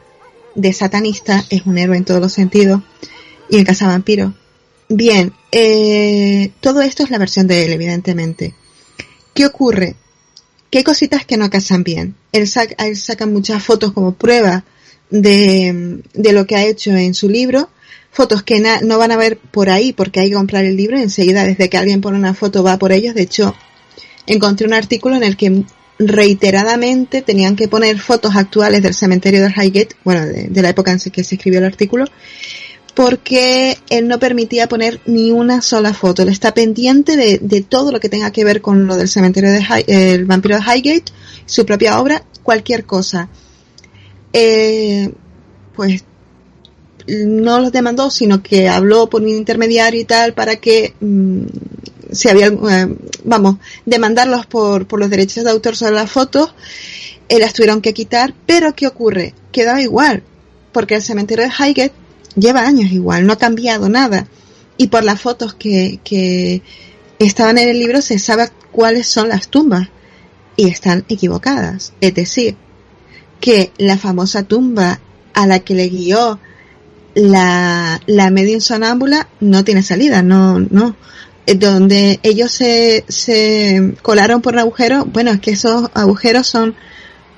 [0.56, 2.82] de satanista es un héroe en todos los sentidos,
[3.52, 4.34] y en Casa Vampiro.
[4.92, 8.56] Bien, eh, todo esto es la versión de él, evidentemente.
[9.36, 9.96] ¿Qué ocurre?
[10.72, 12.16] ¿Qué cositas que no casan bien?
[12.32, 14.66] Él, saca, muchas fotos como prueba
[15.12, 17.70] de, lo que ha hecho en su libro,
[18.12, 21.44] fotos que no van a ver por ahí porque hay que comprar el libro enseguida
[21.44, 23.14] desde que alguien pone una foto va por ellos.
[23.14, 23.56] De hecho,
[24.26, 25.66] encontré un artículo en el que
[26.00, 30.92] reiteradamente tenían que poner fotos actuales del cementerio de Highgate, bueno, de, de la época
[30.92, 32.06] en que se escribió el artículo,
[33.00, 36.22] porque él no permitía poner ni una sola foto.
[36.22, 39.64] Él está pendiente de, todo lo que tenga que ver con lo del cementerio de
[39.88, 41.14] el vampiro de Highgate,
[41.46, 43.30] su propia obra, cualquier cosa.
[44.34, 45.14] Eh,
[45.78, 46.04] pues
[47.08, 51.44] no los demandó, sino que habló por un intermediario y tal para que mm,
[52.12, 56.54] si había, eh, vamos, demandarlos por, por los derechos de autor sobre las fotos,
[57.30, 59.36] eh, las tuvieron que quitar, pero ¿qué ocurre?
[59.54, 60.22] Quedaba igual,
[60.74, 62.09] porque el cementerio de Highgate
[62.40, 64.28] lleva años igual, no ha cambiado nada.
[64.78, 66.62] Y por las fotos que, que
[67.20, 69.90] estaban en el libro se sabe cuáles son las tumbas
[70.56, 71.94] y están equivocadas.
[72.02, 72.56] Es decir,
[73.40, 75.00] que la famosa tumba
[75.34, 76.40] a la que le guió
[77.16, 80.96] la, la medium sonámbula no tiene salida, no, no.
[81.46, 86.76] Donde ellos se, se colaron por un agujero, bueno, es que esos agujeros son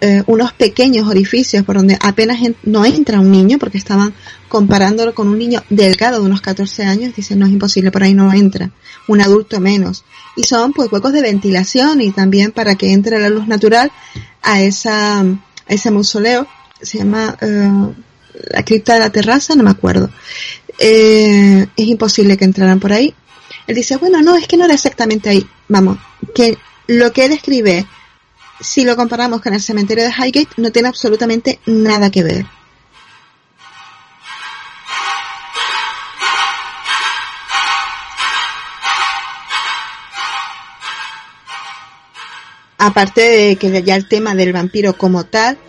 [0.03, 4.15] eh, unos pequeños orificios por donde apenas no entra un niño, porque estaban
[4.49, 8.15] comparándolo con un niño delgado de unos 14 años, dicen no es imposible, por ahí
[8.15, 8.71] no entra,
[9.07, 10.03] un adulto menos.
[10.35, 13.91] Y son pues huecos de ventilación y también para que entre la luz natural
[14.41, 15.25] a esa, a
[15.67, 16.47] ese mausoleo,
[16.81, 17.69] se llama eh,
[18.49, 20.09] la cripta de la terraza, no me acuerdo.
[20.80, 23.13] Eh, es imposible que entraran por ahí.
[23.67, 25.47] Él dice, bueno, no, es que no era exactamente ahí.
[25.67, 25.99] Vamos,
[26.33, 26.57] que
[26.88, 27.85] lo que él escribe
[28.61, 32.45] si lo comparamos con el cementerio de Highgate, no tiene absolutamente nada que ver.
[42.77, 45.59] Aparte de que ya el tema del vampiro como tal,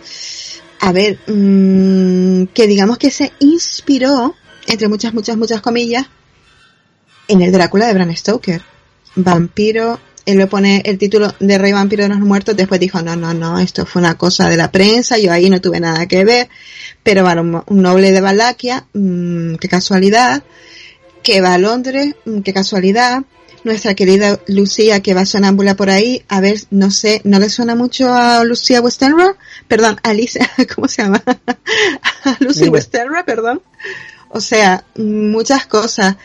[0.79, 6.07] a ver, mmm, que digamos que se inspiró, entre muchas, muchas, muchas comillas,
[7.27, 8.63] en el Drácula de Bram Stoker.
[9.15, 13.15] Vampiro, él le pone el título de Rey Vampiro de los Muertos, después dijo, no,
[13.15, 16.23] no, no, esto fue una cosa de la prensa, yo ahí no tuve nada que
[16.23, 16.49] ver,
[17.03, 20.43] pero bueno, un noble de Valaquia, mmm, qué casualidad,
[21.21, 23.23] que va a Londres, mmm, qué casualidad,
[23.63, 27.75] nuestra querida Lucía que va sonámbula por ahí, a ver, no sé, ¿no le suena
[27.75, 29.35] mucho a Lucía Westenra?
[29.67, 31.23] Perdón, Alicia, ¿cómo se llama?
[32.23, 33.61] a Lucy Westenra, perdón.
[34.29, 36.15] O sea, muchas cosas.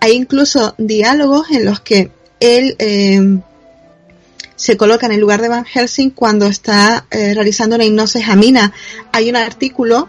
[0.00, 2.10] Hay incluso diálogos en los que
[2.42, 3.38] él eh,
[4.56, 8.36] se coloca en el lugar de Van Helsing cuando está eh, realizando una hipnosis a
[8.36, 8.72] Mina.
[9.12, 10.08] Hay un artículo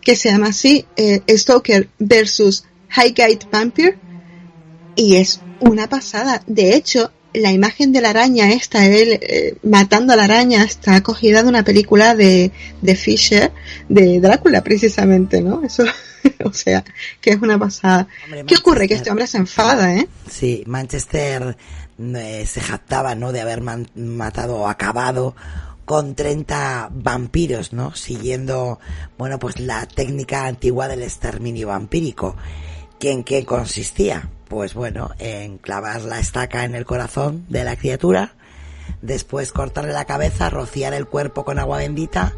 [0.00, 2.64] que se llama así, eh, Stoker versus
[2.96, 3.98] Highgate Vampire,
[4.96, 6.42] y es una pasada.
[6.46, 11.02] De hecho, la imagen de la araña esta, él eh, matando a la araña, está
[11.02, 13.52] cogida de una película de, de Fisher,
[13.88, 15.62] de Drácula precisamente, ¿no?
[15.64, 15.84] Eso,
[16.44, 16.84] o sea,
[17.20, 18.08] que es una pasada.
[18.24, 18.88] Hombre, ¿Qué ocurre?
[18.88, 20.08] Que este hombre se enfada, ¿eh?
[20.30, 21.56] Sí, Manchester
[21.98, 23.32] eh, se jactaba, ¿no?
[23.32, 25.34] De haber matado o acabado
[25.84, 27.94] con 30 vampiros, ¿no?
[27.94, 28.78] Siguiendo,
[29.16, 32.36] bueno, pues la técnica antigua del exterminio vampírico.
[32.98, 34.28] ¿Que ¿En qué consistía?
[34.48, 38.32] pues bueno, en clavar la estaca en el corazón de la criatura,
[39.02, 42.32] después cortarle la cabeza, rociar el cuerpo con agua bendita,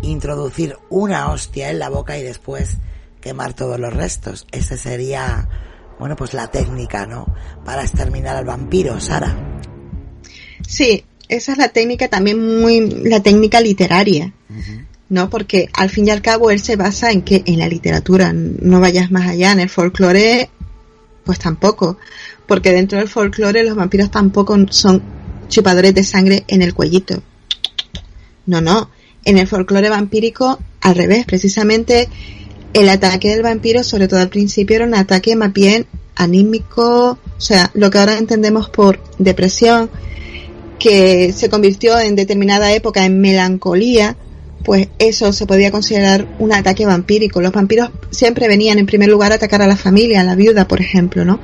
[0.00, 2.78] introducir una hostia en la boca y después
[3.22, 4.46] quemar todos los restos.
[4.52, 5.48] Esa sería,
[5.98, 7.34] bueno, pues la técnica, ¿no?
[7.64, 9.34] Para exterminar al vampiro, Sara.
[10.68, 14.34] Sí, esa es la técnica también muy, la técnica literaria.
[14.50, 14.86] Uh -huh.
[15.08, 15.28] ¿no?
[15.28, 18.80] Porque al fin y al cabo él se basa en que en la literatura, no
[18.80, 20.48] vayas más allá, en el folclore
[21.24, 21.98] pues tampoco,
[22.46, 25.02] porque dentro del folclore los vampiros tampoco son
[25.48, 27.22] chupadores de sangre en el cuellito.
[28.46, 28.90] No, no.
[29.24, 32.08] En el folclore vampírico, al revés, precisamente
[32.72, 37.40] el ataque del vampiro, sobre todo al principio, era un ataque más bien anímico, o
[37.40, 39.90] sea, lo que ahora entendemos por depresión,
[40.78, 44.16] que se convirtió en determinada época en melancolía,
[44.64, 47.40] pues eso se podía considerar un ataque vampírico.
[47.40, 50.68] Los vampiros siempre venían en primer lugar a atacar a la familia, a la viuda,
[50.68, 51.40] por ejemplo, ¿no?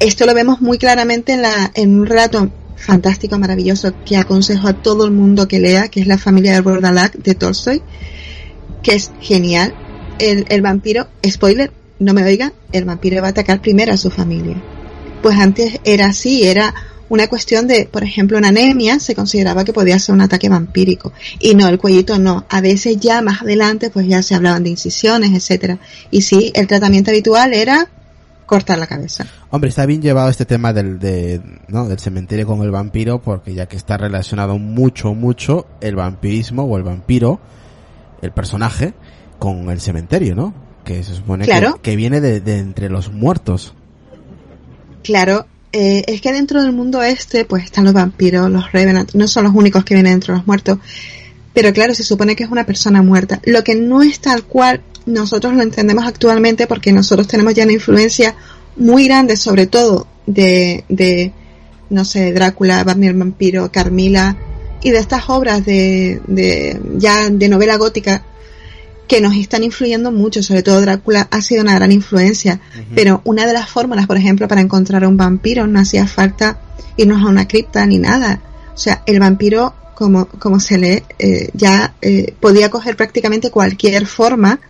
[0.00, 4.74] Esto lo vemos muy claramente en, la, en un relato fantástico, maravilloso, que aconsejo a
[4.74, 7.82] todo el mundo que lea, que es La familia del Bordalac de Tolstoy,
[8.82, 9.74] que es genial.
[10.18, 14.10] El, el vampiro, spoiler, no me oiga, el vampiro va a atacar primero a su
[14.10, 14.56] familia.
[15.22, 16.74] Pues antes era así, era
[17.08, 21.12] una cuestión de, por ejemplo, una anemia se consideraba que podía ser un ataque vampírico
[21.38, 22.44] y no, el cuellito no.
[22.48, 25.78] A veces ya más adelante pues ya se hablaban de incisiones, etcétera.
[26.10, 27.88] Y sí, el tratamiento habitual era
[28.46, 29.26] cortar la cabeza.
[29.50, 31.88] Hombre, está bien llevado este tema del, de, ¿no?
[31.88, 36.76] del cementerio con el vampiro porque ya que está relacionado mucho, mucho el vampirismo o
[36.76, 37.40] el vampiro,
[38.22, 38.94] el personaje,
[39.44, 40.54] con el cementerio, ¿no?
[40.84, 41.74] Que se supone claro.
[41.74, 43.74] que, que, viene de, de entre los muertos.
[45.02, 49.28] Claro, eh, es que dentro del mundo este, pues están los vampiros, los revenant, no
[49.28, 50.78] son los únicos que vienen dentro de los muertos,
[51.52, 53.40] pero claro, se supone que es una persona muerta.
[53.44, 57.74] Lo que no es tal cual nosotros lo entendemos actualmente porque nosotros tenemos ya una
[57.74, 58.34] influencia
[58.76, 61.32] muy grande, sobre todo de, de
[61.90, 64.36] no sé, Drácula, Barney el vampiro, Carmila
[64.82, 68.24] y de estas obras de, de ya de novela gótica
[69.06, 72.84] que nos están influyendo mucho, sobre todo Drácula ha sido una gran influencia, uh -huh.
[72.94, 76.58] pero una de las fórmulas, por ejemplo, para encontrar a un vampiro no hacía falta
[76.96, 78.40] irnos a una cripta ni nada.
[78.74, 84.06] O sea, el vampiro, como, como se lee, eh, ya eh, podía coger prácticamente cualquier
[84.06, 84.60] forma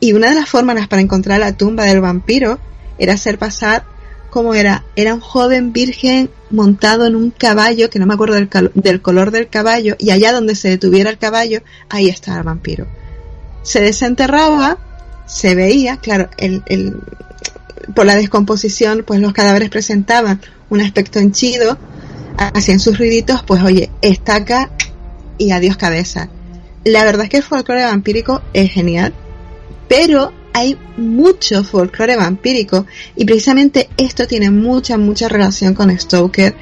[0.00, 2.58] y una de las fórmulas para encontrar la tumba del vampiro
[2.98, 3.84] era hacer pasar
[4.30, 8.50] como era, era un joven virgen montado en un caballo, que no me acuerdo del,
[8.74, 12.86] del color del caballo, y allá donde se detuviera el caballo, ahí estaba el vampiro
[13.66, 14.78] se desenterraba,
[15.26, 16.98] se veía, claro, el, el,
[17.96, 21.76] por la descomposición, pues los cadáveres presentaban un aspecto henchido,
[22.36, 24.70] hacían sus ruiditos, pues oye, estaca
[25.36, 26.28] y adiós cabeza.
[26.84, 29.12] La verdad es que el folclore vampírico es genial,
[29.88, 32.86] pero hay mucho folclore vampírico
[33.16, 36.54] y precisamente esto tiene mucha, mucha relación con Stoker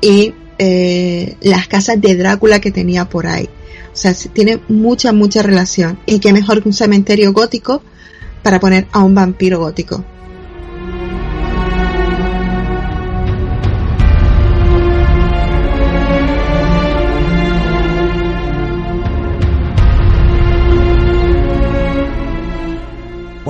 [0.00, 3.50] y eh, las casas de Drácula que tenía por ahí.
[3.92, 5.98] O sea, tiene mucha, mucha relación.
[6.06, 7.82] Y qué mejor que un cementerio gótico
[8.42, 10.04] para poner a un vampiro gótico.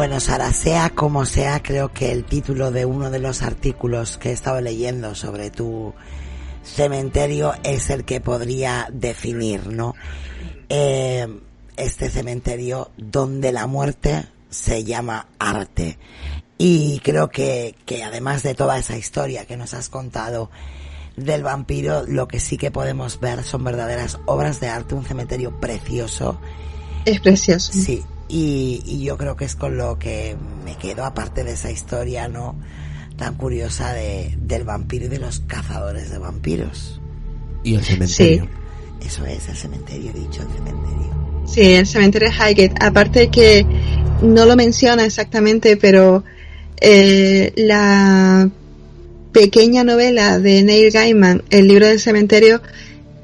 [0.01, 4.31] Bueno, Sara, sea como sea, creo que el título de uno de los artículos que
[4.31, 5.93] he estado leyendo sobre tu
[6.63, 9.95] cementerio es el que podría definir, ¿no?
[10.71, 11.27] Eh,
[11.77, 15.99] este cementerio donde la muerte se llama arte.
[16.59, 20.51] Y creo que, que además de toda esa historia que nos has contado
[21.17, 25.59] del vampiro, lo que sí que podemos ver son verdaderas obras de arte, un cementerio
[25.59, 26.39] precioso.
[27.05, 27.73] Es precioso.
[27.73, 31.71] Sí, y, y yo creo que es con lo que me quedo, aparte de esa
[31.71, 32.55] historia, ¿no?
[33.17, 37.01] Tan curiosa de, del vampiro y de los cazadores de vampiros.
[37.65, 38.60] Y el cementerio.
[39.05, 41.45] Eso es, el cementerio, dicho, el cementerio.
[41.47, 42.75] Sí, el cementerio de Highgate.
[42.81, 43.67] Aparte que
[44.23, 46.25] no lo menciona exactamente, pero
[46.81, 48.49] eh, la
[49.33, 52.61] pequeña novela de Neil Gaiman, El libro del cementerio,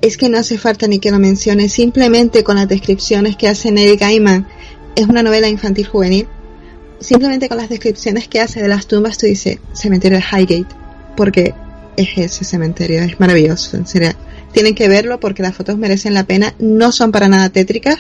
[0.01, 3.73] es que no hace falta ni que lo mencione, simplemente con las descripciones que hace
[3.73, 4.47] Neil Gaiman,
[4.95, 6.29] es una novela infantil juvenil,
[7.01, 10.75] simplemente con las descripciones que hace de las tumbas tú dices cementerio de Highgate,
[11.17, 11.55] porque
[11.97, 14.11] es ese cementerio, es maravilloso, en serio.
[14.57, 17.99] Tienen que verlo porque las fotos merecen la pena, no son para nada tétricas,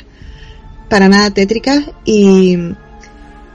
[0.88, 2.56] para nada tétricas y,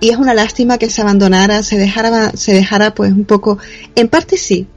[0.01, 3.57] es una lástima que se abandonara, se dejara, se dejara pues un poco,
[3.95, 4.67] en parte sí,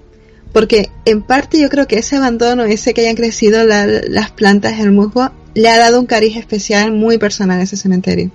[0.54, 4.80] porque en parte yo creo que ese abandono, ese que hayan crecido la- las plantas,
[4.80, 8.30] el musgo, le ha dado un cariz especial muy personal a ese cementerio.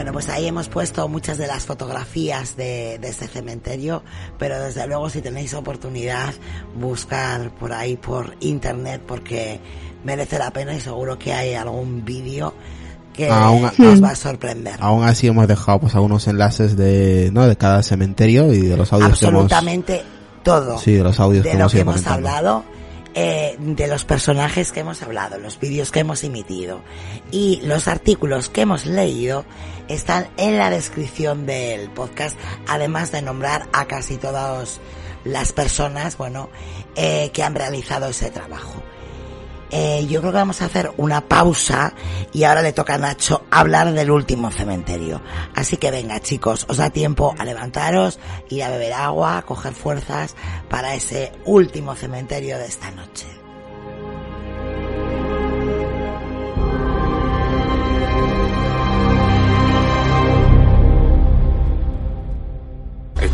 [0.00, 4.02] Bueno, pues ahí hemos puesto muchas de las fotografías de, de este cementerio,
[4.38, 6.32] pero desde luego si tenéis oportunidad,
[6.74, 9.60] buscar por ahí por internet porque
[10.02, 12.54] merece la pena y seguro que hay algún vídeo
[13.12, 14.76] que Aún- os va a sorprender.
[14.80, 17.46] Aún así hemos dejado pues algunos enlaces de, ¿no?
[17.46, 19.42] de cada cementerio y de los audios que hemos...
[19.52, 20.02] Absolutamente
[20.42, 20.78] todo.
[20.78, 22.64] Sí, de los audios de que lo hemos que hemos hablado,
[23.14, 26.80] eh, de los personajes que hemos hablado, los vídeos que hemos emitido
[27.30, 29.44] y los artículos que hemos leído
[29.90, 34.80] están en la descripción del podcast, además de nombrar a casi todas
[35.24, 36.48] las personas, bueno,
[36.94, 38.82] eh, que han realizado ese trabajo.
[39.72, 41.94] Eh, yo creo que vamos a hacer una pausa
[42.32, 45.22] y ahora le toca a Nacho hablar del último cementerio.
[45.54, 49.74] Así que venga chicos, os da tiempo a levantaros, ir a beber agua, a coger
[49.74, 50.34] fuerzas
[50.68, 53.39] para ese último cementerio de esta noche.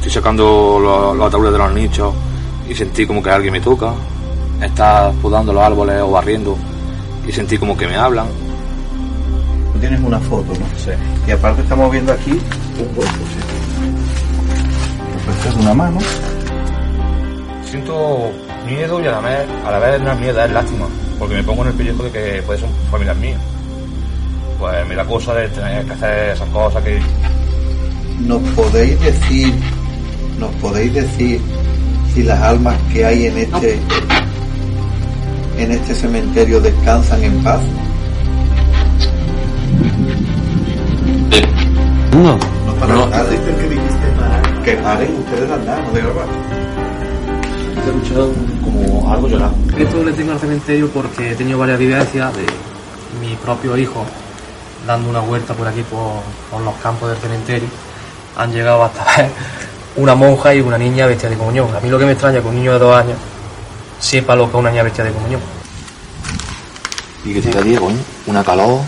[0.06, 2.14] Estoy sacando los, los ataúdes de los nichos
[2.68, 3.92] y sentí como que alguien me toca.
[4.62, 6.56] Está podando los árboles o barriendo
[7.26, 8.28] y sentí como que me hablan.
[9.72, 10.66] Tú tienes una foto, ¿no?
[10.78, 10.92] Sí.
[11.26, 13.90] Y aparte estamos viendo aquí un cuerpo, sí.
[15.24, 15.98] Pues es una mano.
[17.68, 18.30] Siento
[18.64, 20.86] miedo y a la vez, a la vez no es miedo, es lástima.
[21.18, 23.38] Porque me pongo en el pellejo de que puede ser un familiar mío.
[24.60, 27.00] Pues me da cosa de tener que hacer esas cosas que
[28.20, 29.52] ¿Nos podéis decir,
[30.38, 31.40] nos podéis decir
[32.14, 33.78] si las almas que hay en este,
[35.58, 37.60] en este cementerio descansan en paz?
[42.12, 42.38] No.
[42.66, 43.26] No para nada.
[44.64, 46.26] Que paren ustedes de andar, no de grabar.
[47.76, 48.32] He escuchado
[48.64, 49.50] como algo llorar.
[49.78, 52.46] Esto le tengo al cementerio porque he tenido varias vivencias de
[53.20, 54.04] mi propio hijo
[54.86, 57.68] dando una vuelta por aquí por, por los campos del cementerio.
[58.36, 59.30] Han llegado hasta ver
[59.96, 61.68] una monja y una niña vestida de comunión.
[61.74, 63.16] A mí lo que me extraña es que un niño de dos años
[63.98, 65.40] sepa lo que es una niña vestida de comunión.
[67.24, 67.96] Y que diga Diego, ¿eh?
[68.26, 68.80] Una calor,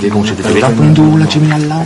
[0.00, 1.84] de como si te estuvieran poniendo la chimenea al lado.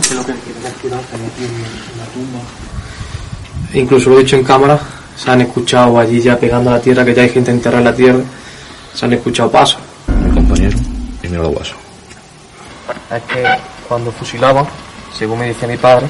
[3.73, 4.79] Incluso lo he dicho en cámara,
[5.15, 7.85] se han escuchado allí ya pegando a la tierra, que ya hay gente enterrada en
[7.85, 8.19] la tierra,
[8.93, 9.79] se han escuchado pasos.
[10.07, 10.77] Mi compañero
[11.21, 11.75] y mira los huesos.
[13.11, 13.43] Es que
[13.87, 14.65] cuando fusilaban,
[15.13, 16.07] según me dice mi padre,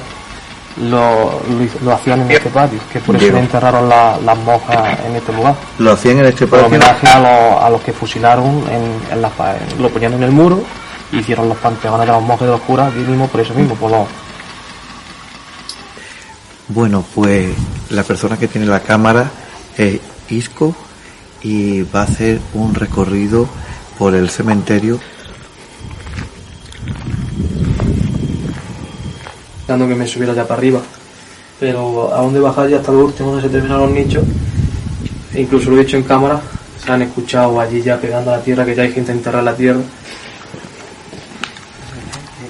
[0.82, 1.40] lo,
[1.84, 3.38] lo, hacían en este patio, que por eso Diego.
[3.38, 5.54] enterraron la- las monjas en este lugar.
[5.78, 6.66] Lo hacían en este patio.
[6.66, 9.32] homenaje a, los- a los que fusilaron, en, en las
[9.78, 10.62] lo ponían en el muro,
[11.12, 13.74] y hicieron los panteones de los monjes de los curas aquí mismo, por eso mismo,
[13.74, 14.06] por los,
[16.68, 17.48] Bueno, pues
[17.90, 19.30] la persona que tiene la cámara
[19.76, 20.74] es Isco
[21.42, 23.48] y va a hacer un recorrido
[23.98, 24.98] por el cementerio.
[29.68, 30.80] Dando que me subiera ya para arriba.
[31.60, 34.24] Pero a dónde bajar ya hasta lo último, donde se terminan los nichos.
[35.34, 36.40] E incluso lo he dicho en cámara,
[36.82, 39.44] se han escuchado allí ya pegando a la tierra, que ya hay gente enterrada en
[39.44, 39.80] la tierra.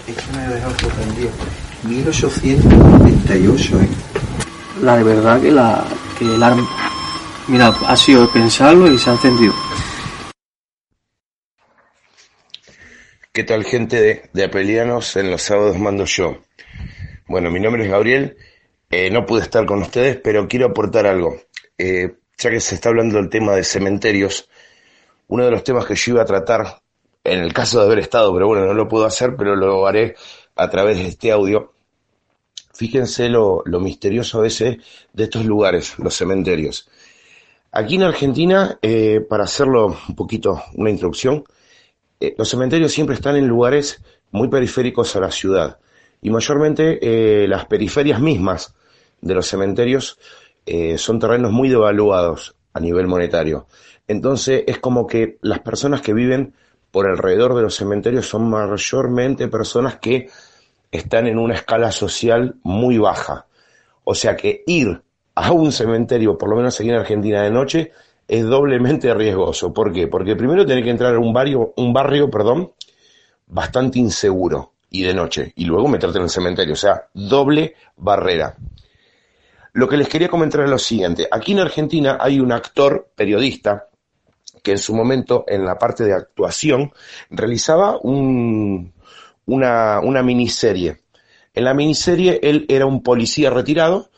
[0.07, 1.31] Eso me ha dejado sorprendido.
[1.83, 3.89] 1898, ¿eh?
[4.83, 5.85] La de verdad que la
[6.19, 6.69] que el arma.
[7.49, 9.55] Mira, ha sido pensarlo y se ha encendido.
[13.33, 16.39] ¿Qué tal gente de, de Apelianos en los sábados mando yo?
[17.29, 18.39] Bueno, mi nombre es Gabriel,
[18.89, 21.37] eh, no pude estar con ustedes, pero quiero aportar algo.
[21.77, 24.49] Eh, ya que se está hablando del tema de cementerios,
[25.27, 26.81] uno de los temas que yo iba a tratar,
[27.23, 30.15] en el caso de haber estado, pero bueno, no lo puedo hacer, pero lo haré
[30.57, 31.75] a través de este audio.
[32.73, 34.79] Fíjense lo, lo misterioso a veces
[35.13, 36.89] de estos lugares, los cementerios.
[37.73, 41.45] Aquí en Argentina, eh, para hacerlo un poquito una introducción,
[42.39, 45.79] los cementerios siempre están en lugares muy periféricos a la ciudad
[46.21, 48.75] y mayormente eh, las periferias mismas
[49.21, 50.19] de los cementerios
[50.67, 53.67] eh, son terrenos muy devaluados a nivel monetario.
[54.07, 56.55] Entonces es como que las personas que viven
[56.91, 60.29] por alrededor de los cementerios son mayormente personas que
[60.91, 63.47] están en una escala social muy baja.
[64.05, 65.03] O sea que ir
[65.35, 67.93] a un cementerio, por lo menos aquí en Argentina de noche,
[68.27, 69.73] es doblemente riesgoso.
[69.73, 70.09] ¿Por qué?
[70.09, 72.73] Porque primero tiene que entrar a un barrio, un barrio, perdón,
[73.47, 78.57] bastante inseguro y de noche, y luego meterte en el cementerio, o sea, doble barrera.
[79.73, 83.89] Lo que les quería comentar es lo siguiente, aquí en Argentina hay un actor periodista
[84.63, 86.93] que en su momento, en la parte de actuación,
[87.31, 88.93] realizaba un,
[89.47, 91.03] una, una miniserie.
[91.55, 94.11] En la miniserie él era un policía retirado,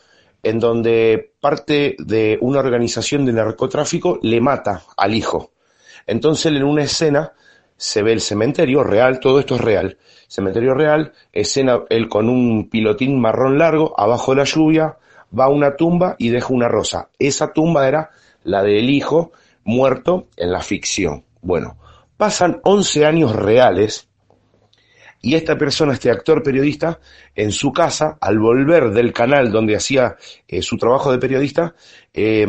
[0.43, 5.51] en donde parte de una organización de narcotráfico le mata al hijo.
[6.07, 7.33] Entonces en una escena
[7.81, 9.97] se ve el cementerio real, todo esto es real.
[10.27, 14.97] Cementerio real, escena él con un pilotín marrón largo, abajo de la lluvia,
[15.37, 17.09] va a una tumba y deja una rosa.
[17.17, 18.11] Esa tumba era
[18.43, 19.31] la del hijo
[19.63, 21.25] muerto en la ficción.
[21.41, 21.79] Bueno,
[22.17, 24.07] pasan 11 años reales
[25.19, 26.99] y esta persona, este actor periodista,
[27.33, 31.73] en su casa, al volver del canal donde hacía eh, su trabajo de periodista,
[32.13, 32.45] eh,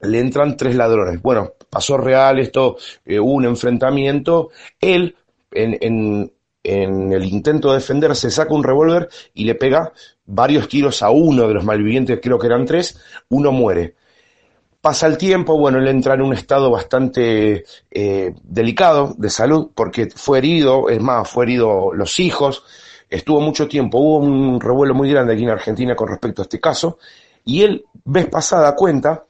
[0.00, 1.20] le entran tres ladrones.
[1.20, 4.48] Bueno, pasó real esto, eh, hubo un enfrentamiento.
[4.80, 5.14] Él,
[5.50, 6.32] en,
[6.64, 9.92] en, el intento de defenderse, saca un revólver y le pega
[10.24, 12.98] varios tiros a uno de los malvivientes, creo que eran tres,
[13.28, 13.94] uno muere.
[14.80, 20.08] Pasa el tiempo, bueno, él entra en un estado bastante eh, delicado de salud porque
[20.08, 22.64] fue herido, es más, fue herido los hijos,
[23.10, 26.58] estuvo mucho tiempo, hubo un revuelo muy grande aquí en Argentina con respecto a este
[26.58, 26.96] caso,
[27.44, 29.26] y él, vez pasada, cuenta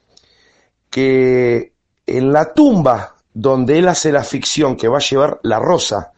[0.89, 1.76] que
[2.07, 6.13] en la tumba donde él hace la ficción que va a llevar la rosa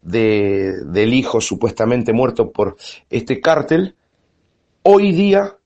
[0.00, 2.76] de, del hijo supuestamente muerto por
[3.10, 3.96] este cártel,
[4.82, 5.56] hoy día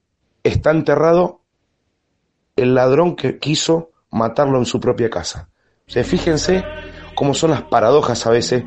[0.42, 1.42] está enterrado
[2.56, 5.50] el ladrón que quiso matarlo en su propia casa.
[5.86, 6.64] O sea, fíjense
[7.14, 8.64] cómo son las paradojas a veces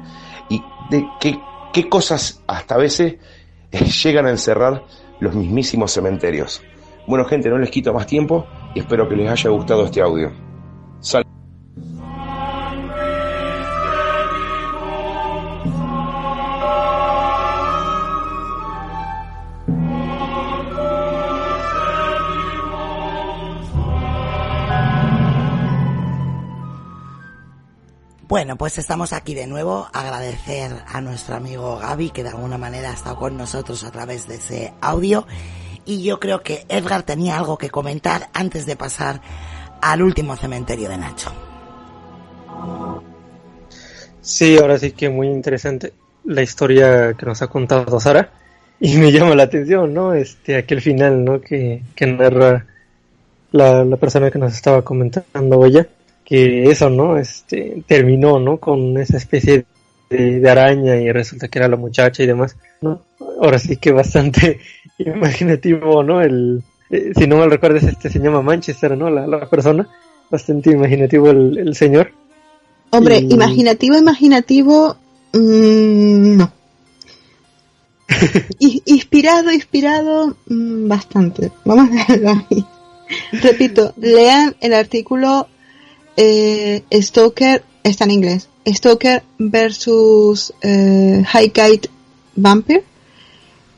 [0.49, 1.37] y de qué,
[1.73, 3.15] qué cosas hasta a veces
[4.03, 4.85] llegan a encerrar
[5.19, 6.61] los mismísimos cementerios.
[7.07, 10.50] Bueno, gente, no les quito más tiempo y espero que les haya gustado este audio.
[28.41, 29.87] Bueno, pues estamos aquí de nuevo.
[29.93, 34.27] Agradecer a nuestro amigo Gaby que de alguna manera ha estado con nosotros a través
[34.27, 35.27] de ese audio.
[35.85, 39.21] Y yo creo que Edgar tenía algo que comentar antes de pasar
[39.79, 41.31] al último cementerio de Nacho.
[44.21, 48.31] Sí, ahora sí que muy interesante la historia que nos ha contado Sara
[48.79, 50.15] y me llama la atención, ¿no?
[50.15, 51.41] Este, aquel final, ¿no?
[51.41, 52.65] Que, que narra
[53.51, 55.87] la, la persona que nos estaba comentando ella
[56.25, 57.17] que eso, ¿no?
[57.17, 58.57] Este, terminó, ¿no?
[58.57, 59.65] Con esa especie
[60.09, 63.01] de, de, araña y resulta que era la muchacha y demás, ¿no?
[63.41, 64.59] Ahora sí que bastante
[64.97, 66.21] imaginativo, ¿no?
[66.21, 69.09] El, eh, si no mal recuerdas, este se llama Manchester, ¿no?
[69.09, 69.87] La, la persona,
[70.29, 72.11] bastante imaginativo el, el señor.
[72.91, 73.33] Hombre, y...
[73.33, 74.97] imaginativo, imaginativo,
[75.33, 76.51] mmm, no.
[78.59, 81.51] inspirado, inspirado, mmm, bastante.
[81.65, 82.65] Vamos a dejarlo ahí.
[83.41, 85.47] Repito, lean el artículo
[86.17, 88.49] eh, Stoker está en inglés.
[88.65, 91.89] Stoker versus eh, Highgate
[92.35, 92.83] Vampire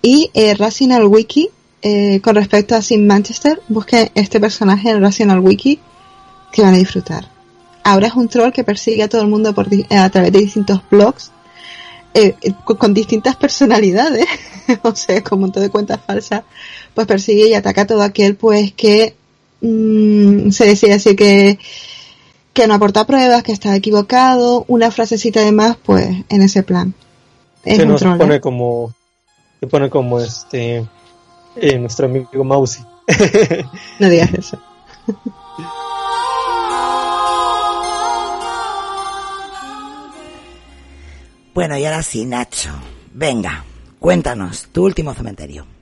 [0.01, 1.49] y eh, Rational Wiki
[1.81, 3.61] eh, con respecto a Sim Manchester.
[3.69, 5.79] Busquen este personaje en Rational Wiki
[6.51, 7.29] que van a disfrutar.
[7.83, 10.81] Ahora es un troll que persigue a todo el mundo por, a través de distintos
[10.89, 11.31] blogs
[12.13, 14.27] eh, con, distintas personalidades,
[14.83, 16.43] o sea, con un montón de cuentas falsas,
[16.93, 19.15] pues persigue y ataca a todo aquel pues que
[19.61, 21.57] mmm, se decía así que
[22.53, 26.93] que no aporta pruebas, que está equivocado, una frasecita de más, pues en ese plan.
[27.65, 28.41] Es se nos troll, pone ¿eh?
[28.41, 28.93] como,
[29.59, 30.87] se pone como este,
[31.55, 32.83] eh, nuestro amigo Mousy.
[33.99, 34.59] no digas eso.
[41.53, 42.71] Bueno, y ahora sí, Nacho.
[43.13, 43.63] Venga,
[43.99, 45.72] cuéntanos, tu último cementerio.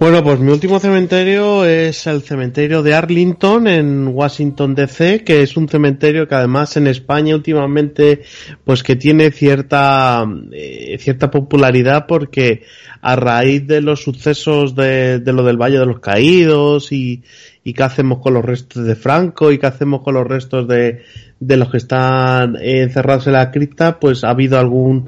[0.00, 5.58] Bueno, pues mi último cementerio es el cementerio de Arlington en Washington DC, que es
[5.58, 8.22] un cementerio que además en España últimamente
[8.64, 12.62] pues que tiene cierta eh, cierta popularidad porque
[13.02, 17.22] a raíz de los sucesos de, de lo del Valle de los Caídos y,
[17.62, 21.02] y qué hacemos con los restos de Franco y qué hacemos con los restos de,
[21.40, 25.04] de los que están encerrados en la cripta, pues ha habido algún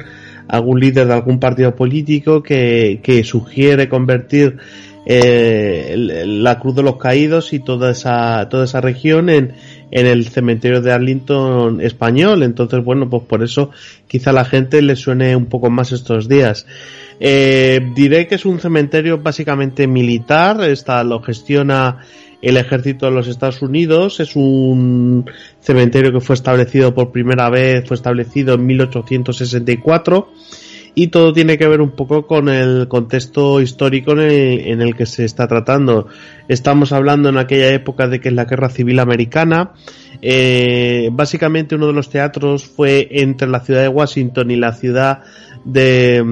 [0.53, 4.59] algún líder de algún partido político que, que sugiere convertir
[5.07, 9.55] eh, la Cruz de los Caídos y toda esa, toda esa región en,
[9.91, 12.43] en el cementerio de Arlington español.
[12.43, 13.71] Entonces, bueno, pues por eso
[14.07, 16.67] quizá la gente le suene un poco más estos días.
[17.19, 22.01] Eh, diré que es un cementerio básicamente militar, esta lo gestiona
[22.43, 25.31] el ejército de los Estados Unidos, es un
[25.61, 30.29] cementerio que fue establecido por primera vez, fue establecido en 1864
[30.95, 35.25] y todo tiene que ver un poco con el contexto histórico en el, que se
[35.25, 36.09] está tratando.
[36.49, 39.73] Estamos hablando en aquella época de que es la Guerra Civil Americana.
[40.21, 45.21] Eh, básicamente uno de los teatros fue entre la ciudad de Washington y la ciudad
[45.65, 46.23] de,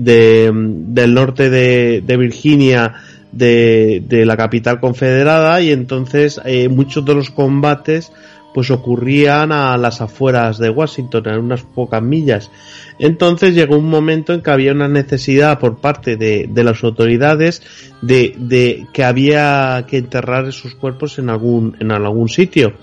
[0.00, 2.94] de del norte de Virginia
[3.36, 8.12] de, de, la capital confederada y entonces eh, muchos de los combates
[8.54, 12.52] pues ocurrían a las afueras de Washington, en unas pocas millas.
[13.00, 17.62] Entonces llegó un momento en que había una necesidad por parte de, de las autoridades
[18.00, 22.74] de, de, que había que enterrar esos cuerpos en algún, en algún sitio.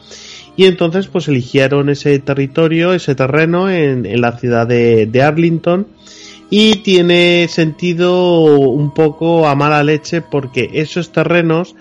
[0.57, 5.87] Y entonces pues eligieron ese territorio, ese terreno en, en la ciudad de, de Arlington
[6.51, 11.75] y tiene sentido un poco a mala leche porque esos terrenos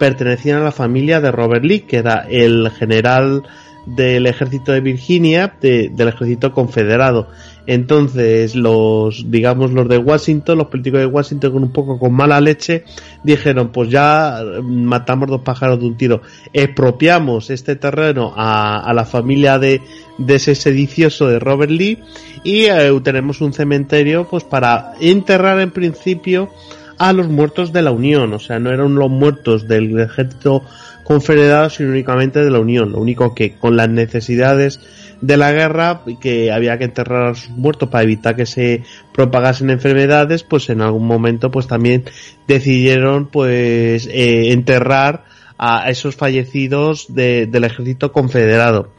[0.00, 3.44] pertenecían a la familia de Robert Lee, que era el general
[3.86, 7.28] del ejército de Virginia, de, del ejército confederado.
[7.66, 12.40] Entonces, los, digamos, los de Washington, los políticos de Washington con un poco con mala
[12.40, 12.84] leche,
[13.24, 16.22] dijeron, pues ya matamos dos pájaros de un tiro.
[16.52, 19.80] Expropiamos este terreno a, a la familia de,
[20.18, 21.98] de ese sedicioso de Robert Lee
[22.44, 26.50] y eh, tenemos un cementerio, pues para enterrar en principio
[26.98, 30.62] a los muertos de la Unión, o sea, no eran los muertos del ejército
[31.04, 32.92] confederado, sino únicamente de la Unión.
[32.92, 34.80] Lo único que con las necesidades
[35.20, 39.70] de la guerra, que había que enterrar a sus muertos para evitar que se propagasen
[39.70, 42.04] enfermedades, pues en algún momento pues también
[42.46, 45.24] decidieron pues eh, enterrar
[45.58, 48.92] a esos fallecidos de, del ejército confederado.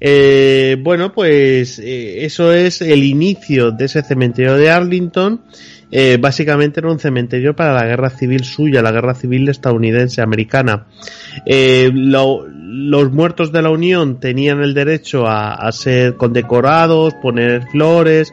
[0.00, 5.42] Eh, bueno, pues eh, eso es el inicio de ese cementerio de Arlington.
[5.90, 10.86] Eh, básicamente era un cementerio para la guerra civil suya, la guerra civil estadounidense americana.
[12.68, 18.32] Los muertos de la Unión tenían el derecho a, a, ser condecorados, poner flores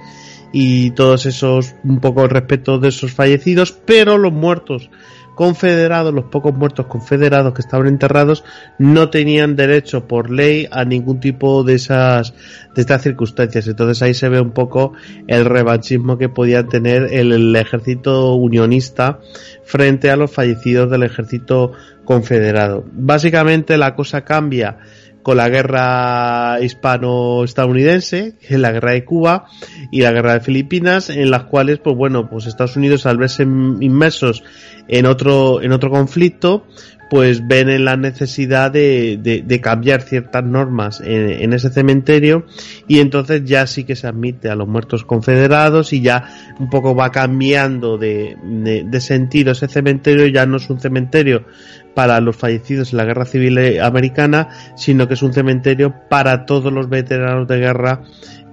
[0.52, 4.90] y todos esos, un poco el respeto de esos fallecidos, pero los muertos
[5.36, 8.44] confederados, los pocos muertos confederados que estaban enterrados,
[8.80, 12.34] no tenían derecho por ley a ningún tipo de esas,
[12.74, 13.68] de estas circunstancias.
[13.68, 14.94] Entonces ahí se ve un poco
[15.28, 19.20] el revanchismo que podía tener el, el ejército unionista
[19.64, 21.74] frente a los fallecidos del ejército
[22.06, 22.86] confederado.
[22.92, 24.78] Básicamente la cosa cambia
[25.26, 29.48] con la guerra hispano-estadounidense, la guerra de Cuba
[29.92, 33.42] y la guerra de Filipinas, en las cuales, pues bueno, pues Estados Unidos al verse
[33.42, 34.44] inmersos
[34.88, 36.68] en otro, en otro conflicto,
[37.10, 42.46] pues ven en la necesidad de, de, cambiar ciertas normas en, en, ese cementerio
[42.88, 46.96] y entonces ya sí que se admite a los muertos confederados y ya un poco
[46.96, 51.46] va cambiando de, de sentido ese cementerio, ya no es un cementerio
[51.94, 56.72] para los fallecidos en la guerra civil americana, sino que es un cementerio para todos
[56.72, 58.02] los veteranos de guerra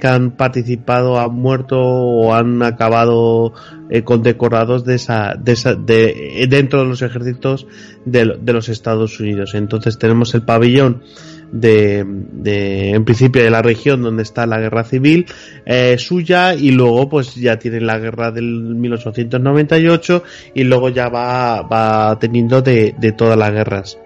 [0.02, 3.52] que han participado, han muerto o han acabado
[3.88, 7.68] eh, condecorados de esa, de esa, de, dentro de los ejércitos
[8.04, 9.54] de, de los Estados Unidos.
[9.54, 11.04] Entonces tenemos el pabellón
[11.52, 15.26] de, de, en principio de la región donde está la guerra civil
[15.66, 21.62] eh, suya y luego pues ya tiene la guerra del 1898 y luego ya va,
[21.62, 24.01] va teniendo de, de todas las guerras.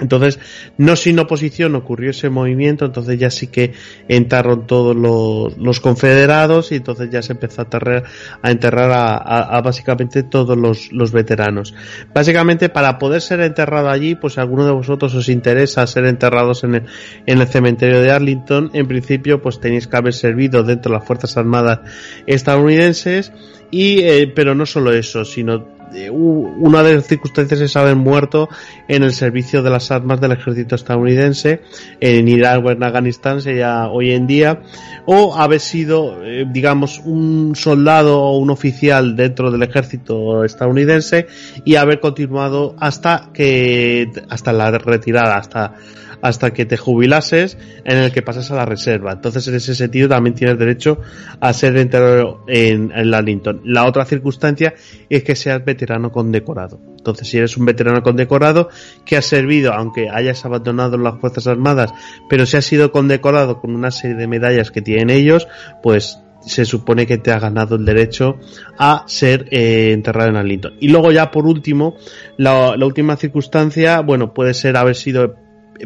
[0.00, 0.38] Entonces,
[0.76, 3.72] no sin oposición ocurrió ese movimiento, entonces ya sí que
[4.08, 11.12] entraron todos los, confederados y entonces ya se empezó a, enterrar a, básicamente todos los,
[11.12, 11.74] veteranos.
[12.14, 16.64] Básicamente, para poder ser enterrado allí, pues si alguno de vosotros os interesa ser enterrados
[16.64, 16.82] en el,
[17.26, 21.06] en el cementerio de Arlington, en principio, pues tenéis que haber servido dentro de las
[21.06, 21.80] Fuerzas Armadas
[22.26, 23.32] estadounidenses
[23.70, 25.77] y, eh, pero no solo eso, sino
[26.10, 28.48] una de las circunstancias es haber muerto
[28.88, 31.62] en el servicio de las armas del ejército estadounidense
[32.00, 34.62] en Irak o en Afganistán sería hoy en día
[35.06, 41.26] o haber sido eh, digamos un soldado o un oficial dentro del ejército estadounidense
[41.64, 45.74] y haber continuado hasta que hasta la retirada hasta
[46.22, 49.12] hasta que te jubilases en el que pasas a la reserva.
[49.12, 51.00] Entonces, en ese sentido, también tienes derecho
[51.40, 53.60] a ser enterrado en, en Arlington.
[53.64, 54.74] La otra circunstancia
[55.08, 56.80] es que seas veterano condecorado.
[56.96, 58.68] Entonces, si eres un veterano condecorado
[59.04, 61.92] que has servido, aunque hayas abandonado las Fuerzas Armadas,
[62.28, 65.48] pero si has sido condecorado con una serie de medallas que tienen ellos,
[65.82, 68.36] pues se supone que te ha ganado el derecho
[68.78, 70.74] a ser eh, enterrado en Arlington.
[70.80, 71.96] Y luego ya por último,
[72.36, 75.36] la, la última circunstancia, bueno, puede ser haber sido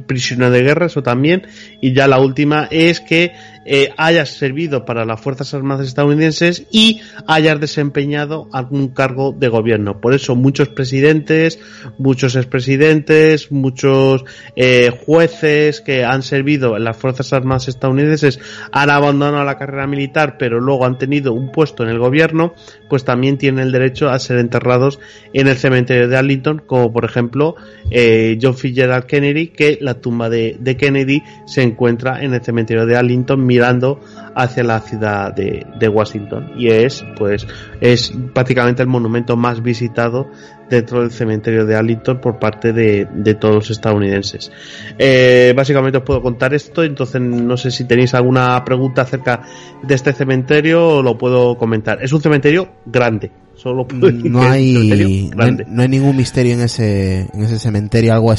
[0.06, 1.46] prisionero de guerra, eso también,
[1.80, 3.32] y ya la última es que
[3.65, 10.00] eh, hayas servido para las Fuerzas Armadas estadounidenses y hayas desempeñado algún cargo de gobierno.
[10.00, 11.60] Por eso muchos presidentes,
[11.99, 14.24] muchos expresidentes, muchos
[14.57, 18.41] eh, jueces que han servido en las Fuerzas Armadas estadounidenses
[18.73, 22.55] han abandonado la carrera militar, pero luego han tenido un puesto en el gobierno,
[22.89, 24.99] pues también tienen el derecho a ser enterrados
[25.32, 27.57] en el cementerio de Arlington, como por ejemplo
[27.91, 32.86] eh, John Fitzgerald Kennedy, que la tumba de, de Kennedy se encuentra en el cementerio
[32.86, 34.00] de Arlington mirando
[34.34, 37.47] hacia la ciudad de, de Washington y es pues
[37.81, 40.31] es prácticamente el monumento más visitado
[40.70, 44.50] dentro del cementerio de Arlington por parte de, de todos los estadounidenses.
[44.98, 49.42] Eh, básicamente os puedo contar esto, entonces no sé si tenéis alguna pregunta acerca
[49.82, 52.02] de este cementerio o lo puedo comentar.
[52.02, 56.62] Es un cementerio grande, solo puedo decir No hay, no no hay ningún misterio en
[56.62, 58.32] ese, en ese cementerio, algo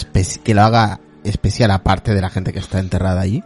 [0.43, 3.43] que lo haga especial aparte de la gente que está enterrada allí.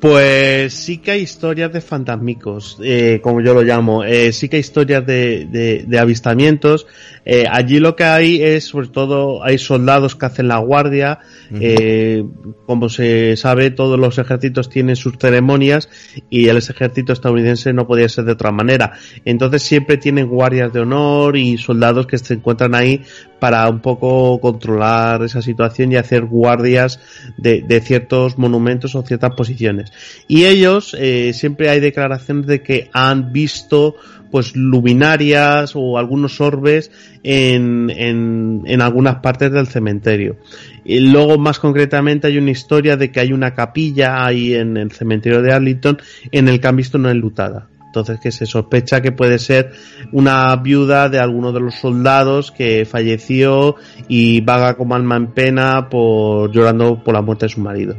[0.00, 4.04] Pues sí que hay historias de fantasmicos, eh, como yo lo llamo.
[4.04, 6.86] Eh, sí que hay historias de, de, de avistamientos.
[7.24, 11.20] Eh, allí lo que hay es, sobre todo, hay soldados que hacen la guardia.
[11.60, 12.24] Eh,
[12.66, 15.88] como se sabe, todos los ejércitos tienen sus ceremonias
[16.28, 18.92] y el ejército estadounidense no podía ser de otra manera.
[19.24, 23.02] Entonces siempre tienen guardias de honor y soldados que se encuentran ahí
[23.38, 27.00] para un poco controlar esa situación y hacer guardias
[27.36, 29.92] de, de ciertos monumentos o ciertas posiciones.
[30.28, 33.96] Y ellos eh, siempre hay declaraciones de que han visto
[34.30, 36.90] pues luminarias o algunos orbes
[37.22, 40.36] en, en, en algunas partes del cementerio.
[40.84, 44.92] Y luego más concretamente hay una historia de que hay una capilla ahí en el
[44.92, 45.98] cementerio de Arlington
[46.32, 47.68] en el que han visto una enlutada.
[47.96, 49.72] Entonces que se sospecha que puede ser
[50.12, 53.76] una viuda de alguno de los soldados que falleció
[54.06, 57.96] y vaga como alma en pena por llorando por la muerte de su marido.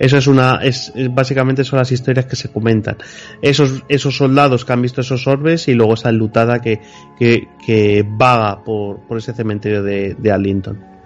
[0.00, 2.96] Eso es una, es, básicamente son las historias que se comentan.
[3.40, 6.80] Esos, esos soldados que han visto esos orbes y luego esa enlutada que,
[7.16, 10.97] que, que vaga por, por ese cementerio de, de Arlington.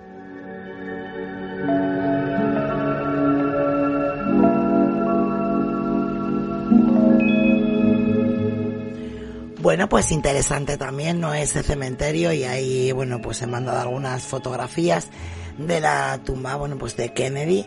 [9.62, 11.32] Bueno, pues interesante también, ¿no?
[11.34, 15.08] Ese cementerio y ahí, bueno, pues he mandado algunas fotografías
[15.56, 17.64] de la tumba, bueno, pues de Kennedy.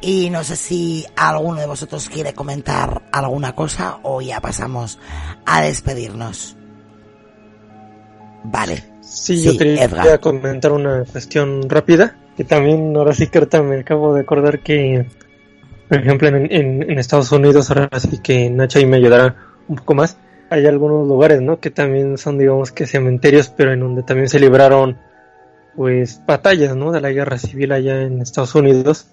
[0.00, 4.98] Y no sé si alguno de vosotros quiere comentar alguna cosa o ya pasamos
[5.44, 6.56] a despedirnos.
[8.42, 8.84] Vale.
[9.00, 10.18] Sí, yo quería Edgar.
[10.18, 15.06] comentar una cuestión rápida, que también ahora sí que ahorita me acabo de acordar que,
[15.88, 19.36] por ejemplo, en, en, en Estados Unidos, ahora sí que Nacho ahí me ayudará
[19.68, 20.16] un poco más,
[20.50, 21.60] hay algunos lugares, ¿no?
[21.60, 24.96] Que también son, digamos que cementerios, pero en donde también se libraron,
[25.74, 26.92] pues, batallas, ¿no?
[26.92, 29.08] De la guerra civil allá en Estados Unidos.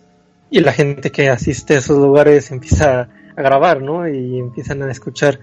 [0.50, 4.08] Y la gente que asiste a esos lugares empieza a grabar, ¿no?
[4.08, 5.40] Y empiezan a escuchar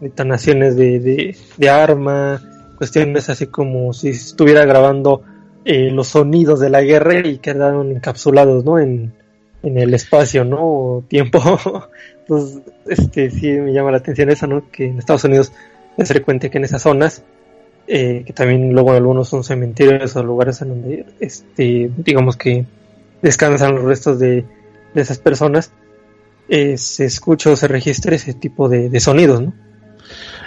[0.00, 2.42] detonaciones de, de, de arma,
[2.76, 5.22] cuestiones así como si estuviera grabando
[5.64, 8.78] eh, los sonidos de la guerra y quedaron encapsulados, ¿no?
[8.78, 9.14] En,
[9.62, 10.58] en el espacio, ¿no?
[10.60, 11.40] O tiempo.
[12.26, 14.70] Entonces, este, sí me llama la atención eso, ¿no?
[14.70, 15.52] Que en Estados Unidos
[15.98, 17.22] es frecuente que en esas zonas,
[17.86, 22.64] eh, que también luego algunos son cementerios o lugares en donde, este, digamos que
[23.20, 24.44] descansan los restos de,
[24.94, 25.70] de esas personas,
[26.48, 29.52] eh, se escucha o se registra ese tipo de, de sonidos, ¿no?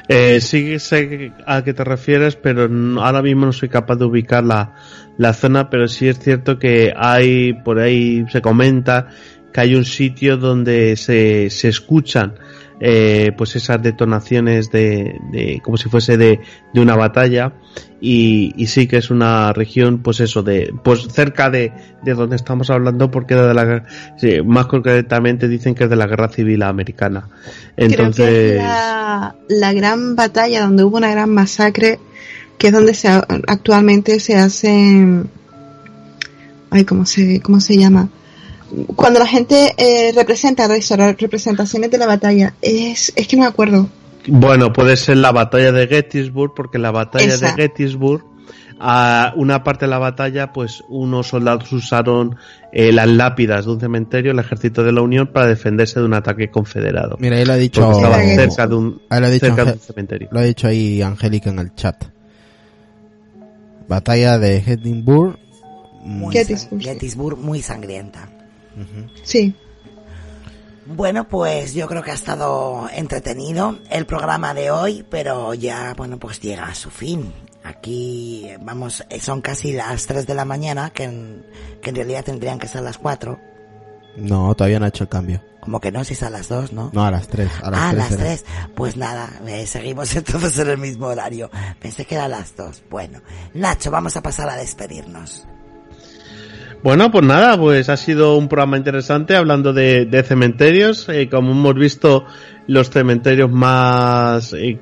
[0.10, 2.70] Eh, sí sé a qué te refieres, pero
[3.02, 4.76] ahora mismo no soy capaz de ubicar la,
[5.18, 9.10] la zona, pero sí es cierto que hay, por ahí se comenta
[9.53, 12.35] que hay un sitio donde se, se escuchan
[12.80, 16.40] eh, pues esas detonaciones de, de como si fuese de,
[16.74, 17.53] de una batalla
[18.00, 21.72] y, y sí que es una región pues eso de pues cerca de,
[22.03, 23.84] de donde estamos hablando porque de la
[24.17, 27.27] sí, más concretamente dicen que es de la guerra civil americana
[27.76, 32.00] Creo que entonces es la, la gran batalla donde hubo una gran masacre
[32.58, 35.06] que es donde se, actualmente se hace,
[36.69, 38.09] ay, ¿cómo se, cómo se llama?
[38.96, 43.90] Cuando la gente eh, representa, representaciones de la batalla, es, es que no me acuerdo.
[44.28, 48.26] Bueno, puede ser la batalla de Gettysburg, porque la batalla de Gettysburg,
[48.80, 52.36] a una parte de la batalla, pues unos soldados usaron
[52.74, 56.14] eh, las lápidas de un cementerio, el ejército de la Unión, para defenderse de un
[56.14, 57.16] ataque confederado.
[57.20, 59.02] Mira, él ha dicho, estaba cerca de un,
[59.40, 60.28] cerca de un cementerio.
[60.32, 62.04] Lo ha dicho ahí Angélica en el chat.
[63.88, 65.40] Batalla de Gettysburg.
[66.04, 66.82] Muy Gettysburg.
[66.82, 68.30] Gettysburg muy sangrienta.
[69.24, 69.56] Sí.
[70.86, 76.18] Bueno, pues yo creo que ha estado entretenido el programa de hoy, pero ya, bueno,
[76.18, 77.34] pues llega a su fin.
[77.64, 81.46] Aquí, vamos, son casi las 3 de la mañana, que en,
[81.82, 83.38] que en realidad tendrían que ser las 4.
[84.16, 85.42] No, todavía no ha hecho el cambio.
[85.60, 86.92] Como que no, si es a las 2, ¿no?
[86.94, 87.52] No, a las 3.
[87.62, 88.46] A las ah, a las 3.
[88.74, 91.52] Pues nada, eh, seguimos entonces en el mismo horario.
[91.82, 92.84] Pensé que era a las 2.
[92.90, 93.20] Bueno,
[93.54, 95.46] Nacho, vamos a pasar a despedirnos.
[96.84, 101.10] Bueno, pues nada, pues ha sido un programa interesante hablando de, cementerios.
[101.10, 102.26] Eh, como hemos visto,
[102.68, 104.80] los cementerios más eh,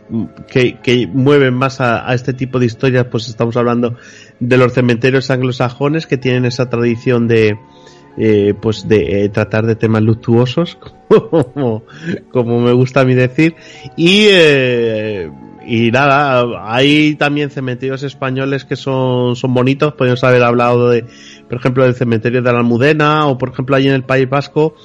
[0.47, 3.95] que, mueven más a, este tipo de historias, pues estamos hablando
[4.39, 7.57] de los cementerios anglosajones que tienen esa tradición de
[8.17, 10.77] eh, pues de tratar de temas luctuosos,
[11.09, 11.83] como,
[12.31, 13.55] como me gusta a mí decir,
[13.97, 14.27] y
[15.67, 21.05] y nada, hay también cementerios españoles que son, son bonitos, podemos haber hablado de,
[21.47, 24.75] por ejemplo, del cementerio de la Almudena, o por ejemplo, ahí en el País Vasco,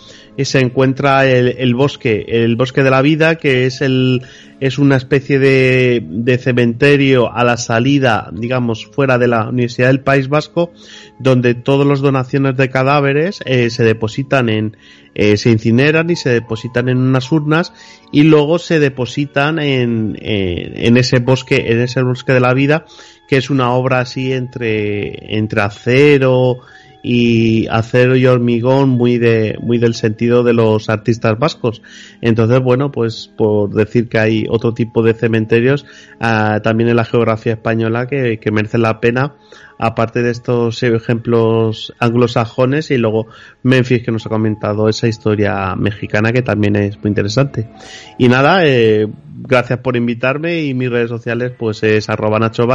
[0.45, 4.23] se encuentra el, el, bosque, el bosque de la vida, que es el,
[4.61, 10.01] es una especie de, de cementerio a la salida, digamos, fuera de la Universidad del
[10.01, 10.73] País Vasco,
[11.19, 14.77] donde todas las donaciones de cadáveres eh, se depositan en,
[15.15, 17.73] eh, se incineran y se depositan en unas urnas
[18.13, 22.85] y luego se depositan en, en, ese bosque, en ese bosque de la vida,
[23.29, 26.59] que es una obra así entre, entre acero
[27.03, 31.83] y acero y hormigón muy de, muy del sentido de los artistas vascos.
[32.21, 35.87] Entonces, bueno, pues por decir que hay otro tipo de cementerios,
[36.21, 39.35] ah, también en la geografía española que, que merece la pena
[39.81, 43.29] aparte de estos ejemplos anglosajones y luego
[43.63, 47.67] Memphis que nos ha comentado esa historia mexicana que también es muy interesante.
[48.19, 49.09] Y nada, eh,
[49.43, 52.67] gracias por invitarme y mis redes sociales pues es arroba Nacho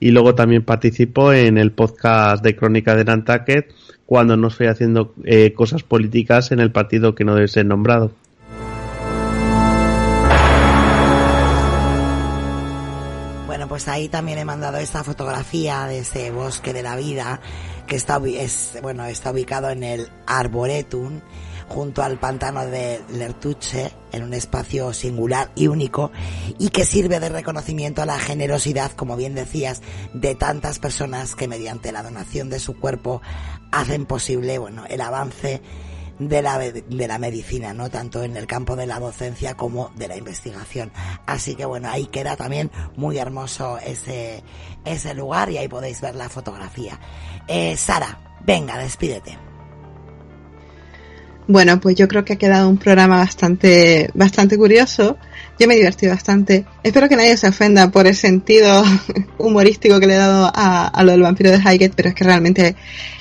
[0.00, 3.72] y luego también participo en el podcast de Crónica de Nantucket
[4.04, 8.12] cuando no estoy haciendo eh, cosas políticas en el partido que no debe ser nombrado.
[13.76, 17.42] pues ahí también he mandado esta fotografía de ese bosque de la vida
[17.86, 21.20] que está, es, bueno, está ubicado en el Arboretum
[21.68, 26.10] junto al pantano de Lertuche en un espacio singular y único
[26.58, 29.82] y que sirve de reconocimiento a la generosidad, como bien decías,
[30.14, 33.20] de tantas personas que mediante la donación de su cuerpo
[33.72, 35.60] hacen posible, bueno, el avance
[36.18, 37.90] de la, de la medicina, ¿no?
[37.90, 40.92] Tanto en el campo de la docencia como de la investigación.
[41.26, 44.42] Así que bueno, ahí queda también muy hermoso ese,
[44.84, 46.98] ese lugar y ahí podéis ver la fotografía.
[47.48, 49.55] Eh, Sara, venga, despídete.
[51.48, 55.16] Bueno, pues yo creo que ha quedado un programa bastante, bastante curioso.
[55.58, 56.66] Yo me he bastante.
[56.82, 58.82] Espero que nadie se ofenda por el sentido
[59.38, 62.24] humorístico que le he dado a, a lo del vampiro de Highgate, pero es que
[62.24, 62.74] realmente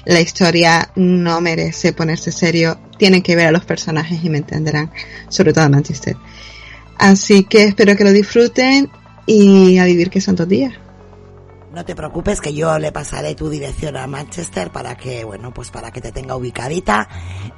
[0.06, 2.80] la historia no merece ponerse serio.
[2.98, 4.92] Tienen que ver a los personajes y me entenderán,
[5.30, 6.18] sobre todo a Manchester.
[6.98, 8.90] Así que espero que lo disfruten
[9.28, 10.74] y a vivir que son dos días.
[11.76, 15.72] No te preocupes que yo le pasaré tu dirección a Manchester para que, bueno, pues
[15.72, 17.10] para que te tenga ubicadita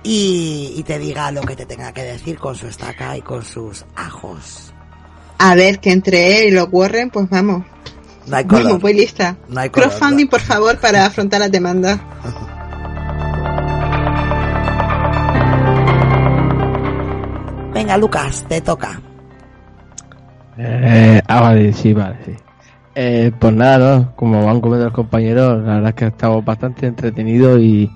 [0.01, 3.85] y, te diga lo que te tenga que decir con su estaca y con sus
[3.95, 4.73] ajos.
[5.37, 7.63] A ver, que entre él y los Warren, pues vamos.
[8.25, 8.63] No hay color.
[8.63, 9.37] Vamos, voy lista.
[9.49, 12.01] No hay Crowdfunding, por favor, para afrontar la demanda.
[17.71, 18.99] Venga, Lucas, te toca.
[20.57, 22.46] Eh, ah, vale, sí, vale, sí.
[22.99, 24.15] Eh, pues nada, ¿no?
[24.15, 27.91] como van comentado los compañeros, la verdad es que ha estado bastante entretenido y,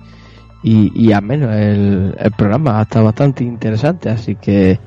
[0.62, 4.78] y, y al menos el, el programa ha estado bastante interesante, así que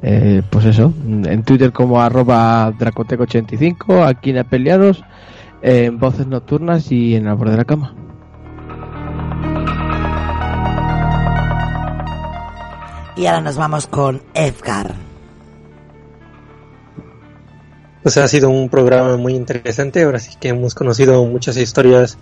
[0.00, 5.04] eh, pues eso, en Twitter como arroba dracoteco85, aquí en Peleados,
[5.60, 7.94] en Voces Nocturnas y en el borde de la cama.
[13.16, 15.07] Y ahora nos vamos con Edgar.
[18.02, 22.18] Pues ha sido un programa muy interesante, ahora sí que hemos conocido muchas historias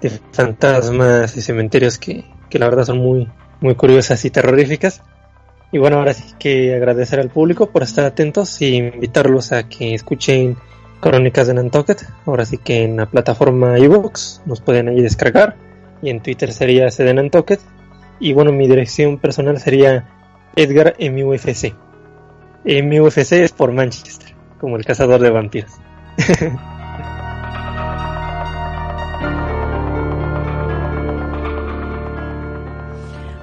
[0.00, 3.28] de fantasmas y cementerios que, que la verdad son muy,
[3.60, 5.02] muy curiosas y terroríficas.
[5.72, 9.94] Y bueno, ahora sí que agradecer al público por estar atentos y invitarlos a que
[9.94, 10.56] escuchen
[11.00, 12.04] Crónicas de Nantucket.
[12.26, 15.56] Ahora sí que en la plataforma iVoox nos pueden ahí descargar.
[16.02, 17.60] Y en Twitter sería de Nantucket.
[18.18, 20.08] Y bueno, mi dirección personal sería
[20.56, 21.74] Edgar MUFC.
[22.64, 24.29] MUFC es por Manchester,
[24.60, 25.72] como el cazador de vampiros.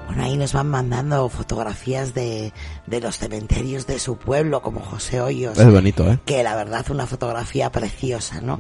[0.08, 2.52] Bueno, ahí nos van mandando fotografías de,
[2.88, 5.58] de los cementerios de su pueblo, como José Hoyos.
[5.60, 6.18] Es bonito, ¿eh?
[6.26, 8.60] Que la verdad, una fotografía preciosa, ¿no?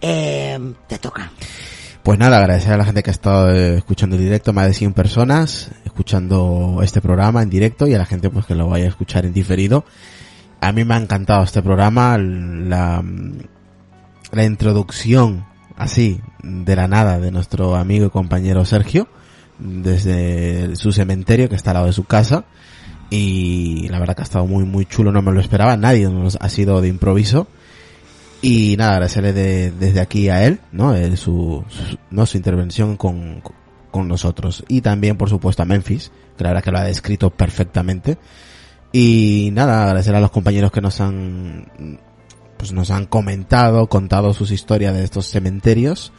[0.00, 1.30] eh, te toca.
[2.02, 4.74] Pues nada, agradecer a la gente que ha estado eh, escuchando el directo, más de
[4.74, 8.86] 100 personas, escuchando este programa en directo y a la gente pues que lo vaya
[8.86, 9.84] a escuchar en diferido.
[10.60, 13.02] A mí me ha encantado este programa, la,
[14.32, 15.46] la introducción
[15.76, 19.08] así de la nada de nuestro amigo y compañero Sergio
[19.58, 22.44] desde su cementerio que está al lado de su casa
[23.10, 26.36] y la verdad que ha estado muy muy chulo, no me lo esperaba, nadie nos
[26.40, 27.48] ha sido de improviso
[28.40, 30.94] y nada, agradecerle de, desde aquí a él, ¿no?
[30.94, 31.64] El, su,
[32.10, 32.24] ¿no?
[32.24, 33.42] su intervención con,
[33.90, 34.64] con nosotros.
[34.68, 38.16] Y también, por supuesto, a Memphis, que la verdad que lo ha descrito perfectamente.
[38.92, 42.00] Y nada, agradecer a los compañeros que nos han,
[42.56, 46.12] pues nos han comentado, contado sus historias de estos cementerios.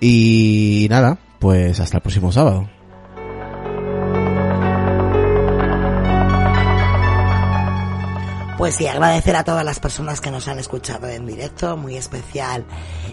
[0.00, 2.68] Y nada, pues hasta el próximo sábado.
[8.58, 12.64] Pues sí, agradecer a todas las personas que nos han escuchado en directo, muy especial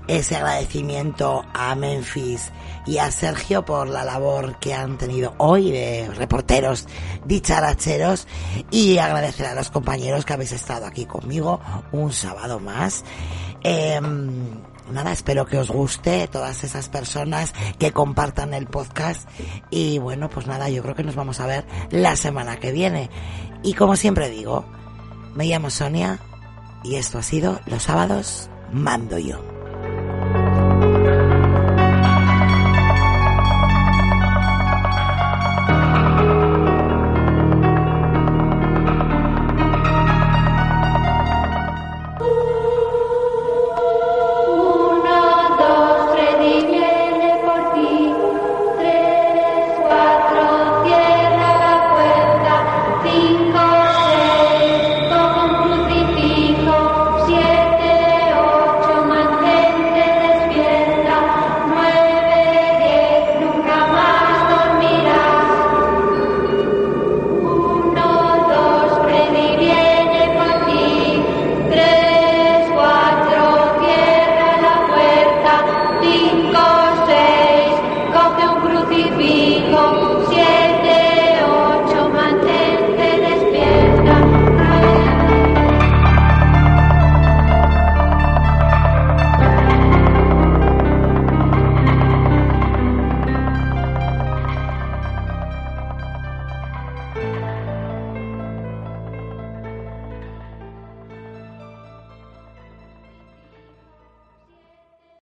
[0.07, 2.53] ese agradecimiento a Memphis
[2.85, 6.87] y a Sergio por la labor que han tenido hoy de reporteros
[7.25, 8.25] dicharacheros
[8.71, 11.59] y agradecer a los compañeros que habéis estado aquí conmigo
[11.91, 13.03] un sábado más.
[13.65, 13.99] Eh,
[14.91, 19.27] nada, espero que os guste todas esas personas que compartan el podcast
[19.69, 23.09] y bueno, pues nada, yo creo que nos vamos a ver la semana que viene.
[23.61, 24.65] Y como siempre digo,
[25.35, 26.19] me llamo Sonia
[26.83, 29.52] y esto ha sido Los sábados mando yo.